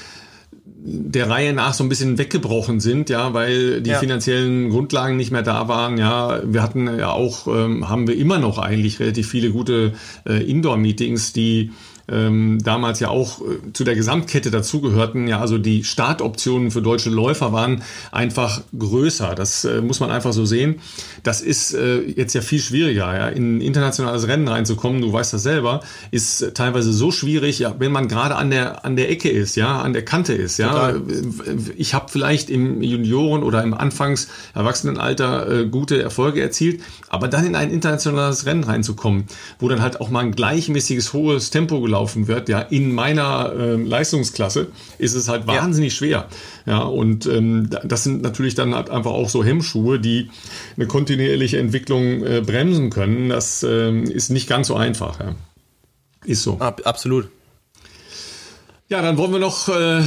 der 0.84 1.30
Reihe 1.30 1.52
nach 1.52 1.74
so 1.74 1.84
ein 1.84 1.88
bisschen 1.88 2.18
weggebrochen 2.18 2.80
sind, 2.80 3.08
ja, 3.08 3.32
weil 3.34 3.82
die 3.82 3.90
ja. 3.90 3.98
finanziellen 3.98 4.70
Grundlagen 4.70 5.16
nicht 5.16 5.30
mehr 5.30 5.42
da 5.42 5.68
waren. 5.68 5.96
Ja, 5.96 6.40
wir 6.44 6.60
hatten 6.60 6.86
ja 6.98 7.10
auch, 7.10 7.46
ähm, 7.46 7.88
haben 7.88 8.08
wir 8.08 8.16
immer 8.16 8.38
noch 8.38 8.58
eigentlich 8.58 8.98
relativ 8.98 9.28
viele 9.28 9.50
gute 9.50 9.92
äh, 10.28 10.42
Indoor-Meetings, 10.42 11.32
die 11.32 11.70
ähm, 12.08 12.58
damals 12.62 13.00
ja 13.00 13.08
auch 13.08 13.40
äh, 13.40 13.72
zu 13.72 13.84
der 13.84 13.94
Gesamtkette 13.94 14.50
dazugehörten. 14.50 15.28
Ja, 15.28 15.40
also 15.40 15.58
die 15.58 15.84
Startoptionen 15.84 16.70
für 16.70 16.82
deutsche 16.82 17.10
Läufer 17.10 17.52
waren 17.52 17.82
einfach 18.10 18.62
größer. 18.76 19.34
Das 19.34 19.64
äh, 19.64 19.80
muss 19.80 20.00
man 20.00 20.10
einfach 20.10 20.32
so 20.32 20.44
sehen. 20.44 20.80
Das 21.22 21.40
ist 21.40 21.74
äh, 21.74 22.00
jetzt 22.00 22.34
ja 22.34 22.40
viel 22.40 22.60
schwieriger, 22.60 23.14
ja, 23.14 23.28
in 23.28 23.58
ein 23.58 23.60
internationales 23.60 24.26
Rennen 24.26 24.48
reinzukommen. 24.48 25.00
Du 25.00 25.12
weißt 25.12 25.32
das 25.32 25.42
selber, 25.42 25.80
ist 26.10 26.54
teilweise 26.54 26.92
so 26.92 27.10
schwierig, 27.10 27.58
ja, 27.58 27.74
wenn 27.78 27.92
man 27.92 28.08
gerade 28.08 28.36
an 28.36 28.50
der 28.50 28.84
an 28.84 28.96
der 28.96 29.10
Ecke 29.10 29.28
ist, 29.28 29.56
ja, 29.56 29.80
an 29.80 29.92
der 29.92 30.04
Kante 30.04 30.32
ist, 30.32 30.58
ja. 30.58 30.92
Total. 30.92 31.02
Ich 31.76 31.94
habe 31.94 32.06
vielleicht 32.08 32.50
im 32.50 32.82
Junioren 32.82 33.42
oder 33.42 33.62
im 33.62 33.74
Anfangs 33.74 34.28
Erwachsenenalter 34.54 35.60
äh, 35.60 35.66
gute 35.66 36.02
Erfolge 36.02 36.40
erzielt, 36.40 36.82
aber 37.08 37.28
dann 37.28 37.46
in 37.46 37.54
ein 37.54 37.70
internationales 37.70 38.46
Rennen 38.46 38.64
reinzukommen, 38.64 39.24
wo 39.58 39.68
dann 39.68 39.82
halt 39.82 40.00
auch 40.00 40.10
mal 40.10 40.20
ein 40.20 40.32
gleichmäßiges 40.32 41.12
hohes 41.12 41.50
Tempo 41.50 41.80
gelaufen 41.92 42.26
wird, 42.26 42.48
ja, 42.48 42.60
in 42.60 42.94
meiner 42.94 43.52
äh, 43.52 43.74
Leistungsklasse, 43.74 44.68
ist 44.96 45.14
es 45.14 45.28
halt 45.28 45.46
wahnsinnig 45.46 45.92
ja. 45.92 45.96
schwer. 45.96 46.28
Ja, 46.64 46.78
und 46.78 47.26
ähm, 47.26 47.68
das 47.84 48.04
sind 48.04 48.22
natürlich 48.22 48.54
dann 48.54 48.74
halt 48.74 48.88
einfach 48.88 49.10
auch 49.10 49.28
so 49.28 49.44
Hemmschuhe, 49.44 50.00
die 50.00 50.30
eine 50.76 50.86
kontinuierliche 50.86 51.58
Entwicklung 51.58 52.24
äh, 52.24 52.40
bremsen 52.40 52.88
können. 52.88 53.28
Das 53.28 53.62
ähm, 53.62 54.04
ist 54.04 54.30
nicht 54.30 54.48
ganz 54.48 54.68
so 54.68 54.74
einfach. 54.74 55.20
Ja. 55.20 55.34
Ist 56.24 56.42
so. 56.42 56.58
Ab, 56.60 56.80
absolut. 56.84 57.28
Ja, 58.88 59.02
dann 59.02 59.18
wollen 59.18 59.32
wir 59.32 59.38
noch 59.38 59.68
äh, 59.68 60.02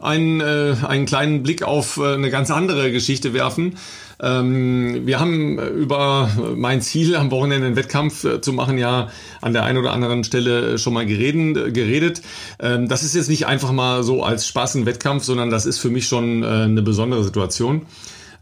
einen, 0.00 0.40
äh, 0.40 0.76
einen 0.86 1.06
kleinen 1.06 1.42
Blick 1.42 1.64
auf 1.64 1.96
äh, 1.96 2.14
eine 2.14 2.30
ganz 2.30 2.52
andere 2.52 2.92
Geschichte 2.92 3.32
werfen. 3.32 3.76
Ähm, 4.22 5.06
wir 5.06 5.20
haben 5.20 5.58
über 5.58 6.30
mein 6.56 6.80
Ziel 6.80 7.16
am 7.16 7.30
Wochenende 7.30 7.66
einen 7.66 7.76
Wettkampf 7.76 8.24
äh, 8.24 8.40
zu 8.40 8.52
machen 8.52 8.78
ja 8.78 9.08
an 9.42 9.52
der 9.52 9.64
einen 9.64 9.78
oder 9.78 9.92
anderen 9.92 10.24
Stelle 10.24 10.78
schon 10.78 10.94
mal 10.94 11.04
gereden, 11.04 11.72
geredet. 11.72 12.22
Ähm, 12.58 12.88
das 12.88 13.02
ist 13.02 13.14
jetzt 13.14 13.28
nicht 13.28 13.46
einfach 13.46 13.72
mal 13.72 14.02
so 14.02 14.22
als 14.22 14.46
Spaß 14.46 14.76
ein 14.76 14.86
Wettkampf, 14.86 15.24
sondern 15.24 15.50
das 15.50 15.66
ist 15.66 15.78
für 15.78 15.90
mich 15.90 16.06
schon 16.06 16.42
äh, 16.42 16.46
eine 16.46 16.82
besondere 16.82 17.22
Situation. 17.24 17.82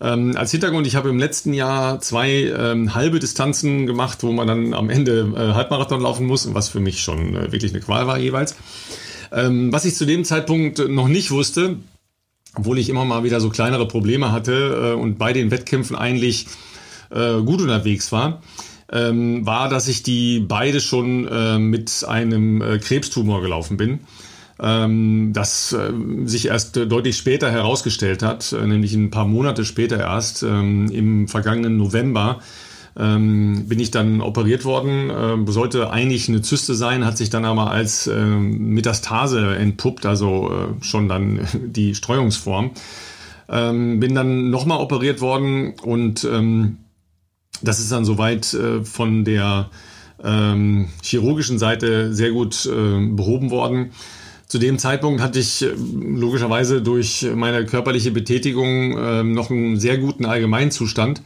Ähm, 0.01 0.37
als 0.37 0.51
Hintergrund, 0.51 0.87
ich 0.87 0.97
habe 0.97 1.09
im 1.09 1.19
letzten 1.19 1.53
Jahr 1.53 2.01
zwei 2.01 2.53
ähm, 2.57 2.95
halbe 2.95 3.19
Distanzen 3.19 3.87
gemacht, 3.87 4.23
wo 4.23 4.33
man 4.33 4.47
dann 4.47 4.75
am 4.75 4.91
Ende 4.91 5.33
äh, 5.37 5.55
Halbmarathon 5.55 6.01
laufen 6.01 6.27
muss, 6.27 6.53
was 6.53 6.69
für 6.69 6.81
mich 6.81 7.01
schon 7.01 7.35
äh, 7.35 7.53
wirklich 7.53 7.73
eine 7.73 7.81
Qual 7.81 8.07
war 8.07 8.19
jeweils. 8.19 8.57
Ähm, 9.33 9.73
was 9.73 9.85
ich 9.85 9.95
zu 9.95 10.05
dem 10.05 10.25
Zeitpunkt 10.25 10.89
noch 10.89 11.09
nicht 11.09 11.31
wusste, 11.31 11.77
obwohl 12.55 12.79
ich 12.79 12.89
immer 12.89 13.05
mal 13.05 13.25
wieder 13.25 13.41
so 13.41 13.51
kleinere 13.51 13.89
Probleme 13.89 14.33
hatte 14.33 14.93
äh, 14.93 15.01
und 15.01 15.19
bei 15.19 15.33
den 15.33 15.51
Wettkämpfen 15.51 15.97
eigentlich 15.97 16.47
äh, 17.11 17.41
gut 17.43 17.61
unterwegs 17.61 18.13
war, 18.13 18.43
ähm, 18.93 19.47
war, 19.47 19.69
dass 19.69 19.89
ich 19.89 20.03
die 20.03 20.41
beide 20.41 20.81
schon 20.81 21.27
äh, 21.27 21.59
mit 21.59 22.05
einem 22.07 22.61
äh, 22.61 22.79
Krebstumor 22.79 23.41
gelaufen 23.41 23.77
bin. 23.77 24.01
Ähm, 24.61 25.33
das 25.33 25.73
äh, 25.73 25.93
sich 26.27 26.47
erst 26.47 26.77
deutlich 26.77 27.17
später 27.17 27.51
herausgestellt 27.51 28.23
hat, 28.23 28.53
äh, 28.53 28.67
nämlich 28.67 28.95
ein 28.95 29.11
paar 29.11 29.27
Monate 29.27 29.65
später 29.65 29.99
erst, 29.99 30.45
ähm, 30.45 30.91
im 30.93 31.27
vergangenen 31.27 31.77
November, 31.77 32.41
ähm, 32.97 33.67
bin 33.67 33.81
ich 33.81 33.91
dann 33.91 34.21
operiert 34.21 34.65
worden. 34.65 35.11
Äh, 35.11 35.51
sollte 35.51 35.91
eigentlich 35.91 36.29
eine 36.29 36.43
Zyste 36.43 36.75
sein, 36.75 37.05
hat 37.05 37.17
sich 37.17 37.31
dann 37.31 37.45
aber 37.45 37.71
als 37.71 38.07
äh, 38.07 38.25
Metastase 38.25 39.57
entpuppt, 39.57 40.07
also 40.07 40.51
äh, 40.51 40.85
schon 40.85 41.09
dann 41.09 41.41
die 41.55 41.95
Streuungsform. 41.95 42.71
Ähm, 43.49 44.01
bin 44.01 44.15
dann 44.15 44.51
nochmal 44.51 44.81
operiert 44.81 45.21
worden 45.21 45.75
und 45.83 46.25
ähm, 46.25 46.79
das 47.63 47.79
ist 47.79 47.93
dann 47.93 48.05
soweit 48.05 48.55
äh, 48.55 48.85
von 48.85 49.25
der 49.25 49.71
ähm, 50.23 50.89
chirurgischen 51.03 51.59
Seite 51.59 52.15
sehr 52.15 52.31
gut 52.31 52.67
äh, 52.67 53.07
behoben 53.11 53.51
worden. 53.51 53.91
Zu 54.47 54.59
dem 54.59 54.79
Zeitpunkt 54.79 55.21
hatte 55.21 55.41
ich 55.41 55.63
äh, 55.63 55.73
logischerweise 55.77 56.81
durch 56.81 57.27
meine 57.35 57.67
körperliche 57.67 58.13
Betätigung 58.13 58.97
äh, 58.97 59.23
noch 59.25 59.51
einen 59.51 59.79
sehr 59.79 59.99
guten 59.99 60.25
Allgemeinzustand 60.25 61.23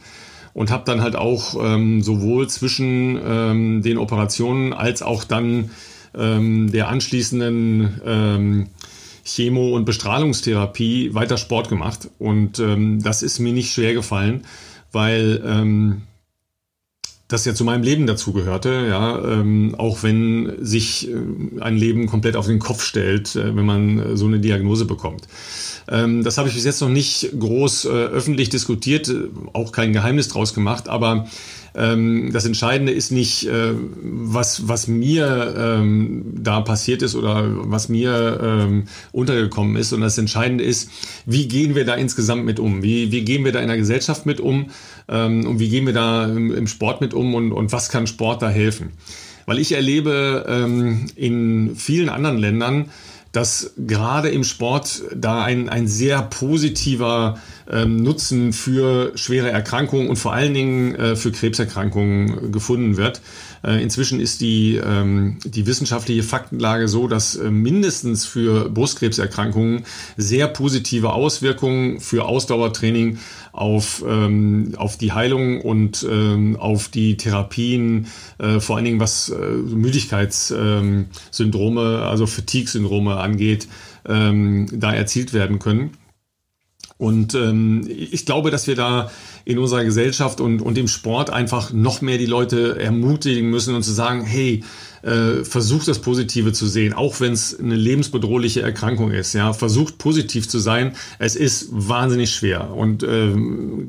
und 0.59 0.71
habe 0.71 0.83
dann 0.83 1.01
halt 1.01 1.15
auch 1.15 1.55
ähm, 1.57 2.01
sowohl 2.01 2.49
zwischen 2.49 3.17
ähm, 3.25 3.81
den 3.81 3.97
Operationen 3.97 4.73
als 4.73 5.01
auch 5.01 5.23
dann 5.23 5.71
ähm, 6.13 6.69
der 6.69 6.89
anschließenden 6.89 8.01
ähm, 8.05 8.67
Chemo- 9.23 9.73
und 9.73 9.85
Bestrahlungstherapie 9.85 11.13
weiter 11.13 11.37
Sport 11.37 11.69
gemacht. 11.69 12.09
Und 12.19 12.59
ähm, 12.59 13.01
das 13.01 13.23
ist 13.23 13.39
mir 13.39 13.53
nicht 13.53 13.71
schwer 13.71 13.93
gefallen, 13.93 14.43
weil 14.91 15.41
ähm, 15.45 16.01
das 17.29 17.45
ja 17.45 17.53
zu 17.53 17.63
meinem 17.63 17.83
Leben 17.83 18.07
dazugehörte, 18.07 18.87
ja, 18.89 19.23
ähm, 19.23 19.75
auch 19.77 20.01
wenn 20.01 20.51
sich 20.59 21.09
äh, 21.09 21.61
ein 21.61 21.77
Leben 21.77 22.07
komplett 22.07 22.35
auf 22.35 22.47
den 22.47 22.57
Kopf 22.59 22.83
stellt, 22.83 23.35
äh, 23.35 23.55
wenn 23.55 23.65
man 23.65 23.99
äh, 23.99 24.17
so 24.17 24.25
eine 24.25 24.39
Diagnose 24.39 24.85
bekommt. 24.85 25.27
Ähm, 25.87 26.23
das 26.23 26.39
habe 26.39 26.49
ich 26.49 26.55
bis 26.55 26.65
jetzt 26.65 26.81
noch 26.81 26.89
nicht 26.89 27.29
groß 27.39 27.85
äh, 27.85 27.89
öffentlich 27.89 28.49
diskutiert, 28.49 29.09
äh, 29.09 29.29
auch 29.53 29.71
kein 29.71 29.93
Geheimnis 29.93 30.27
draus 30.27 30.55
gemacht, 30.55 30.89
aber 30.89 31.27
ähm, 31.75 32.31
das 32.33 32.45
Entscheidende 32.45 32.91
ist 32.91 33.11
nicht, 33.11 33.45
äh, 33.45 33.73
was, 34.01 34.67
was 34.67 34.87
mir 34.87 35.55
ähm, 35.55 36.25
da 36.35 36.61
passiert 36.61 37.03
ist 37.03 37.15
oder 37.15 37.45
was 37.69 37.89
mir 37.89 38.39
ähm, 38.41 38.85
untergekommen 39.11 39.75
ist, 39.75 39.89
sondern 39.89 40.07
das 40.07 40.17
Entscheidende 40.17 40.63
ist, 40.63 40.89
wie 41.27 41.47
gehen 41.47 41.75
wir 41.75 41.85
da 41.85 41.93
insgesamt 41.93 42.43
mit 42.43 42.59
um? 42.59 42.81
Wie, 42.81 43.11
wie 43.11 43.23
gehen 43.23 43.45
wir 43.45 43.51
da 43.51 43.59
in 43.59 43.67
der 43.67 43.77
Gesellschaft 43.77 44.25
mit 44.25 44.39
um? 44.39 44.71
Ähm, 45.09 45.45
und 45.47 45.59
wie 45.59 45.69
gehen 45.69 45.85
wir 45.85 45.93
da 45.93 46.25
im, 46.25 46.53
im 46.53 46.67
Sport 46.67 47.01
mit 47.01 47.13
um 47.13 47.33
und, 47.33 47.51
und 47.51 47.71
was 47.71 47.89
kann 47.89 48.07
Sport 48.07 48.41
da 48.41 48.49
helfen? 48.49 48.91
Weil 49.45 49.59
ich 49.59 49.71
erlebe 49.71 50.45
ähm, 50.47 51.07
in 51.15 51.75
vielen 51.75 52.09
anderen 52.09 52.37
Ländern, 52.37 52.91
dass 53.31 53.73
gerade 53.77 54.29
im 54.29 54.43
Sport 54.43 55.03
da 55.15 55.43
ein, 55.43 55.69
ein 55.69 55.87
sehr 55.87 56.21
positiver 56.23 57.39
ähm, 57.69 57.97
Nutzen 57.97 58.53
für 58.53 59.11
schwere 59.15 59.51
Erkrankungen 59.51 60.09
und 60.09 60.15
vor 60.15 60.33
allen 60.33 60.53
Dingen 60.53 60.95
äh, 60.95 61.15
für 61.15 61.31
Krebserkrankungen 61.31 62.51
gefunden 62.51 62.97
wird. 62.97 63.21
Äh, 63.63 63.83
inzwischen 63.83 64.19
ist 64.19 64.41
die, 64.41 64.77
ähm, 64.83 65.37
die 65.43 65.67
wissenschaftliche 65.67 66.23
Faktenlage 66.23 66.87
so, 66.87 67.07
dass 67.07 67.35
äh, 67.35 67.51
mindestens 67.51 68.25
für 68.25 68.69
Brustkrebserkrankungen 68.69 69.83
sehr 70.17 70.47
positive 70.47 71.13
Auswirkungen 71.13 71.99
für 71.99 72.25
Ausdauertraining 72.25 73.19
auf, 73.51 74.03
ähm, 74.07 74.73
auf 74.77 74.97
die 74.97 75.11
Heilung 75.11 75.61
und 75.61 76.05
ähm, 76.09 76.55
auf 76.57 76.87
die 76.89 77.17
Therapien, 77.17 78.07
äh, 78.37 78.59
vor 78.59 78.75
allen 78.75 78.85
Dingen 78.85 78.99
was 78.99 79.29
äh, 79.29 79.35
Müdigkeitssyndrome, 79.35 81.81
ähm, 81.81 82.03
also 82.03 82.27
Fatigue-Syndrome 82.27 83.17
angeht, 83.17 83.67
ähm, 84.07 84.67
da 84.71 84.93
erzielt 84.93 85.33
werden 85.33 85.57
können. 85.59 85.91
Und 86.97 87.33
ähm, 87.33 87.87
ich 87.87 88.25
glaube, 88.25 88.51
dass 88.51 88.67
wir 88.67 88.75
da 88.75 89.09
in 89.45 89.57
unserer 89.57 89.85
Gesellschaft 89.85 90.41
und, 90.41 90.61
und 90.61 90.77
im 90.77 90.89
Sport 90.89 91.29
einfach 91.29 91.71
noch 91.71 92.01
mehr 92.01 92.17
die 92.17 92.25
Leute 92.25 92.77
ermutigen 92.77 93.49
müssen 93.49 93.73
und 93.73 93.83
zu 93.83 93.93
sagen, 93.93 94.25
hey, 94.25 94.65
äh, 95.01 95.43
versucht 95.43 95.87
das 95.87 95.99
Positive 95.99 96.53
zu 96.53 96.67
sehen, 96.67 96.93
auch 96.93 97.19
wenn 97.19 97.33
es 97.33 97.59
eine 97.59 97.75
lebensbedrohliche 97.75 98.61
Erkrankung 98.61 99.11
ist. 99.11 99.33
Ja, 99.33 99.53
versucht 99.53 99.97
positiv 99.97 100.47
zu 100.47 100.59
sein. 100.59 100.95
Es 101.19 101.35
ist 101.35 101.69
wahnsinnig 101.71 102.31
schwer 102.31 102.71
und 102.73 103.03
äh, 103.03 103.33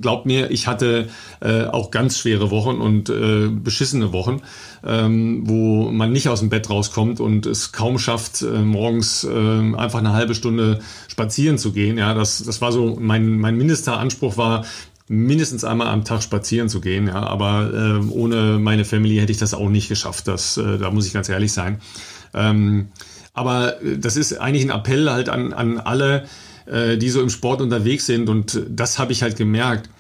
glaubt 0.01 0.27
mir, 0.27 0.51
ich 0.51 0.67
hatte 0.67 1.09
äh, 1.41 1.65
auch 1.65 1.91
ganz 1.91 2.19
schwere 2.19 2.51
Wochen 2.51 2.77
und 2.81 3.09
äh, 3.09 3.49
beschissene 3.49 4.13
Wochen, 4.13 4.43
ähm, 4.85 5.43
wo 5.45 5.91
man 5.91 6.13
nicht 6.13 6.29
aus 6.29 6.41
dem 6.41 6.49
Bett 6.49 6.71
rauskommt 6.71 7.21
und 7.21 7.47
es 7.47 7.73
kaum 7.73 7.99
schafft, 7.99 8.43
äh, 8.43 8.47
morgens 8.47 9.25
äh, 9.25 9.75
einfach 9.77 9.99
eine 9.99 10.13
halbe 10.13 10.35
Stunde 10.35 10.81
spazieren 11.09 11.59
zu 11.59 11.73
gehen. 11.73 11.99
Ja, 11.99 12.15
das, 12.15 12.43
das 12.43 12.61
war 12.61 12.73
so 12.73 12.97
mein 13.01 13.39
mein 13.39 13.57
mindester 13.57 13.99
Anspruch 13.99 14.37
war, 14.37 14.65
mindestens 15.11 15.65
einmal 15.65 15.89
am 15.89 16.05
Tag 16.05 16.23
spazieren 16.23 16.69
zu 16.69 16.81
gehen. 16.81 17.09
Ja, 17.09 17.25
aber 17.25 17.73
äh, 17.75 18.13
ohne 18.13 18.61
meine 18.61 18.85
Family 18.85 19.17
hätte 19.17 19.33
ich 19.33 19.39
das 19.39 19.55
auch 19.55 19.69
nicht 19.69 19.89
geschafft. 19.89 20.29
Das, 20.29 20.57
äh, 20.57 20.79
da 20.79 20.93
muss 20.93 21.05
ich 21.05 21.13
ganz 21.13 21.29
ehrlich 21.29 21.53
sein. 21.53 21.81
Ähm, 22.33 22.89
aber 23.35 23.83
äh, 23.83 23.99
das 23.99 24.15
ist 24.17 24.39
eigentlich 24.39 24.63
ein 24.63 24.71
Appell 24.71 25.11
halt 25.11 25.29
an, 25.29 25.53
an 25.53 25.79
alle, 25.79 26.27
äh, 26.67 26.97
die 26.97 27.11
so 27.11 27.21
im 27.21 27.29
Sport 27.29 27.61
unterwegs 27.61 28.07
sind. 28.07 28.29
Und 28.29 28.63
das 28.69 29.01
habe 29.01 29.11
ich 29.11 29.25
halt 29.25 29.37
gemerkt 29.37 29.91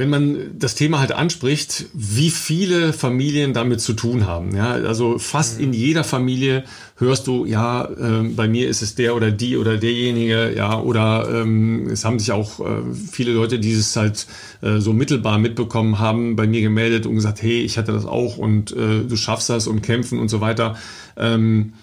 wenn 0.00 0.08
man 0.08 0.58
das 0.58 0.76
Thema 0.76 0.98
halt 0.98 1.12
anspricht, 1.12 1.84
wie 1.92 2.30
viele 2.30 2.94
Familien 2.94 3.52
damit 3.52 3.82
zu 3.82 3.92
tun 3.92 4.26
haben. 4.26 4.56
Ja, 4.56 4.70
also 4.70 5.18
fast 5.18 5.60
in 5.60 5.74
jeder 5.74 6.04
Familie 6.04 6.64
hörst 6.96 7.26
du, 7.26 7.44
ja, 7.44 7.84
äh, 7.84 8.22
bei 8.34 8.48
mir 8.48 8.70
ist 8.70 8.80
es 8.80 8.94
der 8.94 9.14
oder 9.14 9.30
die 9.30 9.58
oder 9.58 9.76
derjenige, 9.76 10.54
ja, 10.56 10.80
oder 10.80 11.28
ähm, 11.30 11.86
es 11.90 12.06
haben 12.06 12.18
sich 12.18 12.32
auch 12.32 12.60
äh, 12.60 12.80
viele 13.12 13.32
Leute, 13.32 13.58
die 13.58 13.72
es 13.72 13.94
halt 13.94 14.26
äh, 14.62 14.78
so 14.78 14.94
mittelbar 14.94 15.38
mitbekommen 15.38 15.98
haben, 15.98 16.34
bei 16.34 16.46
mir 16.46 16.62
gemeldet 16.62 17.04
und 17.04 17.16
gesagt, 17.16 17.42
hey, 17.42 17.60
ich 17.60 17.76
hatte 17.76 17.92
das 17.92 18.06
auch 18.06 18.38
und 18.38 18.72
äh, 18.72 19.04
du 19.06 19.16
schaffst 19.16 19.50
das 19.50 19.66
und 19.66 19.82
kämpfen 19.82 20.18
und 20.18 20.30
so 20.30 20.40
weiter. 20.40 20.76
Ähm, 21.18 21.74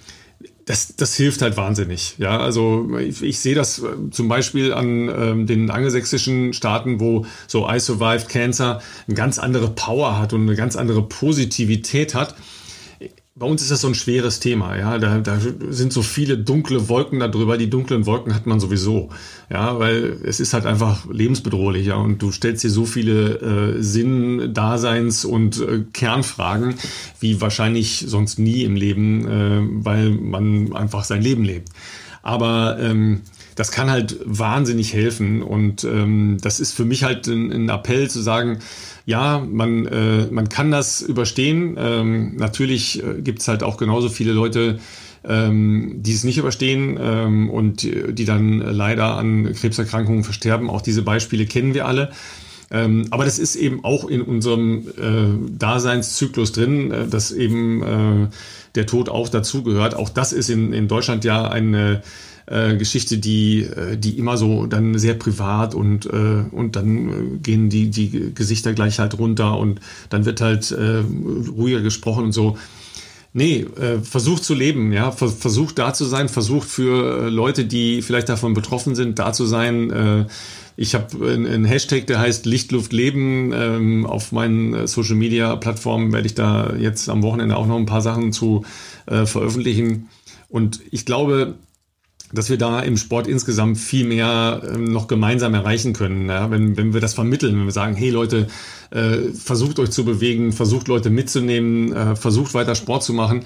das, 0.68 0.96
das 0.98 1.16
hilft 1.16 1.42
halt 1.42 1.56
wahnsinnig. 1.56 2.16
Ja, 2.18 2.40
also 2.40 2.98
ich, 3.00 3.24
ich 3.24 3.40
sehe 3.40 3.56
das 3.56 3.80
äh, 3.80 4.12
zum 4.12 4.28
Beispiel 4.28 4.74
an 4.74 5.10
ähm, 5.10 5.48
den 5.48 5.72
angelsächsischen 5.72 6.54
Staaten, 6.54 7.00
wo 7.00 7.26
so 7.48 7.70
I 7.70 7.80
Survived 7.80 8.28
Cancer 8.28 8.82
eine 9.08 9.16
ganz 9.16 9.40
andere 9.40 9.70
Power 9.70 10.20
hat 10.20 10.34
und 10.34 10.42
eine 10.42 10.56
ganz 10.56 10.76
andere 10.76 11.02
Positivität 11.02 12.14
hat 12.14 12.36
bei 13.40 13.46
uns 13.46 13.62
ist 13.62 13.70
das 13.70 13.82
so 13.82 13.88
ein 13.88 13.94
schweres 13.94 14.40
Thema, 14.40 14.76
ja. 14.78 14.98
Da, 14.98 15.20
da 15.20 15.38
sind 15.70 15.94
so 15.94 16.02
viele 16.02 16.40
dunkle 16.40 16.90
Wolken 16.90 17.20
darüber. 17.20 17.58
Die 17.58 17.70
dunklen 17.70 18.08
Wolken 18.08 18.34
hat 18.34 18.48
man 18.48 18.60
sowieso, 18.60 19.10
ja, 19.50 19.78
weil 19.78 20.18
es 20.24 20.40
ist 20.40 20.54
halt 20.54 20.66
einfach 20.66 21.06
lebensbedrohlich, 21.12 21.88
ja. 21.88 21.96
Und 21.96 22.20
du 22.22 22.32
stellst 22.32 22.64
dir 22.64 22.72
so 22.72 22.86
viele 22.86 23.76
äh, 23.78 23.84
Sinn, 23.84 24.54
Daseins 24.54 25.24
und 25.24 25.60
äh, 25.60 25.84
Kernfragen 25.94 26.76
wie 27.20 27.40
wahrscheinlich 27.40 28.06
sonst 28.08 28.40
nie 28.40 28.64
im 28.64 28.76
Leben, 28.76 29.28
äh, 29.28 29.86
weil 29.86 30.12
man 30.12 30.76
einfach 30.76 31.04
sein 31.04 31.22
Leben 31.22 31.44
lebt. 31.44 31.70
Aber 32.24 32.80
ähm, 32.80 33.22
das 33.54 33.72
kann 33.72 33.90
halt 33.90 34.18
wahnsinnig 34.26 34.94
helfen 34.94 35.42
und 35.42 35.84
ähm, 35.84 36.38
das 36.42 36.60
ist 36.60 36.74
für 36.74 36.86
mich 36.86 37.04
halt 37.04 37.28
ein, 37.28 37.52
ein 37.52 37.70
Appell 37.70 38.10
zu 38.10 38.22
sagen, 38.22 38.60
ja, 39.08 39.40
man, 39.40 39.86
äh, 39.86 40.28
man 40.30 40.50
kann 40.50 40.70
das 40.70 41.02
überstehen. 41.02 41.78
Ähm, 41.80 42.36
natürlich 42.36 43.02
äh, 43.02 43.22
gibt 43.22 43.40
es 43.40 43.48
halt 43.48 43.64
auch 43.64 43.78
genauso 43.78 44.10
viele 44.10 44.34
Leute, 44.34 44.80
ähm, 45.24 45.94
die 45.96 46.12
es 46.12 46.26
nicht 46.26 46.38
überstehen 46.38 47.00
ähm, 47.02 47.50
und 47.50 47.84
die, 47.84 48.14
die 48.14 48.26
dann 48.26 48.60
leider 48.60 49.16
an 49.16 49.54
Krebserkrankungen 49.54 50.26
versterben. 50.26 50.70
Auch 50.70 50.82
diese 50.82 51.04
Beispiele 51.04 51.46
kennen 51.46 51.74
wir 51.74 51.88
alle. 51.88 52.12
Ähm, 52.70 53.06
aber 53.10 53.24
das 53.24 53.40
ist 53.40 53.56
eben 53.56 53.86
auch 53.86 54.10
in 54.10 54.22
unserem 54.22 54.90
äh, 54.98 55.58
Daseinszyklus 55.58 56.52
drin, 56.52 56.92
äh, 56.92 57.08
dass 57.08 57.32
eben 57.32 57.84
äh, 57.84 58.28
der 58.76 58.88
Tod 58.88 59.08
auch 59.08 59.30
dazugehört. 59.30 59.96
Auch 59.96 60.10
das 60.10 60.34
ist 60.34 60.50
in, 60.50 60.74
in 60.74 60.90
Deutschland 60.90 61.24
ja 61.24 61.48
eine 61.48 62.02
äh, 62.48 62.76
Geschichte, 62.76 63.18
die, 63.18 63.62
äh, 63.64 63.98
die 63.98 64.18
immer 64.18 64.38
so 64.38 64.66
dann 64.66 64.98
sehr 64.98 65.14
privat 65.14 65.76
und, 65.76 66.06
äh, 66.06 66.44
und 66.52 66.76
dann 66.76 67.10
äh, 67.10 67.38
gehen 67.38 67.70
die, 67.70 67.90
die 67.90 68.34
Gesichter 68.34 68.74
gleich 68.74 69.00
halt 69.00 69.18
runter 69.18 69.58
und 69.58 69.80
dann 70.10 70.26
wird 70.26 70.42
halt 70.42 70.72
äh, 70.72 71.04
ruhiger 71.50 71.82
gesprochen 71.82 72.26
und 72.26 72.32
so. 72.32 72.58
Nee, 73.34 73.66
äh, 73.80 74.00
versucht 74.00 74.44
zu 74.44 74.56
leben, 74.56 74.92
ja, 74.94 75.12
versucht 75.12 75.78
da 75.78 75.94
zu 75.94 76.06
sein, 76.06 76.30
versucht 76.30 76.68
für 76.68 77.30
Leute, 77.30 77.66
die 77.66 78.02
vielleicht 78.02 78.30
davon 78.30 78.54
betroffen 78.54 78.96
sind, 78.96 79.20
da 79.20 79.34
zu 79.34 79.46
sein. 79.46 79.92
Äh, 79.92 80.26
ich 80.78 80.96
habe 80.96 81.34
einen 81.34 81.66
Hashtag, 81.66 82.08
der 82.08 82.20
heißt 82.20 82.46
Lichtluft 82.46 82.94
Leben. 82.94 83.52
Ähm, 83.54 84.06
auf 84.06 84.32
meinen 84.32 84.88
Social 84.88 85.16
Media 85.16 85.56
Plattformen 85.56 86.14
werde 86.14 86.28
ich 86.28 86.36
da 86.36 86.74
jetzt 86.80 87.10
am 87.10 87.24
Wochenende 87.24 87.58
auch 87.58 87.68
noch 87.68 87.78
ein 87.78 87.86
paar 87.86 88.02
Sachen 88.02 88.32
zu 88.32 88.64
äh, 89.08 89.26
veröffentlichen. 89.26 90.08
Und 90.50 90.80
ich 90.92 91.06
glaube, 91.06 91.56
dass 92.34 92.50
wir 92.50 92.58
da 92.58 92.82
im 92.82 92.98
Sport 92.98 93.28
insgesamt 93.28 93.78
viel 93.78 94.06
mehr 94.06 94.62
ähm, 94.70 94.92
noch 94.92 95.08
gemeinsam 95.08 95.54
erreichen 95.54 95.94
können. 95.94 96.28
Ja? 96.30 96.52
Wenn, 96.52 96.78
wenn 96.78 96.94
wir 96.94 97.02
das 97.02 97.14
vermitteln, 97.14 97.58
wenn 97.58 97.66
wir 97.66 97.72
sagen, 97.72 97.96
hey 97.96 98.10
Leute, 98.10 98.48
äh, 98.92 99.32
versucht 99.34 99.80
euch 99.80 99.92
zu 99.92 100.06
bewegen, 100.06 100.52
versucht 100.52 100.88
Leute 100.88 101.10
mitzunehmen, 101.10 101.94
äh, 101.94 102.16
versucht 102.16 102.54
weiter 102.54 102.76
Sport 102.76 103.04
zu 103.04 103.14
machen. 103.14 103.46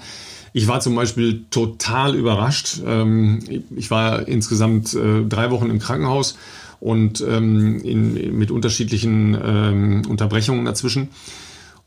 Ich 0.52 0.68
war 0.68 0.80
zum 0.80 0.94
Beispiel 0.94 1.44
total 1.50 2.14
überrascht. 2.14 2.80
Ähm, 2.84 3.40
ich 3.74 3.90
war 3.90 4.26
insgesamt 4.28 4.94
äh, 4.94 5.24
drei 5.24 5.50
Wochen 5.50 5.70
im 5.70 5.78
Krankenhaus 5.78 6.36
und 6.80 7.24
ähm, 7.26 7.80
in, 7.84 8.36
mit 8.36 8.50
unterschiedlichen 8.50 9.36
ähm, 9.42 10.02
Unterbrechungen 10.08 10.64
dazwischen. 10.64 11.08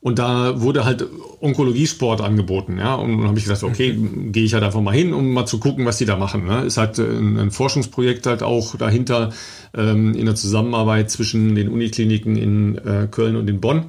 Und 0.06 0.20
da 0.20 0.62
wurde 0.62 0.86
halt 0.86 1.04
Onkologiesport 1.40 2.22
angeboten, 2.22 2.78
ja. 2.78 2.94
Und 2.94 3.18
dann 3.18 3.28
habe 3.28 3.40
ich 3.40 3.46
gedacht, 3.46 3.64
okay, 3.64 3.92
mhm. 3.94 4.32
gehe 4.32 4.44
ich 4.44 4.54
halt 4.54 4.64
einfach 4.64 4.80
mal 4.80 4.94
hin, 4.94 5.16
um 5.16 5.34
mal 5.34 5.48
zu 5.48 5.58
gucken, 5.58 5.84
was 5.88 5.98
die 5.98 6.06
da 6.06 6.16
machen. 6.16 6.46
Ne? 6.46 6.62
Ist 6.62 6.78
halt 6.78 7.00
ein, 7.00 7.40
ein 7.40 7.50
Forschungsprojekt 7.50 8.28
halt 8.28 8.44
auch 8.44 8.76
dahinter 8.76 9.32
ähm, 9.74 10.14
in 10.14 10.28
der 10.28 10.36
Zusammenarbeit 10.36 11.10
zwischen 11.10 11.56
den 11.56 11.70
Unikliniken 11.70 12.36
in 12.36 12.78
äh, 12.78 13.08
Köln 13.10 13.36
und 13.36 13.50
in 13.50 13.60
Bonn. 13.60 13.86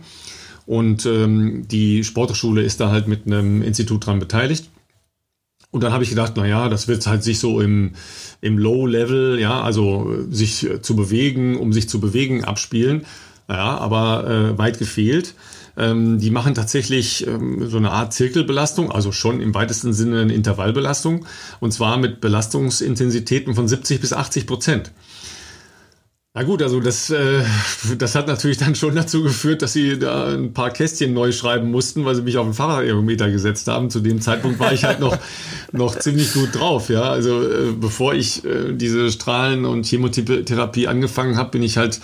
Und 0.65 1.05
ähm, 1.05 1.69
die 1.69 2.03
Sporthochschule 2.03 2.63
ist 2.63 2.81
da 2.81 2.91
halt 2.91 3.09
mit 3.09 3.27
einem 3.27 3.61
Institut 3.61 4.07
dran 4.07 4.19
beteiligt. 4.19 4.71
Und 5.71 5.83
dann 5.83 5.93
habe 5.93 6.03
ich 6.03 6.09
gedacht, 6.09 6.33
na 6.37 6.47
ja, 6.47 6.71
das 6.71 6.89
wird 6.89 7.07
halt 7.07 7.25
sich 7.25 7.41
so 7.41 7.61
im, 7.61 7.93
im 8.41 8.57
Low-Level, 8.57 9.39
ja, 9.39 9.61
also 9.61 10.15
sich 10.31 10.67
zu 10.81 10.97
bewegen, 10.97 11.59
um 11.59 11.75
sich 11.75 11.91
zu 11.91 12.01
bewegen, 12.01 12.43
abspielen. 12.43 13.05
Ja, 13.49 13.79
aber 13.79 14.29
äh, 14.29 14.59
weit 14.59 14.79
gefehlt. 14.79 15.35
Ähm, 15.77 16.19
die 16.19 16.31
machen 16.31 16.55
tatsächlich 16.55 17.27
ähm, 17.27 17.69
so 17.69 17.77
eine 17.77 17.91
Art 17.91 18.15
Zirkelbelastung, 18.15 18.91
also 18.91 19.13
schon 19.13 19.41
im 19.41 19.55
weitesten 19.55 19.93
Sinne 19.93 20.23
eine 20.23 20.33
Intervallbelastung, 20.33 21.27
und 21.61 21.73
zwar 21.73 21.99
mit 21.99 22.21
Belastungsintensitäten 22.21 23.55
von 23.55 23.69
70 23.69 24.01
bis 24.01 24.13
80 24.15 24.47
Prozent. 24.47 24.93
Na 26.39 26.43
gut, 26.43 26.61
also 26.63 26.81
das, 26.81 27.09
äh, 27.09 27.43
das 27.97 28.15
hat 28.15 28.27
natürlich 28.27 28.59
dann 28.59 28.75
schon 28.75 28.95
dazu 28.95 29.23
geführt, 29.23 29.63
dass 29.63 29.73
sie 29.73 29.99
da 29.99 30.35
ein 30.35 30.53
paar 30.53 30.71
Kästchen 30.71 31.15
neu 31.15 31.33
schreiben 31.33 31.71
mussten, 31.71 32.05
weil 32.05 32.15
sie 32.15 32.21
mich 32.21 32.37
auf 32.37 32.47
den 32.47 32.53
Fahrradergometer 32.53 33.31
gesetzt 33.31 33.69
haben. 33.69 33.89
Zu 33.89 34.01
dem 34.01 34.21
Zeitpunkt 34.21 34.59
war 34.59 34.71
ich 34.71 34.85
halt 34.85 35.01
noch, 35.01 35.17
noch 35.73 35.99
ziemlich 35.99 36.35
gut 36.35 36.55
drauf. 36.55 36.91
Ja, 36.91 37.05
also 37.05 37.43
äh, 37.43 37.73
bevor 37.73 38.13
ich 38.13 38.45
äh, 38.45 38.75
diese 38.75 39.11
Strahlen- 39.11 39.65
und 39.65 39.87
Chemotherapie 39.87 40.89
angefangen 40.89 41.39
habe, 41.39 41.53
bin 41.53 41.63
ich 41.63 41.79
halt 41.79 42.01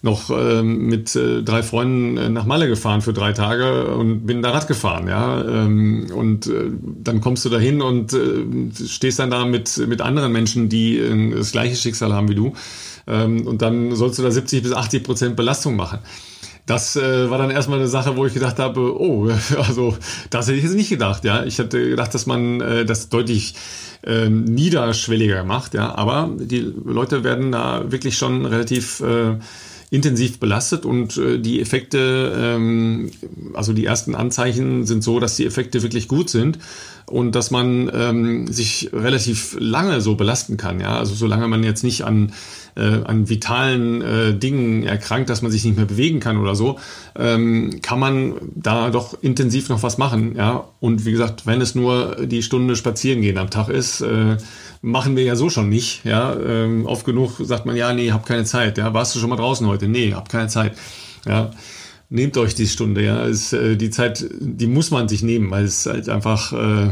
noch 0.00 0.30
ähm, 0.30 0.86
mit 0.86 1.16
äh, 1.16 1.42
drei 1.42 1.62
Freunden 1.62 2.16
äh, 2.16 2.28
nach 2.28 2.46
Malle 2.46 2.68
gefahren 2.68 3.02
für 3.02 3.12
drei 3.12 3.32
Tage 3.32 3.88
und 3.94 4.26
bin 4.26 4.42
da 4.42 4.50
Rad 4.50 4.68
gefahren, 4.68 5.08
ja. 5.08 5.42
Ähm, 5.42 6.06
und 6.14 6.46
äh, 6.46 6.70
dann 7.02 7.20
kommst 7.20 7.44
du 7.44 7.48
dahin 7.48 7.82
und 7.82 8.12
äh, 8.12 8.86
stehst 8.86 9.18
dann 9.18 9.30
da 9.30 9.44
mit, 9.44 9.76
mit 9.88 10.00
anderen 10.00 10.30
Menschen, 10.30 10.68
die 10.68 10.98
äh, 10.98 11.34
das 11.34 11.50
gleiche 11.50 11.74
Schicksal 11.74 12.12
haben 12.12 12.28
wie 12.28 12.36
du. 12.36 12.52
Ähm, 13.08 13.46
und 13.46 13.60
dann 13.62 13.96
sollst 13.96 14.18
du 14.18 14.22
da 14.22 14.30
70 14.30 14.62
bis 14.62 14.72
80 14.72 15.02
Prozent 15.02 15.36
Belastung 15.36 15.74
machen. 15.74 15.98
Das 16.66 16.96
äh, 16.96 17.30
war 17.30 17.38
dann 17.38 17.50
erstmal 17.50 17.78
eine 17.78 17.88
Sache, 17.88 18.16
wo 18.16 18.26
ich 18.26 18.34
gedacht 18.34 18.58
habe, 18.58 19.00
oh, 19.00 19.30
also 19.56 19.96
das 20.30 20.46
hätte 20.46 20.58
ich 20.58 20.64
jetzt 20.64 20.76
nicht 20.76 20.90
gedacht, 20.90 21.24
ja. 21.24 21.42
Ich 21.42 21.58
hätte 21.58 21.88
gedacht, 21.88 22.14
dass 22.14 22.26
man 22.26 22.60
äh, 22.60 22.84
das 22.84 23.08
deutlich 23.08 23.54
äh, 24.04 24.28
niederschwelliger 24.28 25.42
macht, 25.42 25.74
ja. 25.74 25.92
Aber 25.96 26.30
die 26.38 26.60
Leute 26.60 27.24
werden 27.24 27.50
da 27.50 27.90
wirklich 27.90 28.16
schon 28.16 28.44
relativ 28.44 29.00
äh, 29.00 29.38
intensiv 29.90 30.38
belastet 30.38 30.84
und 30.84 31.16
äh, 31.16 31.38
die 31.38 31.60
Effekte, 31.60 32.32
ähm, 32.36 33.10
also 33.54 33.72
die 33.72 33.86
ersten 33.86 34.14
Anzeichen 34.14 34.86
sind 34.86 35.02
so, 35.02 35.18
dass 35.18 35.36
die 35.36 35.46
Effekte 35.46 35.82
wirklich 35.82 36.08
gut 36.08 36.28
sind 36.28 36.58
und 37.06 37.34
dass 37.34 37.50
man 37.50 37.90
ähm, 37.94 38.46
sich 38.52 38.90
relativ 38.92 39.56
lange 39.58 40.00
so 40.00 40.14
belasten 40.14 40.56
kann. 40.58 40.80
Ja, 40.80 40.98
also 40.98 41.14
solange 41.14 41.48
man 41.48 41.64
jetzt 41.64 41.84
nicht 41.84 42.02
an 42.02 42.32
äh, 42.78 43.04
an 43.04 43.28
vitalen 43.28 44.00
äh, 44.02 44.34
Dingen 44.34 44.84
erkrankt, 44.84 45.28
dass 45.28 45.42
man 45.42 45.50
sich 45.50 45.64
nicht 45.64 45.76
mehr 45.76 45.86
bewegen 45.86 46.20
kann 46.20 46.38
oder 46.38 46.54
so, 46.54 46.78
ähm, 47.16 47.80
kann 47.82 47.98
man 47.98 48.34
da 48.54 48.90
doch 48.90 49.20
intensiv 49.22 49.68
noch 49.68 49.82
was 49.82 49.98
machen. 49.98 50.36
Ja, 50.36 50.68
und 50.80 51.04
wie 51.04 51.12
gesagt, 51.12 51.46
wenn 51.46 51.60
es 51.60 51.74
nur 51.74 52.16
die 52.26 52.42
Stunde 52.42 52.76
spazieren 52.76 53.20
gehen 53.20 53.38
am 53.38 53.50
Tag 53.50 53.68
ist. 53.68 54.00
Äh, 54.00 54.36
machen 54.82 55.16
wir 55.16 55.24
ja 55.24 55.36
so 55.36 55.50
schon 55.50 55.68
nicht. 55.68 56.04
Ja, 56.04 56.34
ähm, 56.34 56.86
oft 56.86 57.04
genug 57.04 57.32
sagt 57.40 57.66
man 57.66 57.76
ja, 57.76 57.92
nee, 57.92 58.12
hab 58.12 58.26
keine 58.26 58.44
Zeit. 58.44 58.78
Ja, 58.78 58.94
warst 58.94 59.14
du 59.14 59.18
schon 59.18 59.30
mal 59.30 59.36
draußen 59.36 59.66
heute? 59.66 59.88
Nee, 59.88 60.14
hab 60.14 60.28
keine 60.28 60.48
Zeit. 60.48 60.76
Ja, 61.26 61.50
nehmt 62.10 62.36
euch 62.36 62.54
die 62.54 62.66
Stunde. 62.66 63.04
Ja, 63.04 63.24
ist 63.24 63.52
äh, 63.52 63.76
die 63.76 63.90
Zeit, 63.90 64.24
die 64.40 64.66
muss 64.66 64.90
man 64.90 65.08
sich 65.08 65.22
nehmen, 65.22 65.50
weil 65.50 65.64
es 65.64 65.86
halt 65.86 66.08
einfach 66.08 66.52
äh, 66.52 66.90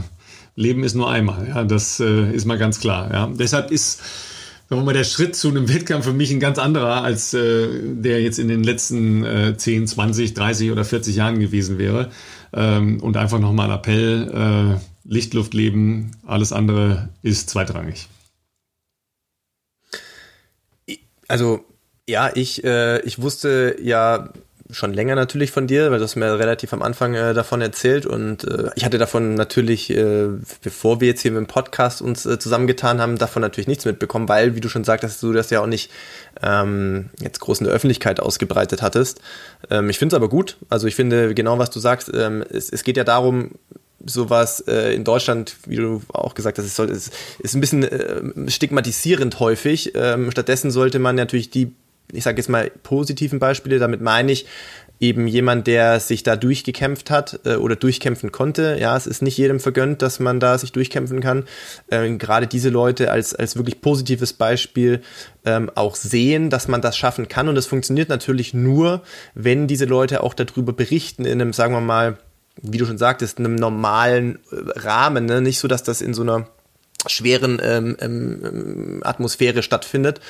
Leben 0.57 0.84
ist 0.84 0.95
nur 0.95 1.11
einmal. 1.11 1.49
Ja, 1.49 1.64
das 1.64 2.01
äh, 2.01 2.32
ist 2.32 2.47
mal 2.47 2.59
ganz 2.59 2.80
klar. 2.80 3.12
Ja, 3.12 3.26
deshalb 3.26 3.70
ist 3.70 4.01
sagen 4.69 4.81
wir 4.81 4.85
mal, 4.85 4.95
der 4.95 5.05
Schritt 5.05 5.37
zu 5.37 5.49
einem 5.49 5.69
Wettkampf 5.69 6.05
für 6.05 6.12
mich 6.12 6.31
ein 6.33 6.41
ganz 6.41 6.59
anderer, 6.59 7.03
als 7.05 7.35
äh, 7.35 7.69
der 7.83 8.21
jetzt 8.21 8.39
in 8.39 8.49
den 8.49 8.64
letzten 8.64 9.25
äh, 9.25 9.57
10, 9.57 9.87
20, 9.87 10.35
30 10.35 10.73
oder 10.73 10.85
40 10.85 11.14
Jahren 11.14 11.39
gewesen 11.39 11.79
wäre. 11.79 12.11
Ähm, 12.53 13.01
und 13.01 13.17
einfach 13.17 13.39
nochmal 13.39 13.71
ein 13.71 13.77
Appell, 13.79 14.79
äh, 14.79 14.81
Lichtluft 15.09 15.55
leben, 15.55 16.12
alles 16.27 16.53
andere 16.53 17.11
ist 17.23 17.49
zweitrangig. 17.51 18.09
Also 21.29 21.64
ja, 22.09 22.31
ich, 22.35 22.64
äh, 22.64 23.01
ich 23.03 23.21
wusste 23.21 23.77
ja 23.81 24.31
schon 24.71 24.93
länger 24.93 25.14
natürlich 25.14 25.51
von 25.51 25.67
dir, 25.67 25.91
weil 25.91 25.99
du 25.99 26.05
hast 26.05 26.17
mir 26.17 26.39
relativ 26.39 26.73
am 26.73 26.83
Anfang 26.83 27.14
äh, 27.14 27.35
davon 27.35 27.61
erzählt 27.61 28.07
und 28.07 28.45
äh, 28.45 28.71
ich 28.75 28.85
hatte 28.85 28.99
davon 28.99 29.35
natürlich, 29.35 29.91
äh, 29.91 30.29
bevor 30.62 31.01
wir 31.01 31.09
jetzt 31.09 31.23
hier 31.23 31.31
mit 31.31 31.39
dem 31.39 31.47
Podcast 31.47 32.03
uns 32.03 32.27
äh, 32.27 32.39
zusammengetan 32.39 33.01
haben, 33.01 33.19
davon 33.19 33.43
natürlich 33.43 33.69
nichts 33.69 33.85
mitbekommen, 33.85 34.29
weil, 34.29 34.55
wie 34.55 34.61
du 34.61 34.69
schon 34.69 34.85
sagtest, 34.85 35.23
du 35.23 35.33
das 35.33 35.51
ja 35.51 35.61
auch 35.61 35.67
nicht 35.67 35.91
ähm, 36.43 37.11
jetzt 37.21 37.41
groß 37.41 37.61
in 37.61 37.67
der 37.67 37.75
Öffentlichkeit 37.75 38.21
ausgebreitet 38.21 38.83
hattest. 38.83 39.21
Ähm, 39.71 39.91
ich 39.91 39.99
finde 39.99 40.14
es 40.14 40.17
aber 40.17 40.29
gut. 40.29 40.57
Also 40.69 40.87
ich 40.87 40.95
finde 40.95 41.35
genau, 41.35 41.59
was 41.59 41.71
du 41.71 41.81
sagst. 41.81 42.11
Ähm, 42.14 42.45
es, 42.51 42.71
es 42.71 42.85
geht 42.85 42.97
ja 42.97 43.05
darum, 43.05 43.53
sowas 44.05 44.61
äh, 44.61 44.95
in 44.95 45.05
Deutschland, 45.05 45.57
wie 45.67 45.77
du 45.77 46.03
auch 46.12 46.35
gesagt 46.35 46.59
hast, 46.59 46.67
es 46.67 46.77
soll, 46.77 46.91
es 46.91 47.11
ist 47.39 47.55
ein 47.55 47.61
bisschen 47.61 47.83
äh, 47.83 48.51
stigmatisierend 48.51 49.41
häufig. 49.41 49.93
Ähm, 49.95 50.31
stattdessen 50.31 50.71
sollte 50.71 50.99
man 50.99 51.17
natürlich 51.17 51.51
die, 51.51 51.73
ich 52.13 52.25
sage 52.25 52.39
jetzt 52.39 52.49
mal, 52.49 52.71
positiven 52.83 53.39
Beispiele, 53.39 53.79
damit 53.79 54.01
meine 54.01 54.33
ich, 54.33 54.47
eben 54.99 55.27
jemand, 55.27 55.67
der 55.67 56.01
sich 56.01 56.23
da 56.23 56.37
durchgekämpft 56.37 57.11
hat 57.11 57.41
äh, 57.45 57.57
oder 57.57 57.77
durchkämpfen 57.77 58.33
konnte. 58.33 58.79
Ja, 58.81 58.97
es 58.97 59.07
ist 59.07 59.21
nicht 59.21 59.37
jedem 59.37 59.61
vergönnt, 59.61 60.01
dass 60.01 60.21
man 60.21 60.41
da 60.41 60.57
sich 60.57 60.73
durchkämpfen 60.73 61.21
kann. 61.21 61.45
Ähm, 61.91 62.19
gerade 62.19 62.47
diese 62.47 62.71
Leute 62.71 63.11
als, 63.11 63.35
als 63.35 63.57
wirklich 63.57 63.81
positives 63.83 64.33
Beispiel 64.33 65.03
ähm, 65.45 65.71
auch 65.75 65.97
sehen, 65.97 66.49
dass 66.49 66.69
man 66.69 66.81
das 66.81 66.97
schaffen 66.97 67.29
kann. 67.29 67.49
Und 67.49 67.57
das 67.57 67.67
funktioniert 67.67 68.09
natürlich 68.09 68.55
nur, 68.55 69.03
wenn 69.35 69.67
diese 69.67 69.85
Leute 69.85 70.23
auch 70.23 70.33
darüber 70.33 70.73
berichten 70.73 71.27
in 71.27 71.41
einem, 71.41 71.53
sagen 71.53 71.75
wir 71.75 71.81
mal, 71.83 72.17
wie 72.63 72.79
du 72.79 72.87
schon 72.87 72.99
sagtest, 72.99 73.39
einem 73.39 73.55
normalen 73.55 74.39
äh, 74.51 74.79
Rahmen, 74.79 75.27
ne? 75.27 75.43
nicht 75.43 75.59
so, 75.59 75.69
dass 75.69 75.83
das 75.83 76.01
in 76.01 76.15
so 76.15 76.23
einer 76.23 76.49
schweren 77.07 77.61
ähm, 77.63 77.97
ähm, 78.01 79.01
Atmosphäre 79.05 79.63
stattfindet. 79.63 80.21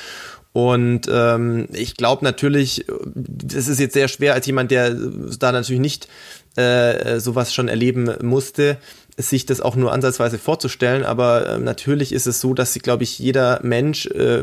Und 0.56 1.02
ähm, 1.12 1.68
ich 1.74 1.96
glaube 1.96 2.24
natürlich, 2.24 2.86
das 3.14 3.68
ist 3.68 3.78
jetzt 3.78 3.92
sehr 3.92 4.08
schwer 4.08 4.32
als 4.32 4.46
jemand, 4.46 4.70
der 4.70 4.96
da 5.38 5.52
natürlich 5.52 5.82
nicht 5.82 6.08
äh, 6.56 7.20
sowas 7.20 7.52
schon 7.52 7.68
erleben 7.68 8.10
musste, 8.22 8.78
sich 9.18 9.44
das 9.44 9.60
auch 9.60 9.76
nur 9.76 9.92
ansatzweise 9.92 10.38
vorzustellen. 10.38 11.04
Aber 11.04 11.46
äh, 11.46 11.58
natürlich 11.58 12.10
ist 12.10 12.26
es 12.26 12.40
so, 12.40 12.54
dass, 12.54 12.72
glaube 12.72 13.04
ich, 13.04 13.18
jeder 13.18 13.60
Mensch 13.64 14.06
äh, 14.06 14.42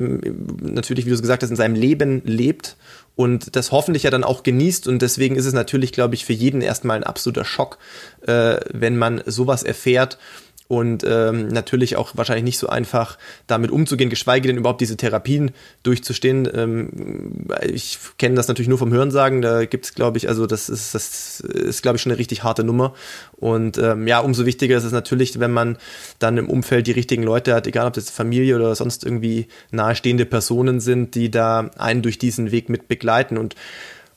natürlich, 0.62 1.06
wie 1.06 1.10
du 1.10 1.16
es 1.16 1.24
gesagt 1.24 1.42
hast, 1.42 1.50
in 1.50 1.56
seinem 1.56 1.74
Leben 1.74 2.22
lebt 2.26 2.78
und 3.16 3.56
das 3.56 3.72
hoffentlich 3.72 4.04
ja 4.04 4.12
dann 4.12 4.24
auch 4.24 4.44
genießt. 4.44 4.88
Und 4.88 5.02
deswegen 5.02 5.36
ist 5.36 5.48
es 5.48 5.54
natürlich, 5.54 5.94
glaube 5.94 6.14
ich, 6.14 6.26
für 6.26 6.34
jeden 6.34 6.62
erstmal 6.62 6.98
ein 6.98 7.04
absoluter 7.04 7.44
Schock, 7.44 7.80
äh, 8.28 8.58
wenn 8.72 8.98
man 8.98 9.24
sowas 9.26 9.64
erfährt 9.64 10.20
und 10.68 11.04
ähm, 11.06 11.50
natürlich 11.50 11.98
auch 11.98 12.12
wahrscheinlich 12.16 12.46
nicht 12.46 12.58
so 12.58 12.68
einfach 12.68 13.18
damit 13.48 13.70
umzugehen, 13.70 14.10
geschweige 14.10 14.48
denn 14.48 14.58
überhaupt 14.58 14.82
diese 14.82 14.98
Therapien 14.98 15.52
durchzustehen. 15.84 16.50
Ähm, 16.54 17.48
ich 17.62 18.00
kenne 18.18 18.36
das 18.36 18.48
natürlich 18.48 18.70
nur 18.70 18.78
vom 18.78 18.92
Hörensagen, 18.92 19.42
da 19.42 19.66
gibt 19.66 19.86
es, 19.86 19.94
glaube 19.94 20.18
ich, 20.18 20.30
also 20.30 20.48
das 20.48 20.70
ist, 20.70 20.96
das 20.96 21.42
ist, 21.42 21.82
glaube 21.82 21.98
ich, 21.98 22.02
schon 22.02 22.12
eine 22.12 22.20
richtig 22.20 22.44
harte 22.44 22.64
Nummer. 22.64 22.94
Und 23.36 23.78
ähm, 23.78 24.08
ja, 24.08 24.20
umso 24.20 24.46
wichtiger 24.46 24.78
ist 24.78 24.86
es 24.86 24.94
natürlich, 24.94 25.40
wenn 25.40 25.52
man 25.52 25.78
dann 26.20 26.38
im 26.38 26.50
Umfeld 26.50 26.88
die 26.88 26.92
richtigen 26.92 27.24
Leute 27.24 27.54
hat, 27.54 27.68
egal 27.68 27.88
ob 27.88 27.94
das 27.94 28.10
Familie 28.10 28.56
oder 28.56 28.74
sonst 28.76 29.04
irgendwie 29.04 29.48
nahestehende 29.72 30.26
Personen 30.26 30.80
sind, 30.80 31.16
die 31.16 31.30
da 31.30 31.72
einen 31.78 32.02
durch 32.02 32.18
diesen 32.18 32.52
Weg 32.52 32.70
mit 32.70 32.88
begleiten. 32.88 33.38
Und 33.38 33.56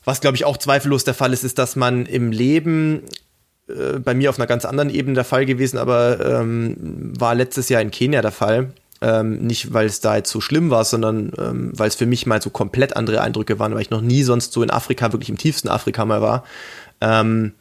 was, 0.05 0.21
glaube 0.21 0.37
ich, 0.37 0.45
auch 0.45 0.57
zweifellos 0.57 1.03
der 1.03 1.15
Fall 1.15 1.33
ist, 1.33 1.43
ist, 1.43 1.59
dass 1.59 1.75
man 1.75 2.07
im 2.07 2.31
Leben 2.31 3.03
äh, 3.69 3.99
bei 3.99 4.15
mir 4.15 4.31
auf 4.31 4.39
einer 4.39 4.47
ganz 4.47 4.65
anderen 4.65 4.91
Ebene 4.91 5.15
der 5.15 5.25
Fall 5.25 5.47
gewesen, 5.47 5.79
aber 5.79 6.25
ähm, 6.25 6.77
war 7.19 7.35
letztes 7.35 7.69
Jahr 7.69 7.83
in 7.83 7.91
Kenia 7.91 8.23
der 8.23 8.33
Fall. 8.33 8.73
Ähm, 9.03 9.43
nicht, 9.47 9.75
weil 9.75 9.87
es 9.87 10.01
da 10.01 10.17
jetzt 10.17 10.31
so 10.31 10.41
schlimm 10.41 10.71
war, 10.71 10.85
sondern 10.85 11.31
ähm, 11.39 11.73
weil 11.75 11.89
es 11.89 11.97
für 11.97 12.07
mich 12.07 12.25
mal 12.25 12.41
so 12.41 12.49
komplett 12.49 12.97
andere 12.97 13.21
Eindrücke 13.21 13.59
waren, 13.59 13.75
weil 13.75 13.83
ich 13.83 13.91
noch 13.91 14.01
nie 14.01 14.23
sonst 14.23 14.53
so 14.53 14.63
in 14.63 14.71
Afrika, 14.71 15.13
wirklich 15.13 15.29
im 15.29 15.37
tiefsten 15.37 15.69
Afrika 15.69 16.07
mal 16.07 16.23
war. 16.23 16.45
Ähm, 17.03 17.53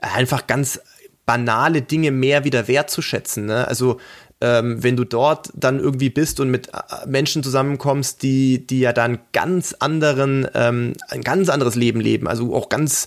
einfach 0.00 0.48
ganz 0.48 0.80
banale 1.26 1.82
Dinge 1.82 2.10
mehr 2.10 2.42
wieder 2.44 2.66
wertzuschätzen. 2.66 3.46
Ne? 3.46 3.68
Also 3.68 4.00
ähm, 4.40 4.82
wenn 4.82 4.96
du 4.96 5.04
dort 5.04 5.50
dann 5.54 5.78
irgendwie 5.78 6.10
bist 6.10 6.40
und 6.40 6.50
mit 6.50 6.68
äh, 6.68 7.06
Menschen 7.06 7.42
zusammenkommst, 7.42 8.22
die, 8.22 8.66
die 8.66 8.80
ja 8.80 8.92
dann 8.92 9.18
ganz 9.32 9.76
anderen, 9.78 10.48
ähm, 10.54 10.94
ein 11.08 11.20
ganz 11.20 11.48
anderes 11.50 11.76
Leben 11.76 12.00
leben, 12.00 12.26
also 12.26 12.54
auch 12.54 12.68
ganz 12.68 13.06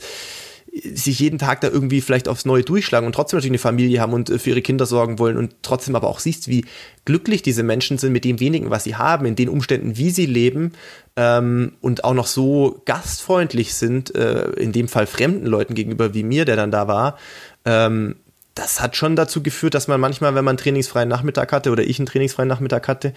sich 0.76 1.20
jeden 1.20 1.38
Tag 1.38 1.62
da 1.62 1.70
irgendwie 1.70 2.02
vielleicht 2.02 2.28
aufs 2.28 2.46
Neue 2.46 2.64
durchschlagen 2.64 3.06
und 3.06 3.14
trotzdem 3.14 3.38
natürlich 3.38 3.52
eine 3.52 3.60
Familie 3.60 4.02
haben 4.02 4.14
und 4.14 4.30
äh, 4.30 4.40
für 4.40 4.52
ihre 4.52 4.64
Kinder 4.64 4.88
sorgen 4.88 5.20
wollen 5.20 5.38
und 5.38 5.56
trotzdem 5.62 5.96
aber 5.96 6.08
auch 6.08 6.20
siehst, 6.20 6.48
wie 6.48 6.66
glücklich 7.06 7.44
diese 7.44 7.62
Menschen 7.62 8.00
sind 8.00 8.12
mit 8.12 8.26
dem 8.26 8.40
wenigen, 8.40 8.72
was 8.72 8.84
sie 8.84 8.96
haben, 8.96 9.26
in 9.26 9.36
den 9.36 9.50
Umständen, 9.50 9.98
wie 9.98 10.10
sie 10.10 10.26
leben 10.26 10.72
ähm, 11.16 11.74
und 11.82 12.04
auch 12.04 12.16
noch 12.16 12.26
so 12.26 12.82
gastfreundlich 12.86 13.76
sind, 13.76 14.16
äh, 14.16 14.50
in 14.54 14.72
dem 14.72 14.88
Fall 14.88 15.06
fremden 15.06 15.46
Leuten 15.46 15.76
gegenüber 15.76 16.16
wie 16.16 16.24
mir, 16.24 16.46
der 16.46 16.56
dann 16.56 16.72
da 16.72 16.88
war. 16.88 17.18
Ähm, 17.66 18.16
das 18.56 18.82
hat 18.82 18.96
schon 18.96 19.16
dazu 19.16 19.42
geführt, 19.42 19.74
dass 19.74 19.88
man 19.88 20.00
manchmal, 20.00 20.36
wenn 20.36 20.46
man 20.46 20.54
einen 20.54 20.58
trainingsfreien 20.60 21.10
Nachmittag 21.10 21.52
hatte 21.52 21.72
oder 21.72 21.84
ich 21.84 22.00
einen 22.00 22.06
trainingsfreien 22.06 22.48
Nachmittag 22.48 22.88
hatte, 22.88 23.14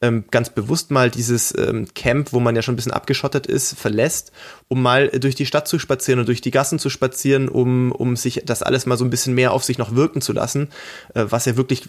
ähm, 0.00 0.24
ganz 0.30 0.50
bewusst 0.50 0.90
mal 0.90 1.10
dieses 1.10 1.56
ähm, 1.56 1.86
Camp, 1.94 2.32
wo 2.32 2.40
man 2.40 2.56
ja 2.56 2.62
schon 2.62 2.74
ein 2.74 2.76
bisschen 2.76 2.92
abgeschottet 2.92 3.46
ist, 3.46 3.78
verlässt, 3.78 4.32
um 4.68 4.82
mal 4.82 5.08
durch 5.08 5.34
die 5.34 5.46
Stadt 5.46 5.68
zu 5.68 5.78
spazieren 5.78 6.20
und 6.20 6.26
durch 6.26 6.40
die 6.40 6.50
Gassen 6.50 6.78
zu 6.78 6.90
spazieren, 6.90 7.48
um, 7.48 7.92
um 7.92 8.16
sich 8.16 8.42
das 8.44 8.62
alles 8.62 8.86
mal 8.86 8.98
so 8.98 9.04
ein 9.04 9.10
bisschen 9.10 9.34
mehr 9.34 9.52
auf 9.52 9.64
sich 9.64 9.78
noch 9.78 9.94
wirken 9.94 10.20
zu 10.20 10.32
lassen, 10.32 10.68
äh, 11.14 11.24
was 11.28 11.44
ja 11.46 11.56
wirklich 11.56 11.88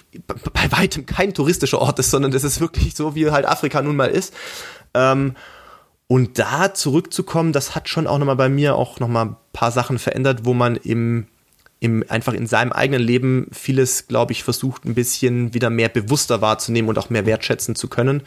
bei 0.54 0.72
weitem 0.72 1.06
kein 1.06 1.34
touristischer 1.34 1.80
Ort 1.80 2.00
ist, 2.00 2.12
sondern 2.12 2.32
das 2.32 2.44
ist 2.44 2.62
wirklich 2.62 2.96
so, 2.96 3.16
wie 3.16 3.30
halt 3.30 3.46
Afrika 3.46 3.82
nun 3.82 3.96
mal 3.96 4.10
ist. 4.10 4.34
Ähm, 4.94 5.36
und 6.08 6.38
da 6.38 6.74
zurückzukommen, 6.74 7.52
das 7.52 7.74
hat 7.74 7.90
schon 7.90 8.06
auch 8.06 8.20
nochmal 8.20 8.36
bei 8.36 8.50
mir 8.50 8.76
auch 8.76 9.00
nochmal 9.00 9.26
ein 9.26 9.36
paar 9.54 9.72
Sachen 9.72 9.98
verändert, 9.98 10.46
wo 10.46 10.54
man 10.54 10.76
im 10.76 11.28
im, 11.86 12.04
einfach 12.10 12.34
in 12.34 12.48
seinem 12.48 12.72
eigenen 12.72 13.02
Leben 13.02 13.48
vieles, 13.52 14.08
glaube 14.08 14.32
ich, 14.32 14.44
versucht, 14.44 14.86
ein 14.86 14.96
bisschen 14.96 15.54
wieder 15.54 15.70
mehr 15.70 15.88
bewusster 15.88 16.42
wahrzunehmen 16.42 16.90
und 16.90 16.98
auch 16.98 17.12
mehr 17.12 17.28
wertschätzen 17.28 17.76
zu 17.76 17.88
können. 17.88 18.24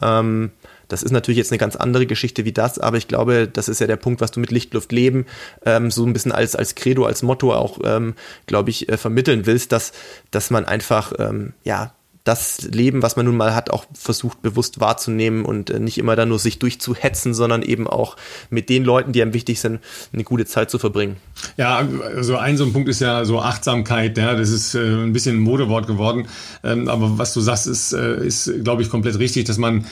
Ähm, 0.00 0.50
das 0.88 1.02
ist 1.02 1.10
natürlich 1.10 1.36
jetzt 1.36 1.52
eine 1.52 1.58
ganz 1.58 1.76
andere 1.76 2.06
Geschichte 2.06 2.46
wie 2.46 2.52
das, 2.52 2.78
aber 2.78 2.96
ich 2.96 3.08
glaube, 3.08 3.48
das 3.48 3.68
ist 3.68 3.80
ja 3.80 3.86
der 3.86 3.96
Punkt, 3.96 4.22
was 4.22 4.30
du 4.30 4.40
mit 4.40 4.50
Lichtluft 4.50 4.92
leben 4.92 5.26
ähm, 5.64 5.90
so 5.90 6.06
ein 6.06 6.14
bisschen 6.14 6.32
als, 6.32 6.56
als 6.56 6.74
Credo, 6.74 7.04
als 7.04 7.22
Motto 7.22 7.52
auch, 7.54 7.78
ähm, 7.84 8.14
glaube 8.46 8.70
ich, 8.70 8.88
äh, 8.88 8.96
vermitteln 8.96 9.44
willst, 9.44 9.72
dass, 9.72 9.92
dass 10.30 10.50
man 10.50 10.64
einfach, 10.64 11.12
ähm, 11.18 11.52
ja, 11.64 11.92
das 12.24 12.62
Leben, 12.62 13.02
was 13.02 13.16
man 13.16 13.26
nun 13.26 13.36
mal 13.36 13.54
hat, 13.54 13.70
auch 13.70 13.84
versucht 13.94 14.42
bewusst 14.42 14.80
wahrzunehmen 14.80 15.44
und 15.44 15.70
äh, 15.70 15.80
nicht 15.80 15.98
immer 15.98 16.16
da 16.16 16.24
nur 16.24 16.38
sich 16.38 16.58
durchzuhetzen, 16.58 17.34
sondern 17.34 17.62
eben 17.62 17.88
auch 17.88 18.16
mit 18.50 18.68
den 18.68 18.84
Leuten, 18.84 19.12
die 19.12 19.22
einem 19.22 19.34
wichtig 19.34 19.60
sind, 19.60 19.80
eine 20.12 20.24
gute 20.24 20.46
Zeit 20.46 20.70
zu 20.70 20.78
verbringen. 20.78 21.16
Ja, 21.56 21.86
also 22.14 22.36
ein 22.36 22.56
so 22.56 22.64
ein 22.64 22.72
Punkt 22.72 22.88
ist 22.88 23.00
ja 23.00 23.24
so 23.24 23.40
Achtsamkeit, 23.40 24.16
ja, 24.18 24.34
das 24.34 24.50
ist 24.50 24.74
äh, 24.74 24.78
ein 24.78 25.12
bisschen 25.12 25.36
ein 25.36 25.40
Modewort 25.40 25.86
geworden, 25.86 26.28
ähm, 26.62 26.88
aber 26.88 27.18
was 27.18 27.34
du 27.34 27.40
sagst, 27.40 27.66
ist, 27.66 27.92
äh, 27.92 28.24
ist 28.24 28.50
glaube 28.62 28.82
ich, 28.82 28.90
komplett 28.90 29.18
richtig, 29.18 29.44
dass 29.44 29.58
man 29.58 29.86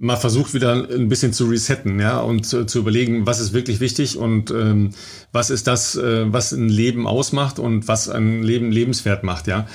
mal 0.00 0.16
versucht 0.16 0.54
wieder 0.54 0.88
ein 0.90 1.10
bisschen 1.10 1.34
zu 1.34 1.44
resetten, 1.44 2.00
ja, 2.00 2.20
und 2.20 2.46
zu, 2.46 2.64
zu 2.64 2.78
überlegen, 2.78 3.26
was 3.26 3.38
ist 3.38 3.52
wirklich 3.52 3.80
wichtig 3.80 4.16
und 4.16 4.50
ähm, 4.50 4.90
was 5.30 5.50
ist 5.50 5.66
das, 5.66 5.94
äh, 5.94 6.32
was 6.32 6.52
ein 6.52 6.70
Leben 6.70 7.06
ausmacht 7.06 7.58
und 7.58 7.86
was 7.86 8.08
ein 8.08 8.42
Leben 8.42 8.72
lebenswert 8.72 9.24
macht, 9.24 9.46
ja. 9.46 9.66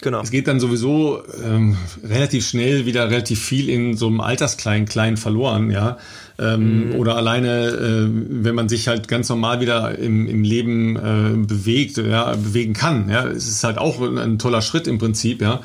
Genau. 0.00 0.20
Es 0.20 0.30
geht 0.30 0.46
dann 0.46 0.60
sowieso 0.60 1.22
ähm, 1.44 1.76
relativ 2.04 2.46
schnell 2.46 2.86
wieder 2.86 3.10
relativ 3.10 3.44
viel 3.44 3.68
in 3.68 3.96
so 3.96 4.06
einem 4.06 4.20
Altersklein 4.20 4.86
klein 4.86 5.16
verloren, 5.16 5.70
ja. 5.70 5.98
Ähm, 6.38 6.90
mhm. 6.90 6.94
Oder 6.94 7.16
alleine, 7.16 7.66
äh, 7.66 8.08
wenn 8.08 8.54
man 8.54 8.68
sich 8.68 8.86
halt 8.86 9.08
ganz 9.08 9.28
normal 9.28 9.60
wieder 9.60 9.98
im, 9.98 10.28
im 10.28 10.44
Leben 10.44 10.94
äh, 10.94 11.46
bewegt, 11.46 11.96
ja, 11.96 12.30
bewegen 12.36 12.74
kann. 12.74 13.10
Ja, 13.10 13.26
es 13.26 13.48
ist 13.48 13.64
halt 13.64 13.78
auch 13.78 14.00
ein, 14.00 14.18
ein 14.18 14.38
toller 14.38 14.62
Schritt 14.62 14.86
im 14.86 14.98
Prinzip, 14.98 15.42
ja. 15.42 15.60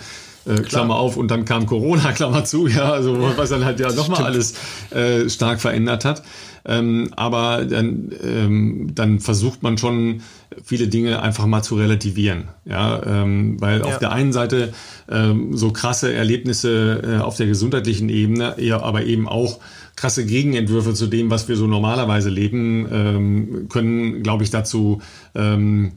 Äh, 0.45 0.55
Klammer 0.55 0.95
auf 0.95 1.15
und 1.15 1.29
dann 1.29 1.45
kam 1.45 1.67
Corona, 1.67 2.11
Klammer 2.15 2.43
zu, 2.43 2.67
ja, 2.67 2.91
also 2.91 3.17
was 3.37 3.49
dann 3.49 3.63
halt 3.63 3.79
ja 3.79 3.93
nochmal 3.93 4.23
alles 4.23 4.55
äh, 4.89 5.29
stark 5.29 5.61
verändert 5.61 6.05
hat. 6.05 6.23
Ähm, 6.65 7.09
aber 7.15 7.65
dann, 7.65 8.11
ähm, 8.23 8.91
dann 8.95 9.19
versucht 9.19 9.63
man 9.63 9.77
schon 9.77 10.21
viele 10.63 10.87
Dinge 10.87 11.21
einfach 11.21 11.45
mal 11.45 11.61
zu 11.61 11.75
relativieren. 11.75 12.49
Ja, 12.65 13.01
ähm, 13.05 13.59
weil 13.59 13.79
ja. 13.79 13.85
auf 13.85 13.99
der 13.99 14.11
einen 14.11 14.33
Seite 14.33 14.73
ähm, 15.09 15.57
so 15.57 15.71
krasse 15.71 16.13
Erlebnisse 16.13 17.01
äh, 17.03 17.21
auf 17.21 17.35
der 17.35 17.47
gesundheitlichen 17.47 18.09
Ebene, 18.09 18.55
ja, 18.59 18.81
aber 18.81 19.03
eben 19.03 19.27
auch 19.27 19.59
krasse 19.95 20.25
Gegenentwürfe 20.25 20.93
zu 20.93 21.07
dem, 21.07 21.29
was 21.29 21.47
wir 21.47 21.55
so 21.55 21.67
normalerweise 21.67 22.29
leben, 22.29 22.87
ähm, 22.91 23.69
können, 23.69 24.23
glaube 24.23 24.43
ich, 24.43 24.49
dazu 24.49 25.01
ähm, 25.35 25.93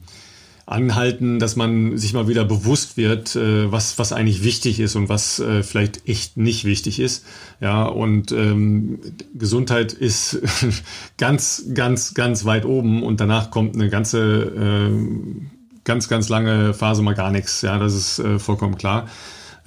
anhalten, 0.67 1.39
dass 1.39 1.55
man 1.55 1.97
sich 1.97 2.13
mal 2.13 2.27
wieder 2.27 2.43
bewusst 2.43 2.97
wird, 2.97 3.37
äh, 3.37 3.71
was, 3.71 3.97
was 3.97 4.11
eigentlich 4.11 4.43
wichtig 4.43 4.81
ist 4.81 4.95
und 4.97 5.07
was 5.07 5.39
äh, 5.39 5.63
vielleicht 5.63 6.07
echt 6.09 6.35
nicht 6.35 6.65
wichtig 6.65 6.99
ist. 6.99 7.25
Ja, 7.61 7.85
und 7.85 8.33
ähm, 8.33 8.99
Gesundheit 9.33 9.93
ist 9.93 10.41
ganz, 11.17 11.63
ganz, 11.73 12.13
ganz 12.13 12.43
weit 12.43 12.65
oben 12.65 13.01
und 13.01 13.21
danach 13.21 13.49
kommt 13.49 13.75
eine 13.75 13.89
ganze, 13.89 14.19
äh, 14.19 14.91
ganz, 15.85 16.09
ganz 16.09 16.27
lange 16.27 16.73
Phase 16.73 17.01
mal 17.01 17.15
gar 17.15 17.31
nichts. 17.31 17.61
Ja, 17.61 17.79
das 17.79 17.93
ist 17.95 18.19
äh, 18.19 18.37
vollkommen 18.37 18.77
klar. 18.77 19.07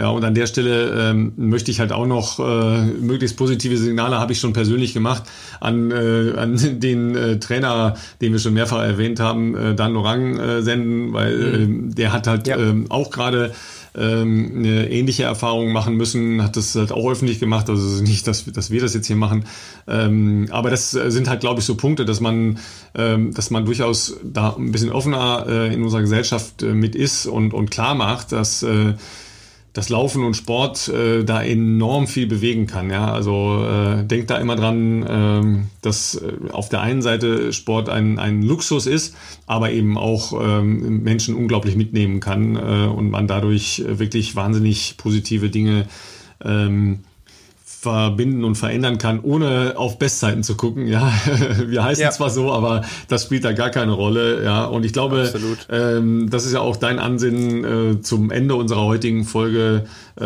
Ja, 0.00 0.08
und 0.08 0.24
an 0.24 0.34
der 0.34 0.46
Stelle 0.46 1.10
ähm, 1.10 1.32
möchte 1.36 1.70
ich 1.70 1.78
halt 1.78 1.92
auch 1.92 2.06
noch 2.06 2.40
äh, 2.40 2.86
möglichst 2.86 3.36
positive 3.36 3.76
Signale 3.76 4.18
habe 4.18 4.32
ich 4.32 4.40
schon 4.40 4.54
persönlich 4.54 4.94
gemacht 4.94 5.24
an, 5.60 5.90
äh, 5.90 6.32
an 6.38 6.56
den 6.80 7.14
äh, 7.14 7.38
Trainer, 7.38 7.96
den 8.22 8.32
wir 8.32 8.38
schon 8.38 8.54
mehrfach 8.54 8.82
erwähnt 8.82 9.20
haben, 9.20 9.54
äh, 9.54 9.74
Dan 9.74 9.92
Lorang 9.92 10.38
äh, 10.38 10.62
senden, 10.62 11.12
weil 11.12 11.54
äh, 11.54 11.66
der 11.94 12.14
hat 12.14 12.26
halt 12.28 12.46
ja. 12.46 12.56
ähm, 12.56 12.86
auch 12.88 13.10
gerade 13.10 13.52
ähm, 13.94 14.52
eine 14.56 14.90
ähnliche 14.90 15.24
Erfahrung 15.24 15.70
machen 15.70 15.96
müssen, 15.96 16.42
hat 16.42 16.56
das 16.56 16.74
halt 16.76 16.92
auch 16.92 17.10
öffentlich 17.10 17.38
gemacht, 17.38 17.68
also 17.68 18.02
nicht, 18.02 18.26
dass, 18.26 18.46
dass 18.46 18.70
wir 18.70 18.80
das 18.80 18.94
jetzt 18.94 19.06
hier 19.06 19.16
machen. 19.16 19.44
Ähm, 19.86 20.48
aber 20.50 20.70
das 20.70 20.92
sind 20.92 21.28
halt, 21.28 21.40
glaube 21.40 21.60
ich, 21.60 21.66
so 21.66 21.74
Punkte, 21.74 22.06
dass 22.06 22.20
man, 22.20 22.58
ähm, 22.94 23.34
dass 23.34 23.50
man 23.50 23.66
durchaus 23.66 24.16
da 24.24 24.56
ein 24.56 24.72
bisschen 24.72 24.92
offener 24.92 25.44
äh, 25.46 25.74
in 25.74 25.82
unserer 25.82 26.00
Gesellschaft 26.00 26.62
äh, 26.62 26.72
mit 26.72 26.96
ist 26.96 27.26
und, 27.26 27.52
und 27.52 27.70
klar 27.70 27.94
macht, 27.94 28.32
dass 28.32 28.62
äh, 28.62 28.94
das 29.72 29.88
Laufen 29.88 30.24
und 30.24 30.34
Sport 30.34 30.88
äh, 30.88 31.24
da 31.24 31.42
enorm 31.42 32.06
viel 32.06 32.26
bewegen 32.26 32.66
kann. 32.66 32.90
Ja, 32.90 33.12
also 33.12 33.64
äh, 33.64 34.04
denkt 34.04 34.30
da 34.30 34.38
immer 34.38 34.56
dran, 34.56 35.06
ähm, 35.08 35.66
dass 35.80 36.16
äh, 36.16 36.32
auf 36.50 36.68
der 36.68 36.80
einen 36.80 37.02
Seite 37.02 37.52
Sport 37.52 37.88
ein, 37.88 38.18
ein 38.18 38.42
Luxus 38.42 38.86
ist, 38.86 39.16
aber 39.46 39.70
eben 39.70 39.96
auch 39.96 40.32
ähm, 40.42 41.02
Menschen 41.02 41.36
unglaublich 41.36 41.76
mitnehmen 41.76 42.20
kann 42.20 42.56
äh, 42.56 42.86
und 42.86 43.10
man 43.10 43.28
dadurch 43.28 43.84
wirklich 43.86 44.34
wahnsinnig 44.34 44.96
positive 44.96 45.50
Dinge 45.50 45.86
ähm, 46.44 47.00
verbinden 47.80 48.44
und 48.44 48.56
verändern 48.56 48.98
kann, 48.98 49.20
ohne 49.20 49.72
auf 49.76 49.98
Bestzeiten 49.98 50.42
zu 50.42 50.54
gucken. 50.54 50.86
Ja, 50.86 51.10
wir 51.66 51.82
heißen 51.82 52.02
ja. 52.02 52.10
zwar 52.10 52.28
so, 52.28 52.52
aber 52.52 52.82
das 53.08 53.24
spielt 53.24 53.42
da 53.44 53.52
gar 53.52 53.70
keine 53.70 53.92
Rolle. 53.92 54.44
Ja, 54.44 54.66
und 54.66 54.84
ich 54.84 54.92
glaube, 54.92 55.32
ähm, 55.70 56.28
das 56.28 56.44
ist 56.44 56.52
ja 56.52 56.60
auch 56.60 56.76
dein 56.76 56.98
Ansinnen 56.98 57.64
äh, 57.64 58.02
zum 58.02 58.30
Ende 58.30 58.54
unserer 58.54 58.84
heutigen 58.84 59.24
Folge, 59.24 59.86
äh, 60.20 60.24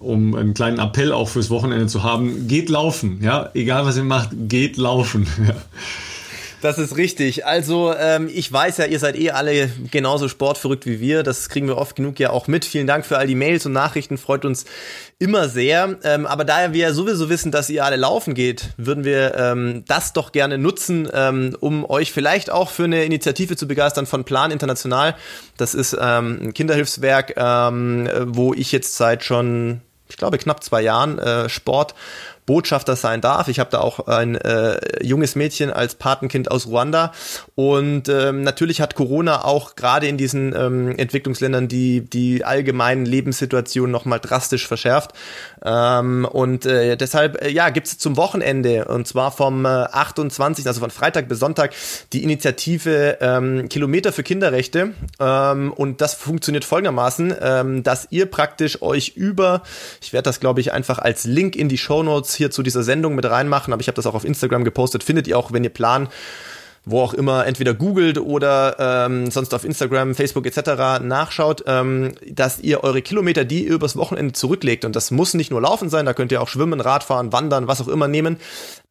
um 0.00 0.34
einen 0.34 0.52
kleinen 0.52 0.78
Appell 0.78 1.12
auch 1.12 1.30
fürs 1.30 1.48
Wochenende 1.48 1.86
zu 1.86 2.02
haben. 2.02 2.46
Geht 2.46 2.68
laufen. 2.68 3.20
Ja, 3.22 3.48
egal 3.54 3.86
was 3.86 3.96
ihr 3.96 4.04
macht, 4.04 4.30
geht 4.48 4.76
laufen. 4.76 5.26
Ja. 5.42 5.54
Das 6.62 6.78
ist 6.78 6.96
richtig. 6.96 7.44
Also 7.44 7.92
ähm, 7.92 8.30
ich 8.32 8.50
weiß 8.50 8.76
ja, 8.76 8.84
ihr 8.84 9.00
seid 9.00 9.18
eh 9.18 9.32
alle 9.32 9.68
genauso 9.90 10.28
sportverrückt 10.28 10.86
wie 10.86 11.00
wir. 11.00 11.24
Das 11.24 11.48
kriegen 11.48 11.66
wir 11.66 11.76
oft 11.76 11.96
genug 11.96 12.20
ja 12.20 12.30
auch 12.30 12.46
mit. 12.46 12.64
Vielen 12.64 12.86
Dank 12.86 13.04
für 13.04 13.18
all 13.18 13.26
die 13.26 13.34
Mails 13.34 13.66
und 13.66 13.72
Nachrichten. 13.72 14.16
Freut 14.16 14.44
uns 14.44 14.64
immer 15.18 15.48
sehr. 15.48 15.98
Ähm, 16.04 16.24
aber 16.24 16.44
da 16.44 16.72
wir 16.72 16.80
ja 16.80 16.92
sowieso 16.92 17.28
wissen, 17.28 17.50
dass 17.50 17.68
ihr 17.68 17.84
alle 17.84 17.96
laufen 17.96 18.34
geht, 18.34 18.70
würden 18.76 19.02
wir 19.02 19.34
ähm, 19.34 19.84
das 19.88 20.12
doch 20.12 20.30
gerne 20.30 20.56
nutzen, 20.56 21.08
ähm, 21.12 21.56
um 21.58 21.84
euch 21.84 22.12
vielleicht 22.12 22.48
auch 22.48 22.70
für 22.70 22.84
eine 22.84 23.04
Initiative 23.04 23.56
zu 23.56 23.66
begeistern 23.66 24.06
von 24.06 24.22
Plan 24.22 24.52
International. 24.52 25.16
Das 25.56 25.74
ist 25.74 25.96
ähm, 26.00 26.38
ein 26.42 26.54
Kinderhilfswerk, 26.54 27.34
ähm, 27.36 28.08
wo 28.26 28.54
ich 28.54 28.70
jetzt 28.70 28.96
seit 28.96 29.24
schon, 29.24 29.80
ich 30.08 30.16
glaube, 30.16 30.38
knapp 30.38 30.62
zwei 30.62 30.82
Jahren 30.82 31.18
äh, 31.18 31.48
Sport 31.48 31.96
Botschafter 32.52 32.96
sein 32.96 33.22
darf. 33.22 33.48
Ich 33.48 33.58
habe 33.58 33.70
da 33.70 33.78
auch 33.78 34.08
ein 34.08 34.34
äh, 34.34 34.78
junges 35.02 35.36
Mädchen 35.36 35.70
als 35.70 35.94
Patenkind 35.94 36.50
aus 36.50 36.66
Ruanda 36.66 37.12
und 37.54 38.10
ähm, 38.10 38.42
natürlich 38.42 38.82
hat 38.82 38.94
Corona 38.94 39.42
auch 39.46 39.74
gerade 39.74 40.06
in 40.06 40.18
diesen 40.18 40.54
ähm, 40.54 40.94
Entwicklungsländern 40.98 41.66
die 41.66 42.02
die 42.02 42.44
allgemeinen 42.44 43.06
Lebenssituationen 43.06 43.90
noch 43.90 44.04
mal 44.04 44.18
drastisch 44.18 44.68
verschärft 44.68 45.12
ähm, 45.64 46.24
und 46.24 46.66
äh, 46.66 46.96
deshalb 46.96 47.42
äh, 47.42 47.50
ja 47.50 47.70
gibt's 47.70 47.98
zum 47.98 48.16
Wochenende 48.16 48.86
und 48.86 49.06
zwar 49.06 49.32
vom 49.32 49.64
äh, 49.64 49.68
28. 49.68 50.66
also 50.66 50.80
von 50.80 50.90
Freitag 50.90 51.28
bis 51.28 51.38
Sonntag 51.38 51.72
die 52.12 52.22
Initiative 52.22 53.18
ähm, 53.20 53.68
Kilometer 53.68 54.12
für 54.12 54.22
Kinderrechte 54.22 54.92
ähm, 55.20 55.72
und 55.72 56.00
das 56.00 56.14
funktioniert 56.14 56.64
folgendermaßen, 56.64 57.34
ähm, 57.40 57.82
dass 57.82 58.08
ihr 58.10 58.26
praktisch 58.26 58.82
euch 58.82 59.16
über 59.16 59.62
ich 60.00 60.12
werde 60.12 60.24
das 60.24 60.40
glaube 60.40 60.60
ich 60.60 60.72
einfach 60.72 60.98
als 60.98 61.24
Link 61.24 61.56
in 61.56 61.68
die 61.68 61.78
Show 61.78 62.02
Notes 62.02 62.34
hier 62.34 62.50
zu 62.50 62.62
dieser 62.62 62.82
Sendung 62.82 63.14
mit 63.14 63.24
reinmachen, 63.24 63.72
aber 63.72 63.80
ich 63.80 63.88
habe 63.88 63.96
das 63.96 64.06
auch 64.06 64.14
auf 64.14 64.24
Instagram 64.24 64.64
gepostet. 64.64 65.04
Findet 65.04 65.26
ihr 65.28 65.38
auch, 65.38 65.52
wenn 65.52 65.64
ihr 65.64 65.70
Plan 65.70 66.08
wo 66.84 67.00
auch 67.00 67.14
immer, 67.14 67.46
entweder 67.46 67.74
googelt 67.74 68.18
oder 68.18 68.76
ähm, 69.06 69.30
sonst 69.30 69.54
auf 69.54 69.64
Instagram, 69.64 70.14
Facebook 70.14 70.46
etc. 70.46 71.02
nachschaut, 71.02 71.64
ähm, 71.66 72.12
dass 72.28 72.58
ihr 72.60 72.82
eure 72.82 73.02
Kilometer, 73.02 73.44
die 73.44 73.66
ihr 73.66 73.74
übers 73.74 73.96
Wochenende 73.96 74.32
zurücklegt, 74.32 74.84
und 74.84 74.96
das 74.96 75.10
muss 75.10 75.34
nicht 75.34 75.50
nur 75.50 75.60
laufen 75.60 75.90
sein, 75.90 76.06
da 76.06 76.14
könnt 76.14 76.32
ihr 76.32 76.42
auch 76.42 76.48
schwimmen, 76.48 76.80
Radfahren, 76.80 77.32
wandern, 77.32 77.68
was 77.68 77.80
auch 77.80 77.88
immer 77.88 78.08
nehmen, 78.08 78.38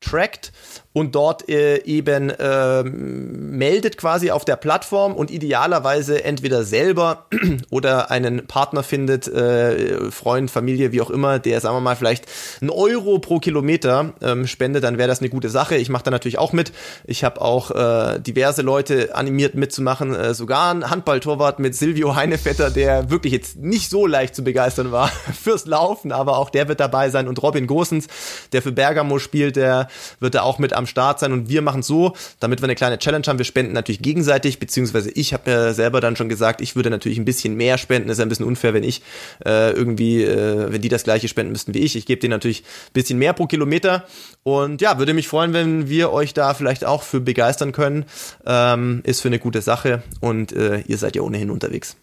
trackt 0.01 0.51
und 0.93 1.15
dort 1.15 1.47
äh, 1.47 1.83
eben 1.85 2.29
äh, 2.29 2.83
meldet 2.83 3.97
quasi 3.97 4.31
auf 4.31 4.43
der 4.43 4.57
Plattform 4.57 5.13
und 5.13 5.31
idealerweise 5.31 6.23
entweder 6.23 6.63
selber 6.63 7.27
oder 7.69 8.11
einen 8.11 8.45
Partner 8.45 8.83
findet, 8.83 9.27
äh, 9.27 10.11
Freund, 10.11 10.51
Familie, 10.51 10.91
wie 10.91 11.01
auch 11.01 11.09
immer, 11.09 11.39
der, 11.39 11.61
sagen 11.61 11.77
wir 11.77 11.81
mal, 11.81 11.95
vielleicht 11.95 12.25
einen 12.59 12.71
Euro 12.71 13.19
pro 13.19 13.39
Kilometer 13.39 14.13
ähm, 14.21 14.47
spendet, 14.47 14.83
dann 14.83 14.97
wäre 14.97 15.07
das 15.07 15.21
eine 15.21 15.29
gute 15.29 15.49
Sache. 15.49 15.77
Ich 15.77 15.87
mache 15.87 16.03
da 16.03 16.11
natürlich 16.11 16.37
auch 16.37 16.51
mit. 16.51 16.73
Ich 17.05 17.23
habe 17.23 17.39
auch 17.39 17.71
äh, 17.71 18.19
diverse 18.19 18.61
Leute 18.61 19.15
animiert 19.15 19.55
mitzumachen, 19.55 20.13
äh, 20.13 20.33
sogar 20.33 20.73
ein 20.73 20.89
Handballtorwart 20.89 21.59
mit 21.59 21.73
Silvio 21.73 22.15
Heinevetter, 22.15 22.69
der 22.69 23.09
wirklich 23.09 23.31
jetzt 23.31 23.55
nicht 23.57 23.89
so 23.89 24.05
leicht 24.05 24.35
zu 24.35 24.43
begeistern 24.43 24.91
war 24.91 25.07
fürs 25.41 25.65
Laufen, 25.67 26.11
aber 26.11 26.37
auch 26.37 26.49
der 26.49 26.67
wird 26.67 26.81
dabei 26.81 27.09
sein 27.09 27.29
und 27.29 27.41
Robin 27.41 27.65
Gosens, 27.65 28.07
der 28.51 28.61
für 28.61 28.73
Bergamo 28.73 29.17
spielt, 29.17 29.55
der 29.55 29.87
wird 30.19 30.35
da 30.35 30.41
auch 30.41 30.59
mit 30.59 30.73
am 30.73 30.85
Start 30.85 31.19
sein 31.19 31.33
und 31.33 31.49
wir 31.49 31.61
machen 31.61 31.83
so, 31.83 32.13
damit 32.39 32.61
wir 32.61 32.65
eine 32.65 32.75
kleine 32.75 32.99
Challenge 32.99 33.25
haben. 33.27 33.37
Wir 33.37 33.45
spenden 33.45 33.73
natürlich 33.73 34.01
gegenseitig, 34.01 34.59
beziehungsweise 34.59 35.11
ich 35.11 35.33
habe 35.33 35.49
mir 35.49 35.73
selber 35.73 36.01
dann 36.01 36.15
schon 36.15 36.29
gesagt, 36.29 36.61
ich 36.61 36.75
würde 36.75 36.89
natürlich 36.89 37.17
ein 37.17 37.25
bisschen 37.25 37.55
mehr 37.55 37.77
spenden. 37.77 38.07
Das 38.07 38.17
ist 38.17 38.21
ein 38.21 38.29
bisschen 38.29 38.45
unfair, 38.45 38.73
wenn 38.73 38.83
ich 38.83 39.01
äh, 39.45 39.71
irgendwie, 39.71 40.23
äh, 40.23 40.71
wenn 40.71 40.81
die 40.81 40.89
das 40.89 41.03
gleiche 41.03 41.27
spenden 41.27 41.51
müssten 41.51 41.73
wie 41.73 41.79
ich. 41.79 41.95
Ich 41.95 42.05
gebe 42.05 42.21
denen 42.21 42.31
natürlich 42.31 42.61
ein 42.61 42.93
bisschen 42.93 43.19
mehr 43.19 43.33
pro 43.33 43.47
Kilometer 43.47 44.05
und 44.43 44.81
ja, 44.81 44.97
würde 44.99 45.13
mich 45.13 45.27
freuen, 45.27 45.53
wenn 45.53 45.89
wir 45.89 46.11
euch 46.11 46.33
da 46.33 46.53
vielleicht 46.53 46.85
auch 46.85 47.03
für 47.03 47.19
begeistern 47.19 47.71
können. 47.71 48.05
Ähm, 48.45 49.01
ist 49.03 49.21
für 49.21 49.29
eine 49.29 49.39
gute 49.39 49.61
Sache 49.61 50.03
und 50.19 50.51
äh, 50.53 50.81
ihr 50.81 50.97
seid 50.97 51.15
ja 51.15 51.21
ohnehin 51.21 51.49
unterwegs. 51.49 51.95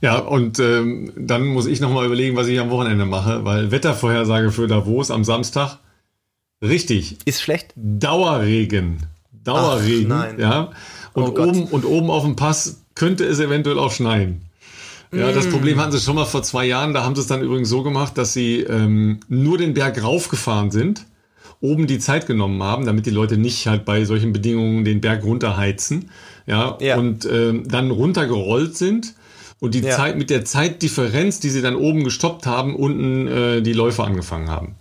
Ja, 0.00 0.18
und 0.18 0.58
ähm, 0.58 1.12
dann 1.16 1.46
muss 1.46 1.66
ich 1.66 1.80
nochmal 1.80 2.04
überlegen, 2.04 2.36
was 2.36 2.46
ich 2.48 2.60
am 2.60 2.70
Wochenende 2.70 3.06
mache, 3.06 3.44
weil 3.44 3.70
Wettervorhersage 3.70 4.50
für 4.50 4.66
Davos 4.66 5.10
am 5.10 5.24
Samstag 5.24 5.78
Richtig. 6.64 7.18
Ist 7.24 7.42
schlecht. 7.42 7.72
Dauerregen. 7.76 8.98
Dauerregen. 9.44 10.10
Ach, 10.12 10.26
nein. 10.26 10.38
Ja. 10.38 10.70
Und 11.12 11.38
oh 11.38 11.42
oben 11.42 11.64
und 11.64 11.84
oben 11.84 12.10
auf 12.10 12.24
dem 12.24 12.36
Pass 12.36 12.80
könnte 12.94 13.24
es 13.24 13.38
eventuell 13.38 13.78
auch 13.78 13.92
schneien. 13.92 14.42
Ja, 15.12 15.30
das 15.30 15.46
mm. 15.46 15.50
Problem 15.50 15.80
hatten 15.80 15.92
sie 15.92 16.00
schon 16.00 16.16
mal 16.16 16.24
vor 16.24 16.42
zwei 16.42 16.66
Jahren. 16.66 16.92
Da 16.92 17.04
haben 17.04 17.14
sie 17.14 17.20
es 17.20 17.28
dann 17.28 17.42
übrigens 17.42 17.68
so 17.68 17.82
gemacht, 17.82 18.18
dass 18.18 18.32
sie 18.32 18.60
ähm, 18.60 19.20
nur 19.28 19.58
den 19.58 19.74
Berg 19.74 20.02
raufgefahren 20.02 20.70
sind, 20.70 21.06
oben 21.60 21.86
die 21.86 21.98
Zeit 21.98 22.26
genommen 22.26 22.62
haben, 22.62 22.84
damit 22.84 23.06
die 23.06 23.10
Leute 23.10 23.36
nicht 23.36 23.66
halt 23.66 23.84
bei 23.84 24.04
solchen 24.04 24.32
Bedingungen 24.32 24.84
den 24.84 25.00
Berg 25.00 25.22
runterheizen. 25.24 26.10
Ja, 26.46 26.76
ja. 26.80 26.96
und 26.96 27.26
ähm, 27.30 27.68
dann 27.68 27.90
runtergerollt 27.90 28.76
sind 28.76 29.14
und 29.60 29.74
die 29.74 29.80
ja. 29.80 29.96
Zeit 29.96 30.18
mit 30.18 30.30
der 30.30 30.44
Zeitdifferenz, 30.44 31.40
die 31.40 31.48
sie 31.48 31.62
dann 31.62 31.76
oben 31.76 32.04
gestoppt 32.04 32.46
haben, 32.46 32.74
unten 32.74 33.28
äh, 33.28 33.62
die 33.62 33.72
Läufe 33.72 34.04
angefangen 34.04 34.50
haben. 34.50 34.74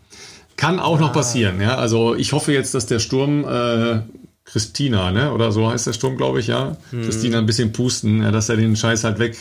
Kann 0.64 0.80
auch 0.80 0.98
ah. 0.98 1.02
noch 1.02 1.14
passieren, 1.14 1.60
ja. 1.60 1.76
Also 1.76 2.16
ich 2.16 2.32
hoffe 2.32 2.54
jetzt, 2.54 2.74
dass 2.74 2.86
der 2.86 3.00
Sturm 3.00 3.44
äh, 3.44 4.00
Christina, 4.46 5.12
ne? 5.12 5.34
Oder 5.34 5.52
so 5.52 5.70
heißt 5.70 5.88
der 5.88 5.94
Sturm, 5.94 6.16
glaube 6.16 6.40
ich, 6.40 6.48
ja. 6.48 6.78
Hm. 6.92 7.04
Christina 7.04 7.38
ein 7.38 7.46
bisschen 7.46 7.74
pusten, 7.74 8.22
ja, 8.22 8.32
dass 8.32 8.48
er 8.48 8.56
den 8.56 8.76
Scheiß 8.78 9.04
halt 9.04 9.20
weg 9.20 9.36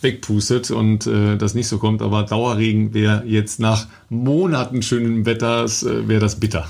wegpustet 0.00 0.70
und 0.70 1.06
äh, 1.06 1.36
das 1.36 1.54
nicht 1.54 1.68
so 1.68 1.78
kommt. 1.78 2.00
Aber 2.00 2.22
Dauerregen 2.22 2.94
wäre 2.94 3.22
jetzt 3.26 3.60
nach 3.60 3.86
Monaten 4.08 4.82
schönen 4.82 5.26
Wetters 5.26 5.82
äh, 5.82 6.08
wäre 6.08 6.20
das 6.20 6.40
bitter. 6.40 6.66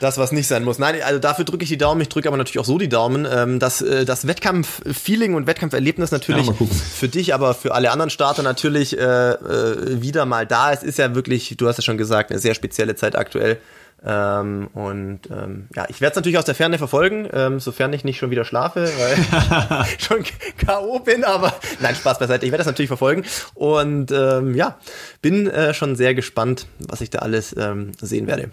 Das, 0.00 0.18
was 0.18 0.32
nicht 0.32 0.46
sein 0.46 0.64
muss. 0.64 0.78
Nein, 0.78 0.96
also 1.04 1.18
dafür 1.18 1.44
drücke 1.44 1.64
ich 1.64 1.68
die 1.68 1.78
Daumen. 1.78 2.00
Ich 2.00 2.08
drücke 2.08 2.28
aber 2.28 2.36
natürlich 2.36 2.58
auch 2.58 2.64
so 2.64 2.78
die 2.78 2.88
Daumen, 2.88 3.26
ähm, 3.30 3.58
dass 3.58 3.82
äh, 3.82 4.04
das 4.04 4.26
Wettkampf-Feeling 4.26 5.34
und 5.34 5.46
Wettkampferlebnis 5.46 6.10
natürlich 6.12 6.46
ja, 6.46 6.54
für 6.54 7.08
dich, 7.08 7.34
aber 7.34 7.54
für 7.54 7.74
alle 7.74 7.90
anderen 7.90 8.10
Starter 8.10 8.42
natürlich 8.42 8.96
äh, 8.96 9.02
äh, 9.02 10.02
wieder 10.02 10.24
mal 10.26 10.46
da. 10.46 10.72
Es 10.72 10.82
ist 10.82 10.98
ja 10.98 11.14
wirklich, 11.14 11.56
du 11.56 11.66
hast 11.66 11.78
ja 11.78 11.82
schon 11.82 11.98
gesagt, 11.98 12.30
eine 12.30 12.38
sehr 12.38 12.54
spezielle 12.54 12.94
Zeit 12.94 13.16
aktuell. 13.16 13.58
Ähm, 14.04 14.68
und 14.74 15.22
ähm, 15.30 15.66
ja, 15.74 15.86
ich 15.88 16.00
werde 16.00 16.12
es 16.12 16.16
natürlich 16.16 16.38
aus 16.38 16.44
der 16.44 16.54
Ferne 16.54 16.78
verfolgen, 16.78 17.28
ähm, 17.32 17.58
sofern 17.58 17.92
ich 17.92 18.04
nicht 18.04 18.18
schon 18.18 18.30
wieder 18.30 18.44
schlafe, 18.44 18.88
weil 18.96 19.84
schon 19.98 20.22
K.O. 20.64 21.00
bin, 21.00 21.24
aber 21.24 21.52
nein, 21.80 21.96
Spaß 21.96 22.20
beiseite. 22.20 22.46
Ich 22.46 22.52
werde 22.52 22.60
das 22.60 22.68
natürlich 22.68 22.88
verfolgen. 22.88 23.24
Und 23.54 24.12
ähm, 24.12 24.54
ja, 24.54 24.78
bin 25.20 25.48
äh, 25.48 25.74
schon 25.74 25.96
sehr 25.96 26.14
gespannt, 26.14 26.66
was 26.78 27.00
ich 27.00 27.10
da 27.10 27.18
alles 27.18 27.54
ähm, 27.58 27.90
sehen 28.00 28.28
werde. 28.28 28.50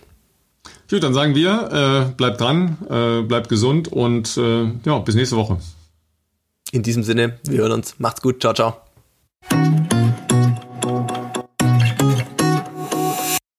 Gut, 0.89 1.03
dann 1.03 1.13
sagen 1.13 1.33
wir, 1.35 2.07
äh, 2.09 2.13
bleibt 2.15 2.41
dran, 2.41 2.77
äh, 2.89 3.21
bleibt 3.23 3.49
gesund 3.49 3.87
und 3.87 4.37
äh, 4.37 4.65
ja, 4.85 4.99
bis 4.99 5.15
nächste 5.15 5.35
Woche. 5.35 5.57
In 6.71 6.83
diesem 6.83 7.03
Sinne, 7.03 7.39
wir 7.47 7.59
hören 7.59 7.71
uns. 7.71 7.95
Macht's 7.99 8.21
gut. 8.21 8.41
Ciao, 8.41 8.53
ciao. 8.53 8.81